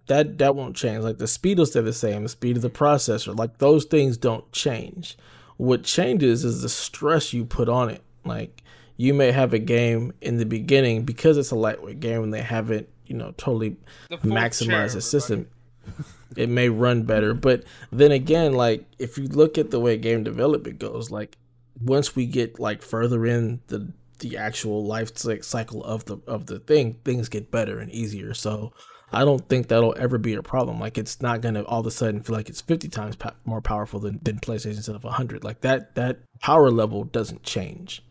that 0.07 0.39
that 0.39 0.55
won't 0.55 0.77
change. 0.77 1.03
Like 1.03 1.19
the 1.19 1.27
speed 1.27 1.59
will 1.59 1.67
stay 1.67 1.81
the 1.81 1.93
same, 1.93 2.23
the 2.23 2.29
speed 2.29 2.57
of 2.57 2.63
the 2.63 2.71
processor. 2.71 3.37
Like 3.37 3.59
those 3.59 3.85
things 3.85 4.17
don't 4.17 4.51
change. 4.53 5.17
What 5.57 5.85
changes 5.85 6.45
is 6.45 6.63
the 6.63 6.69
stress 6.69 7.33
you 7.33 7.45
put 7.45 7.69
on 7.69 7.91
it. 7.91 8.03
Like 8.25 8.63
you 8.97 9.15
may 9.15 9.33
have 9.33 9.53
a 9.53 9.59
game 9.59 10.13
in 10.21 10.37
the 10.37 10.47
beginning 10.47 11.05
because 11.05 11.39
it's 11.39 11.51
a 11.51 11.57
lightweight 11.57 12.01
game 12.01 12.23
and 12.23 12.35
they 12.35 12.43
haven't, 12.43 12.89
you 13.07 13.17
know, 13.17 13.33
totally 13.37 13.77
The 14.11 14.19
full 14.19 14.51
chair, 14.51 14.89
the 14.89 15.01
system. 15.01 15.49
it 16.37 16.49
may 16.49 16.69
run 16.69 17.03
better. 17.05 17.35
But 17.35 17.65
then 17.91 18.13
again, 18.13 18.53
like 18.53 18.85
if 18.99 19.19
you 19.19 19.27
look 19.27 19.59
at 19.59 19.71
the 19.71 19.81
way 19.81 19.97
game 19.97 20.25
development 20.25 20.79
goes, 20.79 21.11
like 21.11 21.39
once 21.81 22.15
we 22.15 22.27
get 22.27 22.59
like 22.59 22.83
further 22.83 23.27
in 23.27 23.61
the 23.69 23.93
the 24.21 24.37
actual 24.37 24.85
life 24.85 25.11
cycle 25.43 25.85
of 25.85 26.05
the 26.05 26.19
of 26.27 26.47
the 26.47 26.59
thing, 26.59 26.95
things 27.05 27.29
get 27.29 27.51
better 27.51 27.79
and 27.79 27.91
easier. 27.91 28.35
So 28.35 28.73
I 29.13 29.25
don't 29.25 29.49
think 29.49 29.69
that'll 29.69 29.95
ever 29.99 30.19
be 30.19 30.35
a 30.35 30.43
problem. 30.43 30.81
Like 30.81 30.99
it's 30.99 31.23
not 31.23 31.41
gonna 31.41 31.63
all 31.63 31.81
of 31.81 31.87
a 31.87 31.91
sudden 31.91 32.23
feel 32.23 32.35
like 32.35 32.49
it's 32.49 32.61
fifty 32.61 32.89
times 32.89 33.17
po- 33.17 33.33
more 33.45 33.61
powerful 33.61 34.01
than, 34.01 34.21
than 34.23 34.39
PlayStation 34.39 34.77
instead 34.77 34.97
of 34.97 35.05
hundred. 35.05 35.45
Like 35.45 35.61
that 35.61 35.95
that 35.95 36.19
power 36.41 36.71
level 36.71 37.05
doesn't 37.05 37.43
change. 37.43 38.03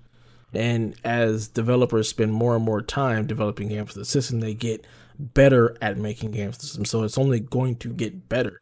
And 0.54 0.96
as 1.04 1.48
developers 1.48 2.08
spend 2.08 2.32
more 2.34 2.56
and 2.56 2.64
more 2.64 2.82
time 2.82 3.26
developing 3.26 3.70
games 3.70 3.92
for 3.92 4.00
the 4.00 4.06
system, 4.06 4.40
they 4.40 4.54
get 4.54 4.86
better 5.18 5.76
at 5.82 5.98
making 5.98 6.32
games 6.32 6.56
for 6.56 6.62
the 6.62 6.68
system. 6.68 6.86
So 6.86 7.04
it's 7.04 7.18
only 7.18 7.40
going 7.40 7.78
to 7.78 7.90
get 7.90 8.30
better. 8.30 8.62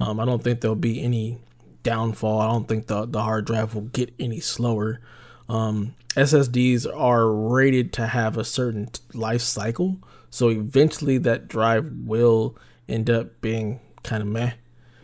Um, 0.00 0.18
I 0.18 0.24
don't 0.24 0.42
think 0.42 0.60
there'll 0.60 0.74
be 0.74 1.02
any 1.02 1.38
downfall. 1.82 2.40
I 2.40 2.46
don't 2.48 2.68
think 2.68 2.86
the 2.86 3.06
the 3.06 3.22
hard 3.22 3.44
drive 3.46 3.74
will 3.74 3.82
get 3.82 4.12
any 4.18 4.40
slower. 4.40 5.00
Um, 5.48 5.94
SSDs 6.10 6.86
are 6.92 7.30
rated 7.30 7.92
to 7.94 8.06
have 8.06 8.36
a 8.36 8.44
certain 8.44 8.88
life 9.12 9.40
cycle, 9.42 9.98
so 10.32 10.48
eventually 10.48 11.18
that 11.18 11.46
drive 11.46 11.92
will 12.04 12.56
end 12.88 13.10
up 13.10 13.42
being 13.42 13.80
kind 14.02 14.22
of 14.22 14.28
meh. 14.28 14.52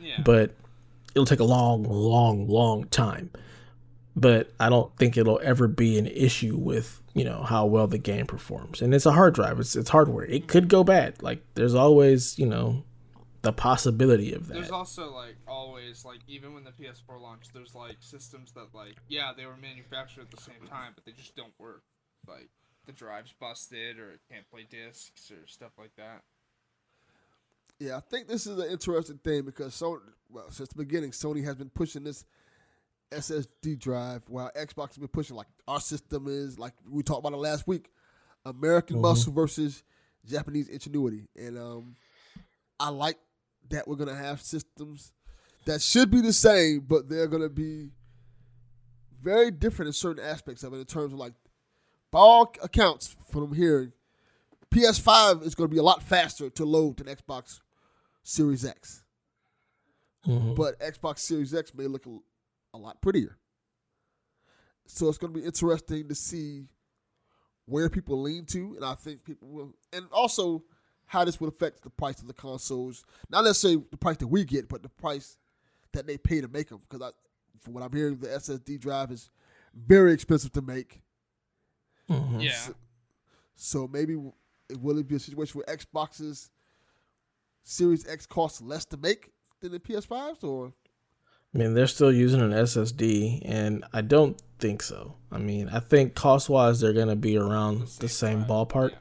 Yeah. 0.01 0.23
But 0.25 0.55
it'll 1.15 1.27
take 1.27 1.41
a 1.41 1.45
long, 1.45 1.85
long, 1.85 2.49
long 2.49 2.85
time. 2.85 3.31
But 4.17 4.51
I 4.59 4.71
don't 4.71 4.97
think 4.97 5.19
it'll 5.19 5.39
ever 5.45 5.69
be 5.69 5.99
an 5.99 6.07
issue 6.07 6.57
with 6.57 7.03
you 7.15 7.25
know 7.25 7.43
how 7.43 7.67
well 7.67 7.87
the 7.87 7.99
game 7.99 8.27
performs. 8.27 8.81
And 8.81 8.95
it's 8.95 9.05
a 9.05 9.13
hard 9.13 9.35
drive. 9.35 9.61
It's 9.61 9.77
it's 9.77 9.91
hardware. 9.91 10.25
It 10.25 10.49
could 10.49 10.69
go 10.69 10.83
bad. 10.83 11.23
Like 11.23 11.45
there's 11.55 11.75
always 11.75 12.39
you 12.39 12.47
know 12.47 12.83
the 13.43 13.53
possibility 13.53 14.33
of 14.33 14.49
that. 14.49 14.55
There's 14.55 14.71
also 14.71 15.13
like 15.13 15.37
always 15.47 16.07
like 16.07 16.21
even 16.27 16.55
when 16.55 16.65
the 16.65 16.71
PS4 16.71 17.21
launched, 17.21 17.53
there's 17.53 17.75
like 17.75 17.97
systems 18.01 18.53
that 18.53 18.69
like 18.75 18.97
yeah 19.09 19.33
they 19.37 19.45
were 19.45 19.59
manufactured 19.59 20.23
at 20.23 20.31
the 20.31 20.43
same 20.43 20.67
time, 20.71 20.93
but 20.95 21.05
they 21.05 21.13
just 21.13 21.37
don't 21.37 21.53
work. 21.59 21.83
Like 22.27 22.49
the 22.89 22.93
drive's 22.95 23.33
busted 23.39 23.99
or 23.99 24.11
it 24.13 24.21
can't 24.33 24.49
play 24.51 24.67
discs 24.69 25.31
or 25.31 25.47
stuff 25.47 25.73
like 25.79 25.95
that. 25.97 26.23
Yeah, 27.79 27.99
I 27.99 28.01
think 28.01 28.27
this 28.27 28.47
is 28.47 28.59
an 28.59 28.69
interesting 28.71 29.19
thing 29.19 29.45
because 29.45 29.75
so 29.75 30.01
well, 30.31 30.51
since 30.51 30.71
the 30.71 30.79
beginning, 30.79 31.11
Sony 31.13 31.45
has 31.45 31.55
been 31.55 31.69
pushing 31.71 32.03
this 32.03 32.25
SSD 33.13 33.79
drive, 33.79 34.23
while 34.29 34.51
Xbox 34.57 34.89
has 34.89 34.99
been 34.99 35.09
pushing 35.09 35.37
like 35.37 35.47
our 35.69 35.81
system 35.81 36.27
is, 36.29 36.59
like 36.59 36.73
we 36.91 37.03
talked 37.03 37.21
about 37.21 37.35
it 37.35 37.41
last 37.41 37.67
week, 37.69 37.91
American 38.45 38.97
Mhm. 38.97 39.03
muscle 39.03 39.33
versus 39.33 39.83
Japanese 40.27 40.69
ingenuity, 40.69 41.29
and 41.37 41.57
um, 41.59 41.95
I 42.81 42.89
like 42.89 43.19
that 43.69 43.87
we're 43.87 43.97
gonna 43.97 44.15
have 44.17 44.41
systems 44.43 45.13
that 45.67 45.83
should 45.83 46.11
be 46.11 46.21
the 46.23 46.33
same, 46.33 46.81
but 46.81 47.09
they're 47.09 47.29
gonna 47.29 47.49
be 47.51 47.91
very 49.21 49.51
different 49.51 49.89
in 49.89 49.93
certain 49.93 50.25
aspects 50.25 50.63
of 50.65 50.73
it 50.73 50.79
in 50.79 50.85
terms 50.87 51.13
of 51.13 51.19
like, 51.19 51.35
by 52.11 52.19
all 52.19 52.55
accounts 52.63 53.17
from 53.31 53.53
hearing, 53.55 53.93
PS5 54.71 55.43
is 55.45 55.55
going 55.55 55.69
to 55.69 55.75
be 55.75 55.79
a 55.81 55.83
lot 55.83 56.03
faster 56.03 56.51
to 56.51 56.65
load 56.65 56.99
than 56.99 57.07
Xbox 57.15 57.61
Series 58.23 58.65
X, 58.65 59.03
Mhm. 60.27 60.55
but 60.57 60.79
Xbox 60.81 61.21
Series 61.21 61.55
X 61.55 61.73
may 61.75 61.87
look 61.87 62.07
a, 62.07 62.19
a 62.75 62.79
lot 62.79 63.01
prettier. 63.01 63.39
So 64.87 65.09
it's 65.09 65.19
going 65.19 65.33
to 65.33 65.39
be 65.41 65.45
interesting 65.47 66.09
to 66.09 66.15
see 66.15 66.69
where 67.67 67.91
people 67.91 68.21
lean 68.21 68.47
to, 68.47 68.75
and 68.77 68.85
I 68.85 68.95
think 68.95 69.25
people 69.25 69.49
will, 69.49 69.75
and 69.93 70.07
also 70.11 70.65
how 71.07 71.25
this 71.25 71.41
will 71.41 71.49
affect 71.49 71.83
the 71.83 71.91
price 71.91 72.21
of 72.21 72.27
the 72.27 72.35
consoles. 72.35 73.05
Not 73.31 73.45
necessarily 73.45 73.85
the 73.91 73.97
price 73.97 74.17
that 74.19 74.29
we 74.29 74.45
get, 74.45 74.69
but 74.69 74.83
the 74.83 74.89
price 74.91 75.37
that 75.93 76.07
they 76.07 76.19
pay 76.19 76.41
to 76.41 76.49
make 76.49 76.69
them. 76.69 76.81
Because 76.89 77.03
I, 77.03 77.13
from 77.61 77.75
what 77.75 77.83
I'm 77.83 77.93
hearing, 77.93 78.19
the 78.19 78.29
SSD 78.29 78.79
drive 78.79 79.11
is 79.11 79.31
very 79.75 80.13
expensive 80.13 80.53
to 80.53 80.63
make. 80.63 81.01
Mhm. 82.09 82.43
Yeah. 82.43 82.53
So, 82.53 82.75
so 83.57 83.89
maybe 83.89 84.15
w- 84.15 84.33
will 84.81 84.99
it 84.99 85.09
be 85.09 85.17
a 85.17 85.19
situation 85.19 85.61
where 85.61 85.77
Xboxes 85.77 86.51
Series 87.63 88.07
X 88.09 88.27
costs 88.27 88.61
less 88.63 88.85
to 88.87 88.97
make 88.97 89.31
than 89.61 89.73
the 89.73 89.81
PS5s, 89.81 90.43
or 90.43 90.73
I 91.55 91.59
mean, 91.59 91.75
they're 91.75 91.87
still 91.87 92.13
using 92.13 92.41
an 92.41 92.53
SSD, 92.53 93.43
and 93.45 93.85
I 93.93 94.01
don't 94.03 94.41
think 94.59 94.83
so. 94.83 95.15
I 95.31 95.39
mean, 95.39 95.69
I 95.69 95.81
think 95.81 96.15
cost 96.15 96.49
wise, 96.49 96.81
they're 96.81 96.93
going 96.93 97.09
to 97.09 97.17
be 97.17 97.37
around 97.37 97.89
the 98.01 98.09
same 98.09 98.45
ballpark 98.45 98.93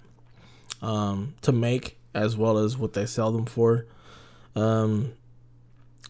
um, 0.82 1.36
to 1.41 1.51
make 1.51 1.97
as 2.14 2.36
well 2.36 2.58
as 2.58 2.78
what 2.78 2.93
they 2.93 3.05
sell 3.05 3.32
them 3.32 3.45
for. 3.45 3.86
Um, 4.55 5.14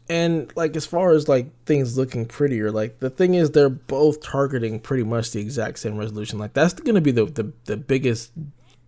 and 0.09 0.51
like 0.55 0.75
as 0.75 0.85
far 0.85 1.11
as 1.11 1.27
like 1.27 1.47
things 1.65 1.97
looking 1.97 2.25
prettier, 2.25 2.71
like 2.71 2.99
the 2.99 3.09
thing 3.09 3.33
is, 3.33 3.51
they're 3.51 3.69
both 3.69 4.21
targeting 4.21 4.79
pretty 4.79 5.03
much 5.03 5.31
the 5.31 5.41
exact 5.41 5.79
same 5.79 5.97
resolution. 5.97 6.39
Like 6.39 6.53
that's 6.53 6.73
going 6.73 6.95
to 6.95 7.01
be 7.01 7.11
the, 7.11 7.25
the 7.25 7.51
the 7.65 7.77
biggest 7.77 8.31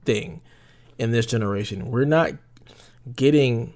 thing 0.06 0.42
in 0.98 1.12
this 1.12 1.26
generation. 1.26 1.92
We're 1.92 2.06
not 2.06 2.32
getting 3.16 3.74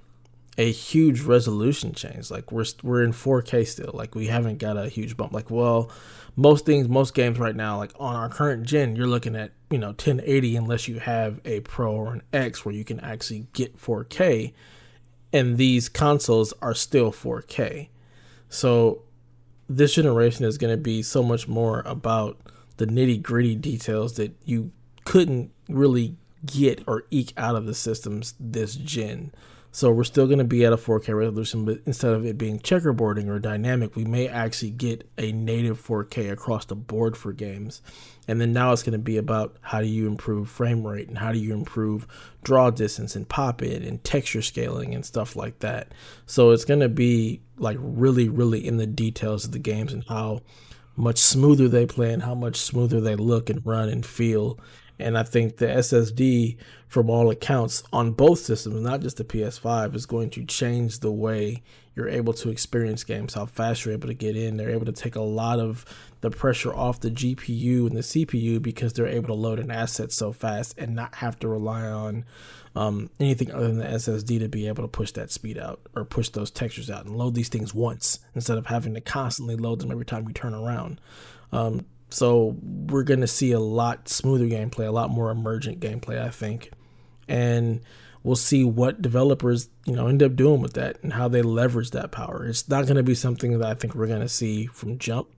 a 0.58 0.72
huge 0.72 1.22
resolution 1.22 1.94
change. 1.94 2.30
Like 2.30 2.52
we're 2.52 2.66
we're 2.84 3.04
in 3.04 3.12
4K 3.12 3.68
still. 3.68 3.92
Like 3.94 4.16
we 4.16 4.28
haven't 4.28 4.60
got 4.60 4.78
a 4.78 4.88
huge 4.88 5.18
bump. 5.18 5.34
Like 5.34 5.50
well, 5.50 5.92
most 6.36 6.66
things, 6.66 6.88
most 6.88 7.14
games 7.14 7.40
right 7.40 7.56
now, 7.56 7.78
like 7.78 7.92
on 8.00 8.16
our 8.16 8.30
current 8.30 8.66
gen, 8.66 8.96
you're 8.96 9.08
looking 9.08 9.36
at 9.36 9.52
you 9.70 9.78
know 9.78 9.88
1080 9.88 10.56
unless 10.56 10.88
you 10.88 11.00
have 11.00 11.40
a 11.46 11.62
Pro 11.62 11.94
or 11.94 12.14
an 12.14 12.22
X 12.32 12.64
where 12.66 12.74
you 12.74 12.84
can 12.84 13.00
actually 13.00 13.48
get 13.54 13.80
4K, 13.80 14.54
and 15.34 15.58
these 15.58 15.90
consoles 15.90 16.54
are 16.62 16.76
still 16.76 17.12
4K. 17.12 17.90
So 18.48 19.02
this 19.68 19.96
generation 19.96 20.46
is 20.46 20.60
going 20.60 20.72
to 20.72 20.82
be 20.82 21.02
so 21.02 21.24
much 21.24 21.48
more 21.48 21.82
about 21.86 22.40
the 22.78 22.86
nitty 22.86 23.22
gritty 23.22 23.56
details 23.56 24.14
that 24.14 24.36
you 24.46 24.72
couldn't 25.06 25.52
really 25.68 26.16
get 26.46 26.84
or 26.88 27.04
eke 27.10 27.34
out 27.36 27.56
of 27.56 27.66
the 27.66 27.74
systems 27.74 28.36
this 28.40 28.76
gen. 28.76 29.32
So 29.76 29.92
we're 29.92 30.04
still 30.04 30.28
going 30.28 30.38
to 30.38 30.44
be 30.44 30.64
at 30.66 30.72
a 30.72 30.78
4K 30.78 31.18
resolution, 31.18 31.66
but 31.66 31.80
instead 31.88 32.14
of 32.14 32.24
it 32.28 32.38
being 32.38 32.60
checkerboarding 32.60 33.28
or 33.28 33.40
dynamic, 33.40 33.96
we 33.96 34.06
may 34.06 34.28
actually 34.28 34.70
get 34.70 35.10
a 35.18 35.32
native 35.32 35.82
4K 35.84 36.32
across 36.32 36.66
the 36.66 36.76
board 36.76 37.18
for 37.18 37.34
games. 37.34 37.82
And 38.28 38.40
then 38.40 38.54
now 38.54 38.72
it's 38.72 38.84
going 38.84 38.94
to 38.94 39.00
be 39.00 39.18
about 39.18 39.58
how 39.62 39.82
do 39.82 39.88
you 39.88 40.06
improve 40.06 40.48
frame 40.48 40.86
rate 40.86 41.08
and 41.08 41.18
how 41.18 41.32
do 41.32 41.40
you 41.40 41.56
improve 41.56 42.06
draw 42.44 42.70
distance 42.70 43.16
and 43.16 43.28
pop 43.28 43.64
in 43.64 43.82
and 43.82 44.04
texture 44.04 44.44
scaling 44.44 44.94
and 44.94 45.04
stuff 45.04 45.36
like 45.36 45.58
that. 45.60 45.92
So 46.28 46.52
it's 46.52 46.66
going 46.66 46.82
to 46.82 46.88
be 46.90 47.42
like 47.58 47.78
really, 47.80 48.30
really 48.30 48.66
in 48.66 48.78
the 48.78 48.86
details 48.86 49.44
of 49.44 49.54
the 49.54 49.60
games 49.60 49.92
and 49.92 50.04
how 50.08 50.42
much 50.96 51.18
smoother 51.18 51.68
they 51.68 51.88
play 51.88 52.14
and 52.14 52.22
how 52.22 52.36
much 52.36 52.58
smoother 52.58 53.02
they 53.02 53.16
look 53.16 53.50
and 53.50 53.66
run 53.66 53.90
and 53.90 54.06
feel. 54.06 54.60
And 55.00 55.18
I 55.18 55.24
think 55.24 55.58
the 55.58 55.66
SSD, 55.66 56.58
from 56.88 57.10
all 57.10 57.30
accounts, 57.32 57.84
on 57.92 58.12
both 58.12 58.40
systems, 58.40 58.82
not 58.82 59.02
just 59.02 59.18
the 59.18 59.24
PS5, 59.24 59.96
is 59.96 60.06
going 60.06 60.30
to 60.32 60.46
change 60.46 61.00
the 61.00 61.12
way 61.12 61.64
you're 61.96 62.10
able 62.10 62.34
to 62.34 62.50
experience 62.50 63.04
games, 63.04 63.34
how 63.34 63.46
fast 63.46 63.86
you're 63.86 63.94
able 63.94 64.08
to 64.08 64.14
get 64.14 64.36
in. 64.36 64.58
They're 64.58 64.72
able 64.72 64.86
to 64.86 64.92
take 64.92 65.16
a 65.16 65.22
lot 65.22 65.60
of 65.60 65.86
the 66.22 66.32
pressure 66.32 66.74
off 66.74 67.00
the 67.00 67.12
GPU 67.12 67.88
and 67.88 67.96
the 67.96 68.02
CPU 68.02 68.62
because 68.62 68.94
they're 68.94 69.08
able 69.08 69.28
to 69.28 69.34
load 69.34 69.60
an 69.60 69.70
asset 69.70 70.12
so 70.12 70.32
fast 70.32 70.76
and 70.78 70.96
not 70.96 71.16
have 71.16 71.38
to 71.40 71.48
rely 71.48 71.84
on 71.84 72.26
um, 72.76 73.10
anything 73.20 73.52
other 73.52 73.68
than 73.68 73.78
the 73.78 73.86
SSD 73.86 74.40
to 74.40 74.50
be 74.50 74.68
able 74.68 74.84
to 74.84 74.88
push 74.88 75.12
that 75.12 75.32
speed 75.32 75.58
out 75.58 75.82
or 75.96 76.06
push 76.06 76.30
those 76.30 76.50
textures 76.50 76.90
out 76.90 77.06
and 77.06 77.16
load 77.16 77.36
these 77.36 77.50
things 77.50 77.74
once 77.74 78.20
instead 78.34 78.58
of 78.58 78.68
having 78.68 78.96
to 78.96 79.02
constantly 79.02 79.56
load 79.56 79.80
them 79.80 79.92
every 79.92 80.06
time 80.06 80.28
you 80.28 80.34
turn 80.34 80.54
around. 80.54 81.00
Um, 81.52 81.86
so 82.14 82.56
we're 82.62 83.04
going 83.04 83.22
to 83.22 83.28
see 83.28 83.52
a 83.54 83.60
lot 83.60 84.08
smoother 84.08 84.46
gameplay, 84.46 84.88
a 84.88 84.92
lot 84.92 85.10
more 85.10 85.32
emergent 85.32 85.80
gameplay, 85.80 86.22
I 86.22 86.30
think. 86.30 86.72
And 87.28 87.82
we'll 88.22 88.36
see 88.36 88.64
what 88.64 89.02
developers, 89.02 89.70
you 89.86 89.96
know, 89.96 90.08
end 90.08 90.22
up 90.22 90.36
doing 90.36 90.62
with 90.62 90.74
that 90.74 91.02
and 91.02 91.14
how 91.14 91.28
they 91.28 91.42
leverage 91.42 91.90
that 91.92 92.12
power. 92.12 92.46
It's 92.46 92.70
not 92.70 92.86
going 92.86 92.98
to 92.98 93.04
be 93.04 93.16
something 93.16 93.58
that 93.58 93.68
I 93.68 93.74
think 93.74 93.96
we're 93.96 94.08
going 94.08 94.22
to 94.22 94.30
see 94.30 94.68
from 94.68 95.00
jump. 95.00 95.30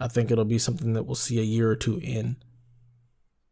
I 0.00 0.08
think 0.08 0.32
it'll 0.32 0.44
be 0.44 0.58
something 0.58 0.92
that 0.94 1.04
we'll 1.04 1.14
see 1.14 1.38
a 1.38 1.44
year 1.44 1.70
or 1.70 1.76
two 1.76 1.98
in, 2.02 2.36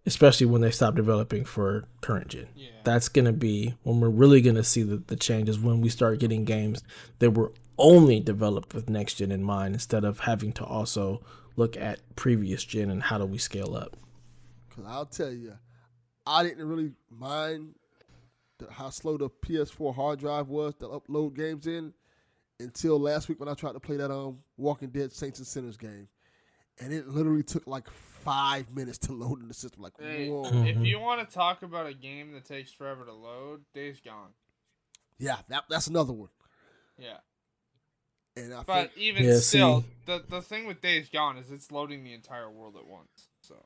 especially 0.04 0.46
when 0.46 0.60
they 0.60 0.72
stop 0.72 0.96
developing 0.96 1.44
for 1.44 1.84
current 2.00 2.28
gen. 2.28 2.48
Yeah. 2.56 2.70
That's 2.82 3.08
going 3.08 3.26
to 3.26 3.32
be 3.32 3.76
when 3.84 4.00
we're 4.00 4.08
really 4.08 4.40
going 4.40 4.56
to 4.56 4.64
see 4.64 4.82
the, 4.82 4.96
the 4.96 5.16
changes 5.16 5.56
when 5.56 5.80
we 5.80 5.88
start 5.88 6.18
getting 6.18 6.44
games 6.44 6.82
that 7.20 7.30
were 7.30 7.52
only 7.78 8.18
developed 8.18 8.74
with 8.74 8.90
next 8.90 9.14
gen 9.14 9.30
in 9.30 9.44
mind 9.44 9.74
instead 9.74 10.04
of 10.04 10.20
having 10.20 10.52
to 10.54 10.64
also 10.64 11.22
look 11.56 11.76
at 11.76 12.00
previous 12.16 12.62
gen 12.64 12.90
and 12.90 13.02
how 13.02 13.18
do 13.18 13.24
we 13.26 13.38
scale 13.38 13.74
up. 13.74 13.96
because 14.68 14.84
I'll 14.86 15.06
tell 15.06 15.32
you, 15.32 15.54
I 16.26 16.42
didn't 16.42 16.66
really 16.68 16.92
mind 17.10 17.74
the, 18.58 18.70
how 18.70 18.90
slow 18.90 19.16
the 19.16 19.28
PS4 19.30 19.94
hard 19.94 20.18
drive 20.20 20.48
was 20.48 20.74
to 20.76 20.86
upload 20.86 21.34
games 21.34 21.66
in 21.66 21.92
until 22.60 22.98
last 22.98 23.28
week 23.28 23.38
when 23.40 23.48
I 23.48 23.54
tried 23.54 23.72
to 23.72 23.80
play 23.80 23.96
that 23.96 24.10
um 24.10 24.38
Walking 24.56 24.88
Dead 24.88 25.12
Saints 25.12 25.38
and 25.38 25.46
Sinners 25.46 25.76
game, 25.76 26.08
and 26.80 26.92
it 26.92 27.06
literally 27.08 27.42
took 27.42 27.66
like 27.66 27.88
five 27.90 28.74
minutes 28.74 28.98
to 28.98 29.12
load 29.12 29.40
in 29.40 29.48
the 29.48 29.54
system. 29.54 29.82
Like, 29.82 29.92
Hey, 30.00 30.28
whoa, 30.28 30.44
if 30.64 30.78
you 30.78 30.98
want 30.98 31.26
to 31.28 31.34
talk 31.34 31.62
about 31.62 31.86
a 31.86 31.92
game 31.94 32.32
that 32.32 32.44
takes 32.44 32.72
forever 32.72 33.04
to 33.04 33.12
load, 33.12 33.60
Days 33.74 34.00
Gone. 34.04 34.30
yeah, 35.18 35.36
that, 35.48 35.64
that's 35.70 35.86
another 35.86 36.12
one. 36.12 36.30
Yeah. 36.98 37.18
And 38.36 38.52
I 38.54 38.62
But 38.64 38.90
think 38.92 38.98
even 38.98 39.24
Yeah, 39.24 39.38
still, 39.38 39.80
see- 39.82 39.86
the 40.06 40.22
the 40.28 40.42
thing 40.42 40.66
with 40.66 40.80
Days 40.82 41.08
Gone 41.08 41.36
is 41.38 41.50
it's 41.50 41.70
loading 41.72 42.04
the 42.04 42.12
entire 42.12 42.50
world 42.50 42.76
at 42.76 42.86
once. 42.86 43.28
So 43.40 43.64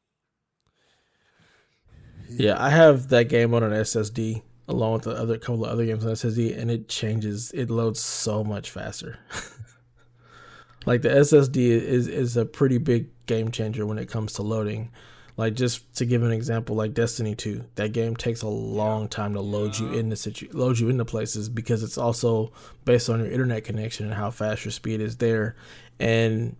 Yeah, 2.29 2.63
I 2.63 2.71
have 2.71 3.09
that 3.09 3.29
game 3.29 3.53
on 3.55 3.63
an 3.63 3.73
SSD 3.73 4.43
along 4.69 4.93
with 4.95 5.03
the 5.03 5.11
other 5.11 5.37
couple 5.37 5.65
of 5.65 5.71
other 5.73 5.85
games 5.85 6.05
on 6.07 6.13
SSD, 6.13 6.57
and 6.57 6.71
it 6.71 6.89
changes. 6.89 7.51
It 7.53 7.71
loads 7.71 7.99
so 8.01 8.45
much 8.45 8.71
faster. 8.71 9.19
like 10.87 11.03
the 11.03 11.09
SSD 11.09 11.57
is 11.57 12.07
is 12.07 12.37
a 12.37 12.45
pretty 12.47 12.79
big 12.79 13.09
game 13.27 13.51
changer 13.51 13.85
when 13.85 13.99
it 13.99 14.09
comes 14.09 14.33
to 14.35 14.43
loading. 14.43 14.93
Like 15.41 15.55
just 15.55 15.95
to 15.95 16.05
give 16.05 16.23
an 16.23 16.33
example, 16.33 16.77
like 16.77 16.93
Destiny 16.93 17.35
Two, 17.35 17.65
that 17.77 17.93
game 17.95 18.15
takes 18.15 18.43
a 18.43 18.49
long 18.49 19.09
time 19.09 19.33
to 19.33 19.41
load 19.41 19.79
you 19.79 19.91
into 19.91 20.15
situ- 20.15 20.51
load 20.53 20.79
you 20.79 20.91
into 20.91 21.07
places 21.07 21.49
because 21.49 21.83
it's 21.83 21.97
also 21.97 22.53
based 22.85 23.09
on 23.09 23.21
your 23.21 23.31
internet 23.31 23.65
connection 23.65 24.05
and 24.05 24.15
how 24.15 24.31
fast 24.31 24.67
your 24.67 24.73
speed 24.73 25.01
is 25.01 25.17
there. 25.17 25.57
And 25.99 26.57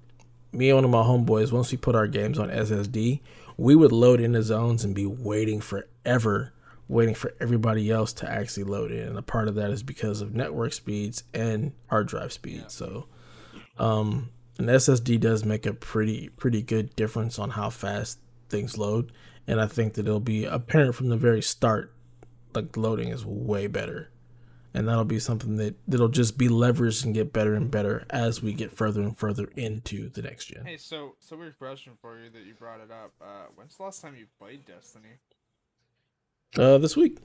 me 0.51 0.71
and 0.71 0.79
one 0.79 0.85
of 0.87 0.91
my 0.91 1.03
homeboys, 1.03 1.53
once 1.53 1.71
we 1.71 1.77
put 1.77 1.95
our 1.95 2.07
games 2.07 2.39
on 2.39 2.49
SSD, 2.49 3.21
we 3.59 3.77
would 3.77 3.93
load 3.93 4.19
into 4.19 4.43
zones 4.43 4.83
and 4.83 4.95
be 4.95 5.05
waiting 5.05 5.61
forever, 5.61 6.55
waiting 6.89 7.15
for 7.15 7.35
everybody 7.39 7.91
else 7.91 8.15
to 8.15 8.31
actually 8.33 8.65
load 8.65 8.93
in. 8.93 9.09
And 9.09 9.19
a 9.19 9.23
part 9.23 9.47
of 9.47 9.57
that 9.57 9.71
is 9.71 9.83
because 9.83 10.23
of 10.23 10.35
network 10.35 10.73
speeds 10.73 11.25
and 11.35 11.73
hard 11.91 12.09
drive 12.09 12.33
speed. 12.33 12.65
So, 12.69 13.09
um, 13.79 14.31
an 14.59 14.69
SSD 14.69 15.21
does 15.21 15.45
make 15.45 15.67
a 15.67 15.75
pretty 15.75 16.31
pretty 16.31 16.63
good 16.63 16.97
difference 16.97 17.39
on 17.39 17.51
how 17.51 17.69
fast 17.69 18.19
things 18.51 18.77
load, 18.77 19.13
and 19.47 19.61
I 19.61 19.67
think 19.67 19.95
that 19.95 20.07
it'll 20.07 20.21
be 20.21 20.45
apparent 20.45 20.95
from 20.95 21.09
the 21.09 21.17
very 21.17 21.43
start, 21.43 21.95
like 22.55 22.77
loading 22.77 23.09
is 23.09 23.25
way 23.25 23.67
better. 23.67 24.11
And 24.73 24.87
that'll 24.87 25.05
be 25.05 25.19
something 25.19 25.57
that 25.57 25.75
that'll 25.89 26.09
just 26.09 26.39
be 26.39 26.49
leveraged 26.49 27.05
and 27.05 27.13
get 27.13 27.33
better 27.33 27.55
and 27.55 27.71
better 27.71 28.05
as 28.09 28.41
we 28.41 28.53
get 28.53 28.73
further 28.73 29.01
and 29.01 29.19
further 29.19 29.51
into 29.57 30.09
the 30.09 30.23
next 30.23 30.47
gen. 30.47 30.65
hey, 30.65 30.77
so 30.77 31.17
so 31.19 31.37
weird 31.37 31.59
question 31.59 31.95
for 32.01 32.23
you 32.23 32.31
that 32.31 32.45
you 32.45 32.55
brought 32.55 32.81
it 32.81 32.91
up. 32.93 33.13
Uh, 33.21 33.47
when's 33.57 33.77
the 33.77 33.83
last 33.83 34.01
time 34.01 34.15
you 34.17 34.27
played 34.39 34.65
Destiny? 34.65 35.19
Uh, 36.57 36.79
this 36.79 36.97
week. 36.97 37.19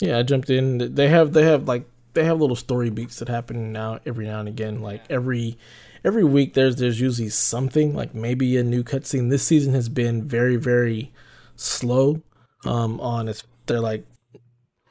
Yeah, 0.00 0.18
I 0.18 0.22
jumped 0.22 0.50
in. 0.50 0.94
They 0.94 1.08
have 1.08 1.32
they 1.32 1.44
have 1.44 1.66
like 1.66 1.86
they 2.12 2.24
have 2.24 2.40
little 2.40 2.56
story 2.56 2.90
beats 2.90 3.18
that 3.20 3.28
happen 3.28 3.72
now 3.72 4.00
every 4.04 4.26
now 4.26 4.40
and 4.40 4.48
again. 4.48 4.82
Like 4.82 5.02
every 5.10 5.56
every 6.04 6.24
week 6.24 6.54
there's 6.54 6.76
there's 6.76 7.00
usually 7.00 7.28
something 7.28 7.94
like 7.94 8.14
maybe 8.14 8.56
a 8.56 8.62
new 8.62 8.84
cutscene. 8.84 9.30
This 9.30 9.42
season 9.42 9.74
has 9.74 9.88
been 9.88 10.26
very 10.26 10.56
very 10.56 11.12
slow 11.56 12.22
um 12.64 13.00
on 13.00 13.28
its 13.28 13.44
they're 13.66 13.80
like 13.80 14.04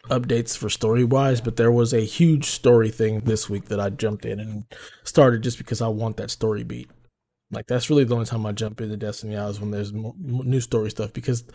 updates 0.10 0.58
for 0.58 0.70
story 0.70 1.04
wise, 1.04 1.40
but 1.40 1.56
there 1.56 1.72
was 1.72 1.94
a 1.94 2.02
huge 2.02 2.46
story 2.46 2.90
thing 2.90 3.22
this 3.22 3.50
week 3.50 3.66
that 3.66 3.80
I 3.80 3.90
jumped 3.90 4.26
in 4.26 4.40
and 4.40 4.66
started 5.04 5.44
just 5.44 5.58
because 5.58 5.82
I 5.82 5.88
want 5.88 6.18
that 6.18 6.30
story 6.30 6.64
beat. 6.64 6.90
Like 7.52 7.68
that's 7.68 7.90
really 7.90 8.04
the 8.04 8.16
only 8.16 8.26
time 8.26 8.46
I 8.46 8.52
jump 8.52 8.82
into 8.82 8.98
Destiny 8.98 9.36
now 9.36 9.48
is 9.48 9.60
when 9.60 9.72
there's 9.72 9.94
new 9.94 10.60
story 10.60 10.90
stuff 10.90 11.14
because 11.14 11.46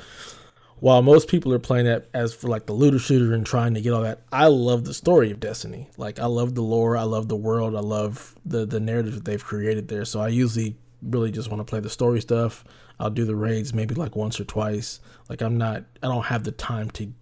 while 0.80 1.02
most 1.02 1.28
people 1.28 1.52
are 1.52 1.58
playing 1.58 1.86
it 1.86 2.08
as 2.14 2.34
for 2.34 2.48
like 2.48 2.66
the 2.66 2.72
looter 2.72 2.98
shooter 2.98 3.34
and 3.34 3.44
trying 3.44 3.74
to 3.74 3.80
get 3.80 3.92
all 3.92 4.02
that, 4.02 4.20
I 4.32 4.46
love 4.46 4.84
the 4.84 4.94
story 4.94 5.30
of 5.30 5.40
Destiny. 5.40 5.88
Like 5.96 6.18
I 6.18 6.26
love 6.26 6.54
the 6.54 6.62
lore, 6.62 6.96
I 6.96 7.02
love 7.02 7.28
the 7.28 7.36
world, 7.36 7.74
I 7.74 7.80
love 7.80 8.34
the 8.44 8.64
the 8.64 8.80
narrative 8.80 9.14
that 9.14 9.24
they've 9.24 9.44
created 9.44 9.88
there. 9.88 10.04
So 10.04 10.20
I 10.20 10.28
usually 10.28 10.76
really 11.02 11.30
just 11.30 11.50
want 11.50 11.60
to 11.60 11.68
play 11.68 11.80
the 11.80 11.90
story 11.90 12.20
stuff. 12.20 12.64
I'll 13.00 13.10
do 13.10 13.24
the 13.24 13.36
raids 13.36 13.72
maybe 13.72 13.94
like 13.94 14.16
once 14.16 14.40
or 14.40 14.44
twice. 14.44 15.00
Like 15.28 15.42
I'm 15.42 15.58
not 15.58 15.84
I 16.02 16.08
don't 16.08 16.26
have 16.26 16.44
the 16.44 16.52
time 16.52 16.90
to 16.92 17.12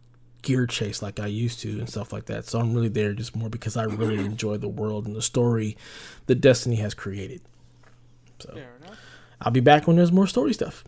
gear 0.43 0.67
chase 0.67 1.03
like 1.03 1.19
I 1.19 1.27
used 1.27 1.61
to 1.61 1.71
and 1.71 1.89
stuff 1.89 2.13
like 2.13 2.27
that. 2.27 2.47
So 2.47 2.61
I'm 2.61 2.75
really 2.75 2.89
there 2.89 3.15
just 3.15 3.35
more 3.35 3.49
because 3.49 3.77
I 3.77 3.85
really 3.85 4.25
enjoy 4.25 4.59
the 4.59 4.69
world 4.69 5.07
and 5.07 5.17
the 5.17 5.23
story 5.23 5.77
that 6.27 6.37
Destiny 6.37 6.77
has 6.77 6.95
created. 6.95 7.41
So. 8.39 8.55
I'll 9.41 9.53
be 9.53 9.61
back 9.61 9.87
when 9.87 9.97
there's 9.97 10.13
more 10.13 10.27
story 10.27 10.53
stuff. 10.53 10.85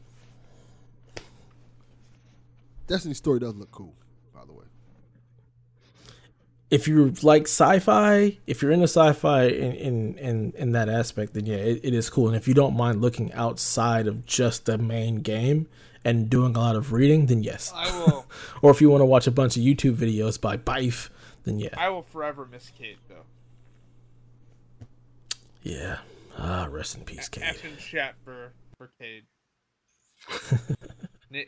Destiny's 2.88 3.18
story 3.18 3.38
does 3.38 3.54
look 3.54 3.70
cool, 3.70 3.94
by 4.34 4.44
the 4.44 4.52
way. 4.52 4.64
if 6.70 6.88
you 6.88 7.10
like 7.22 7.42
sci-fi, 7.44 8.38
if 8.46 8.60
you're 8.60 8.72
into 8.72 8.84
sci-fi 8.88 9.44
in 9.44 9.72
in 9.72 10.18
in, 10.18 10.52
in 10.56 10.72
that 10.72 10.88
aspect, 10.88 11.34
then 11.34 11.46
yeah, 11.46 11.56
it, 11.56 11.80
it 11.84 11.94
is 11.94 12.10
cool. 12.10 12.26
And 12.26 12.36
if 12.36 12.48
you 12.48 12.54
don't 12.54 12.76
mind 12.76 13.00
looking 13.00 13.32
outside 13.32 14.06
of 14.06 14.26
just 14.26 14.64
the 14.66 14.76
main 14.78 15.16
game 15.16 15.68
and 16.04 16.28
doing 16.30 16.56
a 16.56 16.58
lot 16.60 16.76
of 16.76 16.92
reading, 16.92 17.26
then 17.26 17.42
yes. 17.42 17.72
I 17.74 17.90
will. 17.90 18.26
or 18.62 18.70
if 18.70 18.80
you 18.80 18.90
want 18.90 19.02
to 19.02 19.06
watch 19.06 19.26
a 19.26 19.30
bunch 19.30 19.56
of 19.56 19.62
YouTube 19.62 19.94
videos 19.96 20.40
by 20.40 20.56
Byf, 20.56 21.10
then 21.44 21.58
yeah, 21.58 21.74
I 21.76 21.90
will 21.90 22.02
forever 22.02 22.48
miss 22.50 22.70
Cayde 22.76 22.98
though. 23.08 23.26
yeah. 25.62 25.98
Ah, 26.40 26.68
rest 26.70 26.96
in 26.96 27.04
peace, 27.04 27.28
Cayde. 27.28 27.44
F 27.44 27.64
in 27.64 27.76
chat 27.76 28.14
for 28.24 28.52
for 28.76 28.90
Cayde. 28.98 29.24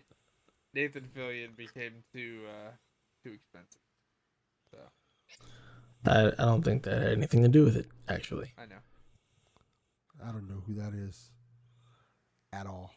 Na- 0.75 0.81
Nathan 0.81 1.09
Fillion 1.17 1.57
became 1.57 2.03
too 2.15 2.43
uh 2.49 2.71
too 3.25 3.33
expensive. 3.33 3.81
So 4.71 4.79
I 6.07 6.29
I 6.29 6.47
don't 6.47 6.63
think 6.63 6.83
that 6.85 7.03
had 7.03 7.13
anything 7.13 7.43
to 7.43 7.49
do 7.49 7.65
with 7.65 7.77
it, 7.77 7.87
actually. 8.09 8.53
I 8.59 8.67
know. 8.67 8.77
I 10.27 10.33
don't 10.33 10.49
know 10.49 10.63
who 10.67 10.75
that 10.75 10.95
is 10.95 11.31
at 12.53 12.67
all. 12.67 12.93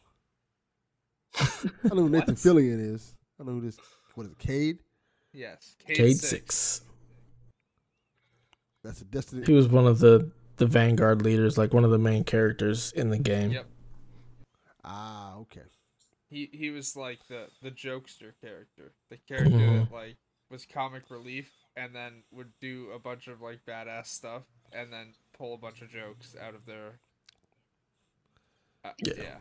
I 1.40 1.46
don't 1.88 1.96
know 1.96 2.02
who 2.02 2.08
Nathan 2.10 2.34
Fillion 2.34 2.94
is. 2.94 3.14
I 3.38 3.44
don't 3.44 3.54
know 3.54 3.60
who 3.60 3.66
this. 3.66 3.78
What 4.14 4.26
is 4.26 4.32
it? 4.32 4.38
Cayde? 4.38 4.78
Yes, 5.32 5.74
Cayde, 5.84 5.96
Cayde 5.96 6.16
six. 6.16 6.54
six. 6.54 6.80
That's 8.84 9.00
a 9.00 9.04
Destiny. 9.04 9.44
He 9.46 9.52
was 9.52 9.66
one 9.68 9.86
of 9.86 9.98
the 9.98 10.30
the 10.56 10.66
Vanguard 10.66 11.22
leaders, 11.22 11.58
like 11.58 11.72
one 11.72 11.84
of 11.84 11.90
the 11.90 11.98
main 11.98 12.22
characters 12.22 12.92
in 12.92 13.10
the 13.10 13.18
game. 13.18 13.50
Yep. 13.50 13.66
Ah, 14.84 15.36
okay. 15.36 15.62
He 16.30 16.48
he 16.52 16.70
was 16.70 16.96
like 16.96 17.20
the 17.28 17.46
the 17.62 17.70
jokester 17.70 18.32
character, 18.40 18.92
the 19.10 19.18
character 19.28 19.50
Mhm. 19.50 19.88
that 19.88 19.94
like 19.94 20.16
was 20.50 20.66
comic 20.66 21.10
relief 21.10 21.50
and 21.76 21.94
then 21.94 22.22
would 22.30 22.52
do 22.60 22.90
a 22.94 22.98
bunch 22.98 23.28
of 23.28 23.40
like 23.40 23.64
badass 23.66 24.06
stuff 24.06 24.42
and 24.72 24.92
then 24.92 25.14
pull 25.36 25.54
a 25.54 25.58
bunch 25.58 25.82
of 25.82 25.90
jokes 25.90 26.34
out 26.40 26.54
of 26.54 26.64
their. 26.66 27.00
Uh, 28.84 28.92
Yeah. 29.04 29.12
yeah. 29.18 29.36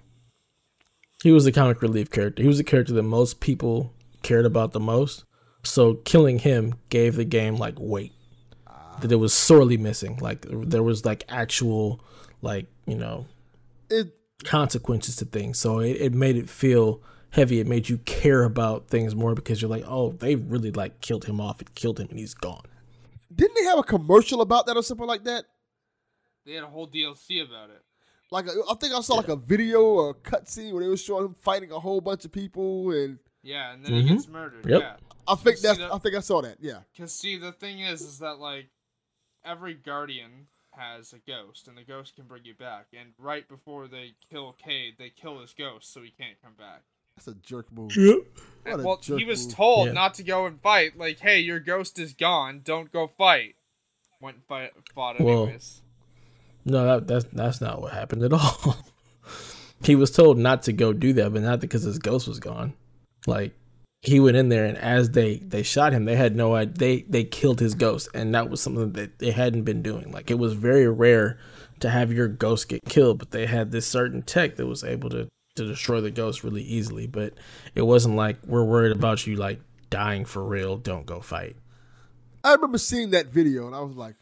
He 1.24 1.32
was 1.32 1.46
the 1.46 1.52
comic 1.52 1.82
relief 1.82 2.10
character. 2.12 2.42
He 2.42 2.48
was 2.48 2.58
the 2.58 2.64
character 2.64 2.94
that 2.94 3.04
most 3.04 3.40
people 3.40 3.94
cared 4.24 4.46
about 4.46 4.72
the 4.74 4.80
most. 4.80 5.24
So 5.64 5.96
killing 5.96 6.40
him 6.40 6.76
gave 6.90 7.16
the 7.16 7.24
game 7.26 7.56
like 7.56 7.76
weight 7.80 8.12
that 9.00 9.12
it 9.12 9.16
was 9.16 9.34
sorely 9.34 9.78
missing. 9.78 10.18
Like 10.18 10.46
there 10.50 10.84
was 10.84 11.06
like 11.06 11.24
actual 11.30 12.04
like 12.42 12.68
you 12.86 12.96
know 12.96 13.26
It 13.90 14.14
consequences 14.46 15.16
to 15.18 15.26
things. 15.26 15.58
So 15.60 15.80
it, 15.80 15.98
it 16.00 16.14
made 16.14 16.36
it 16.38 16.50
feel 16.50 17.02
heavy. 17.32 17.60
It 17.60 17.68
made 17.68 17.90
you 17.90 17.98
care 18.00 18.44
about 18.44 18.88
things 18.88 19.16
more 19.16 19.34
because 19.36 19.62
you're 19.62 19.70
like, 19.72 19.84
oh, 19.88 20.12
they 20.12 20.36
really 20.36 20.72
like 20.72 21.02
killed 21.02 21.26
him 21.26 21.42
off. 21.42 21.62
It 21.62 21.76
killed 21.76 22.00
him 22.00 22.08
and 22.10 22.20
he's 22.20 22.34
gone. 22.34 22.64
didn't 23.34 23.56
they 23.56 23.64
have 23.64 23.80
a 23.80 23.84
commercial 23.84 24.42
about 24.42 24.66
that 24.68 24.78
or 24.78 24.84
something 24.84 25.08
like 25.08 25.24
that? 25.24 25.46
They 26.46 26.54
had 26.54 26.64
a 26.64 26.68
whole 26.68 26.88
DLC 26.88 27.42
about 27.46 27.70
it. 27.70 27.82
Like 28.32 28.46
I 28.48 28.74
think 28.76 28.94
I 28.94 29.02
saw 29.02 29.16
like 29.16 29.28
a 29.30 29.36
video 29.36 29.82
or 29.82 30.10
a 30.10 30.14
cutscene 30.14 30.72
where 30.74 30.84
they 30.84 30.90
were 30.90 30.98
showing 30.98 31.26
him 31.26 31.36
fighting 31.42 31.72
a 31.72 31.80
whole 31.80 32.02
bunch 32.02 32.26
of 32.26 32.32
people, 32.32 32.90
and 32.92 33.20
Yeah, 33.44 33.74
and 33.74 33.86
then 33.86 33.92
Mhm. 33.94 34.02
he 34.02 34.10
gets 34.10 34.28
murdered. 34.28 34.66
Yep. 34.66 34.82
Yeah. 34.82 34.96
I 35.28 35.36
think 35.36 35.60
that's 35.60 35.78
that- 35.78 35.94
I 35.94 35.98
think 36.00 36.16
I 36.16 36.20
saw 36.20 36.42
that. 36.42 36.58
Yeah. 36.60 36.80
Cause 36.98 37.14
see, 37.14 37.38
the 37.38 37.52
thing 37.52 37.80
is, 37.82 38.02
is 38.02 38.20
that 38.20 38.40
like 38.40 38.70
every 39.46 39.74
guardian 39.76 40.48
has 40.78 41.14
a 41.14 41.20
ghost, 41.20 41.68
and 41.68 41.78
the 41.78 41.84
ghost 41.84 42.16
can 42.16 42.26
bring 42.26 42.46
you 42.46 42.54
back. 42.54 42.88
And 42.98 43.10
right 43.18 43.48
before 43.48 43.88
they 43.88 44.14
kill 44.32 44.56
Cayde, 44.64 44.96
they 44.98 45.10
kill 45.10 45.40
his 45.42 45.54
ghost, 45.58 45.94
so 45.94 46.02
he 46.02 46.12
can't 46.12 46.42
come 46.44 46.54
back. 46.58 46.82
That's 47.16 47.28
a 47.28 47.36
jerk 47.36 47.72
move. 47.72 47.96
Yep. 47.96 48.18
What 48.64 48.80
a 48.80 48.84
well, 48.84 48.98
jerk 48.98 49.20
he 49.20 49.26
was 49.26 49.46
move. 49.46 49.56
told 49.56 49.88
Yeah. 49.88 49.94
not 49.94 50.16
to 50.16 50.24
go 50.24 50.46
and 50.46 50.60
fight. 50.62 50.98
Like, 50.98 51.20
hey, 51.20 51.40
your 51.40 51.60
ghost 51.60 52.00
is 52.00 52.14
gone. 52.14 52.62
Don't 52.64 52.92
go 52.92 53.08
fight. 53.08 53.56
Went 54.20 54.38
and 54.38 54.46
fight, 54.46 54.72
fought 54.96 55.20
Well, 55.20 55.44
anyways. 55.44 55.82
No, 56.66 56.86
that, 56.86 57.08
that's 57.08 57.26
that's 57.34 57.62
not 57.62 57.82
what 57.82 57.94
happened 57.94 58.24
at 58.24 58.34
all. 58.34 58.78
he 59.84 59.96
was 59.96 60.12
told 60.12 60.38
not 60.38 60.64
to 60.64 60.74
go 60.74 60.94
do 60.94 61.14
that, 61.14 61.34
but 61.34 61.42
not 61.44 61.60
because 61.60 61.84
his 61.84 62.00
ghost 62.00 62.28
was 62.28 62.40
gone. 62.40 62.74
Like 63.28 63.54
he 64.04 64.20
went 64.20 64.36
in 64.36 64.50
there, 64.50 64.66
and 64.66 64.78
as 64.78 65.12
they 65.12 65.38
they 65.38 65.64
shot 65.64 65.94
him, 65.94 66.04
they 66.04 66.18
had 66.18 66.36
no 66.36 66.56
idea. 66.56 66.74
They 66.76 67.02
they 67.04 67.24
killed 67.24 67.62
his 67.62 67.74
ghost, 67.74 68.10
and 68.14 68.36
that 68.36 68.50
was 68.50 68.62
something 68.62 68.92
that 68.92 69.20
they 69.20 69.32
hadn't 69.32 69.64
been 69.64 69.82
doing. 69.82 70.12
Like 70.12 70.30
it 70.30 70.38
was 70.38 70.54
very 70.54 70.88
rare 70.88 71.40
to 71.80 71.90
have 71.90 72.12
your 72.12 72.28
ghost 72.28 72.68
get 72.68 72.82
killed, 72.88 73.18
but 73.18 73.32
they 73.32 73.46
had 73.46 73.72
this 73.72 73.88
certain 73.88 74.22
tech 74.22 74.58
that 74.58 74.68
was 74.68 74.84
able 74.84 75.10
to 75.12 75.30
to 75.56 75.66
destroy 75.66 76.02
the 76.02 76.12
ghost 76.12 76.44
really 76.44 76.64
easily. 76.64 77.08
But 77.08 77.36
it 77.76 77.84
wasn't 77.84 78.18
like 78.18 78.38
we're 78.46 78.66
worried 78.66 78.92
about 78.92 79.26
you 79.26 79.38
like 79.38 79.62
dying 79.90 80.26
for 80.26 80.44
real. 80.44 80.76
Don't 80.76 81.06
go 81.06 81.22
fight. 81.22 81.56
I 82.44 82.54
remember 82.54 82.80
seeing 82.80 83.12
that 83.12 83.28
video 83.28 83.68
and 83.68 83.76
I 83.76 83.80
was 83.80 83.96
like, 83.96 84.16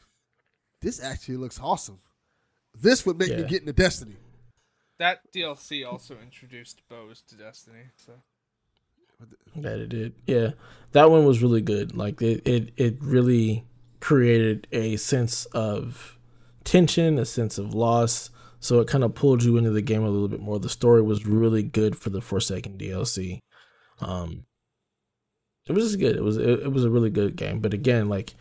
"This 0.81 1.03
actually 1.03 1.37
looks 1.37 1.59
awesome. 1.59 2.01
This 2.79 3.03
would 3.07 3.17
make 3.17 3.35
me 3.35 3.43
get 3.45 3.61
into 3.61 3.73
Destiny." 3.73 4.17
That 4.99 5.21
DLC 5.31 5.83
also 5.83 6.19
introduced 6.21 6.87
bows 6.87 7.23
to 7.29 7.35
Destiny. 7.35 7.85
So 7.95 8.13
That 9.55 9.79
it 9.79 9.89
did. 9.89 10.13
Yeah. 10.25 10.51
That 10.93 11.09
one 11.09 11.25
was 11.25 11.41
really 11.41 11.61
good. 11.61 11.95
Like 11.95 12.21
it, 12.21 12.47
it, 12.47 12.71
it 12.77 12.97
really 13.01 13.65
created 13.99 14.67
a 14.71 14.97
sense 14.97 15.45
of 15.45 16.17
tension, 16.63 17.17
a 17.17 17.25
sense 17.25 17.57
of 17.57 17.73
loss. 17.73 18.29
So 18.59 18.79
it 18.79 18.87
kind 18.87 19.03
of 19.03 19.15
pulled 19.15 19.43
you 19.43 19.57
into 19.57 19.71
the 19.71 19.81
game 19.81 20.03
a 20.03 20.09
little 20.09 20.27
bit 20.27 20.41
more. 20.41 20.59
The 20.59 20.69
story 20.69 21.01
was 21.01 21.25
really 21.25 21.63
good 21.63 21.97
for 21.97 22.09
the 22.09 22.21
Forsaken 22.21 22.77
DLC. 22.77 23.39
Um 23.99 24.45
it 25.67 25.73
was 25.73 25.85
just 25.85 25.99
good. 25.99 26.15
It 26.15 26.23
was 26.23 26.37
it, 26.37 26.49
it 26.49 26.71
was 26.71 26.83
a 26.83 26.89
really 26.89 27.09
good 27.09 27.35
game. 27.35 27.59
But 27.59 27.73
again, 27.73 28.09
like 28.09 28.33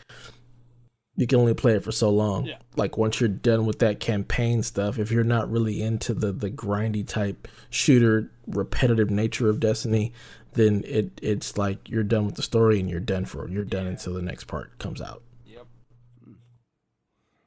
you 1.16 1.26
can 1.26 1.38
only 1.38 1.54
play 1.54 1.74
it 1.74 1.84
for 1.84 1.92
so 1.92 2.08
long. 2.08 2.46
Yeah. 2.46 2.56
Like 2.76 2.96
once 2.96 3.20
you're 3.20 3.28
done 3.28 3.66
with 3.66 3.80
that 3.80 4.00
campaign 4.00 4.62
stuff, 4.62 4.98
if 4.98 5.10
you're 5.10 5.22
not 5.22 5.50
really 5.50 5.82
into 5.82 6.14
the 6.14 6.32
the 6.32 6.50
grindy 6.50 7.06
type 7.06 7.46
shooter 7.68 8.30
repetitive 8.46 9.10
nature 9.10 9.48
of 9.50 9.60
Destiny, 9.60 10.12
then 10.54 10.82
it 10.86 11.18
it's 11.22 11.56
like 11.56 11.88
you're 11.88 12.02
done 12.02 12.26
with 12.26 12.34
the 12.34 12.42
story 12.42 12.80
and 12.80 12.88
you're 12.90 13.00
done 13.00 13.24
for 13.24 13.48
you're 13.48 13.64
done 13.64 13.86
until 13.86 14.14
the 14.14 14.22
next 14.22 14.44
part 14.44 14.78
comes 14.78 15.00
out. 15.00 15.22
yep. 15.46 15.66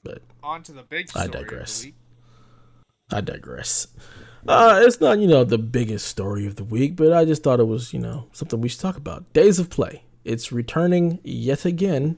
But 0.03 0.21
On 0.41 0.63
to 0.63 0.71
the 0.71 0.83
big 0.83 1.09
I 1.15 1.27
digress. 1.27 1.77
of 1.79 1.83
the 1.83 1.87
week. 1.89 1.95
I 3.11 3.21
digress. 3.21 3.87
Uh, 4.47 4.81
it's 4.83 4.99
not, 4.99 5.19
you 5.19 5.27
know, 5.27 5.43
the 5.43 5.57
biggest 5.57 6.07
story 6.07 6.45
of 6.45 6.55
the 6.57 6.63
week, 6.63 6.95
but 6.95 7.13
I 7.13 7.23
just 7.25 7.43
thought 7.43 7.59
it 7.59 7.67
was, 7.67 7.93
you 7.93 7.99
know, 7.99 8.27
something 8.33 8.59
we 8.59 8.67
should 8.69 8.81
talk 8.81 8.97
about. 8.97 9.31
Days 9.33 9.59
of 9.59 9.69
Play. 9.69 10.03
It's 10.25 10.51
returning 10.51 11.19
yet 11.23 11.63
again. 11.65 12.17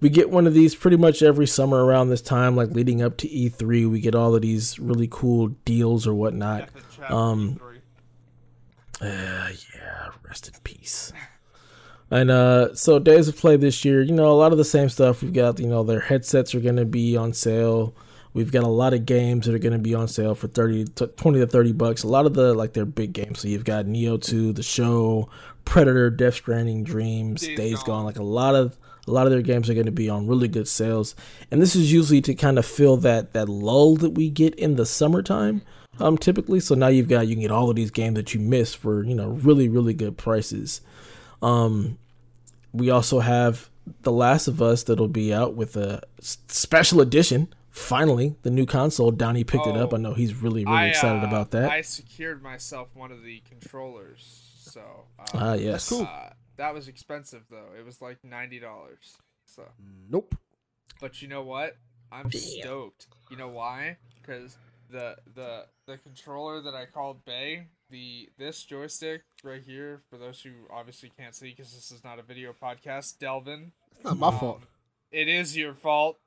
We 0.00 0.08
get 0.08 0.30
one 0.30 0.46
of 0.46 0.54
these 0.54 0.74
pretty 0.74 0.96
much 0.96 1.22
every 1.22 1.46
summer 1.46 1.84
around 1.84 2.08
this 2.08 2.20
time, 2.22 2.56
like 2.56 2.70
leading 2.70 3.02
up 3.02 3.16
to 3.18 3.28
E3. 3.28 3.88
We 3.88 4.00
get 4.00 4.14
all 4.14 4.34
of 4.34 4.42
these 4.42 4.78
really 4.78 5.08
cool 5.10 5.48
deals 5.64 6.06
or 6.06 6.14
whatnot. 6.14 6.60
Death 6.60 6.74
and 6.76 6.90
Chat 6.96 7.10
um, 7.10 7.60
E3. 7.60 7.73
Uh, 9.00 9.50
yeah, 9.74 10.10
rest 10.26 10.48
in 10.48 10.54
peace. 10.62 11.12
And 12.10 12.30
uh, 12.30 12.74
so 12.74 12.98
Days 12.98 13.28
of 13.28 13.36
Play 13.36 13.56
this 13.56 13.84
year, 13.84 14.02
you 14.02 14.12
know, 14.12 14.30
a 14.30 14.34
lot 14.34 14.52
of 14.52 14.58
the 14.58 14.64
same 14.64 14.88
stuff. 14.88 15.22
We've 15.22 15.32
got, 15.32 15.58
you 15.58 15.66
know, 15.66 15.82
their 15.82 16.00
headsets 16.00 16.54
are 16.54 16.60
going 16.60 16.76
to 16.76 16.84
be 16.84 17.16
on 17.16 17.32
sale. 17.32 17.94
We've 18.34 18.50
got 18.50 18.64
a 18.64 18.68
lot 18.68 18.94
of 18.94 19.06
games 19.06 19.46
that 19.46 19.54
are 19.54 19.60
going 19.60 19.72
to 19.72 19.78
be 19.78 19.94
on 19.94 20.08
sale 20.08 20.34
for 20.34 20.48
30 20.48 20.84
to 20.96 21.06
20 21.06 21.38
to 21.38 21.46
30 21.46 21.72
bucks. 21.72 22.02
A 22.02 22.08
lot 22.08 22.26
of 22.26 22.34
the 22.34 22.52
like 22.52 22.72
their 22.72 22.84
big 22.84 23.12
games. 23.12 23.40
So 23.40 23.48
you've 23.48 23.64
got 23.64 23.86
Nioh 23.86 24.20
2, 24.20 24.52
The 24.52 24.62
Show, 24.62 25.28
Predator, 25.64 26.10
Death 26.10 26.34
Stranding, 26.34 26.82
Dreams, 26.82 27.42
Days 27.42 27.56
Days, 27.56 27.76
Gone. 27.78 27.86
Gone. 27.86 28.04
Like 28.04 28.18
a 28.18 28.24
lot 28.24 28.56
of 28.56 28.76
a 29.06 29.10
lot 29.10 29.26
of 29.26 29.32
their 29.32 29.42
games 29.42 29.70
are 29.70 29.74
going 29.74 29.86
to 29.86 29.92
be 29.92 30.08
on 30.08 30.26
really 30.26 30.48
good 30.48 30.66
sales. 30.66 31.14
And 31.50 31.62
this 31.62 31.76
is 31.76 31.92
usually 31.92 32.20
to 32.22 32.34
kind 32.34 32.58
of 32.58 32.66
fill 32.66 32.96
that 32.98 33.32
that 33.34 33.48
lull 33.48 33.96
that 33.96 34.10
we 34.10 34.30
get 34.30 34.54
in 34.56 34.76
the 34.76 34.86
summertime. 34.86 35.62
Um 36.00 36.18
typically. 36.18 36.60
So 36.60 36.74
now 36.74 36.88
you've 36.88 37.08
got 37.08 37.26
you 37.26 37.34
can 37.34 37.42
get 37.42 37.50
all 37.50 37.70
of 37.70 37.76
these 37.76 37.90
games 37.90 38.14
that 38.16 38.34
you 38.34 38.40
missed 38.40 38.76
for, 38.76 39.04
you 39.04 39.14
know, 39.14 39.30
really 39.30 39.68
really 39.68 39.94
good 39.94 40.16
prices. 40.16 40.80
Um 41.42 41.98
we 42.72 42.90
also 42.90 43.20
have 43.20 43.70
The 44.02 44.10
Last 44.12 44.48
of 44.48 44.60
Us 44.60 44.82
that'll 44.82 45.06
be 45.08 45.32
out 45.32 45.54
with 45.54 45.76
a 45.76 46.02
special 46.20 47.00
edition. 47.00 47.52
Finally, 47.70 48.34
the 48.42 48.50
new 48.50 48.66
console. 48.66 49.10
Donnie 49.10 49.42
picked 49.44 49.66
it 49.66 49.76
up. 49.76 49.92
Oh. 49.92 49.96
I 49.96 49.98
know 50.00 50.14
he's 50.14 50.34
really, 50.34 50.64
really 50.64 50.76
I, 50.76 50.86
excited 50.86 51.22
uh, 51.24 51.26
about 51.26 51.50
that. 51.52 51.70
I 51.70 51.80
secured 51.82 52.40
myself 52.42 52.88
one 52.94 53.10
of 53.10 53.22
the 53.24 53.42
controllers, 53.48 54.52
so 54.60 54.80
uh, 55.18 55.24
Ah, 55.34 55.54
yes. 55.54 55.88
cool. 55.88 56.02
uh, 56.02 56.30
that 56.56 56.72
was 56.72 56.86
expensive 56.88 57.42
though. 57.50 57.70
It 57.78 57.84
was 57.84 58.00
like 58.00 58.18
ninety 58.24 58.60
dollars. 58.60 59.16
So, 59.44 59.62
Nope. 60.08 60.36
but 61.00 61.20
you 61.20 61.26
know 61.28 61.42
what? 61.42 61.76
I'm 62.12 62.30
stoked. 62.30 63.08
You 63.30 63.36
know 63.36 63.48
why? 63.48 63.96
Because 64.20 64.56
the 64.90 65.16
the 65.34 65.66
the 65.86 65.98
controller 65.98 66.60
that 66.60 66.74
I 66.74 66.86
called 66.86 67.24
Bay, 67.24 67.68
the 67.90 68.28
this 68.38 68.62
joystick 68.64 69.22
right 69.42 69.62
here, 69.64 70.02
for 70.10 70.18
those 70.18 70.40
who 70.40 70.50
obviously 70.70 71.10
can't 71.16 71.34
see 71.34 71.50
because 71.50 71.74
this 71.74 71.90
is 71.90 72.04
not 72.04 72.18
a 72.18 72.22
video 72.22 72.52
podcast, 72.52 73.18
Delvin. 73.18 73.72
It's 73.92 74.04
not 74.04 74.18
my 74.18 74.28
um, 74.28 74.38
fault. 74.38 74.62
It 75.10 75.28
is 75.28 75.56
your 75.56 75.74
fault. 75.74 76.18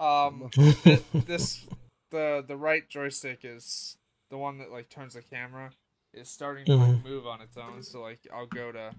Um, 0.00 0.50
th- 0.52 1.02
this 1.12 1.64
the 2.10 2.44
the 2.46 2.56
right 2.56 2.88
joystick 2.88 3.40
is 3.42 3.96
the 4.30 4.38
one 4.38 4.58
that 4.58 4.70
like 4.70 4.88
turns 4.88 5.14
the 5.14 5.22
camera 5.22 5.70
is 6.12 6.28
starting 6.28 6.64
to 6.66 6.76
like 6.76 7.04
move 7.04 7.26
on 7.26 7.40
its 7.40 7.56
own. 7.56 7.82
So 7.82 8.00
like 8.00 8.20
I'll 8.32 8.46
go 8.46 8.72
to 8.72 8.94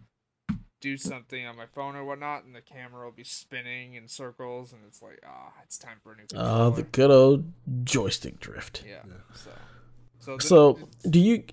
do 0.89 0.97
something 0.97 1.45
on 1.45 1.55
my 1.57 1.65
phone 1.65 1.95
or 1.95 2.03
whatnot, 2.05 2.43
and 2.45 2.53
the 2.55 2.61
camera 2.61 3.05
will 3.05 3.11
be 3.11 3.23
spinning 3.23 3.95
in 3.95 4.07
circles, 4.07 4.71
and 4.73 4.81
it's 4.87 5.01
like 5.01 5.19
ah, 5.27 5.51
it's 5.63 5.77
time 5.77 5.97
for 6.03 6.13
a 6.13 6.15
new 6.15 6.25
controller. 6.27 6.61
Oh, 6.65 6.69
the 6.69 6.83
good 6.83 7.11
old 7.11 7.51
joystick 7.83 8.39
drift. 8.39 8.83
yeah. 8.87 9.01
So 9.33 9.51
so 10.19 10.37
the- 10.37 10.43
So, 10.43 10.79
do 11.09 11.19
you 11.19 11.43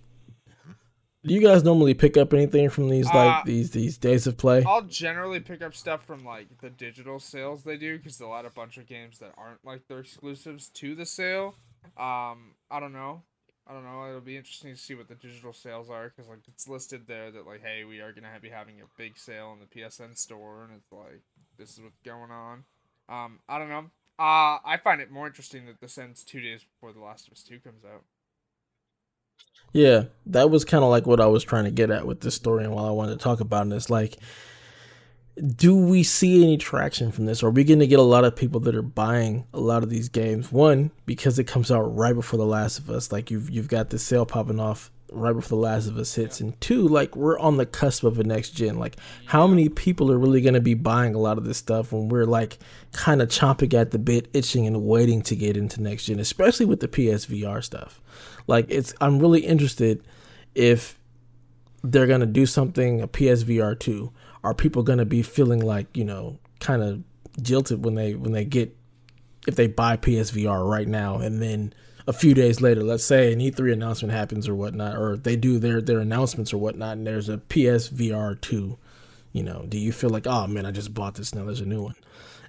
do 1.24 1.32
you 1.34 1.40
guys 1.40 1.62
normally 1.62 1.94
pick 1.94 2.16
up 2.16 2.32
anything 2.34 2.68
from 2.68 2.88
these 2.88 3.06
like 3.06 3.14
Uh, 3.40 3.42
these 3.46 3.70
these 3.70 3.96
days 3.96 4.26
of 4.26 4.36
play? 4.36 4.64
I'll 4.64 4.82
generally 4.82 5.40
pick 5.40 5.62
up 5.62 5.74
stuff 5.74 6.04
from 6.04 6.24
like 6.24 6.48
the 6.60 6.70
digital 6.70 7.18
sales 7.20 7.62
they 7.64 7.76
do 7.76 7.96
because 7.98 8.20
a 8.20 8.26
lot 8.26 8.44
of 8.44 8.52
a 8.52 8.54
bunch 8.54 8.76
of 8.76 8.86
games 8.86 9.18
that 9.20 9.32
aren't 9.38 9.64
like 9.64 9.86
their 9.88 10.00
exclusives 10.00 10.68
to 10.80 10.94
the 10.94 11.06
sale. 11.06 11.54
Um, 11.96 12.54
I 12.70 12.80
don't 12.80 12.92
know. 12.92 13.22
I 13.66 13.72
don't 13.72 13.84
know. 13.84 14.06
It'll 14.08 14.20
be 14.20 14.36
interesting 14.36 14.74
to 14.74 14.80
see 14.80 14.94
what 14.94 15.08
the 15.08 15.14
digital 15.14 15.52
sales 15.52 15.88
are 15.88 16.08
because 16.08 16.28
like 16.28 16.40
it's 16.48 16.68
listed 16.68 17.06
there 17.06 17.30
that 17.30 17.46
like, 17.46 17.62
hey, 17.62 17.84
we 17.84 18.00
are 18.00 18.12
gonna 18.12 18.28
be 18.40 18.48
having 18.48 18.80
a 18.80 18.98
big 18.98 19.16
sale 19.16 19.52
in 19.52 19.60
the 19.60 19.80
PSN 19.80 20.18
store, 20.18 20.64
and 20.64 20.72
it's 20.76 20.90
like 20.92 21.22
this 21.58 21.70
is 21.70 21.80
what's 21.80 22.00
going 22.04 22.30
on. 22.30 22.64
Um, 23.08 23.38
I 23.48 23.58
don't 23.58 23.68
know. 23.68 23.90
Uh, 24.18 24.58
I 24.64 24.78
find 24.82 25.00
it 25.00 25.10
more 25.10 25.26
interesting 25.26 25.66
that 25.66 25.80
this 25.80 25.96
ends 25.96 26.24
two 26.24 26.40
days 26.40 26.64
before 26.64 26.92
The 26.92 27.00
Last 27.00 27.26
of 27.28 27.32
Us 27.32 27.42
Two 27.42 27.60
comes 27.60 27.84
out. 27.84 28.02
Yeah, 29.72 30.04
that 30.26 30.50
was 30.50 30.64
kind 30.64 30.84
of 30.84 30.90
like 30.90 31.06
what 31.06 31.20
I 31.20 31.26
was 31.26 31.44
trying 31.44 31.64
to 31.64 31.70
get 31.70 31.90
at 31.90 32.06
with 32.06 32.20
this 32.20 32.34
story, 32.34 32.64
and 32.64 32.74
while 32.74 32.86
I 32.86 32.90
wanted 32.90 33.18
to 33.18 33.22
talk 33.22 33.40
about 33.40 33.66
it, 33.66 33.72
it's 33.72 33.90
like, 33.90 34.18
do 35.36 35.74
we 35.74 36.02
see 36.02 36.42
any 36.42 36.58
traction 36.58 37.10
from 37.10 37.24
this? 37.24 37.42
Are 37.42 37.50
we 37.50 37.64
going 37.64 37.78
to 37.78 37.86
get 37.86 37.98
a 37.98 38.02
lot 38.02 38.24
of 38.24 38.36
people 38.36 38.60
that 38.60 38.74
are 38.74 38.82
buying 38.82 39.46
a 39.54 39.60
lot 39.60 39.82
of 39.82 39.88
these 39.88 40.08
games? 40.08 40.52
One, 40.52 40.90
because 41.06 41.38
it 41.38 41.44
comes 41.44 41.70
out 41.70 41.96
right 41.96 42.14
before 42.14 42.38
The 42.38 42.44
Last 42.44 42.78
of 42.78 42.90
Us, 42.90 43.10
like 43.10 43.30
you've 43.30 43.48
you've 43.48 43.68
got 43.68 43.90
this 43.90 44.02
sale 44.02 44.26
popping 44.26 44.60
off 44.60 44.90
right 45.10 45.32
before 45.32 45.56
The 45.56 45.62
Last 45.62 45.86
of 45.88 45.96
Us 45.96 46.14
hits, 46.14 46.40
and 46.40 46.58
two, 46.60 46.86
like 46.86 47.16
we're 47.16 47.38
on 47.38 47.56
the 47.56 47.64
cusp 47.64 48.04
of 48.04 48.18
a 48.18 48.24
next 48.24 48.50
gen. 48.50 48.78
Like, 48.78 48.96
how 49.26 49.46
many 49.46 49.70
people 49.70 50.12
are 50.12 50.18
really 50.18 50.42
going 50.42 50.54
to 50.54 50.60
be 50.60 50.74
buying 50.74 51.14
a 51.14 51.18
lot 51.18 51.38
of 51.38 51.44
this 51.44 51.58
stuff 51.58 51.92
when 51.92 52.08
we're 52.08 52.26
like 52.26 52.58
kind 52.92 53.22
of 53.22 53.30
chomping 53.30 53.72
at 53.72 53.90
the 53.90 53.98
bit, 53.98 54.28
itching 54.34 54.66
and 54.66 54.84
waiting 54.84 55.22
to 55.22 55.36
get 55.36 55.56
into 55.56 55.80
next 55.80 56.04
gen, 56.04 56.20
especially 56.20 56.66
with 56.66 56.80
the 56.80 56.88
PSVR 56.88 57.64
stuff? 57.64 58.02
Like 58.46 58.66
it's 58.68 58.92
I'm 59.00 59.18
really 59.18 59.40
interested 59.40 60.04
if 60.54 60.98
they're 61.82 62.06
gonna 62.06 62.26
do 62.26 62.44
something 62.44 63.00
a 63.00 63.08
PSVR 63.08 63.78
two. 63.78 64.12
Are 64.44 64.54
people 64.54 64.82
gonna 64.82 65.04
be 65.04 65.22
feeling 65.22 65.60
like 65.60 65.96
you 65.96 66.04
know 66.04 66.38
kind 66.60 66.82
of 66.82 67.02
jilted 67.40 67.84
when 67.84 67.94
they 67.94 68.14
when 68.14 68.32
they 68.32 68.44
get 68.44 68.76
if 69.46 69.56
they 69.56 69.66
buy 69.66 69.96
PSVR 69.96 70.68
right 70.68 70.86
now 70.86 71.18
and 71.18 71.42
then 71.42 71.72
a 72.06 72.12
few 72.12 72.34
days 72.34 72.60
later, 72.60 72.82
let's 72.82 73.04
say 73.04 73.32
an 73.32 73.38
E3 73.38 73.72
announcement 73.72 74.12
happens 74.12 74.48
or 74.48 74.54
whatnot, 74.54 74.96
or 74.96 75.16
they 75.16 75.36
do 75.36 75.58
their 75.58 75.80
their 75.80 76.00
announcements 76.00 76.52
or 76.52 76.58
whatnot, 76.58 76.96
and 76.96 77.06
there's 77.06 77.28
a 77.28 77.38
PSVR 77.38 78.40
two. 78.40 78.78
You 79.32 79.42
know, 79.42 79.64
do 79.68 79.78
you 79.78 79.92
feel 79.92 80.10
like 80.10 80.26
oh 80.26 80.46
man, 80.46 80.66
I 80.66 80.70
just 80.70 80.94
bought 80.94 81.14
this 81.14 81.34
now? 81.34 81.44
There's 81.44 81.60
a 81.60 81.66
new 81.66 81.82
one, 81.82 81.94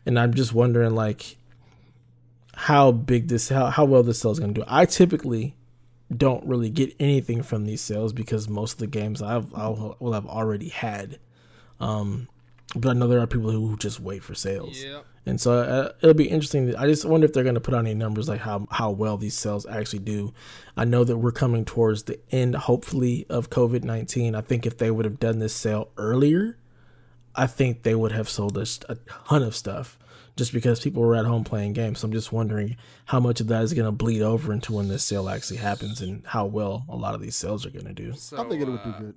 and 0.06 0.20
I'm 0.20 0.34
just 0.34 0.54
wondering 0.54 0.96
like 0.96 1.38
how 2.56 2.92
big 2.92 3.28
this 3.28 3.50
how 3.50 3.68
how 3.68 3.86
well 3.86 4.04
this 4.04 4.20
sale 4.20 4.32
is 4.32 4.40
gonna 4.40 4.54
do. 4.54 4.64
I 4.68 4.86
typically 4.86 5.56
don't 6.16 6.46
really 6.46 6.70
get 6.70 6.96
anything 7.00 7.42
from 7.44 7.66
these 7.66 7.82
sales 7.82 8.14
because 8.14 8.48
most 8.50 8.74
of 8.74 8.80
the 8.80 8.88
games 8.88 9.22
I've 9.22 9.54
I'll, 9.56 9.98
will 10.00 10.14
have 10.14 10.26
already 10.26 10.70
had. 10.70 11.20
Um, 11.84 12.28
but 12.76 12.90
I 12.90 12.94
know 12.94 13.08
there 13.08 13.20
are 13.20 13.28
people 13.28 13.52
who 13.52 13.78
just 13.78 14.00
wait 14.00 14.24
for 14.24 14.34
sales, 14.34 14.82
Yep. 14.84 15.06
and 15.28 15.40
so 15.40 15.60
uh, 15.60 15.92
it'll 16.02 16.16
be 16.16 16.28
interesting. 16.30 16.76
I 16.76 16.88
just 16.88 17.06
wonder 17.06 17.26
if 17.26 17.34
they're 17.34 17.44
going 17.44 17.54
to 17.56 17.62
put 17.62 17.74
out 17.76 17.80
any 17.80 17.94
numbers 17.94 18.28
like 18.28 18.40
how 18.42 18.66
how 18.72 18.90
well 18.90 19.18
these 19.18 19.36
sales 19.38 19.66
actually 19.68 20.00
do. 20.00 20.34
I 20.76 20.86
know 20.86 21.04
that 21.04 21.18
we're 21.18 21.32
coming 21.32 21.66
towards 21.66 22.04
the 22.04 22.20
end, 22.32 22.56
hopefully, 22.56 23.28
of 23.30 23.50
COVID 23.52 23.84
nineteen. 23.84 24.34
I 24.34 24.42
think 24.42 24.66
if 24.66 24.78
they 24.80 24.90
would 24.90 25.06
have 25.06 25.20
done 25.20 25.38
this 25.38 25.54
sale 25.54 25.90
earlier, 25.98 26.58
I 27.36 27.46
think 27.46 27.84
they 27.84 27.94
would 27.96 28.12
have 28.12 28.28
sold 28.28 28.58
us 28.58 28.80
a 28.90 28.96
ton 29.28 29.44
of 29.44 29.56
stuff 29.56 30.00
just 30.36 30.52
because 30.52 30.80
people 30.80 31.04
were 31.04 31.16
at 31.16 31.26
home 31.26 31.44
playing 31.44 31.74
games. 31.74 32.00
So 32.00 32.08
I'm 32.08 32.12
just 32.12 32.32
wondering 32.32 32.76
how 33.06 33.20
much 33.20 33.40
of 33.40 33.48
that 33.50 33.62
is 33.64 33.74
going 33.76 33.86
to 33.86 33.92
bleed 33.92 34.24
over 34.24 34.52
into 34.52 34.74
when 34.74 34.88
this 34.88 35.04
sale 35.04 35.30
actually 35.30 35.58
happens 35.58 36.02
and 36.02 36.26
how 36.26 36.48
well 36.48 36.86
a 36.90 36.96
lot 36.96 37.14
of 37.14 37.22
these 37.22 37.36
sales 37.36 37.68
are 37.68 37.70
going 37.70 37.86
to 37.86 37.94
do. 37.94 38.14
So, 38.14 38.38
I 38.44 38.50
think 38.50 38.60
it 38.62 38.68
would 38.68 38.82
do 38.84 38.90
uh, 38.90 39.00
good. 39.00 39.16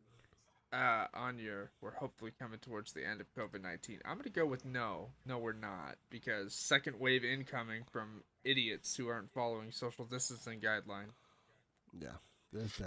Uh, 0.76 1.06
on 1.14 1.38
your 1.38 1.70
we're 1.80 1.94
hopefully 1.94 2.32
coming 2.38 2.58
towards 2.58 2.92
the 2.92 3.06
end 3.06 3.20
of 3.20 3.26
COVID 3.34 3.62
nineteen. 3.62 4.00
I'm 4.04 4.18
gonna 4.18 4.30
go 4.30 4.46
with 4.46 4.64
no, 4.64 5.08
no, 5.24 5.38
we're 5.38 5.52
not, 5.52 5.96
because 6.10 6.54
second 6.54 7.00
wave 7.00 7.24
incoming 7.24 7.84
from 7.90 8.22
idiots 8.44 8.96
who 8.96 9.08
aren't 9.08 9.32
following 9.32 9.72
social 9.72 10.04
distancing 10.04 10.60
guideline. 10.60 11.10
Yeah. 11.98 12.18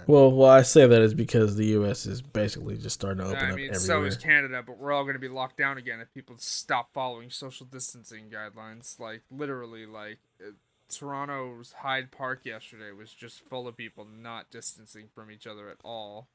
Well, 0.06 0.32
well, 0.32 0.50
I 0.50 0.62
say 0.62 0.86
that 0.86 1.02
is 1.02 1.14
because 1.14 1.54
the 1.54 1.66
U.S. 1.66 2.04
is 2.04 2.22
basically 2.22 2.76
just 2.76 2.94
starting 2.94 3.18
to 3.18 3.30
open 3.30 3.44
I 3.44 3.50
up 3.50 3.56
mean, 3.56 3.74
so 3.74 3.94
everywhere. 3.94 4.08
is 4.08 4.16
Canada, 4.16 4.62
but 4.66 4.78
we're 4.78 4.90
all 4.90 5.04
gonna 5.04 5.18
be 5.18 5.28
locked 5.28 5.58
down 5.58 5.78
again 5.78 6.00
if 6.00 6.12
people 6.12 6.36
stop 6.38 6.92
following 6.92 7.30
social 7.30 7.66
distancing 7.66 8.30
guidelines. 8.30 8.98
Like 8.98 9.22
literally, 9.30 9.86
like 9.86 10.18
uh, 10.44 10.52
Toronto's 10.88 11.72
Hyde 11.78 12.10
Park 12.10 12.44
yesterday 12.44 12.90
was 12.90 13.12
just 13.12 13.40
full 13.48 13.68
of 13.68 13.76
people 13.76 14.04
not 14.04 14.50
distancing 14.50 15.08
from 15.14 15.30
each 15.30 15.46
other 15.46 15.68
at 15.68 15.78
all. 15.84 16.28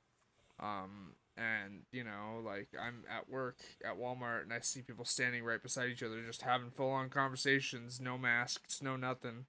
Um, 0.59 1.15
and 1.37 1.81
you 1.91 2.03
know, 2.03 2.41
like 2.43 2.69
I'm 2.79 3.03
at 3.09 3.29
work 3.29 3.57
at 3.83 3.99
Walmart 3.99 4.43
and 4.43 4.53
I 4.53 4.59
see 4.59 4.81
people 4.81 5.05
standing 5.05 5.43
right 5.43 5.61
beside 5.61 5.89
each 5.89 6.03
other, 6.03 6.21
just 6.25 6.43
having 6.43 6.71
full 6.71 6.91
on 6.91 7.09
conversations, 7.09 7.99
no 7.99 8.17
masks, 8.17 8.81
no 8.81 8.95
nothing. 8.95 9.45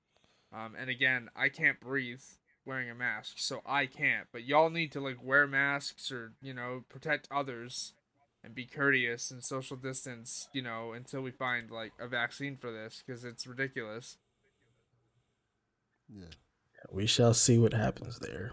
Um, 0.52 0.74
and 0.78 0.90
again, 0.90 1.28
I 1.36 1.48
can't 1.48 1.80
breathe 1.80 2.22
wearing 2.64 2.90
a 2.90 2.94
mask, 2.94 3.34
so 3.36 3.60
I 3.64 3.86
can't. 3.86 4.26
But 4.32 4.44
y'all 4.44 4.70
need 4.70 4.92
to 4.92 5.00
like 5.00 5.22
wear 5.22 5.46
masks 5.46 6.10
or 6.10 6.32
you 6.42 6.54
know 6.54 6.84
protect 6.88 7.28
others 7.30 7.92
and 8.42 8.54
be 8.54 8.66
courteous 8.66 9.30
and 9.30 9.44
social 9.44 9.76
distance. 9.76 10.48
You 10.52 10.62
know 10.62 10.92
until 10.92 11.22
we 11.22 11.30
find 11.30 11.70
like 11.70 11.92
a 12.00 12.08
vaccine 12.08 12.56
for 12.56 12.72
this 12.72 13.02
because 13.06 13.24
it's 13.24 13.46
ridiculous. 13.46 14.18
Yeah. 16.08 16.26
we 16.92 17.06
shall 17.06 17.34
see 17.34 17.58
what 17.58 17.72
happens 17.72 18.20
there. 18.20 18.52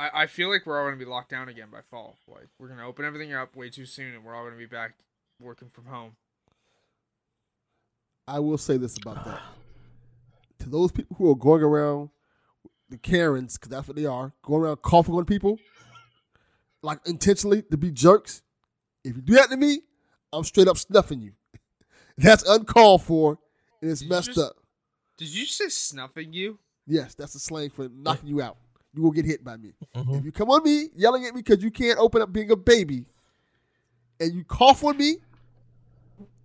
I, 0.00 0.22
I 0.22 0.26
feel 0.26 0.48
like 0.48 0.64
we're 0.64 0.80
all 0.80 0.86
gonna 0.86 0.96
be 0.96 1.04
locked 1.04 1.30
down 1.30 1.48
again 1.48 1.68
by 1.70 1.80
fall. 1.90 2.16
Like 2.26 2.48
we're 2.58 2.68
gonna 2.68 2.86
open 2.88 3.04
everything 3.04 3.34
up 3.34 3.54
way 3.54 3.68
too 3.68 3.84
soon, 3.86 4.14
and 4.14 4.24
we're 4.24 4.34
all 4.34 4.44
gonna 4.44 4.56
be 4.56 4.66
back 4.66 4.94
working 5.38 5.68
from 5.68 5.84
home. 5.86 6.12
I 8.26 8.38
will 8.38 8.58
say 8.58 8.76
this 8.76 8.96
about 8.96 9.24
that. 9.24 9.40
To 10.60 10.68
those 10.70 10.92
people 10.92 11.16
who 11.16 11.30
are 11.30 11.34
going 11.34 11.62
around, 11.62 12.10
the 12.88 12.96
Karens, 12.96 13.56
because 13.58 13.70
that's 13.70 13.88
what 13.88 13.96
they 13.96 14.06
are, 14.06 14.32
going 14.42 14.62
around 14.62 14.76
coughing 14.82 15.14
on 15.14 15.24
people, 15.24 15.58
like 16.82 16.98
intentionally 17.06 17.62
to 17.62 17.76
be 17.76 17.90
jerks. 17.90 18.42
If 19.04 19.16
you 19.16 19.22
do 19.22 19.34
that 19.34 19.50
to 19.50 19.56
me, 19.56 19.80
I'm 20.32 20.44
straight 20.44 20.68
up 20.68 20.76
snuffing 20.78 21.20
you. 21.20 21.32
That's 22.18 22.46
uncalled 22.48 23.02
for, 23.02 23.38
and 23.80 23.90
it's 23.90 24.00
Did 24.00 24.10
messed 24.10 24.28
just- 24.28 24.38
up. 24.38 24.56
Did 25.16 25.28
you 25.34 25.44
say 25.46 25.68
snuffing 25.68 26.32
you? 26.32 26.58
Yes, 26.86 27.14
that's 27.14 27.34
a 27.34 27.38
slang 27.38 27.68
for 27.68 27.88
knocking 27.90 28.28
you 28.30 28.40
out. 28.40 28.56
You 28.94 29.02
will 29.02 29.12
get 29.12 29.24
hit 29.24 29.44
by 29.44 29.56
me. 29.56 29.72
Mhm. 29.94 30.18
If 30.18 30.24
you 30.24 30.32
come 30.32 30.50
on 30.50 30.62
me 30.64 30.88
yelling 30.96 31.24
at 31.24 31.34
me 31.34 31.42
because 31.42 31.62
you 31.62 31.70
can't 31.70 31.98
open 31.98 32.22
up 32.22 32.32
being 32.32 32.50
a 32.50 32.56
baby, 32.56 33.06
and 34.18 34.34
you 34.34 34.44
cough 34.44 34.82
on 34.84 34.96
me, 34.96 35.18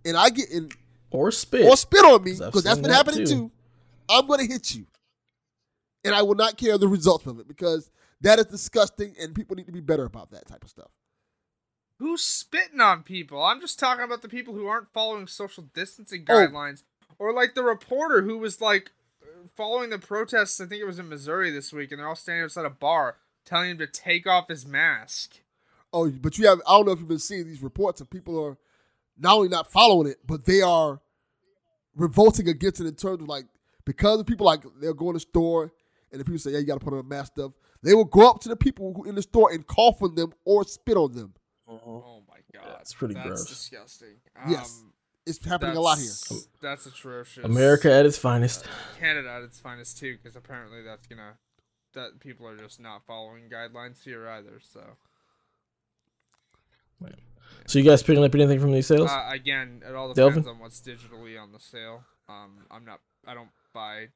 and 0.04 0.16
I 0.16 0.30
get 0.30 0.50
in 0.50 0.70
Or 1.10 1.30
spit. 1.32 1.66
or 1.66 1.76
spit 1.76 2.04
on 2.04 2.22
me 2.22 2.32
'Cause 2.36 2.46
because 2.46 2.62
that's 2.64 2.76
seen 2.76 2.82
been 2.82 2.90
that 2.92 2.96
happening 3.06 3.26
too. 3.26 3.32
too. 3.34 3.50
I'm 4.08 4.26
gonna 4.26 4.44
hit 4.44 4.74
you. 4.74 4.86
and 6.04 6.14
I 6.14 6.22
will 6.22 6.36
not 6.36 6.56
care 6.56 6.78
the 6.78 6.86
results 6.86 7.26
of 7.26 7.40
it 7.40 7.48
because 7.48 7.90
that 8.20 8.38
is 8.38 8.44
disgusting, 8.46 9.16
and 9.18 9.34
people 9.34 9.56
need 9.56 9.66
to 9.66 9.72
be 9.72 9.80
better 9.80 10.04
about 10.04 10.30
that 10.30 10.46
type 10.46 10.62
of 10.62 10.70
stuff. 10.70 10.92
Who's 11.98 12.22
spitting 12.22 12.80
on 12.80 13.02
people? 13.02 13.42
I'm 13.42 13.60
just 13.60 13.80
talking 13.80 14.04
about 14.04 14.22
the 14.22 14.28
people 14.28 14.54
who 14.54 14.68
aren't 14.68 14.92
following 14.92 15.26
social 15.26 15.64
distancing 15.74 16.24
Oh. 16.28 16.32
guidelines, 16.32 16.84
or 17.18 17.32
like 17.32 17.56
the 17.56 17.64
reporter 17.64 18.22
who 18.22 18.38
was 18.38 18.60
like 18.60 18.92
following 19.54 19.90
the 19.90 19.98
protests. 19.98 20.60
I 20.60 20.66
think 20.66 20.80
it 20.80 20.86
was 20.86 20.98
in 20.98 21.08
Missouri 21.08 21.50
this 21.50 21.72
week, 21.72 21.90
and 21.92 22.00
they're 22.00 22.08
all 22.08 22.16
standing 22.16 22.44
outside 22.44 22.64
a 22.64 22.70
bar 22.70 23.16
telling 23.44 23.70
him 23.70 23.78
to 23.78 23.86
take 23.86 24.26
off 24.26 24.48
his 24.48 24.66
mask. 24.66 25.40
Oh, 25.92 26.10
but 26.10 26.36
you 26.36 26.46
have 26.46 26.60
I 26.66 26.76
don't 26.76 26.86
know 26.86 26.92
if 26.92 26.98
you've 26.98 27.08
been 27.08 27.18
seeing 27.18 27.46
these 27.46 27.62
reports 27.62 28.00
of 28.00 28.10
people 28.10 28.42
are 28.44 28.58
not 29.18 29.36
only 29.36 29.48
not 29.48 29.70
following 29.70 30.08
it, 30.08 30.18
but 30.26 30.44
they 30.44 30.60
are 30.60 31.00
revolting 31.94 32.48
against 32.48 32.80
it 32.80 32.86
in 32.86 32.94
terms 32.94 33.22
of 33.22 33.28
like 33.28 33.46
because 33.84 34.20
of 34.20 34.26
people 34.26 34.44
like 34.44 34.62
they'll 34.80 34.92
go 34.92 35.08
in 35.08 35.14
the 35.14 35.20
store 35.20 35.72
and 36.10 36.20
the 36.20 36.24
people 36.24 36.38
say, 36.38 36.50
Yeah, 36.50 36.58
you 36.58 36.66
gotta 36.66 36.80
put 36.80 36.92
on 36.92 36.98
a 36.98 37.02
mask 37.02 37.32
stuff, 37.32 37.52
they 37.82 37.94
will 37.94 38.04
go 38.04 38.28
up 38.28 38.40
to 38.40 38.48
the 38.48 38.56
people 38.56 38.92
who 38.94 39.04
in 39.04 39.14
the 39.14 39.22
store 39.22 39.50
and 39.52 39.66
cough 39.66 40.02
on 40.02 40.14
them 40.14 40.32
or 40.44 40.64
spit 40.64 40.96
on 40.96 41.12
them. 41.12 41.32
Oh 41.68 42.22
my 42.28 42.38
god, 42.52 42.78
it's 42.80 42.92
pretty 42.92 43.14
gross. 43.14 43.26
that's 43.26 43.44
gross. 43.44 43.48
disgusting. 43.48 44.16
Yes. 44.48 44.80
Um, 44.82 44.92
It's 45.26 45.44
happening 45.44 45.76
a 45.76 45.80
lot 45.80 45.98
here. 45.98 46.06
that's- 46.06 46.48
That's 46.62 46.86
atrocious. 46.86 47.44
America 47.44 47.92
at 47.92 48.06
its 48.06 48.16
finest. 48.16 48.64
Canada 48.98 49.28
at 49.30 49.42
its 49.42 49.58
finest 49.58 49.98
too, 49.98 50.16
because 50.22 50.36
apparently 50.36 50.82
that's 50.82 51.06
gonna 51.06 51.38
that 51.94 52.20
people 52.20 52.46
are 52.46 52.56
just 52.56 52.78
not 52.78 53.04
following 53.06 53.48
guidelines 53.48 54.02
here 54.04 54.28
either. 54.28 54.60
So 54.60 54.96
So 57.66 57.78
you 57.78 57.84
guys 57.84 58.02
picking 58.02 58.22
up 58.24 58.34
anything 58.34 58.60
from 58.60 58.72
these 58.72 58.86
sales? 58.86 59.10
uh, 59.10 59.28
again, 59.30 59.82
it 59.86 59.94
all 59.94 60.12
Delvin? 60.12 60.42
depends 60.42 60.48
on 60.48 60.58
what's 60.60 60.80
digitally 60.80 61.40
on 61.40 61.52
the 61.52 61.58
sale. 61.60 62.04
Um, 62.28 62.64
I'm 62.70 62.84
not. 62.84 63.00
I 63.26 63.34
don't 63.34 63.50
buy 63.72 64.08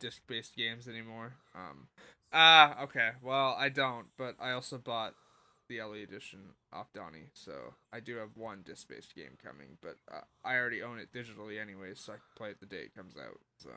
disc-based 0.00 0.56
games 0.56 0.88
anymore. 0.88 1.34
Um, 1.54 1.88
ah, 2.32 2.82
okay. 2.82 3.10
Well, 3.22 3.54
I 3.58 3.68
don't, 3.68 4.06
but 4.16 4.34
I 4.40 4.50
also 4.52 4.78
bought 4.78 5.14
the 5.68 5.80
LE 5.82 6.02
edition 6.02 6.40
off 6.72 6.92
Donnie, 6.92 7.28
so 7.32 7.52
I 7.92 8.00
do 8.00 8.16
have 8.16 8.30
one 8.34 8.62
disc-based 8.64 9.14
game 9.14 9.36
coming, 9.42 9.78
but 9.82 9.96
uh, 10.12 10.20
I 10.44 10.56
already 10.56 10.82
own 10.82 10.98
it 10.98 11.12
digitally 11.12 11.60
anyways, 11.60 12.00
so 12.00 12.12
I 12.12 12.16
can 12.16 12.22
play 12.36 12.50
it 12.50 12.60
the 12.60 12.66
day 12.66 12.82
it 12.82 12.94
comes 12.94 13.14
out. 13.16 13.38
So 13.58 13.70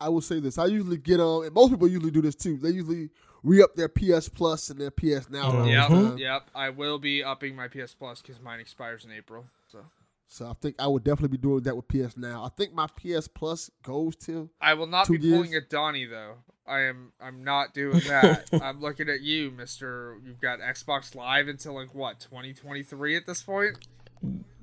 I 0.00 0.08
will 0.08 0.20
say 0.20 0.40
this. 0.40 0.58
I 0.58 0.66
usually 0.66 0.98
get 0.98 1.20
on 1.20 1.46
and 1.46 1.54
most 1.54 1.70
people 1.70 1.88
usually 1.88 2.10
do 2.10 2.20
this 2.20 2.34
too. 2.34 2.56
They 2.56 2.70
usually 2.70 3.10
re 3.42 3.62
up 3.62 3.74
their 3.74 3.88
PS 3.88 4.28
Plus 4.28 4.70
and 4.70 4.80
their 4.80 4.90
PS 4.90 5.30
Now. 5.30 5.50
around 5.52 5.68
yep, 5.68 6.18
yep. 6.18 6.50
I 6.54 6.70
will 6.70 6.98
be 6.98 7.24
upping 7.24 7.56
my 7.56 7.68
PS 7.68 7.94
Plus 7.94 8.20
because 8.20 8.40
mine 8.40 8.60
expires 8.60 9.04
in 9.04 9.12
April. 9.12 9.46
So 10.28 10.44
So 10.44 10.50
I 10.50 10.54
think 10.54 10.76
I 10.78 10.86
would 10.86 11.04
definitely 11.04 11.36
be 11.36 11.42
doing 11.42 11.62
that 11.62 11.76
with 11.76 11.88
PS 11.88 12.16
Now. 12.16 12.44
I 12.44 12.48
think 12.56 12.74
my 12.74 12.86
PS 12.86 13.28
Plus 13.28 13.70
goes 13.82 14.16
to. 14.16 14.50
I 14.60 14.74
will 14.74 14.86
not 14.86 15.06
Two 15.06 15.18
be 15.18 15.30
pulling 15.30 15.52
years? 15.52 15.64
a 15.64 15.68
Donnie 15.68 16.06
though. 16.06 16.34
I 16.66 16.80
am. 16.80 17.12
I'm 17.20 17.44
not 17.44 17.74
doing 17.74 18.00
that. 18.08 18.48
I'm 18.60 18.80
looking 18.80 19.08
at 19.08 19.20
you, 19.20 19.50
Mister. 19.52 20.18
You've 20.24 20.40
got 20.40 20.58
Xbox 20.58 21.14
Live 21.14 21.48
until 21.48 21.74
like 21.74 21.94
what 21.94 22.18
2023 22.20 23.16
at 23.16 23.26
this 23.26 23.42
point. 23.42 23.78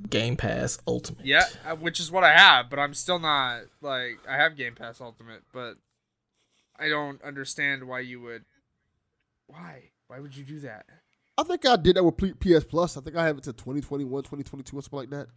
Game 0.10 0.36
Pass 0.36 0.80
Ultimate. 0.86 1.26
Yeah, 1.26 1.46
uh, 1.66 1.76
which 1.76 2.00
is 2.00 2.12
what 2.12 2.24
I 2.26 2.34
have, 2.34 2.70
but 2.70 2.78
I'm 2.78 2.94
still 2.94 3.20
not 3.20 3.62
like 3.82 4.20
I 4.30 4.36
have 4.36 4.58
Game 4.58 4.76
Pass 4.76 5.00
Ultimate, 5.00 5.44
but 5.54 5.76
I 6.78 6.90
don't 6.90 7.22
understand 7.24 7.86
why 7.88 8.02
you 8.02 8.20
would. 8.22 8.44
Why? 9.48 9.92
Why 10.08 10.20
would 10.20 10.36
you 10.36 10.44
do 10.44 10.60
that? 10.62 10.86
I 11.38 11.44
think 11.44 11.66
I 11.66 11.78
did 11.78 11.96
that 11.96 12.04
with 12.04 12.18
P- 12.18 12.34
PS 12.34 12.66
Plus. 12.66 12.98
I 12.98 13.02
think 13.02 13.16
I 13.16 13.26
have 13.26 13.38
it 13.38 13.46
to 13.46 13.54
2021, 13.54 14.24
2022, 14.24 14.78
or 14.78 14.82
something 14.82 15.00
like 15.00 15.10
that. 15.12 15.28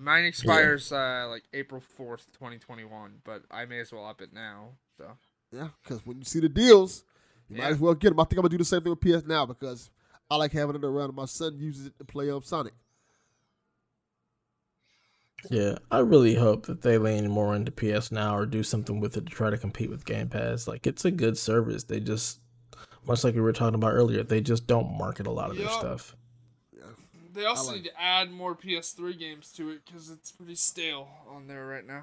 Mine 0.00 0.24
expires 0.24 0.90
uh, 0.92 1.26
like 1.30 1.44
April 1.52 1.80
4th, 1.98 2.26
2021, 2.32 3.20
but 3.24 3.42
I 3.50 3.64
may 3.64 3.78
as 3.78 3.92
well 3.92 4.04
up 4.06 4.20
it 4.20 4.32
now. 4.32 4.70
So 4.98 5.06
Yeah, 5.52 5.68
because 5.82 6.04
when 6.04 6.18
you 6.18 6.24
see 6.24 6.40
the 6.40 6.48
deals, 6.48 7.04
you 7.48 7.56
Yeah. 7.56 7.64
might 7.64 7.70
as 7.72 7.78
well 7.78 7.94
get 7.94 8.10
them. 8.10 8.20
I 8.20 8.24
think 8.24 8.38
I'm 8.38 8.42
gonna 8.42 8.48
do 8.50 8.58
the 8.58 8.64
same 8.64 8.82
thing 8.82 8.90
with 8.90 9.00
PS 9.00 9.26
Now 9.26 9.46
because 9.46 9.90
I 10.30 10.36
like 10.36 10.52
having 10.52 10.74
it 10.76 10.84
around. 10.84 11.14
My 11.14 11.26
son 11.26 11.58
uses 11.58 11.86
it 11.86 11.96
to 11.98 12.04
play 12.04 12.30
um, 12.30 12.42
Sonic. 12.42 12.74
Yeah, 15.50 15.76
I 15.90 15.98
really 15.98 16.34
hope 16.34 16.66
that 16.66 16.80
they 16.82 16.96
lean 16.96 17.28
more 17.30 17.54
into 17.54 17.70
PS 17.70 18.10
Now 18.10 18.36
or 18.36 18.46
do 18.46 18.62
something 18.62 18.98
with 18.98 19.16
it 19.16 19.26
to 19.26 19.32
try 19.32 19.50
to 19.50 19.58
compete 19.58 19.90
with 19.90 20.04
Game 20.06 20.28
Pass. 20.28 20.66
Like 20.66 20.86
it's 20.86 21.04
a 21.04 21.10
good 21.10 21.36
service. 21.36 21.84
They 21.84 22.00
just 22.00 22.40
much 23.06 23.22
like 23.22 23.34
we 23.34 23.42
were 23.42 23.52
talking 23.52 23.74
about 23.74 23.92
earlier, 23.92 24.22
they 24.22 24.40
just 24.40 24.66
don't 24.66 24.96
market 24.96 25.26
a 25.26 25.30
lot 25.30 25.50
of 25.50 25.56
their 25.58 25.68
stuff. 25.68 26.16
They 27.34 27.44
also 27.44 27.72
like 27.72 27.82
need 27.82 27.88
to 27.90 28.00
add 28.00 28.30
more 28.30 28.54
PS3 28.54 29.18
games 29.18 29.52
to 29.52 29.70
it 29.70 29.82
because 29.84 30.10
it's 30.10 30.32
pretty 30.32 30.54
stale 30.54 31.08
on 31.28 31.46
there 31.48 31.66
right 31.66 31.86
now. 31.86 32.02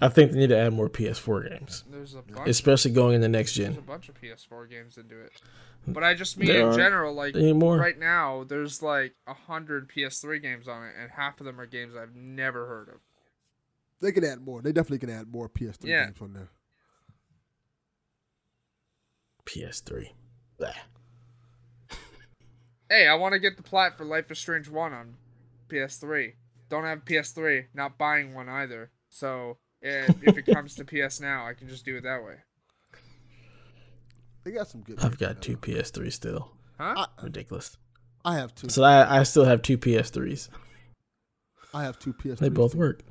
I 0.00 0.08
think 0.08 0.30
they 0.32 0.38
need 0.38 0.50
to 0.50 0.56
add 0.58 0.72
more 0.74 0.88
PS4 0.88 1.48
games, 1.50 1.82
There's 1.90 2.14
a 2.14 2.22
bunch. 2.22 2.48
especially 2.48 2.92
going 2.92 3.14
in 3.16 3.20
the 3.20 3.28
next 3.28 3.54
gen. 3.54 3.72
there's 3.72 3.78
a 3.78 3.80
bunch 3.82 4.08
of 4.08 4.20
PS4 4.20 4.70
games 4.70 4.96
into 4.96 5.18
it. 5.20 5.32
But 5.88 6.04
I 6.04 6.14
just 6.14 6.36
mean 6.36 6.48
There 6.48 6.60
in 6.60 6.68
are. 6.68 6.76
general, 6.76 7.14
like 7.14 7.34
They 7.34 7.42
need 7.42 7.56
more. 7.56 7.78
right 7.78 7.98
now, 7.98 8.44
there's 8.44 8.82
like 8.82 9.14
a 9.26 9.34
hundred 9.34 9.88
PS3 9.88 10.40
games 10.40 10.68
on 10.68 10.84
it, 10.84 10.94
and 11.00 11.10
half 11.10 11.40
of 11.40 11.46
them 11.46 11.60
are 11.60 11.66
games 11.66 11.94
I've 11.96 12.14
never 12.14 12.66
heard 12.66 12.88
of. 12.90 13.00
They 14.00 14.12
can 14.12 14.24
add 14.24 14.40
more. 14.40 14.62
They 14.62 14.70
definitely 14.72 14.98
can 15.00 15.10
add 15.10 15.32
more 15.32 15.48
PS3 15.48 15.88
Yeah. 15.88 16.04
games 16.04 16.18
on 16.20 16.32
there. 16.34 16.50
PS3. 19.46 20.12
Blah. 20.58 20.68
Hey, 22.90 23.06
I 23.06 23.14
want 23.14 23.34
to 23.34 23.38
get 23.38 23.56
the 23.56 23.62
plat 23.62 23.96
for 23.98 24.04
Life 24.04 24.30
is 24.30 24.38
Strange 24.38 24.68
One 24.68 24.92
on 24.92 25.14
PS3. 25.68 26.32
Don't 26.70 26.84
have 26.84 27.04
PS3, 27.04 27.66
not 27.74 27.98
buying 27.98 28.34
one 28.34 28.48
either. 28.48 28.90
So 29.10 29.58
if 29.82 30.36
it 30.36 30.46
comes 30.46 30.74
to 30.76 30.84
PS 31.06 31.20
Now, 31.20 31.46
I 31.46 31.54
can 31.54 31.68
just 31.68 31.84
do 31.84 31.96
it 31.96 32.02
that 32.04 32.24
way. 32.24 32.36
They 34.44 34.52
got 34.52 34.68
some 34.68 34.80
good. 34.82 34.98
I've 35.00 35.18
got 35.18 35.42
two 35.42 35.56
PS3 35.56 36.12
still. 36.12 36.52
Huh? 36.78 37.06
Ridiculous. 37.22 37.76
I 38.24 38.36
have 38.36 38.54
two. 38.54 38.68
So 38.68 38.82
I, 38.82 39.20
I 39.20 39.22
still 39.24 39.44
have 39.44 39.62
two 39.62 39.76
PS3s. 39.76 40.48
I 41.74 41.84
have 41.84 41.98
two 41.98 42.14
PS3. 42.14 42.38
They 42.38 42.48
both 42.48 42.74
work. 42.74 43.02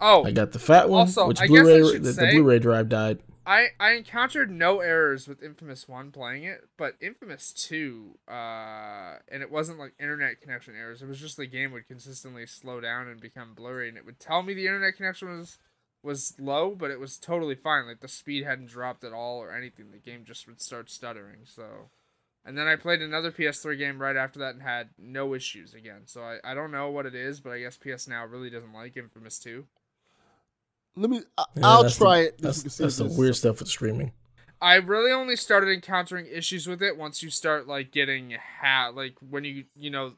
Oh, 0.00 0.24
I 0.24 0.30
got 0.32 0.52
the 0.52 0.58
fat 0.58 0.88
one, 0.88 1.00
Also, 1.02 1.28
which 1.28 1.40
I 1.40 1.46
Blu-ray 1.46 1.82
should 1.92 2.02
the, 2.02 2.08
the 2.08 2.12
say- 2.14 2.30
Blu-ray 2.32 2.58
drive 2.58 2.88
died. 2.88 3.20
I 3.50 3.70
I 3.80 3.94
encountered 3.94 4.48
no 4.48 4.78
errors 4.78 5.26
with 5.26 5.42
Infamous 5.42 5.88
One 5.88 6.12
playing 6.12 6.44
it, 6.44 6.68
but 6.76 6.94
Infamous 7.00 7.52
Two, 7.52 8.16
uh, 8.28 9.16
and 9.26 9.42
it 9.42 9.50
wasn't 9.50 9.80
like 9.80 9.92
internet 9.98 10.40
connection 10.40 10.76
errors. 10.76 11.02
It 11.02 11.08
was 11.08 11.18
just 11.18 11.36
the 11.36 11.46
game 11.46 11.72
would 11.72 11.88
consistently 11.88 12.46
slow 12.46 12.80
down 12.80 13.08
and 13.08 13.20
become 13.20 13.54
blurry, 13.54 13.88
and 13.88 13.98
it 13.98 14.06
would 14.06 14.20
tell 14.20 14.44
me 14.44 14.54
the 14.54 14.68
internet 14.68 14.94
connection 14.96 15.36
was 15.36 15.58
was 16.00 16.34
low, 16.38 16.76
but 16.76 16.92
it 16.92 17.00
was 17.00 17.18
totally 17.18 17.56
fine. 17.56 17.88
Like 17.88 17.98
the 17.98 18.06
speed 18.06 18.44
hadn't 18.44 18.68
dropped 18.68 19.02
at 19.02 19.12
all 19.12 19.40
or 19.40 19.52
anything. 19.52 19.90
The 19.90 19.98
game 19.98 20.22
just 20.24 20.46
would 20.46 20.60
start 20.60 20.88
stuttering. 20.88 21.40
So, 21.44 21.90
and 22.44 22.56
then 22.56 22.68
I 22.68 22.76
played 22.76 23.02
another 23.02 23.32
PS3 23.32 23.76
game 23.76 24.00
right 24.00 24.16
after 24.16 24.38
that 24.38 24.54
and 24.54 24.62
had 24.62 24.90
no 24.96 25.34
issues 25.34 25.74
again. 25.74 26.02
So 26.04 26.22
I 26.22 26.38
I 26.44 26.54
don't 26.54 26.70
know 26.70 26.88
what 26.88 27.04
it 27.04 27.16
is, 27.16 27.40
but 27.40 27.50
I 27.50 27.58
guess 27.58 27.76
PS 27.76 28.06
Now 28.06 28.24
really 28.26 28.48
doesn't 28.48 28.72
like 28.72 28.96
Infamous 28.96 29.40
Two. 29.40 29.66
Let 31.00 31.10
me. 31.10 31.22
I, 31.38 31.44
Yeah, 31.56 31.66
I'll 31.66 31.90
try 31.90 32.22
the, 32.22 32.26
it. 32.28 32.38
That's, 32.42 32.62
Just 32.62 32.78
that's 32.78 32.96
the 32.98 33.04
weird 33.04 33.16
something- 33.16 33.32
stuff 33.34 33.58
with 33.60 33.68
streaming. 33.68 34.12
I 34.62 34.74
really 34.74 35.10
only 35.10 35.36
started 35.36 35.70
encountering 35.70 36.26
issues 36.26 36.66
with 36.66 36.82
it 36.82 36.98
once 36.98 37.22
you 37.22 37.30
start 37.30 37.66
like 37.66 37.90
getting 37.92 38.30
hat 38.60 38.94
like 38.94 39.14
when 39.26 39.44
you 39.44 39.64
you 39.74 39.88
know 39.88 40.12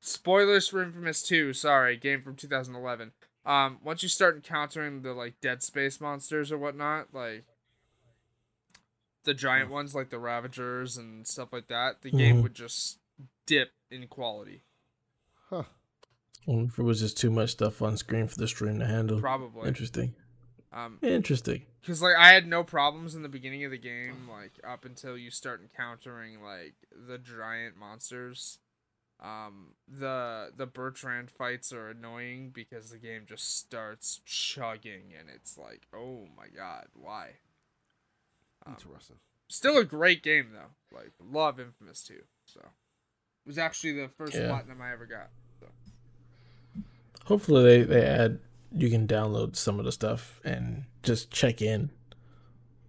spoilers 0.00 0.66
for 0.68 0.82
Infamous 0.82 1.22
2, 1.22 1.52
sorry, 1.52 1.96
game 1.96 2.22
from 2.22 2.34
2011. 2.34 3.12
Um 3.46 3.78
once 3.84 4.02
you 4.02 4.08
start 4.08 4.34
encountering 4.34 5.02
the 5.02 5.12
like 5.12 5.40
dead 5.40 5.62
space 5.62 6.00
monsters 6.00 6.50
or 6.50 6.58
whatnot, 6.58 7.08
like 7.12 7.44
the 9.22 9.34
giant 9.34 9.70
ones 9.70 9.94
like 9.94 10.10
the 10.10 10.18
Ravagers 10.18 10.96
and 10.96 11.24
stuff 11.26 11.52
like 11.52 11.68
that, 11.68 12.02
the 12.02 12.10
game 12.10 12.38
Mhm. 12.38 12.42
would 12.42 12.54
just 12.54 12.98
dip 13.46 13.70
in 13.92 14.08
quality. 14.08 14.62
Huh. 16.46 16.52
If 16.68 16.78
it 16.78 16.82
was 16.82 17.00
just 17.00 17.16
too 17.18 17.30
much 17.30 17.50
stuff 17.50 17.80
on 17.82 17.96
screen 17.96 18.26
for 18.28 18.36
the 18.36 18.48
stream 18.48 18.78
to 18.80 18.86
handle. 18.86 19.20
Probably. 19.20 19.68
Interesting. 19.68 20.14
Um 20.72 20.98
Interesting. 21.02 21.62
Because 21.80 22.02
like 22.02 22.16
I 22.18 22.32
had 22.32 22.46
no 22.46 22.64
problems 22.64 23.14
in 23.14 23.22
the 23.22 23.28
beginning 23.28 23.64
of 23.64 23.70
the 23.70 23.78
game, 23.78 24.28
like 24.28 24.52
up 24.66 24.84
until 24.84 25.16
you 25.18 25.30
start 25.30 25.60
encountering 25.62 26.42
like 26.42 26.74
the 27.08 27.18
giant 27.18 27.76
monsters. 27.76 28.58
Um, 29.22 29.68
the 29.86 30.50
the 30.56 30.66
Bertrand 30.66 31.30
fights 31.30 31.72
are 31.72 31.88
annoying 31.90 32.50
because 32.52 32.90
the 32.90 32.98
game 32.98 33.22
just 33.26 33.58
starts 33.58 34.20
chugging, 34.26 35.12
and 35.18 35.28
it's 35.32 35.56
like, 35.56 35.82
oh 35.94 36.26
my 36.36 36.48
god, 36.48 36.86
why? 36.94 37.34
Um, 38.66 38.74
Interesting. 38.76 39.16
still 39.48 39.78
a 39.78 39.84
great 39.84 40.22
game 40.22 40.48
though. 40.52 40.96
Like 40.96 41.12
love 41.22 41.60
Infamous 41.60 42.02
2. 42.02 42.14
So 42.46 42.60
it 42.60 43.46
was 43.46 43.56
actually 43.58 43.92
the 43.92 44.08
first 44.08 44.34
Yeah. 44.34 44.48
platinum 44.48 44.82
I 44.82 44.92
ever 44.92 45.06
got. 45.06 45.30
So. 47.24 47.28
Hopefully 47.34 47.62
they, 47.62 47.82
they 47.82 48.02
add 48.06 48.38
you 48.76 48.90
can 48.90 49.06
download 49.06 49.56
some 49.56 49.78
of 49.78 49.84
the 49.84 49.92
stuff 49.92 50.40
and 50.44 50.84
just 51.02 51.30
check 51.30 51.62
in 51.62 51.90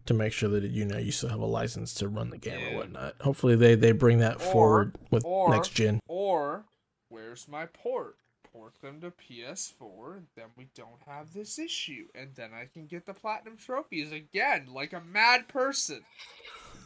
to 0.08 0.14
make 0.14 0.34
sure 0.34 0.50
that 0.50 0.64
you 0.64 0.86
know 0.86 0.98
you 0.98 1.12
still 1.12 1.30
have 1.30 1.40
a 1.40 1.46
license 1.46 1.94
to 1.96 2.08
run 2.08 2.30
the 2.30 2.38
game 2.38 2.60
Yeah. 2.60 2.74
or 2.74 2.78
whatnot. 2.78 3.16
Hopefully 3.22 3.56
they, 3.56 3.76
they 3.76 3.92
bring 3.92 4.20
that 4.20 4.36
Or- 4.38 4.52
forward 4.52 4.96
with 5.12 5.24
or- 5.26 5.50
next 5.50 5.70
gen. 5.74 6.00
Or 6.08 6.66
where's 7.10 7.48
my 7.48 7.66
port? 7.68 8.16
port 8.54 8.74
them 8.82 9.02
to 9.02 9.12
PS4, 9.12 10.22
then 10.38 10.46
we 10.58 10.70
don't 10.76 11.02
have 11.06 11.34
this 11.34 11.60
issue, 11.60 12.06
and 12.16 12.30
then 12.36 12.52
I 12.54 12.70
can 12.74 12.86
get 12.86 13.06
the 13.06 13.14
platinum 13.14 13.58
trophies 13.58 14.14
again, 14.14 14.68
like 14.74 14.94
a 14.94 15.02
mad 15.02 15.50
person. 15.50 16.02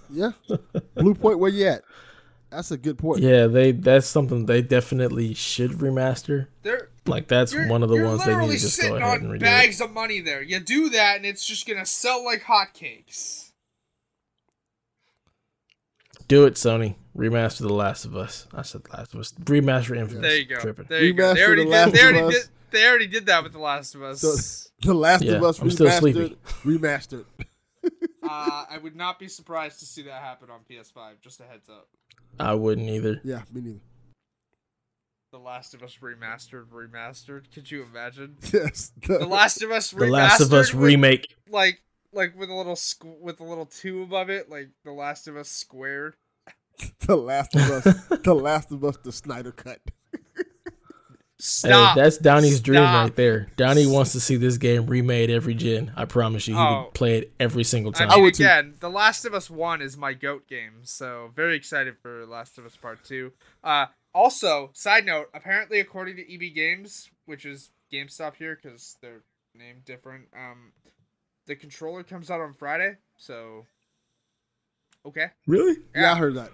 Yeah. 0.10 0.32
Bluepoint, 0.98 1.38
where 1.38 1.52
you 1.52 1.68
at? 1.68 1.84
That's 2.50 2.72
a 2.72 2.78
good 2.78 2.98
point. 2.98 3.22
Yeah, 3.22 3.46
they 3.46 3.72
that's 3.72 4.08
something 4.08 4.48
they 4.48 4.64
definitely 4.64 5.36
should 5.36 5.74
remaster. 5.74 6.48
They're 6.64 6.89
Like 7.06 7.28
that's 7.28 7.54
you're, 7.54 7.68
one 7.68 7.82
of 7.84 7.90
the 7.90 7.96
you're 7.96 8.06
ones 8.06 8.24
they 8.26 8.32
need 8.32 8.36
literally 8.36 8.56
to 8.58 8.62
just 8.62 8.78
go 8.80 8.84
sitting 8.88 9.02
ahead 9.02 9.22
and 9.22 9.30
on 9.32 9.34
redo. 9.34 9.42
it. 9.42 9.42
bags 9.42 9.82
of 9.82 9.92
money 9.92 10.20
there. 10.20 10.42
You 10.42 10.60
do 10.60 10.90
that, 10.90 11.18
and 11.18 11.26
it's 11.26 11.46
just 11.46 11.68
gonna 11.68 11.86
sell 11.86 12.24
like 12.24 12.44
hotcakes. 12.44 13.52
Do 16.28 16.46
it, 16.46 16.54
Sony. 16.56 16.96
Remaster 17.18 17.60
The 17.62 17.74
Last 17.74 18.06
of 18.06 18.16
Us. 18.16 18.48
I 18.54 18.62
said 18.62 18.82
Last 18.94 19.14
of 19.14 19.20
Us. 19.22 19.32
Remaster 19.34 19.98
Infamous. 19.98 20.22
There 20.22 20.38
you 20.38 20.46
go. 20.46 20.60
Tripping. 20.60 20.86
There 20.88 21.04
you 21.04 21.14
go. 21.14 21.34
They 21.34 21.40
Remaster 21.42 21.48
already 21.48 21.64
The 21.64 21.70
did. 21.70 21.72
Last 21.72 21.92
They 21.94 22.00
of 22.00 22.06
already 22.06 22.20
Us. 22.28 22.34
did. 22.44 22.50
They 22.72 22.88
already 22.88 23.08
did 23.08 23.26
that 23.26 23.44
with 23.44 23.54
The 23.54 23.60
Last 23.60 23.96
of 23.96 24.04
Us. 24.04 24.22
So- 24.22 24.70
The 24.88 24.94
Last 24.94 25.24
Yeah, 25.24 25.34
of 25.34 25.44
Us 25.44 25.60
I'm 25.60 25.72
still 25.72 25.88
remastered. 25.88 26.00
sleepy. 26.00 26.38
Remastered. 26.64 27.26
uh, 28.24 28.66
I 28.70 28.78
would 28.82 28.96
not 28.96 29.18
be 29.18 29.28
surprised 29.28 29.80
to 29.80 29.86
see 29.86 30.04
that 30.04 30.22
happen 30.22 30.50
on 30.52 30.60
PS5. 30.70 31.20
Just 31.22 31.40
a 31.40 31.44
heads 31.44 31.68
up. 31.68 31.88
I 32.40 32.54
wouldn't 32.54 32.88
either. 32.90 33.20
Yeah, 33.24 33.42
me 33.52 33.62
neither. 33.62 33.80
The 35.31 35.38
Last 35.38 35.73
of 35.76 35.84
Us 35.84 35.97
remastered, 36.01 36.65
remastered. 36.69 37.51
Could 37.53 37.69
you 37.69 37.84
imagine? 37.84 38.38
Yes. 38.53 38.91
The 39.06 39.26
Last 39.27 39.61
of 39.61 39.72
Us 39.72 39.93
remastered. 39.93 39.99
The 39.99 40.07
Last 40.11 40.41
of 40.41 40.53
Us 40.53 40.73
with, 40.73 40.84
remake. 40.84 41.35
like, 41.49 41.81
like 42.11 42.38
with 42.38 42.49
a 42.49 42.53
little 42.56 42.76
squ- 42.76 43.19
with 43.19 43.39
a 43.39 43.43
little 43.43 43.65
two 43.68 44.01
above 44.03 44.30
it, 44.30 44.49
like 44.49 44.69
The 44.84 44.91
Last 44.91 45.27
of 45.27 45.38
Us 45.38 45.49
squared. 45.49 46.15
The 47.06 47.15
Last 47.18 47.56
of 47.56 47.61
Us. 47.61 48.06
the 48.23 48.34
Last 48.34 48.72
of 48.72 48.84
Us. 48.85 48.97
The 49.03 49.11
Snyder 49.11 49.51
cut. 49.51 49.81
Stop. 51.41 51.95
Hey, 51.95 52.01
that's 52.01 52.18
Downey's 52.18 52.60
dream 52.60 52.81
right 52.84 53.15
there. 53.15 53.47
Downey 53.56 53.85
wants 53.88 54.11
to 54.11 54.19
see 54.19 54.35
this 54.35 54.57
game 54.57 54.88
remade 54.88 55.30
every 55.30 55.53
gen. 55.53 55.91
I 55.95 56.03
promise 56.06 56.47
you, 56.49 56.56
he 56.56 56.60
Oh. 56.60 56.84
would 56.85 56.93
play 56.93 57.18
it 57.19 57.34
every 57.39 57.64
single 57.64 57.93
I 57.95 57.99
time. 57.99 58.10
mean, 58.10 58.23
would 58.23 58.34
too. 58.34 58.43
again, 58.43 58.76
The 58.81 58.89
Last 58.89 59.23
of 59.23 59.34
Us 59.34 59.49
One 59.49 59.81
is 59.81 59.95
my 59.95 60.14
goat 60.14 60.47
game, 60.49 60.81
so 60.84 61.31
very 61.35 61.56
excited 61.56 61.95
for 62.01 62.26
Last 62.26 62.57
of 62.57 62.65
Us 62.65 62.76
Part 62.76 63.03
Two. 63.06 63.31
Uh, 63.64 63.85
also, 64.14 64.72
side 64.73 65.06
note, 65.06 65.30
apparently, 65.34 65.80
according 65.80 66.15
to 66.18 66.34
EB 66.34 66.53
Games, 66.53 67.10
which 67.26 67.45
is 67.45 67.72
GameStop 67.91 68.36
here 68.36 68.57
because 68.61 68.98
they're 69.02 69.23
named 69.56 69.86
different, 69.86 70.26
um, 70.36 70.73
the 71.48 71.56
controller 71.56 72.03
comes 72.03 72.30
out 72.31 72.41
on 72.41 72.53
Friday. 72.53 72.98
So, 73.18 73.65
okay, 75.06 75.27
really? 75.48 75.77
Yeah, 75.95 76.14
I 76.14 76.15
heard 76.15 76.36
that. 76.36 76.52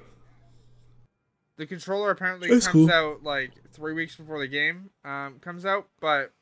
the 1.57 1.65
controller 1.65 2.11
apparently 2.11 2.49
That's 2.49 2.68
comes 2.68 2.90
cool. 2.90 2.91
out 2.91 3.23
like 3.23 3.52
three 3.72 3.94
weeks 3.94 4.15
before 4.15 4.40
the 4.40 4.48
game 4.48 4.90
um 5.06 5.40
comes 5.40 5.65
out, 5.65 5.88
but 6.02 6.34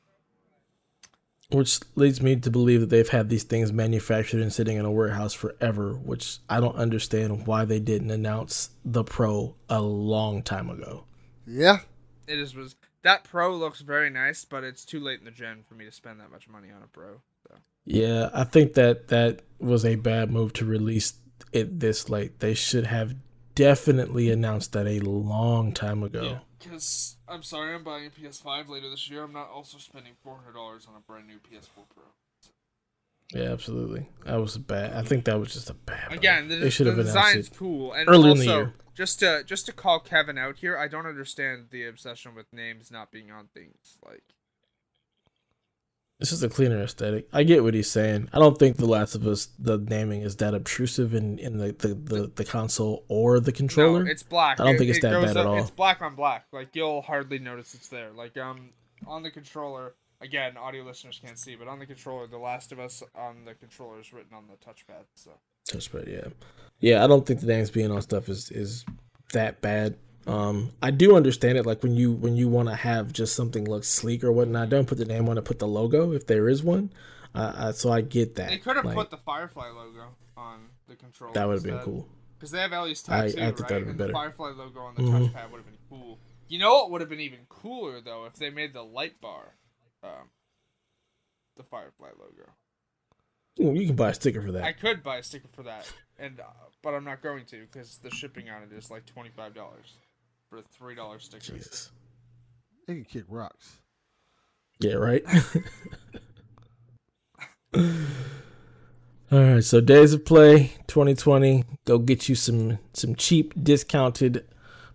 Which 1.54 1.80
leads 1.96 2.22
me 2.22 2.36
to 2.38 2.50
believe 2.50 2.82
that 2.82 2.90
they've 2.90 3.08
had 3.08 3.30
these 3.30 3.44
things 3.44 3.72
manufactured 3.72 4.42
and 4.42 4.52
sitting 4.52 4.78
in 4.78 4.86
a 4.86 4.92
warehouse 4.92 5.34
forever, 5.34 5.94
which 5.94 6.40
I 6.50 6.60
don't 6.60 6.76
understand 6.76 7.46
why 7.46 7.66
they 7.66 7.80
didn't 7.80 8.12
announce 8.12 8.72
the 8.84 9.04
Pro 9.04 9.56
a 9.70 9.82
long 9.82 10.42
time 10.42 10.70
ago. 10.70 11.06
Yeah. 11.46 11.80
it 12.28 12.40
is 12.40 12.56
was 12.56 12.76
that 13.04 13.26
Pro 13.26 13.56
looks 13.56 13.82
very 13.82 14.10
nice, 14.10 14.46
but 14.46 14.64
it's 14.64 14.86
too 14.86 15.00
late 15.00 15.20
in 15.20 15.26
the 15.26 15.32
gen 15.32 15.64
for 15.68 15.76
me 15.76 15.86
to 15.86 15.92
spend 15.92 16.20
that 16.20 16.32
much 16.32 16.48
money 16.48 16.70
on 16.72 16.82
a 16.82 16.88
Pro. 16.88 17.22
So. 17.48 17.56
Yeah, 17.86 18.30
I 18.34 18.46
think 18.46 18.74
that 18.74 19.10
that 19.10 19.42
was 19.60 19.86
a 19.86 19.96
bad 19.96 20.32
move 20.32 20.54
to 20.54 20.66
release 20.66 21.14
it 21.52 21.80
this 21.80 22.10
late. 22.10 22.40
They 22.40 22.54
should 22.54 22.88
have 22.88 23.16
definitely 23.56 24.32
announced 24.32 24.72
that 24.74 24.88
a 24.88 25.00
long 25.00 25.74
time 25.74 26.02
ago. 26.02 26.40
Because 26.64 27.18
I'm 27.28 27.44
sorry, 27.44 27.76
I'm 27.76 27.84
buying 27.84 28.06
a 28.06 28.10
PS5 28.10 28.70
later 28.70 28.90
this 28.90 29.10
year. 29.10 29.24
I'm 29.24 29.34
not 29.34 29.50
also 29.50 29.78
spending 29.78 30.14
four 30.24 30.38
hundred 30.38 30.54
dollars 30.54 30.88
on 30.88 30.96
a 30.96 31.00
brand 31.00 31.28
new 31.28 31.36
PS4 31.38 31.86
Pro. 31.94 32.04
Yeah, 33.34 33.52
absolutely. 33.52 34.08
That 34.26 34.36
was 34.36 34.56
a 34.56 34.60
bad. 34.60 34.94
I 34.94 35.02
think 35.02 35.26
that 35.26 35.40
was 35.40 35.54
just 35.54 35.70
a 35.70 35.74
bad. 35.74 36.14
Again, 36.14 36.50
the, 36.50 36.58
they 36.58 36.70
should 36.70 36.88
have 36.88 36.98
design's 36.98 37.48
it. 37.48 37.58
cool, 37.58 37.94
and 37.94 38.08
early 38.08 38.30
also 38.30 38.42
in 38.42 38.48
the 38.48 38.54
year. 38.54 38.74
just 38.94 39.20
to 39.20 39.44
just 39.46 39.66
to 39.66 39.72
call 39.74 40.00
Kevin 40.00 40.38
out 40.38 40.58
here, 40.58 40.78
I 40.78 40.88
don't 40.88 41.08
understand 41.08 41.68
the 41.72 41.86
obsession 41.86 42.36
with 42.36 42.52
names 42.54 42.92
not 42.92 43.12
being 43.12 43.32
on 43.32 43.48
things. 43.54 43.98
Like, 44.06 44.24
It's 46.24 46.30
just 46.32 46.42
a 46.42 46.48
cleaner 46.48 46.82
aesthetic. 46.82 47.28
I 47.34 47.44
get 47.44 47.64
what 47.64 47.74
he's 47.74 47.92
saying. 47.92 48.30
I 48.32 48.40
don't 48.40 48.58
think 48.58 48.78
The 48.78 48.86
Last 48.86 49.14
of 49.14 49.28
Us 49.28 49.50
the 49.60 49.78
naming 49.78 50.22
is 50.22 50.38
that 50.38 50.54
obtrusive 50.54 51.14
in 51.14 51.38
in 51.38 51.58
the 51.58 51.74
the, 51.74 51.90
the, 51.96 52.32
the 52.34 52.46
console 52.46 53.04
or 53.10 53.42
the 53.42 53.52
controller. 53.52 54.06
no, 54.06 54.10
it's 54.10 54.24
black. 54.24 54.60
I 54.60 54.64
don't 54.64 54.76
It- 54.76 54.78
think 54.78 54.90
it's 54.92 55.00
it 55.00 55.02
that 55.02 55.22
bad 55.22 55.36
at 55.38 55.46
all. 55.46 55.58
It's 55.60 55.70
black 55.70 56.02
on 56.02 56.16
black. 56.16 56.46
Like 56.54 56.70
you'll 56.78 57.02
hardly 57.02 57.40
notice 57.40 57.76
it's 57.76 57.90
there. 57.90 58.12
Like 58.12 58.38
um 58.38 58.70
on 59.06 59.22
the 59.22 59.32
controller. 59.32 59.96
Again, 60.22 60.56
audio 60.56 60.84
listeners 60.86 61.20
can't 61.22 61.38
see, 61.38 61.58
but 61.58 61.68
on 61.68 61.80
the 61.80 61.86
controller, 61.86 62.26
The 62.28 62.38
Last 62.38 62.72
of 62.72 62.80
Us 62.80 63.04
on 63.14 63.44
the 63.44 63.54
controller 63.56 64.00
is 64.00 64.14
written 64.14 64.34
on 64.34 64.46
the 64.48 64.54
touchpad. 64.66 65.04
So 65.16 65.32
Touchpad, 65.70 66.08
yeah, 66.10 66.32
yeah. 66.80 67.04
I 67.04 67.08
don't 67.08 67.26
think 67.26 67.42
the 67.42 67.48
names 67.48 67.70
being 67.70 67.92
on 67.92 68.02
stuff 68.02 68.30
is 68.30 68.50
is 68.50 68.86
that 69.34 69.60
bad. 69.60 69.98
Um, 70.26 70.72
I 70.82 70.92
do 70.92 71.16
understand 71.16 71.58
it. 71.58 71.66
Like 71.66 71.84
when 71.84 71.96
you 71.96 72.12
when 72.14 72.36
you 72.36 72.48
want 72.48 72.70
to 72.70 72.76
have 72.76 73.12
just 73.12 73.36
something 73.36 73.66
look 73.70 73.84
sleek 73.84 74.24
or 74.24 74.32
whatnot, 74.32 74.70
don't 74.70 74.88
put 74.88 74.98
the 74.98 75.06
name 75.06 75.28
on 75.30 75.38
it. 75.38 75.44
Put 75.46 75.60
the 75.60 75.68
logo 75.68 76.14
if 76.14 76.28
there 76.28 76.48
is 76.50 76.64
one. 76.64 76.92
Uh, 77.36 77.54
uh, 77.56 77.72
so 77.72 77.92
I 77.92 78.02
get 78.02 78.36
that. 78.36 78.50
they 78.50 78.58
could 78.60 78.76
have 78.76 78.86
Like, 78.86 78.96
put 78.96 79.10
the 79.10 79.18
Firefly 79.18 79.70
logo 79.70 80.16
on 80.38 80.70
the 80.88 80.96
controller. 80.96 81.34
that 81.34 81.48
would 81.48 81.56
have 81.56 81.64
been 81.64 81.80
cool. 81.80 82.08
Because 82.38 82.52
they 82.52 82.60
have 82.60 82.72
Ellie's 82.74 83.04
I- 83.10 83.18
I 83.18 83.22
tattoo, 83.22 83.34
think 83.34 83.60
right? 83.60 83.68
that'd 83.70 83.84
be 83.86 83.90
and 83.90 83.98
better. 83.98 84.08
the 84.10 84.14
Firefly 84.14 84.50
logo 84.52 84.80
on 84.82 84.96
the 84.96 85.02
Mhm. 85.02 85.30
touchpad 85.34 85.50
would 85.52 85.58
have 85.58 85.66
been 85.66 85.78
cool. 85.90 86.20
You 86.48 86.60
know 86.60 86.74
what 86.76 86.92
would 86.92 87.02
have 87.02 87.10
been 87.10 87.20
even 87.22 87.40
cooler 87.50 88.00
though 88.02 88.26
if 88.26 88.34
they 88.36 88.50
made 88.52 88.74
the 88.74 88.84
light 88.84 89.20
bar, 89.20 89.56
um, 90.04 90.30
the 91.58 91.64
Firefly 91.64 92.10
logo. 92.20 92.50
Ooh, 93.60 93.74
You 93.80 93.88
can 93.88 93.96
buy 93.96 94.10
a 94.10 94.14
sticker 94.14 94.42
for 94.42 94.52
that. 94.52 94.64
I 94.64 94.74
could 94.74 95.02
buy 95.04 95.18
a 95.18 95.24
sticker 95.24 95.48
for 95.54 95.64
that, 95.64 95.92
and 96.20 96.40
uh, 96.40 96.44
but 96.82 96.94
I'm 96.94 97.04
not 97.04 97.22
going 97.22 97.46
to 97.48 97.62
because 97.62 97.98
the 98.00 98.10
shipping 98.12 98.50
on 98.50 98.64
it 98.64 98.72
is 98.72 98.90
like 98.92 99.06
twenty 99.06 99.30
five 99.30 99.54
dollars 99.56 99.94
for 100.54 100.60
a 100.60 100.64
three 100.78 100.94
dollar 100.94 101.18
sticker. 101.20 101.54
Jesus. 101.54 101.92
They 102.88 102.94
can 102.94 103.06
kick 103.06 103.24
rocks. 103.28 103.80
Yeah, 104.80 104.94
right. 104.94 105.24
All 109.32 109.40
right, 109.40 109.64
so 109.64 109.82
Days 109.82 110.14
of 110.14 110.26
Play 110.26 110.74
2020. 110.86 111.64
Go 111.86 111.98
get 111.98 112.30
you 112.30 112.36
some 112.36 112.78
some 112.94 113.16
cheap 113.16 113.54
discounted 113.64 114.46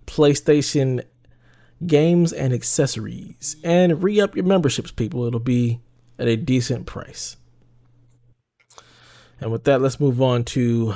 PlayStation 0.06 1.02
games 1.84 2.32
and 2.32 2.52
accessories, 2.52 3.56
and 3.64 4.00
re 4.02 4.20
up 4.20 4.36
your 4.36 4.44
memberships, 4.44 4.92
people. 4.92 5.24
It'll 5.24 5.40
be 5.40 5.80
at 6.20 6.28
a 6.28 6.36
decent 6.36 6.86
price. 6.86 7.36
And 9.40 9.50
with 9.50 9.64
that, 9.64 9.80
let's 9.80 9.98
move 9.98 10.22
on 10.22 10.44
to 10.44 10.94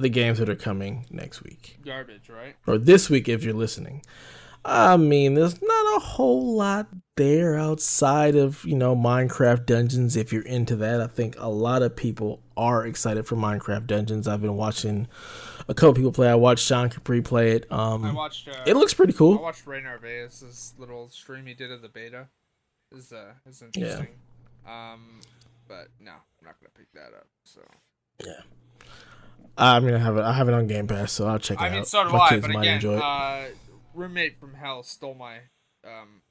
the 0.00 0.08
games 0.08 0.38
that 0.38 0.48
are 0.48 0.56
coming 0.56 1.06
next 1.10 1.42
week 1.42 1.78
Garbage, 1.84 2.28
right? 2.28 2.56
or 2.66 2.78
this 2.78 3.08
week 3.10 3.28
if 3.28 3.44
you're 3.44 3.54
listening. 3.54 4.02
I 4.62 4.98
mean, 4.98 5.34
there's 5.34 5.62
not 5.62 5.96
a 5.96 6.00
whole 6.00 6.54
lot 6.54 6.88
there 7.16 7.56
outside 7.58 8.36
of, 8.36 8.62
you 8.64 8.76
know, 8.76 8.94
Minecraft 8.94 9.64
Dungeons 9.64 10.16
if 10.16 10.34
you're 10.34 10.42
into 10.42 10.76
that. 10.76 11.00
I 11.00 11.06
think 11.06 11.34
a 11.38 11.48
lot 11.48 11.80
of 11.80 11.96
people 11.96 12.42
are 12.58 12.86
excited 12.86 13.26
for 13.26 13.36
Minecraft 13.36 13.86
Dungeons. 13.86 14.28
I've 14.28 14.42
been 14.42 14.56
watching 14.56 15.08
a 15.66 15.72
couple 15.72 15.94
people 15.94 16.12
play. 16.12 16.28
I 16.28 16.34
watched 16.34 16.66
Sean 16.66 16.90
Capri 16.90 17.22
play 17.22 17.52
it. 17.52 17.72
Um 17.72 18.04
I 18.04 18.12
watched. 18.12 18.48
Uh, 18.48 18.62
it 18.66 18.76
looks 18.76 18.92
pretty 18.92 19.14
cool. 19.14 19.38
I 19.38 19.40
watched 19.40 19.66
Ray 19.66 19.80
Narvaez's 19.80 20.74
little 20.76 21.08
stream 21.08 21.46
he 21.46 21.54
did 21.54 21.72
of 21.72 21.80
the 21.80 21.88
beta. 21.88 22.28
Is 22.92 23.12
uh 23.12 23.32
is 23.46 23.62
interesting. 23.62 24.08
Yeah. 24.66 24.92
Um, 24.92 25.20
but 25.68 25.88
no, 26.00 26.12
I'm 26.12 26.44
not 26.44 26.56
gonna 26.60 26.70
pick 26.76 26.92
that 26.92 27.16
up. 27.16 27.28
So 27.44 27.60
I 28.22 28.42
mean, 29.80 29.94
I 29.94 29.98
have 29.98 30.16
it 30.16 30.22
I 30.22 30.32
have 30.32 30.48
it 30.48 30.54
on 30.54 30.66
Game 30.66 30.86
Pass, 30.86 31.12
so 31.12 31.26
I'll 31.26 31.38
check 31.38 31.58
it 31.58 31.62
I 31.62 31.68
out. 31.68 31.72
mean, 31.72 31.84
so 31.84 32.04
do 32.04 32.10
My 32.10 32.18
I. 32.18 32.28
kids 32.30 32.42
But 32.42 32.50
might 32.52 32.60
again, 32.62 32.74
enjoy 32.76 32.96
it. 32.96 33.02
uh, 33.02 33.44
roommate 33.94 34.38
from 34.40 34.54
hell 34.54 34.82
stole 34.82 35.14
my 35.14 35.38
um 35.84 36.22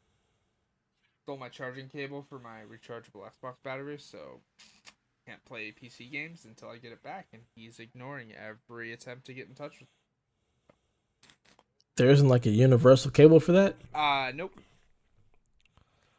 stole 1.23 1.37
my 1.37 1.49
charging 1.49 1.89
cable 1.89 2.25
for 2.27 2.39
my 2.39 2.61
rechargeable 2.61 3.23
Xbox 3.29 3.55
battery, 3.63 3.97
so 3.99 4.41
can't 5.27 5.43
play 5.45 5.71
PC 5.71 6.11
games 6.11 6.45
until 6.45 6.69
I 6.69 6.77
get 6.77 6.91
it 6.91 7.03
back, 7.03 7.27
and 7.33 7.43
he's 7.55 7.79
ignoring 7.79 8.29
every 8.33 8.93
attempt 8.93 9.25
to 9.27 9.33
get 9.33 9.47
in 9.47 9.53
touch 9.53 9.79
with. 9.79 9.89
there 11.97 12.09
isn't 12.09 12.29
like 12.29 12.45
a 12.45 12.49
universal 12.49 13.11
cable 13.11 13.39
for 13.39 13.51
that? 13.51 13.75
Uh, 13.93 14.31
nope. 14.33 14.53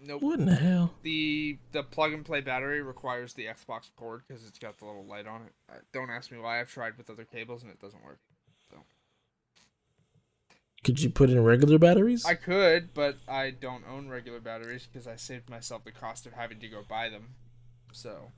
Nope. 0.02 0.22
What 0.22 0.38
in 0.38 0.46
the 0.46 0.54
hell? 0.54 0.94
The 1.02 1.58
the 1.72 1.82
plug 1.82 2.12
and 2.12 2.24
play 2.24 2.40
battery 2.40 2.82
requires 2.82 3.34
the 3.34 3.44
Xbox 3.44 3.90
cord 3.96 4.22
because 4.26 4.46
it's 4.46 4.58
got 4.58 4.78
the 4.78 4.86
little 4.86 5.04
light 5.04 5.26
on 5.26 5.42
it. 5.42 5.52
Uh, 5.68 5.78
don't 5.92 6.10
ask 6.10 6.32
me 6.32 6.38
why. 6.38 6.60
I've 6.60 6.70
tried 6.70 6.96
with 6.96 7.10
other 7.10 7.24
cables 7.24 7.62
and 7.62 7.70
it 7.70 7.80
doesn't 7.80 8.02
work. 8.04 8.18
So. 8.70 8.78
Could 10.82 11.00
you 11.02 11.10
put 11.10 11.28
in 11.28 11.44
regular 11.44 11.78
batteries? 11.78 12.24
I 12.24 12.34
could, 12.34 12.94
but 12.94 13.18
I 13.28 13.50
don't 13.50 13.84
own 13.86 14.08
regular 14.08 14.40
batteries 14.40 14.88
because 14.90 15.06
I 15.06 15.16
saved 15.16 15.50
myself 15.50 15.84
the 15.84 15.92
cost 15.92 16.24
of 16.24 16.32
having 16.32 16.60
to 16.60 16.68
go 16.68 16.82
buy 16.88 17.10
them. 17.10 17.34
So 17.92 18.32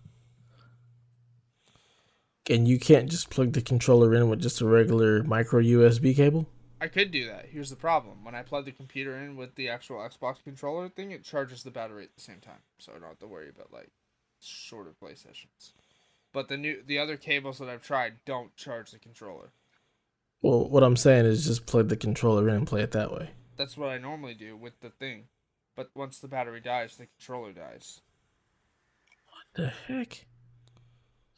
and 2.50 2.66
you 2.66 2.78
can't 2.78 3.10
just 3.10 3.30
plug 3.30 3.52
the 3.52 3.62
controller 3.62 4.14
in 4.14 4.28
with 4.28 4.40
just 4.40 4.60
a 4.60 4.66
regular 4.66 5.22
micro 5.22 5.60
USB 5.60 6.14
cable? 6.14 6.48
I 6.82 6.88
could 6.88 7.12
do 7.12 7.28
that. 7.28 7.46
Here's 7.48 7.70
the 7.70 7.76
problem: 7.76 8.24
when 8.24 8.34
I 8.34 8.42
plug 8.42 8.64
the 8.64 8.72
computer 8.72 9.16
in 9.16 9.36
with 9.36 9.54
the 9.54 9.68
actual 9.68 9.98
Xbox 9.98 10.42
controller 10.42 10.88
thing, 10.88 11.12
it 11.12 11.22
charges 11.22 11.62
the 11.62 11.70
battery 11.70 12.02
at 12.02 12.14
the 12.16 12.20
same 12.20 12.40
time, 12.40 12.58
so 12.78 12.90
I 12.90 12.98
don't 12.98 13.08
have 13.08 13.20
to 13.20 13.28
worry 13.28 13.48
about 13.48 13.72
like 13.72 13.92
shorter 14.40 14.90
play 14.90 15.14
sessions. 15.14 15.74
But 16.32 16.48
the 16.48 16.56
new 16.56 16.82
the 16.84 16.98
other 16.98 17.16
cables 17.16 17.60
that 17.60 17.68
I've 17.68 17.82
tried 17.82 18.14
don't 18.24 18.56
charge 18.56 18.90
the 18.90 18.98
controller. 18.98 19.52
Well, 20.40 20.68
what 20.68 20.82
I'm 20.82 20.96
saying 20.96 21.24
is 21.24 21.46
just 21.46 21.66
plug 21.66 21.88
the 21.88 21.96
controller 21.96 22.48
in 22.48 22.56
and 22.56 22.66
play 22.66 22.82
it 22.82 22.90
that 22.90 23.12
way. 23.12 23.30
That's 23.56 23.76
what 23.76 23.90
I 23.90 23.98
normally 23.98 24.34
do 24.34 24.56
with 24.56 24.80
the 24.80 24.90
thing. 24.90 25.26
But 25.76 25.90
once 25.94 26.18
the 26.18 26.26
battery 26.26 26.60
dies, 26.60 26.96
the 26.96 27.06
controller 27.06 27.52
dies. 27.52 28.00
What 29.28 29.44
the 29.54 29.68
heck? 29.86 30.26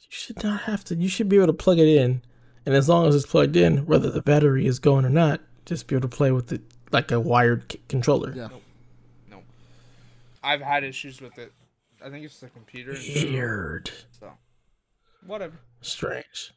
You 0.01 0.09
should 0.09 0.43
not 0.43 0.63
have 0.63 0.85
to. 0.85 0.95
You 0.95 1.09
should 1.09 1.29
be 1.29 1.37
able 1.37 1.49
to 1.49 1.53
plug 1.53 1.79
it 1.79 1.87
in, 1.87 2.23
and 2.67 2.75
as 2.75 2.89
long 2.89 3.07
as 3.07 3.15
it's 3.15 3.27
plugged 3.27 3.57
in, 3.57 3.87
whether 3.87 4.11
the 4.11 4.23
battery 4.23 4.67
is 4.67 4.79
going 4.79 5.05
or 5.05 5.11
not, 5.11 5.41
just 5.67 5.87
be 5.87 5.97
able 5.97 6.09
to 6.09 6.17
play 6.17 6.31
with 6.33 6.53
it 6.53 6.63
like 6.93 7.11
a 7.11 7.21
wired 7.21 7.71
c- 7.73 7.81
controller. 7.89 8.33
Yeah. 8.35 8.49
No. 9.31 9.43
I've 10.43 10.61
had 10.61 10.85
issues 10.85 11.21
with 11.21 11.39
it. 11.39 11.53
I 12.05 12.11
think 12.11 12.25
it's 12.25 12.39
the 12.41 12.49
computer. 12.49 12.95
Weird. 13.15 13.91
So, 14.21 14.31
whatever. 15.27 15.55
Strange. 15.81 16.53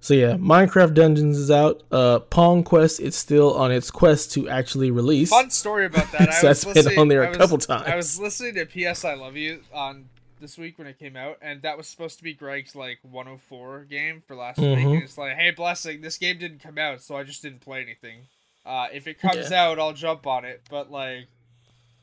So 0.00 0.14
yeah, 0.14 0.34
Minecraft 0.34 0.94
Dungeons 0.94 1.36
is 1.36 1.50
out. 1.50 1.82
Uh, 1.90 2.20
Pong 2.20 2.62
Quest 2.62 3.00
it's 3.00 3.16
still 3.16 3.54
on 3.54 3.72
its 3.72 3.90
quest 3.90 4.32
to 4.34 4.48
actually 4.48 4.92
release. 4.92 5.30
Fun 5.30 5.50
story 5.50 5.86
about 5.86 6.10
that. 6.12 6.20
I 6.44 6.48
was 6.48 6.62
that's 6.62 6.86
been 6.88 6.98
on 6.98 7.08
there 7.08 7.22
a 7.22 7.26
I 7.26 7.28
was- 7.30 7.36
couple 7.38 7.58
times. 7.58 7.84
I 7.88 7.96
was 7.96 8.20
listening 8.20 8.54
to 8.54 8.66
P.S. 8.66 9.04
I 9.04 9.14
Love 9.14 9.36
You 9.36 9.60
on 9.72 10.08
this 10.40 10.56
week 10.58 10.78
when 10.78 10.86
it 10.86 10.98
came 10.98 11.16
out, 11.16 11.38
and 11.42 11.62
that 11.62 11.76
was 11.76 11.86
supposed 11.88 12.18
to 12.18 12.24
be 12.24 12.34
Greg's 12.34 12.74
like 12.76 12.98
104 13.02 13.84
game 13.84 14.22
for 14.26 14.36
last 14.36 14.58
week. 14.58 14.78
Mhm. 14.78 14.94
And 14.94 15.02
it's 15.02 15.18
like, 15.18 15.36
hey, 15.36 15.50
blessing, 15.50 16.00
this 16.00 16.16
game 16.18 16.38
didn't 16.38 16.60
come 16.60 16.78
out, 16.78 17.02
so 17.02 17.16
I 17.16 17.22
just 17.24 17.42
didn't 17.42 17.60
play 17.60 17.82
anything. 17.82 18.28
Uh, 18.66 18.88
if 18.92 19.06
it 19.06 19.18
comes 19.18 19.50
Yeah. 19.50 19.64
out, 19.68 19.78
I'll 19.78 19.92
jump 19.92 20.26
on 20.26 20.44
it, 20.44 20.62
but 20.70 20.90
like, 20.90 21.28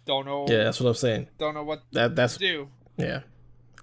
don't 0.06 0.26
know. 0.26 0.45
Yeah, 0.48 0.64
that's 0.66 0.80
what 0.80 0.90
I'm 0.90 0.95
saying. 0.95 1.28
Don't 1.38 1.53
know 1.53 1.64
what 1.64 1.84
That 1.91 2.16
that's 2.16 2.34
to 2.34 2.40
do. 2.40 2.70
yeah. 2.98 3.22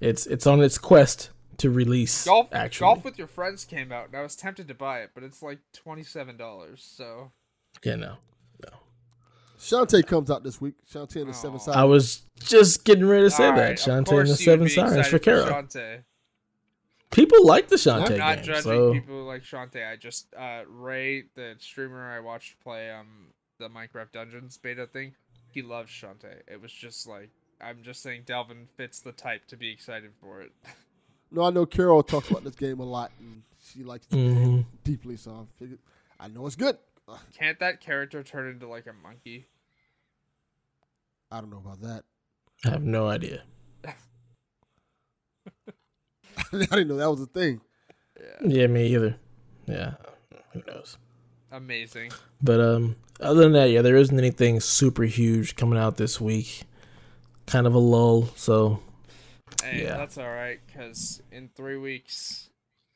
It's 0.00 0.26
it's 0.26 0.46
on 0.46 0.60
its 0.60 0.78
quest 0.78 1.30
to 1.58 1.70
release. 1.70 2.24
Golf, 2.24 2.48
actually. 2.52 2.84
golf 2.86 3.04
with 3.04 3.18
your 3.18 3.28
friends 3.28 3.64
came 3.64 3.92
out, 3.92 4.06
and 4.08 4.16
I 4.16 4.22
was 4.22 4.34
tempted 4.34 4.66
to 4.68 4.74
buy 4.74 5.00
it, 5.02 5.10
but 5.14 5.22
it's 5.22 5.42
like 5.42 5.58
twenty 5.72 6.02
seven 6.02 6.36
dollars. 6.36 6.82
So 6.82 7.30
Yeah, 7.84 7.94
no. 7.96 8.16
Shantae 9.62 10.04
comes 10.06 10.30
out 10.30 10.42
this 10.42 10.60
week. 10.60 10.74
Shantae 10.92 11.16
and 11.22 11.30
the 11.30 11.34
Seven 11.34 11.56
Aw. 11.56 11.60
Side. 11.60 11.76
I 11.76 11.84
was 11.84 12.22
just 12.40 12.84
getting 12.84 13.06
ready 13.06 13.24
to 13.24 13.30
say 13.30 13.46
All 13.46 13.54
that. 13.54 13.60
right, 13.62 13.76
Shantae 13.78 14.20
and 14.20 14.28
the 14.28 14.34
Seven 14.36 14.68
Sirens 14.68 15.08
for 15.08 15.16
excited 15.16 15.22
Kara. 15.22 15.44
Shantae. 15.44 16.02
People 17.12 17.46
like 17.46 17.68
the 17.68 17.76
Shantae. 17.76 18.02
I'm 18.02 18.08
Shantae 18.12 18.18
not 18.18 18.36
game, 18.36 18.44
judging 18.44 18.62
so 18.62 18.92
people 18.92 19.22
like 19.24 19.42
Shantae. 19.42 19.88
I 19.90 19.96
just 19.96 20.34
uh 20.34 20.62
Ray, 20.66 21.24
the 21.34 21.54
streamer 21.58 22.10
I 22.10 22.20
watched 22.20 22.58
play 22.60 22.90
um 22.90 23.28
the 23.58 23.68
Minecraft 23.68 24.12
Dungeons 24.12 24.56
beta 24.58 24.86
thing, 24.86 25.14
he 25.52 25.62
loves 25.62 25.90
Shantae. 25.92 26.40
It 26.48 26.60
was 26.60 26.72
just 26.72 27.06
like 27.06 27.30
I'm 27.60 27.82
just 27.82 28.02
saying 28.02 28.22
Delvin 28.26 28.66
fits 28.76 29.00
the 29.00 29.12
type 29.12 29.46
to 29.48 29.56
be 29.56 29.70
excited 29.70 30.10
for 30.20 30.40
it. 30.40 30.50
no, 31.30 31.42
I 31.44 31.50
know 31.50 31.66
Carol 31.66 32.02
talks 32.02 32.28
about 32.30 32.42
this 32.44 32.56
game 32.56 32.80
a 32.80 32.84
lot, 32.84 33.12
and 33.20 33.42
she 33.62 33.84
likes 33.84 34.06
the 34.06 34.16
game 34.16 34.36
Mhm. 34.36 34.64
deeply. 34.82 35.16
So 35.16 35.30
I 35.32 35.58
figured, 35.60 35.78
I 36.18 36.26
know 36.28 36.46
it's 36.46 36.56
good. 36.56 36.78
Can't 37.38 37.58
that 37.60 37.80
character 37.80 38.22
turn 38.22 38.48
into 38.48 38.66
like 38.66 38.86
a 38.86 38.92
monkey? 38.92 39.46
I 41.32 41.40
don't 41.40 41.50
know 41.50 41.62
about 41.64 41.80
that. 41.82 42.04
I 42.64 42.70
have 42.70 42.82
no 42.82 43.08
idea. 43.08 43.42
I 43.84 43.92
didn't 46.52 46.88
know 46.88 46.96
that 46.96 47.10
was 47.10 47.20
a 47.22 47.26
thing. 47.26 47.60
Yeah. 48.20 48.48
Yeah, 48.48 48.66
me 48.66 48.86
either. 48.94 49.16
Yeah, 49.66 49.94
who 50.52 50.62
knows? 50.66 50.96
Amazing. 51.50 52.12
But 52.42 52.60
um, 52.60 52.96
other 53.20 53.42
than 53.42 53.52
that, 53.52 53.70
yeah, 53.70 53.82
there 53.82 53.96
isn't 53.96 54.16
anything 54.18 54.60
super 54.60 55.04
huge 55.04 55.56
coming 55.56 55.78
out 55.78 55.96
this 55.96 56.20
week. 56.20 56.62
Kind 57.46 57.66
of 57.66 57.74
a 57.74 57.78
lull. 57.78 58.28
So 58.36 58.80
Hey, 59.62 59.82
Yeah. 59.84 59.96
that's 59.96 60.18
all 60.18 60.28
right 60.30 60.60
cuz 60.74 61.20
in 61.30 61.48
3 61.54 61.76
weeks 61.76 62.48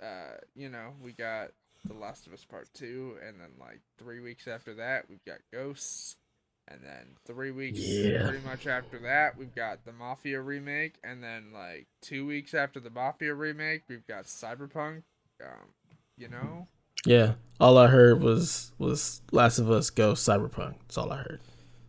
uh 0.03 0.37
you 0.55 0.69
know, 0.69 0.95
we 1.03 1.13
got 1.13 1.51
The 1.87 1.95
Last 1.95 2.27
of 2.27 2.33
Us 2.33 2.45
Part 2.45 2.69
2 2.75 3.19
and 3.27 3.41
then 3.41 3.51
like 3.59 3.81
3 3.99 4.21
weeks 4.21 4.47
after 4.49 4.75
that, 4.75 5.09
we've 5.11 5.25
got 5.25 5.39
Ghosts 5.53 6.17
and 6.69 6.81
then 6.83 7.17
3 7.27 7.51
weeks 7.53 7.79
Yeah. 7.81 8.29
pretty 8.29 8.45
much 8.45 8.67
after 8.67 8.99
that, 9.01 9.37
we've 9.39 9.55
got 9.55 9.85
the 9.85 9.93
Mafia 9.93 10.41
remake 10.41 10.97
and 11.05 11.23
then 11.23 11.53
like 11.53 11.87
2 12.03 12.27
weeks 12.27 12.55
after 12.55 12.81
the 12.81 12.91
Mafia 12.91 13.35
remake, 13.35 13.83
we've 13.89 14.07
got 14.07 14.25
Cyberpunk 14.25 15.03
um 15.43 15.69
you 16.17 16.29
know, 16.29 16.67
yeah, 17.05 17.35
all 17.61 17.77
I 17.79 17.87
heard 17.89 18.23
was 18.23 18.73
was 18.79 19.21
Last 19.31 19.59
of 19.59 19.71
Us 19.71 19.91
Go 19.91 20.15
Cyberpunk. 20.15 20.75
That's 20.81 20.97
all 20.99 21.13
I 21.13 21.19
heard. 21.19 21.41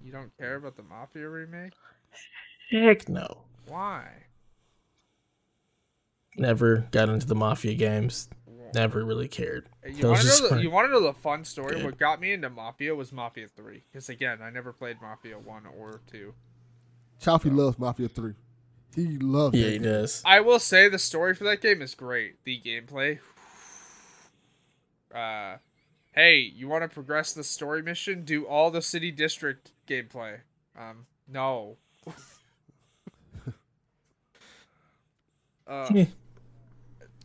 you 0.03 0.11
don't 0.11 0.35
care 0.37 0.55
about 0.55 0.75
the 0.77 0.83
Mafia 0.83 1.27
remake? 1.29 1.73
Heck 2.69 3.07
no. 3.09 3.43
Why? 3.67 4.07
Never 6.37 6.87
got 6.91 7.09
into 7.09 7.25
the 7.25 7.35
Mafia 7.35 7.73
games. 7.73 8.29
Never 8.73 9.03
really 9.03 9.27
cared. 9.27 9.69
You 9.85 10.07
want 10.07 10.21
to 10.21 10.27
know? 10.27 10.49
The, 10.49 10.61
you 10.61 10.69
want 10.71 10.87
to 10.87 10.91
know 10.91 11.01
the 11.01 11.13
fun 11.13 11.43
story? 11.45 11.75
good. 11.75 11.85
What 11.85 11.97
got 11.97 12.19
me 12.19 12.33
into 12.33 12.49
Mafia 12.49 12.95
was 12.95 13.11
Mafia 13.11 13.47
Three. 13.47 13.83
Because 13.91 14.09
again, 14.09 14.39
I 14.41 14.49
never 14.49 14.73
played 14.73 15.01
Mafia 15.01 15.37
One 15.37 15.63
or 15.65 16.01
Two. 16.11 16.33
Chaffee 17.19 17.49
loves 17.49 17.79
Mafia 17.79 18.07
Three. 18.07 18.33
He 18.95 19.17
loves. 19.17 19.55
Yeah, 19.55 19.65
that 19.65 19.71
he 19.71 19.79
game. 19.79 19.83
does. 19.83 20.21
I 20.25 20.39
will 20.39 20.59
say 20.59 20.89
the 20.89 20.99
story 20.99 21.35
for 21.35 21.43
that 21.45 21.61
game 21.61 21.81
is 21.81 21.95
great. 21.95 22.43
The 22.43 22.59
gameplay. 22.59 23.19
Uh, 25.15 25.57
hey, 26.11 26.37
you 26.37 26.67
want 26.67 26.83
to 26.83 26.89
progress 26.89 27.31
the 27.31 27.43
story 27.43 27.81
mission? 27.81 28.23
Do 28.25 28.45
all 28.45 28.69
the 28.69 28.81
city 28.81 29.09
district 29.09 29.71
gameplay. 29.87 30.39
Um, 30.77 31.05
no. 31.27 31.77
uh, 35.65 35.89
Yeah. 35.93 36.05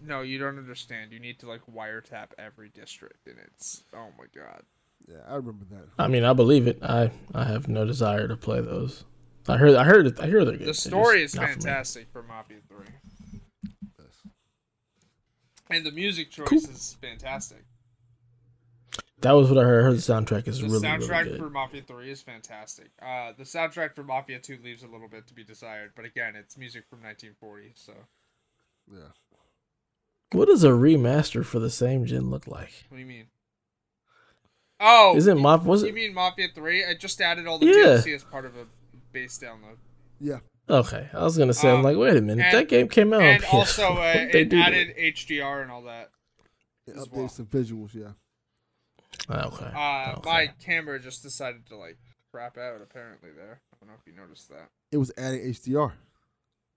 No, 0.05 0.23
you 0.23 0.39
don't 0.39 0.59
understand. 0.59 1.13
You 1.13 1.21
need 1.21 1.39
to 1.41 1.47
like 1.49 1.61
wiretap 1.73 2.29
every 2.39 2.69
district, 2.71 3.27
and 3.27 3.37
it's 3.39 3.85
oh 3.95 4.09
my 4.19 4.25
god. 4.35 4.63
Yeah, 5.09 5.17
I 5.29 5.35
remember 5.37 5.65
that. 5.71 5.85
I 5.99 6.07
mean, 6.09 6.25
I 6.25 6.33
believe 6.33 6.67
it. 6.67 6.79
I 6.83 7.11
I 7.35 7.45
have 7.45 7.69
no 7.69 7.85
desire 7.85 8.29
to 8.29 8.37
play 8.37 8.61
those. 8.61 9.05
I 9.49 9.57
heard. 9.57 9.75
I 9.75 9.85
heard. 9.85 10.19
I 10.21 10.27
hear 10.27 10.45
they're 10.45 10.57
good. 10.57 10.69
The 10.69 10.75
story 10.75 11.23
is 11.25 11.33
just 11.33 11.41
not 11.41 11.49
for 11.49 11.53
fantastic 11.61 12.07
for 12.13 12.23
Mafia 12.23 12.59
Three, 12.69 12.87
Yes. 13.99 14.33
and 15.71 15.85
the 15.85 15.91
music 15.93 16.31
choice 16.31 16.49
Cool. 16.49 16.59
is 16.59 16.97
fantastic. 17.01 17.65
That 19.23 19.33
was 19.33 19.49
what 19.49 19.59
I 19.59 19.63
heard. 19.63 19.81
I 19.81 19.85
heard 19.85 19.95
the 19.97 19.99
soundtrack 19.99 20.49
is 20.49 20.59
The 20.61 20.67
really 20.69 20.81
soundtrack 20.81 21.11
really 21.27 21.31
good. 21.31 21.39
for 21.39 21.49
Mafia 21.51 21.83
3 21.83 22.11
is 22.11 22.21
fantastic. 22.23 22.91
Uh, 23.01 23.33
the 23.39 23.45
soundtrack 23.45 23.95
for 23.95 24.03
Mafia 24.03 24.41
2 24.41 24.59
leaves 24.65 24.83
a 24.83 24.89
little 24.89 25.07
bit 25.07 25.29
to 25.29 25.35
be 25.35 25.45
desired, 25.45 25.93
but 25.95 26.05
again, 26.05 26.35
it's 26.35 26.59
music 26.59 26.87
from 26.91 26.99
1940, 27.03 27.73
so 27.77 27.93
Yeah. 28.93 28.99
What 30.33 30.47
does 30.49 30.65
a 30.65 30.71
remaster 30.71 31.45
for 31.45 31.59
the 31.59 31.71
same 31.71 32.05
gen 32.07 32.31
look 32.31 32.47
like? 32.47 32.85
what 32.89 32.97
do 32.97 33.01
you 33.01 33.07
mean? 33.07 33.27
Oh, 34.81 35.15
Isn't 35.17 35.39
Mafia? 35.39 35.69
Was 35.69 35.83
you 35.83 35.89
it? 35.91 35.95
mean 35.95 36.13
Mafia 36.15 36.49
3? 36.55 36.85
I 36.85 36.95
just 36.95 37.21
added 37.21 37.47
all 37.47 37.59
the 37.59 37.67
Yeah. 37.67 37.73
DLC 38.01 38.15
as 38.15 38.25
part 38.25 38.45
of 38.45 38.57
a 38.57 38.67
base 39.13 39.39
download. 39.39 39.77
Yeah. 40.21 40.41
Okay, 40.69 41.09
I 41.13 41.23
was 41.23 41.37
gonna 41.39 41.53
say. 41.55 41.69
I'm 41.69 41.77
Um, 41.79 41.83
like, 41.83 41.97
wait 41.97 42.17
a 42.17 42.21
minute. 42.21 42.45
and- 42.47 42.55
that 42.57 42.69
game 42.69 42.89
came 42.89 43.13
out. 43.13 43.21
on 43.21 43.27
and 43.27 43.43
PS4. 43.43 43.55
also, 43.59 43.93
uh, 43.95 44.13
did 44.15 44.33
they 44.33 44.41
it 44.43 44.49
do 44.49 44.57
to 44.59 44.63
added 44.65 44.95
HDR 44.97 45.63
and 45.63 45.71
all 45.71 45.83
that. 45.83 46.11
It 46.87 46.97
updates 46.97 47.13
well. 47.13 47.27
the 47.29 47.43
visuals. 47.45 47.95
Yeah. 47.95 48.13
Okay. 49.31 49.65
Uh, 49.75 50.15
okay. 50.19 50.31
My 50.31 50.47
camera 50.61 50.99
just 50.99 51.23
decided 51.23 51.67
to, 51.67 51.77
like, 51.77 51.99
crap 52.31 52.57
out, 52.59 52.81
apparently, 52.81 53.31
there. 53.37 53.61
I 53.73 53.77
don't 53.81 53.89
know 53.89 53.95
if 54.01 54.07
you 54.07 54.19
noticed 54.19 54.49
that. 54.51 54.69
It 54.91 54.97
was 54.97 55.13
adding 55.17 55.41
HDR. 55.45 55.93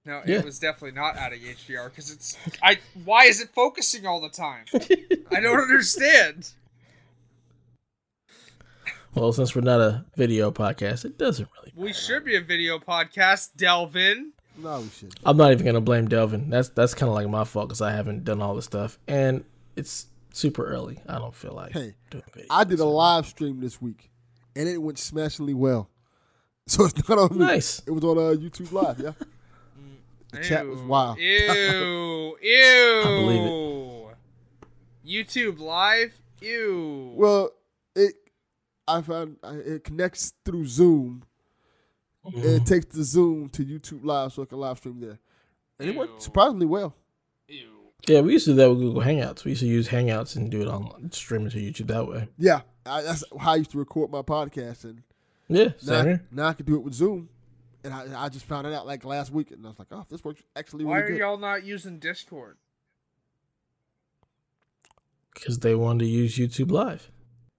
No, 0.05 0.21
Yeah. 0.25 0.37
it 0.39 0.45
was 0.45 0.59
definitely 0.59 0.91
not 0.99 1.17
adding 1.17 1.41
HDR 1.41 1.89
because 1.89 2.11
it's. 2.11 2.37
I. 2.61 2.77
Why 3.03 3.25
is 3.25 3.41
it 3.41 3.49
focusing 3.55 4.05
all 4.05 4.21
the 4.21 4.29
time? 4.29 4.65
I 5.31 5.39
don't 5.39 5.59
understand. 5.59 6.51
Well, 9.15 9.31
since 9.31 9.55
we're 9.55 9.61
not 9.61 9.79
a 9.79 10.05
video 10.15 10.51
podcast, 10.51 11.05
it 11.05 11.17
doesn't 11.17 11.47
really. 11.57 11.71
We 11.75 11.93
should 11.93 12.25
be 12.25 12.35
a 12.35 12.41
video 12.41 12.79
podcast, 12.79 13.51
Delvin. 13.55 14.33
No, 14.57 14.81
we 14.81 14.89
should. 14.89 15.13
I'm 15.25 15.37
not 15.37 15.51
even 15.53 15.65
gonna 15.65 15.81
blame 15.81 16.07
Delvin. 16.07 16.49
That's 16.49 16.69
that's 16.69 16.93
kind 16.93 17.09
of 17.09 17.15
like 17.15 17.27
my 17.29 17.43
fault 17.45 17.69
because 17.69 17.81
I 17.81 17.91
haven't 17.91 18.23
done 18.25 18.41
all 18.41 18.55
this 18.55 18.65
stuff, 18.65 18.99
and 19.07 19.43
it's 19.75 20.07
super 20.33 20.65
early. 20.65 20.99
I 21.07 21.17
don't 21.17 21.33
feel 21.33 21.53
like 21.53 21.71
Hey, 21.71 21.95
doing 22.11 22.23
videos. 22.35 22.45
I 22.49 22.63
did 22.65 22.79
a 22.79 22.85
live 22.85 23.25
stream 23.25 23.59
this 23.61 23.81
week, 23.81 24.11
and 24.55 24.67
it 24.67 24.81
went 24.81 24.99
smashingly 24.99 25.53
well. 25.53 25.89
So 26.67 26.85
it's 26.85 27.07
not 27.07 27.19
on 27.19 27.37
me. 27.37 27.45
Nice. 27.45 27.83
It 27.85 27.91
was 27.91 28.03
on 28.03 28.17
uh, 28.17 28.21
YouTube 28.35 28.71
Live. 28.71 28.99
Yeah. 28.99 29.11
The 30.35 30.43
chat 30.43 30.67
was 30.67 30.81
wild. 30.81 31.17
Ew. 31.19 32.37
Ew. 32.41 33.01
I 33.01 33.03
believe 33.05 33.41
it. 33.41 34.15
YouTube 35.05 35.59
live. 35.59 36.13
Ew. 36.41 37.13
Well, 37.15 37.51
it 37.95 38.13
I 38.87 39.01
found 39.01 39.37
I- 39.43 39.55
it 39.55 39.83
connects 39.83 40.33
through 40.43 40.65
Zoom. 40.67 41.23
And 42.23 42.33
Mm-hmm. 42.33 42.47
it 42.55 42.65
takes 42.65 42.87
the 42.87 43.03
Zoom 43.03 43.49
to 43.49 43.63
YouTube 43.63 44.03
Live, 44.03 44.33
so 44.33 44.41
I 44.41 44.45
can 44.45 44.57
live 44.57 44.77
stream 44.79 44.99
there, 44.99 45.19
and 45.79 45.87
it 45.89 45.93
Ew. 45.93 45.99
went 45.99 46.19
surprisingly 46.23 46.65
well. 46.65 46.95
Ew. 47.47 47.69
Yeah, 48.07 48.21
we 48.21 48.33
used 48.33 48.45
to 48.45 48.51
do 48.53 48.55
that 48.57 48.69
with 48.71 48.79
Google 48.79 49.03
Hangouts. 49.03 49.43
We 49.45 49.51
used 49.51 49.61
to 49.61 49.67
use 49.67 49.89
Hangouts 49.89 50.35
and 50.35 50.49
do 50.49 50.59
it 50.63 50.67
on 50.67 51.11
stream 51.11 51.45
it 51.45 51.51
to 51.51 51.57
YouTube 51.59 51.85
that 51.89 52.07
way. 52.07 52.27
Yeah, 52.39 52.61
I, 52.83 53.03
that's 53.03 53.23
how 53.39 53.51
I 53.51 53.57
used 53.57 53.69
to 53.71 53.77
record 53.77 54.09
my 54.09 54.23
podcast, 54.23 54.85
and 54.85 55.03
Yeah, 55.47 55.65
now, 55.65 56.01
same 56.03 56.19
now 56.31 56.47
I 56.47 56.53
can 56.53 56.65
do 56.65 56.73
it 56.77 56.81
with 56.83 56.95
Zoom. 56.95 57.29
And 57.85 57.93
I, 57.93 58.25
I 58.25 58.29
just 58.29 58.45
found 58.45 58.65
it 58.67 58.73
out 58.73 58.85
like 58.87 59.05
last 59.05 59.31
week, 59.31 59.51
and 59.51 59.63
I 59.65 59.69
was 59.69 59.79
like, 59.79 59.89
oh, 59.91 60.05
this 60.09 60.23
works 60.23 60.41
actually 60.55 60.85
Why 60.85 60.97
really 60.97 61.03
are 61.05 61.11
good. 61.13 61.19
y'all 61.19 61.37
not 61.37 61.63
using 61.63 61.99
Discord? 61.99 62.57
Because 65.33 65.59
they 65.59 65.75
wanted 65.75 66.05
to 66.05 66.09
use 66.09 66.35
YouTube 66.37 66.71
Live. 66.71 67.11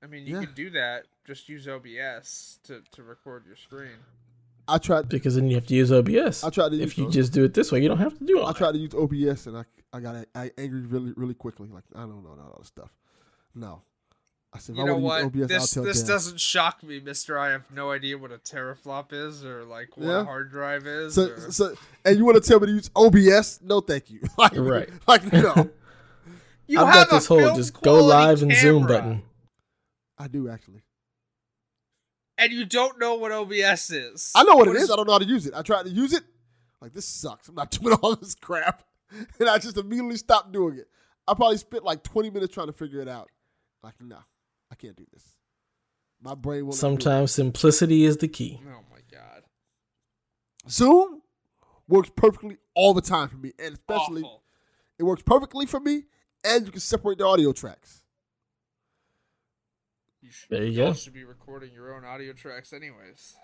I 0.03 0.07
mean, 0.07 0.27
you 0.27 0.35
Yeah. 0.39 0.45
can 0.47 0.55
do 0.55 0.71
that. 0.71 1.05
Just 1.27 1.49
use 1.49 1.67
OBS 1.69 2.59
to, 2.65 2.83
to 2.93 3.03
record 3.03 3.45
your 3.47 3.57
screen. 3.57 3.97
I 4.69 4.79
tried. 4.79 5.09
Because 5.09 5.37
then 5.37 5.49
you 5.49 5.55
have 5.57 5.67
to 5.67 5.75
use 5.75 5.93
OBS. 5.93 6.43
I 6.45 6.51
tried 6.51 6.71
to 6.71 6.77
if 6.77 6.97
use 6.97 6.99
you 6.99 7.07
O- 7.07 7.11
just 7.11 7.33
do 7.33 7.45
it 7.45 7.55
this 7.55 7.71
way, 7.71 7.81
you 7.83 7.89
don't 7.89 7.99
have 7.99 8.19
to 8.19 8.25
do 8.25 8.39
it. 8.41 8.43
I 8.43 8.47
that. 8.49 8.57
tried 8.57 8.73
to 8.73 8.79
use 8.79 8.95
OBS, 8.95 9.47
and 9.47 9.59
I 9.59 9.65
I 9.93 10.01
got 10.01 10.17
a- 10.17 10.27
I 10.35 10.51
angry 10.59 10.81
really 10.81 11.13
really 11.17 11.35
quickly. 11.35 11.69
Like 11.69 11.85
I 11.95 12.01
don't 12.01 12.23
know 12.25 12.31
all 12.31 12.57
this 12.59 12.69
stuff. 12.69 12.91
No, 13.55 13.83
I 14.53 14.59
said 14.59 14.77
You 14.77 14.85
know 14.87 14.97
what? 14.97 15.33
to 15.33 15.39
use 15.39 15.51
OBS, 15.51 15.71
this 15.75 15.85
this 15.85 16.01
Dad. 16.03 16.09
doesn't 16.13 16.41
shock 16.41 16.83
me, 16.83 16.99
Mister. 17.01 17.39
I 17.39 17.51
have 17.51 17.71
no 17.71 17.91
idea 17.91 18.17
what 18.17 18.33
a 18.33 18.39
teraflop 18.39 19.13
is 19.13 19.45
or 19.45 19.65
like 19.65 19.97
what 19.97 20.07
Yeah. 20.07 20.21
a 20.21 20.25
hard 20.25 20.51
drive 20.51 20.87
is. 20.87 21.15
So, 21.15 21.25
or- 21.31 21.51
so, 21.53 21.75
and 22.05 22.17
you 22.17 22.25
want 22.25 22.43
to 22.43 22.49
tell 22.49 22.59
me 22.61 22.69
to 22.69 22.73
use 22.73 22.91
OBS? 22.97 23.61
No, 23.63 23.81
thank 23.81 24.11
you. 24.11 24.21
like, 24.39 24.57
Right. 24.57 24.89
Like, 25.07 25.31
no, 25.33 25.71
you 26.67 26.81
I've 26.81 26.87
have 26.95 27.09
got 27.09 27.11
this 27.11 27.27
whole 27.27 27.55
just 27.55 27.75
go 27.75 27.81
quality 27.81 28.07
live 28.09 28.43
and 28.43 28.53
Zoom 28.55 28.87
button. 28.87 29.23
I 30.19 30.29
do 30.29 30.49
actually. 30.49 30.83
and 32.39 32.53
you 32.53 32.65
don't 32.65 32.99
know 32.99 33.17
what 33.17 33.33
OBS 33.33 33.91
is. 33.91 34.33
I 34.35 34.45
know 34.45 34.55
what, 34.57 34.69
What 34.69 34.77
it 34.77 34.79
is- 34.79 34.85
is. 34.85 34.91
I 34.91 34.97
don't 34.97 35.07
know 35.07 35.13
how 35.13 35.19
to 35.19 35.25
use 35.27 35.47
it. 35.47 35.55
I 35.55 35.63
tried 35.63 35.83
to 35.85 35.91
use 35.91 36.13
it. 36.15 36.23
Like 36.81 36.95
this 36.95 37.05
sucks. 37.07 37.49
I'm 37.49 37.55
not 37.57 37.71
doing 37.71 37.95
all 38.03 38.15
this 38.17 38.35
crap, 38.35 38.85
and 39.41 39.49
I 39.49 39.59
just 39.59 39.77
immediately 39.77 40.17
stopped 40.17 40.53
doing 40.53 40.79
it. 40.79 40.89
I 41.29 41.35
probably 41.35 41.57
spent 41.59 41.85
like 41.85 42.03
20 42.05 42.31
minutes 42.31 42.55
trying 42.55 42.69
to 42.69 42.73
figure 42.73 43.01
it 43.01 43.09
out. 43.09 43.29
Like, 43.83 43.95
no, 44.01 44.19
I 44.79 44.83
can't 44.87 44.97
do 44.97 45.07
this. 45.13 45.25
My 46.21 46.35
brain 46.35 46.67
will. 46.67 46.73
Sometimes 46.73 47.33
simplicity 47.33 48.05
is 48.05 48.17
the 48.19 48.29
key. 48.29 48.61
Oh 48.67 48.81
my 48.91 48.99
god! 49.11 49.43
Zoom 50.69 51.23
works 51.89 52.11
perfectly 52.15 52.57
all 52.75 52.95
the 52.95 53.01
time 53.03 53.29
for 53.29 53.37
me, 53.37 53.53
and 53.59 53.75
especially 53.75 54.23
Awful. 54.23 54.43
it 54.99 55.05
works 55.05 55.23
perfectly 55.23 55.67
for 55.67 55.81
me. 55.81 56.05
And 56.45 56.65
you 56.67 56.71
can 56.73 56.81
separate 56.81 57.19
the 57.19 57.27
audio 57.27 57.53
tracks. 57.53 58.03
You 60.21 60.31
should, 60.31 60.49
There 60.51 60.65
you 60.65 60.71
y'all 60.73 60.87
go. 60.89 60.95
should 60.95 61.13
be 61.15 61.25
recording 61.25 61.73
your 61.73 61.95
own 61.97 62.05
audio 62.05 62.33
tracks, 62.33 62.73
anyways. 62.73 63.35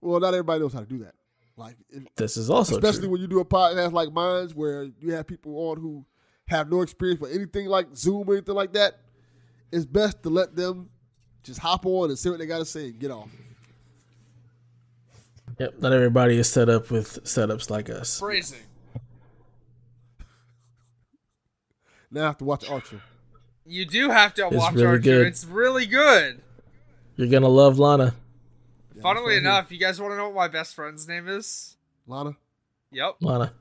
Well, 0.00 0.18
not 0.20 0.28
everybody 0.34 0.60
knows 0.60 0.72
how 0.72 0.80
to 0.80 0.86
do 0.86 0.98
that. 0.98 1.14
Like, 1.56 1.76
if, 1.90 2.04
This 2.16 2.36
is 2.36 2.50
also 2.50 2.76
especially 2.76 3.02
true. 3.02 3.10
when 3.10 3.20
you 3.20 3.26
do 3.28 3.40
a 3.40 3.44
podcast 3.44 3.92
like 3.92 4.12
mine, 4.12 4.48
where 4.54 4.84
you 4.98 5.12
have 5.12 5.26
people 5.26 5.54
on 5.70 5.76
who 5.78 6.04
have 6.48 6.70
no 6.70 6.80
experience 6.82 7.20
with 7.20 7.32
anything 7.34 7.66
like 7.66 7.88
Zoom 7.94 8.28
or 8.28 8.34
anything 8.34 8.54
like 8.54 8.72
that. 8.72 8.98
It's 9.72 9.84
best 9.84 10.22
to 10.24 10.30
let 10.30 10.54
them 10.56 10.88
just 11.42 11.60
hop 11.60 11.86
on 11.86 12.10
and 12.10 12.18
see 12.18 12.28
what 12.30 12.38
they 12.38 12.46
got 12.46 12.58
to 12.58 12.64
say 12.64 12.86
and 12.86 12.98
get 12.98 13.10
off. 13.10 13.28
Yep, 15.58 15.80
not 15.80 15.92
everybody 15.92 16.38
is 16.38 16.48
set 16.48 16.68
up 16.68 16.90
with 16.90 17.22
setups 17.24 17.70
like 17.70 17.90
us. 17.90 18.18
Phrasing. 18.18 18.58
Now 22.10 22.22
I 22.22 22.26
have 22.26 22.38
to 22.38 22.44
watch 22.44 22.68
Archer. 22.68 23.00
You 23.66 23.84
do 23.86 24.08
have 24.10 24.34
to 24.34 24.46
It's 24.48 24.56
watch 24.56 24.72
really 24.74 24.86
Archer. 24.86 24.98
good. 25.00 25.26
It's 25.28 25.44
really 25.44 25.86
good. 25.86 26.40
You're 27.16 27.28
gonna 27.28 27.48
love 27.48 27.78
Lana. 27.78 28.14
Yeah, 28.96 29.02
Funnily 29.02 29.34
that's 29.34 29.44
right 29.44 29.50
enough, 29.58 29.70
you 29.72 29.78
guys 29.78 30.00
want 30.00 30.12
to 30.12 30.16
know 30.16 30.26
what 30.30 30.34
my 30.34 30.48
best 30.48 30.74
friend's 30.74 31.06
name 31.06 31.28
is? 31.28 31.76
Lana. 32.06 32.34
Yep. 32.90 33.16
Lana. 33.20 33.52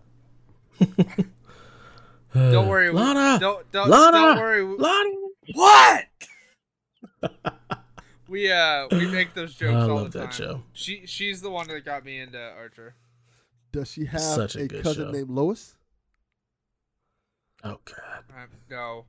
Don't 2.34 2.68
worry. 2.68 2.90
Lana. 2.94 3.38
Don't 3.40 3.72
don't, 3.72 3.90
Lana. 3.90 4.11
don't 4.18 4.38
worry. 4.38 4.64
Lana. 4.64 5.10
What? 5.54 6.06
we 8.28 8.52
uh 8.52 8.88
we 8.92 9.08
make 9.08 9.34
those 9.34 9.56
jokes 9.56 9.74
I 9.76 9.82
all 9.90 9.96
love 9.96 10.12
the 10.12 10.20
that 10.20 10.34
show. 10.34 10.64
She 10.74 11.06
she's 11.06 11.42
the 11.42 11.50
one 11.50 11.68
that 11.70 11.86
got 11.86 12.06
me 12.06 12.20
into 12.20 12.40
Archer. 12.40 12.96
Does 13.72 13.92
she 13.92 14.06
have 14.06 14.22
Such 14.22 14.56
a 14.56 14.62
a, 14.62 14.68
good 14.68 14.84
cousin 14.84 15.08
show. 15.08 15.12
named 15.12 15.30
Lois? 15.30 15.76
Oh 17.64 17.80
god. 17.86 18.24
Um, 18.36 18.50
no, 18.70 19.06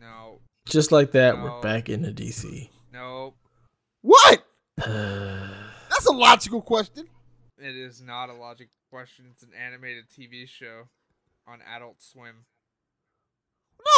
no, 0.00 0.38
Just 0.66 0.92
like 0.92 1.10
that, 1.12 1.36
No. 1.36 1.44
we're 1.44 1.60
back 1.60 1.88
into 1.88 2.10
DC. 2.12 2.68
no. 2.92 3.34
What? 4.02 4.44
Uh, 4.80 5.48
That's 5.90 6.06
a 6.06 6.12
logical 6.12 6.62
question. 6.62 7.08
It 7.58 7.74
is 7.74 8.00
not 8.00 8.30
a 8.30 8.32
logic 8.32 8.68
question. 8.90 9.24
It's 9.32 9.42
an 9.42 9.48
animated 9.52 10.04
TV 10.08 10.48
show 10.48 10.82
on 11.48 11.58
Adult 11.74 12.00
Swim. 12.00 12.44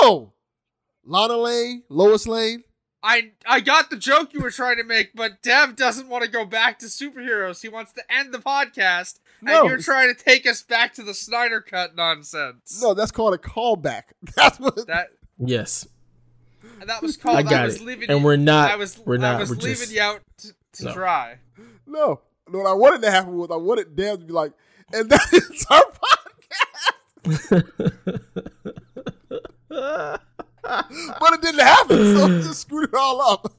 No. 0.01 0.33
Lana 1.05 1.37
Lane, 1.37 1.83
Lois 1.89 2.27
Lane. 2.27 2.65
I 3.03 3.33
I 3.47 3.61
got 3.61 3.89
the 3.89 3.97
joke 3.97 4.35
you 4.35 4.41
were 4.41 4.51
trying 4.51 4.77
to 4.77 4.85
make, 4.85 5.15
but 5.15 5.41
Dev 5.43 5.75
doesn't 5.75 6.09
want 6.09 6.23
to 6.25 6.31
go 6.31 6.45
back 6.45 6.79
to 6.81 6.87
superheroes. 6.87 7.63
He 7.63 7.69
wants 7.71 7.93
to 7.95 8.03
end 8.13 8.35
the 8.35 8.39
podcast, 8.39 9.21
No. 9.41 9.61
and 9.63 9.71
you're 9.71 9.79
trying 9.79 10.15
to 10.15 10.23
take 10.23 10.47
us 10.47 10.63
back 10.63 10.93
to 10.95 11.03
the 11.03 11.15
Snyder 11.15 11.63
Cut 11.63 11.97
nonsense. 11.97 12.79
No, 12.83 12.93
that's 12.93 13.11
called 13.11 13.33
a 13.33 13.39
callback. 13.39 14.03
That's 14.37 14.61
what. 14.61 14.87
that 14.89 15.09
yes, 15.39 15.89
And 16.81 16.91
that 16.91 17.01
was 17.01 17.17
called. 17.17 17.39
I 17.39 17.43
got 17.43 17.65
was 17.67 17.77
it. 17.77 17.83
leaving 17.85 18.11
And 18.11 18.19
you- 18.21 18.25
we're 18.27 18.37
not- 18.37 18.71
I 18.71 18.77
was 18.77 18.99
we're 18.99 19.17
not, 19.17 19.37
I 19.37 19.41
was 19.41 19.49
we're 19.51 19.57
leaving 19.57 19.77
just- 19.77 19.93
you 19.95 20.03
out 20.03 20.21
to, 20.39 20.53
to 20.75 20.85
No. 20.85 20.93
dry. 20.93 21.39
No, 21.87 22.21
no. 22.51 22.59
What 22.59 22.67
I 22.67 22.75
wanted 22.75 23.01
to 23.03 23.11
happen 23.11 23.35
was 23.39 23.49
I 23.51 23.57
wanted 23.57 23.97
Dev 23.97 24.19
to 24.21 24.27
be 24.27 24.33
like, 24.35 24.53
and 24.93 25.09
that 25.09 25.27
is 25.33 25.67
our 25.71 25.85
podcast. 27.25 27.71
but 31.21 31.33
it 31.35 31.43
didn't 31.43 31.61
happen, 31.61 32.17
so 32.17 32.27
it 32.27 32.43
just 32.43 32.61
screwed 32.63 32.89
it 32.91 32.95
all 32.95 33.21
up. 33.21 33.53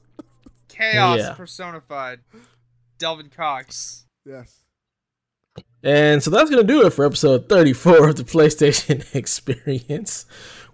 Chaos 0.68 1.18
Yeah. 1.18 1.34
personified. 1.34 2.20
Delvin 2.98 3.28
Cox. 3.28 4.04
Yes. 4.24 4.58
And 5.84 6.22
so 6.22 6.30
that's 6.30 6.48
going 6.48 6.64
to 6.64 6.72
do 6.72 6.86
it 6.86 6.90
for 6.92 7.04
episode 7.04 7.48
34 7.48 8.10
of 8.10 8.16
the 8.16 8.22
PlayStation 8.22 9.14
Experience. 9.14 10.26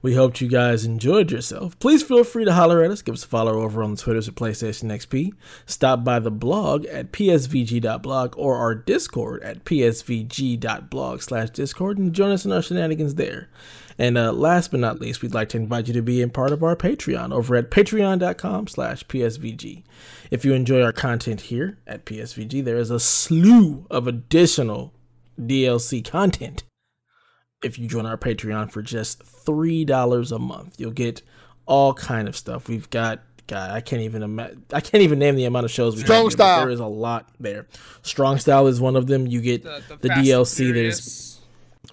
We 0.02 0.14
hoped 0.14 0.40
you 0.40 0.48
guys 0.48 0.84
enjoyed 0.84 1.32
yourself. 1.32 1.76
Please 1.80 2.02
feel 2.04 2.22
free 2.22 2.44
to 2.44 2.52
holler 2.52 2.84
at 2.84 2.90
us. 2.92 3.02
Give 3.02 3.14
us 3.14 3.24
a 3.24 3.26
follow 3.26 3.62
over 3.62 3.82
on 3.82 3.90
the 3.92 3.96
Twitters 3.96 4.28
at 4.28 4.34
PlayStation 4.36 4.84
XP. 4.92 5.32
Stop 5.66 6.04
by 6.04 6.20
the 6.20 6.30
blog 6.30 6.84
at 6.86 7.10
psvg.blog 7.10 8.34
or 8.36 8.56
our 8.56 8.74
Discord 8.76 9.42
at 9.42 9.64
psvg.blog 9.64 11.22
slash 11.22 11.50
discord 11.50 11.98
and 11.98 12.12
join 12.12 12.30
us 12.30 12.44
in 12.44 12.52
our 12.52 12.62
shenanigans 12.62 13.16
there. 13.16 13.48
And 13.98 14.16
uh, 14.16 14.32
last 14.32 14.70
but 14.70 14.80
not 14.80 15.00
least, 15.00 15.22
we'd 15.22 15.34
like 15.34 15.48
to 15.50 15.56
invite 15.56 15.88
you 15.88 15.94
to 15.94 16.02
be 16.02 16.22
a 16.22 16.28
part 16.28 16.52
of 16.52 16.62
our 16.62 16.76
Patreon 16.76 17.32
over 17.32 17.56
at 17.56 17.70
patreon.com 17.70 18.68
slash 18.68 19.04
psvg. 19.06 19.82
If 20.30 20.44
you 20.44 20.52
enjoy 20.54 20.82
our 20.82 20.92
content 20.92 21.42
here 21.42 21.78
at 21.86 22.04
PSVG, 22.04 22.64
there 22.64 22.76
is 22.76 22.90
a 22.90 23.00
slew 23.00 23.86
of 23.90 24.06
additional 24.06 24.94
DLC 25.40 26.08
content. 26.08 26.62
If 27.62 27.76
you 27.76 27.88
join 27.88 28.06
our 28.06 28.16
Patreon 28.16 28.70
for 28.70 28.82
just 28.82 29.22
three 29.24 29.84
dollars 29.84 30.30
a 30.30 30.38
month, 30.38 30.78
you'll 30.78 30.92
get 30.92 31.22
all 31.66 31.92
kind 31.92 32.28
of 32.28 32.36
stuff. 32.36 32.68
We've 32.68 32.88
got, 32.90 33.20
God, 33.48 33.72
I 33.72 33.80
can't 33.80 34.02
even 34.02 34.22
imagine. 34.22 34.64
I 34.72 34.80
can't 34.80 35.02
even 35.02 35.18
name 35.18 35.34
the 35.34 35.44
amount 35.44 35.64
of 35.64 35.72
shows 35.72 35.96
we 35.96 36.02
Strong 36.02 36.30
Style. 36.30 36.60
There 36.60 36.70
is 36.70 36.78
a 36.78 36.86
lot 36.86 37.28
there. 37.40 37.66
Strong 38.02 38.38
Style 38.38 38.68
is 38.68 38.80
one 38.80 38.94
of 38.94 39.08
them. 39.08 39.26
You 39.26 39.40
get 39.40 39.64
The, 39.64 39.82
the, 39.88 39.96
the 39.96 40.08
DLC. 40.10 40.72
There's. 40.72 41.27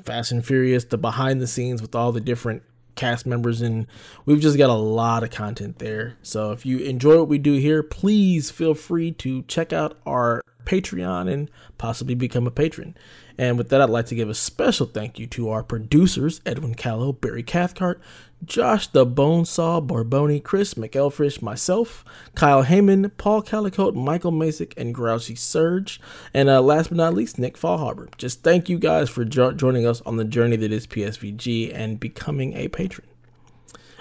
Fast 0.04 0.32
and 0.32 0.46
Furious, 0.46 0.86
the 0.86 0.98
behind 0.98 1.42
the 1.42 1.48
scenes 1.48 1.82
with 1.82 1.96
all 1.96 2.12
the 2.12 2.22
different 2.22 2.64
cast 2.96 3.26
members, 3.26 3.62
and 3.62 3.88
we've 4.26 4.40
just 4.40 4.58
got 4.58 4.70
a 4.70 4.74
lot 4.74 5.24
of 5.24 5.30
content 5.30 5.80
there. 5.80 6.18
So 6.22 6.52
if 6.52 6.66
you 6.66 6.80
enjoy 6.80 7.20
what 7.20 7.28
we 7.28 7.38
do 7.38 7.54
here, 7.54 7.84
please 7.84 8.52
feel 8.52 8.74
free 8.74 9.12
to 9.14 9.44
check 9.44 9.74
out 9.74 9.98
our 10.06 10.42
Patreon 10.66 11.32
and 11.32 11.52
possibly 11.78 12.16
become 12.16 12.48
a 12.48 12.52
patron. 12.52 12.96
And 13.38 13.58
with 13.58 13.70
that, 13.70 13.82
I'd 13.82 13.90
like 13.90 14.08
to 14.08 14.16
give 14.16 14.30
a 14.30 14.34
special 14.34 14.88
thank 14.88 15.20
you 15.20 15.28
to 15.28 15.50
our 15.50 15.64
producers, 15.64 16.42
Edwin 16.46 16.74
Callow, 16.74 17.12
Barry 17.12 17.44
Cathcart, 17.44 18.02
Josh 18.46 18.88
the 18.88 19.06
Bonesaw 19.06 19.86
Barboni, 19.86 20.42
Chris 20.44 20.76
McElfresh, 20.76 21.42
myself, 21.42 22.04
Kyle 22.36 22.64
Heyman, 22.64 23.12
Paul 23.18 23.42
Calicote, 23.42 23.96
Michael 23.96 24.32
Masick, 24.32 24.74
and 24.78 24.94
Grouchy 24.94 25.36
Surge. 25.36 26.00
And 26.34 26.50
uh, 26.50 26.62
last 26.62 26.90
but 26.90 26.98
not 26.98 27.14
least, 27.14 27.40
Nick 27.40 27.58
Fallharber. 27.58 28.16
Just 28.18 28.44
thank 28.44 28.70
you 28.70 28.78
guys 28.80 29.10
for 29.10 29.26
jo- 29.26 29.52
joining 29.54 29.86
us 29.88 30.02
on 30.02 30.18
the 30.18 30.26
journey 30.26 30.56
that 30.58 30.72
is 30.72 30.86
PSVG 30.88 31.72
and 31.74 32.00
becoming 32.00 32.54
a 32.54 32.68
patron. 32.68 33.08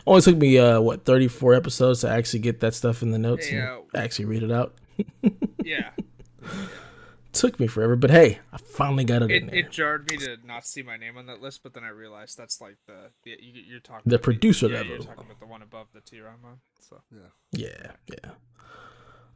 Only 0.07 0.21
took 0.23 0.37
me, 0.37 0.59
uh, 0.59 0.81
what, 0.81 1.05
34 1.05 1.55
episodes 1.55 2.01
to 2.03 2.11
actually 2.11 2.41
get 2.41 2.61
that 2.61 2.75
stuff 2.75 3.03
in 3.03 3.11
the 3.11 3.19
notes 3.19 3.51
Yeah. 3.51 3.77
and 3.95 4.03
actually 4.05 4.27
read 4.27 4.43
it 4.43 4.53
out. 4.53 4.75
Yeah. 5.65 5.91
Took 7.35 7.59
me 7.61 7.67
forever, 7.67 7.97
but 7.97 8.11
hey, 8.11 8.39
I 8.53 8.59
finally 8.59 9.05
got 9.05 9.23
it, 9.23 9.31
in 9.31 9.49
It, 9.49 9.51
there. 9.51 9.59
it 9.61 9.71
jarred 9.71 10.11
me 10.11 10.17
to 10.19 10.37
not 10.45 10.65
see 10.65 10.83
my 10.83 10.97
name 10.97 11.17
on 11.19 11.27
that 11.27 11.43
list, 11.43 11.63
but 11.63 11.75
then 11.75 11.83
I 11.85 11.89
realized 11.89 12.39
that's 12.39 12.61
like 12.61 12.77
the, 12.87 13.11
the 13.25 13.31
you, 13.41 13.63
you're 13.67 13.81
talking 13.81 14.03
The 14.07 14.15
about 14.17 14.23
producer 14.25 14.67
yeah, 14.69 14.79
level. 14.79 14.91
You're 14.95 14.99
talking 15.03 15.25
about 15.25 15.41
the 15.41 15.47
one 15.47 15.63
above 15.63 15.89
the 15.93 16.01
tier 16.01 16.29
I'm 16.29 16.45
on. 16.49 16.59
So 16.81 17.01
Yeah, 17.53 17.93
yeah. 18.09 18.31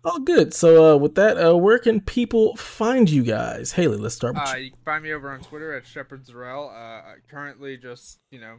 All 0.05 0.21
good. 0.21 0.55
So 0.55 0.95
uh, 0.95 0.97
with 0.97 1.17
that, 1.17 1.37
uh, 1.37 1.57
where 1.57 1.79
can 1.79 2.01
people 2.01 2.55
find 2.57 3.11
you 3.11 3.25
guys? 3.25 3.73
Haley, 3.73 3.97
let's 3.97 4.15
start 4.15 4.35
with 4.35 4.49
uh, 4.49 4.55
you. 4.57 4.65
you 4.65 4.71
can 4.71 4.81
find 4.85 5.03
me 5.03 5.13
over 5.13 5.31
on 5.31 5.41
Twitter 5.41 5.75
at 5.75 5.85
Shepard 5.87 6.25
Zarel. 6.25 6.71
Uh, 6.73 7.17
currently 7.29 7.77
just 7.77 8.21
you 8.31 8.41
know, 8.41 8.59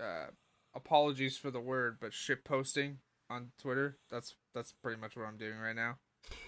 uh, 0.00 0.26
apologies 0.74 1.38
for 1.38 1.50
the 1.50 1.60
word, 1.60 1.98
but 2.00 2.12
ship 2.12 2.44
posting 2.44 2.98
on 3.30 3.52
Twitter. 3.60 3.98
That's 4.10 4.34
that's 4.52 4.72
pretty 4.72 5.00
much 5.00 5.16
what 5.16 5.26
I'm 5.26 5.36
doing 5.36 5.58
right 5.58 5.76
now. 5.76 5.98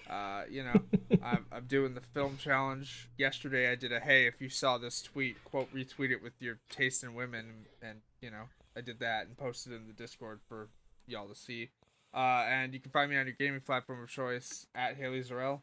Uh, 0.08 0.42
you 0.50 0.62
know, 0.62 0.80
I'm 1.22 1.46
I'm 1.52 1.66
doing 1.66 1.94
the 1.94 2.00
film 2.00 2.36
challenge. 2.36 3.08
Yesterday 3.16 3.70
I 3.70 3.74
did 3.74 3.92
a 3.92 4.00
hey, 4.00 4.26
if 4.26 4.40
you 4.40 4.48
saw 4.48 4.78
this 4.78 5.02
tweet, 5.02 5.42
quote 5.44 5.72
retweet 5.74 6.10
it 6.10 6.22
with 6.22 6.34
your 6.40 6.58
taste 6.70 7.02
in 7.02 7.14
women, 7.14 7.66
and 7.82 8.00
you 8.20 8.30
know 8.30 8.44
I 8.76 8.80
did 8.80 9.00
that 9.00 9.26
and 9.26 9.36
posted 9.36 9.72
it 9.72 9.76
in 9.76 9.86
the 9.86 9.92
Discord 9.92 10.40
for 10.48 10.68
y'all 11.06 11.28
to 11.28 11.34
see. 11.34 11.70
Uh, 12.14 12.44
and 12.48 12.74
you 12.74 12.80
can 12.80 12.92
find 12.92 13.10
me 13.10 13.16
on 13.16 13.26
your 13.26 13.34
gaming 13.34 13.60
platform 13.60 14.02
of 14.02 14.08
choice 14.08 14.66
at 14.74 14.96
Haley 14.96 15.22
Zarel. 15.22 15.62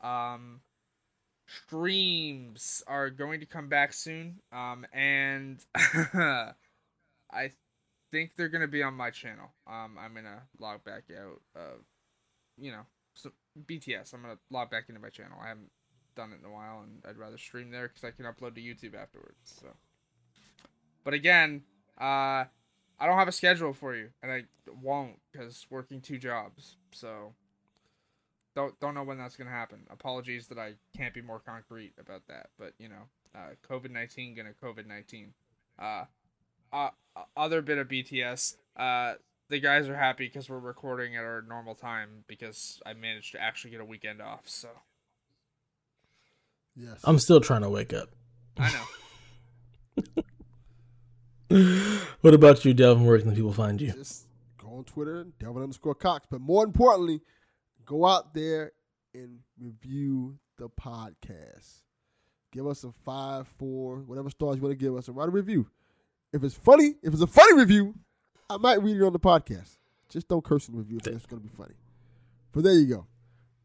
Um, 0.00 0.60
streams 1.46 2.82
are 2.86 3.10
going 3.10 3.40
to 3.40 3.46
come 3.46 3.68
back 3.68 3.92
soon. 3.92 4.40
Um, 4.52 4.86
and 4.92 5.64
I 5.74 7.50
think 8.10 8.32
they're 8.36 8.48
gonna 8.48 8.68
be 8.68 8.82
on 8.82 8.94
my 8.94 9.10
channel. 9.10 9.52
Um, 9.66 9.96
I'm 9.98 10.14
gonna 10.14 10.42
log 10.58 10.84
back 10.84 11.04
out 11.16 11.40
of, 11.54 11.80
you 12.56 12.72
know, 12.72 12.86
so 13.14 13.30
BTS. 13.66 14.12
I'm 14.12 14.22
gonna 14.22 14.38
log 14.50 14.70
back 14.70 14.84
into 14.88 15.00
my 15.00 15.08
channel. 15.08 15.38
I 15.42 15.48
haven't 15.48 15.70
done 16.16 16.32
it 16.32 16.40
in 16.40 16.50
a 16.50 16.52
while, 16.52 16.82
and 16.82 17.02
I'd 17.08 17.18
rather 17.18 17.38
stream 17.38 17.70
there 17.70 17.88
because 17.88 18.04
I 18.04 18.10
can 18.10 18.24
upload 18.24 18.54
to 18.54 18.60
YouTube 18.60 18.94
afterwards. 18.94 19.36
So, 19.44 19.66
but 21.04 21.14
again, 21.14 21.62
uh, 22.00 22.44
I 22.98 23.06
don't 23.06 23.18
have 23.18 23.28
a 23.28 23.32
schedule 23.32 23.72
for 23.72 23.94
you, 23.94 24.10
and 24.22 24.30
I 24.30 24.44
won't 24.82 25.18
because 25.32 25.66
working 25.70 26.00
two 26.00 26.18
jobs. 26.18 26.76
So, 26.92 27.34
don't 28.54 28.78
don't 28.80 28.94
know 28.94 29.04
when 29.04 29.18
that's 29.18 29.36
gonna 29.36 29.50
happen. 29.50 29.80
Apologies 29.90 30.48
that 30.48 30.58
I 30.58 30.74
can't 30.96 31.14
be 31.14 31.22
more 31.22 31.40
concrete 31.40 31.92
about 31.98 32.26
that, 32.28 32.50
but 32.58 32.74
you 32.78 32.88
know, 32.88 33.08
uh, 33.34 33.54
COVID 33.68 33.90
nineteen 33.90 34.34
gonna 34.34 34.52
COVID 34.62 34.86
nineteen. 34.86 35.32
Uh, 35.78 36.04
uh, 36.72 36.90
other 37.36 37.62
bit 37.62 37.78
of 37.78 37.88
BTS. 37.88 38.56
Uh, 38.76 39.14
the 39.50 39.60
guys 39.60 39.88
are 39.88 39.96
happy 39.96 40.26
because 40.26 40.48
we're 40.48 40.58
recording 40.58 41.16
at 41.16 41.24
our 41.24 41.42
normal 41.42 41.74
time 41.74 42.24
because 42.26 42.80
I 42.86 42.94
managed 42.94 43.32
to 43.32 43.42
actually 43.42 43.72
get 43.72 43.80
a 43.80 43.84
weekend 43.84 44.20
off. 44.20 44.48
So 44.48 44.68
Yes. 46.76 47.00
I'm 47.04 47.18
still 47.18 47.40
trying 47.40 47.62
to 47.62 47.68
wake 47.68 47.92
up. 47.92 48.08
I 48.58 48.72
know. 48.72 50.22
what 52.20 52.34
about 52.34 52.64
you, 52.64 52.74
Delvin? 52.74 53.04
Where 53.06 53.18
can 53.18 53.34
people 53.34 53.52
find 53.52 53.80
you? 53.80 53.92
Just 53.92 54.26
go 54.60 54.68
on 54.68 54.84
Twitter, 54.84 55.24
Delvin 55.38 55.62
underscore 55.62 55.94
Cox. 55.94 56.26
But 56.28 56.40
more 56.40 56.64
importantly, 56.64 57.20
go 57.84 58.06
out 58.06 58.34
there 58.34 58.72
and 59.14 59.38
review 59.60 60.36
the 60.58 60.68
podcast. 60.68 61.82
Give 62.52 62.66
us 62.66 62.84
a 62.84 62.92
five, 63.04 63.46
four, 63.58 63.98
whatever 63.98 64.30
stars 64.30 64.56
you 64.56 64.62
want 64.62 64.76
to 64.78 64.84
give 64.84 64.96
us, 64.96 65.08
and 65.08 65.16
write 65.16 65.28
a 65.28 65.32
review. 65.32 65.68
If 66.32 66.42
it's 66.42 66.54
funny, 66.54 66.94
if 67.02 67.12
it's 67.12 67.22
a 67.22 67.28
funny 67.28 67.54
review, 67.54 67.94
I 68.50 68.56
might 68.58 68.82
read 68.82 68.96
it 68.96 69.02
on 69.02 69.12
the 69.12 69.18
podcast. 69.20 69.76
Just 70.08 70.28
don't 70.28 70.44
curse 70.44 70.68
in 70.68 70.74
the 70.74 70.78
review 70.80 70.98
if 70.98 71.06
it's 71.06 71.26
going 71.26 71.42
to 71.42 71.48
be 71.48 71.54
funny. 71.54 71.74
But 72.52 72.64
there 72.64 72.74
you 72.74 72.86
go. 72.86 73.06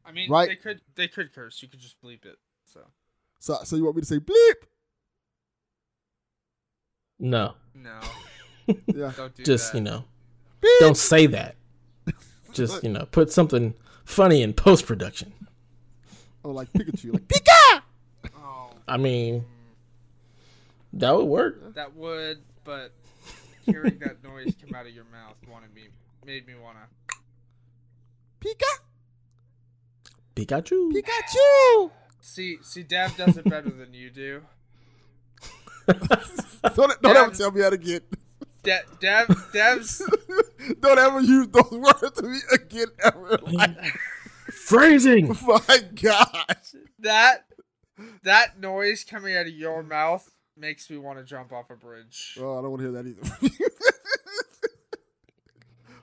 I 0.05 0.11
mean, 0.11 0.29
Right. 0.31 0.47
they 0.49 0.55
could 0.55 0.81
they 0.95 1.07
could 1.07 1.33
curse. 1.33 1.61
You 1.61 1.67
could 1.67 1.79
just 1.79 2.01
bleep 2.01 2.25
it. 2.25 2.37
So 2.65 2.81
So, 3.39 3.57
so 3.63 3.75
you 3.75 3.83
want 3.83 3.95
me 3.97 4.01
to 4.01 4.07
say 4.07 4.19
bleep? 4.19 4.53
No, 7.19 7.53
no, 7.75 7.99
Yeah. 8.87 9.11
don't 9.15 9.35
do 9.35 9.43
just 9.43 9.73
that. 9.73 9.77
you 9.77 9.83
know, 9.83 10.05
don't 10.79 10.95
say 10.97 11.25
that. 11.27 11.55
Just 12.53 12.81
you 12.83 12.89
know, 12.89 13.05
put 13.11 13.31
something 13.31 13.75
funny 14.05 14.41
in 14.41 14.53
post 14.53 14.85
production. 14.87 15.33
Oh, 16.43 16.49
like 16.51 16.71
Pikachu, 16.73 17.13
like 17.13 17.27
Pika. 17.27 17.81
Oh, 18.35 18.71
I 18.87 18.97
mean, 18.97 19.45
that 20.93 21.15
would 21.15 21.25
work. 21.25 21.75
that 21.75 21.93
would, 21.95 22.39
but 22.63 22.91
hearing 23.71 23.99
that 23.99 24.23
noise 24.23 24.55
come 24.61 24.75
out 24.75 24.85
of 24.85 24.93
your 24.93 25.05
mouth 25.05 25.35
wanted 25.49 25.73
me 25.73 25.89
made 26.25 26.45
me 26.47 26.53
wanna. 26.61 26.87
Pika, 28.39 28.79
Pikachu. 30.35 30.91
Pikachu. 30.91 31.91
See, 32.21 32.57
see, 32.61 32.83
Dab 32.83 33.15
does 33.17 33.37
it 33.37 33.45
better 33.49 33.69
than 33.69 33.93
you 33.93 34.09
do. 34.09 34.41
Don't, 36.75 37.01
don't 37.01 37.17
ever 37.17 37.31
tell 37.31 37.51
me 37.51 37.61
how 37.61 37.69
to 37.71 37.77
get. 37.77 38.03
Da- 38.61 38.81
Dab, 38.99 39.33
Dab's 39.53 40.01
don't 40.81 40.99
ever 40.99 41.21
use 41.21 41.47
those 41.47 41.71
words 41.71 42.11
to 42.17 42.23
me 42.23 42.37
again 42.53 42.87
ever. 43.03 43.39
in. 43.47 43.77
Phrasing. 44.51 45.27
My 45.47 45.79
gosh. 45.95 46.75
that 46.99 47.45
that 48.23 48.59
noise 48.59 49.03
coming 49.03 49.35
out 49.35 49.47
of 49.47 49.53
your 49.53 49.81
mouth 49.81 50.29
makes 50.59 50.89
me 50.89 50.97
want 50.97 51.19
to 51.19 51.25
jump 51.25 51.51
off 51.51 51.69
a 51.69 51.75
bridge. 51.75 52.37
Oh, 52.39 52.59
I 52.59 52.61
don't 52.61 52.71
want 52.71 52.81
to 52.81 52.91
hear 52.91 53.01
that 53.01 53.07
either. 53.07 53.49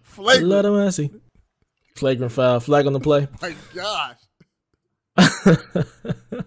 Flagrant. 0.02 0.48
Lord 0.48 0.64
of 0.64 0.72
mercy. 0.72 1.10
Flagrant 1.94 2.32
foul. 2.32 2.60
Flag 2.60 2.86
on 2.86 2.92
the 2.94 3.00
play. 3.00 3.28
My 3.42 3.54
gosh. 3.74 4.16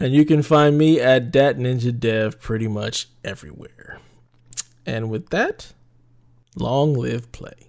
and 0.00 0.12
you 0.12 0.24
can 0.24 0.42
find 0.42 0.76
me 0.76 1.00
at 1.00 1.30
Dat 1.30 1.56
Ninja 1.56 1.98
Dev 1.98 2.40
pretty 2.40 2.68
much 2.68 3.08
everywhere. 3.24 4.00
And 4.84 5.10
with 5.10 5.30
that, 5.30 5.72
long 6.54 6.94
live 6.94 7.30
play. 7.32 7.65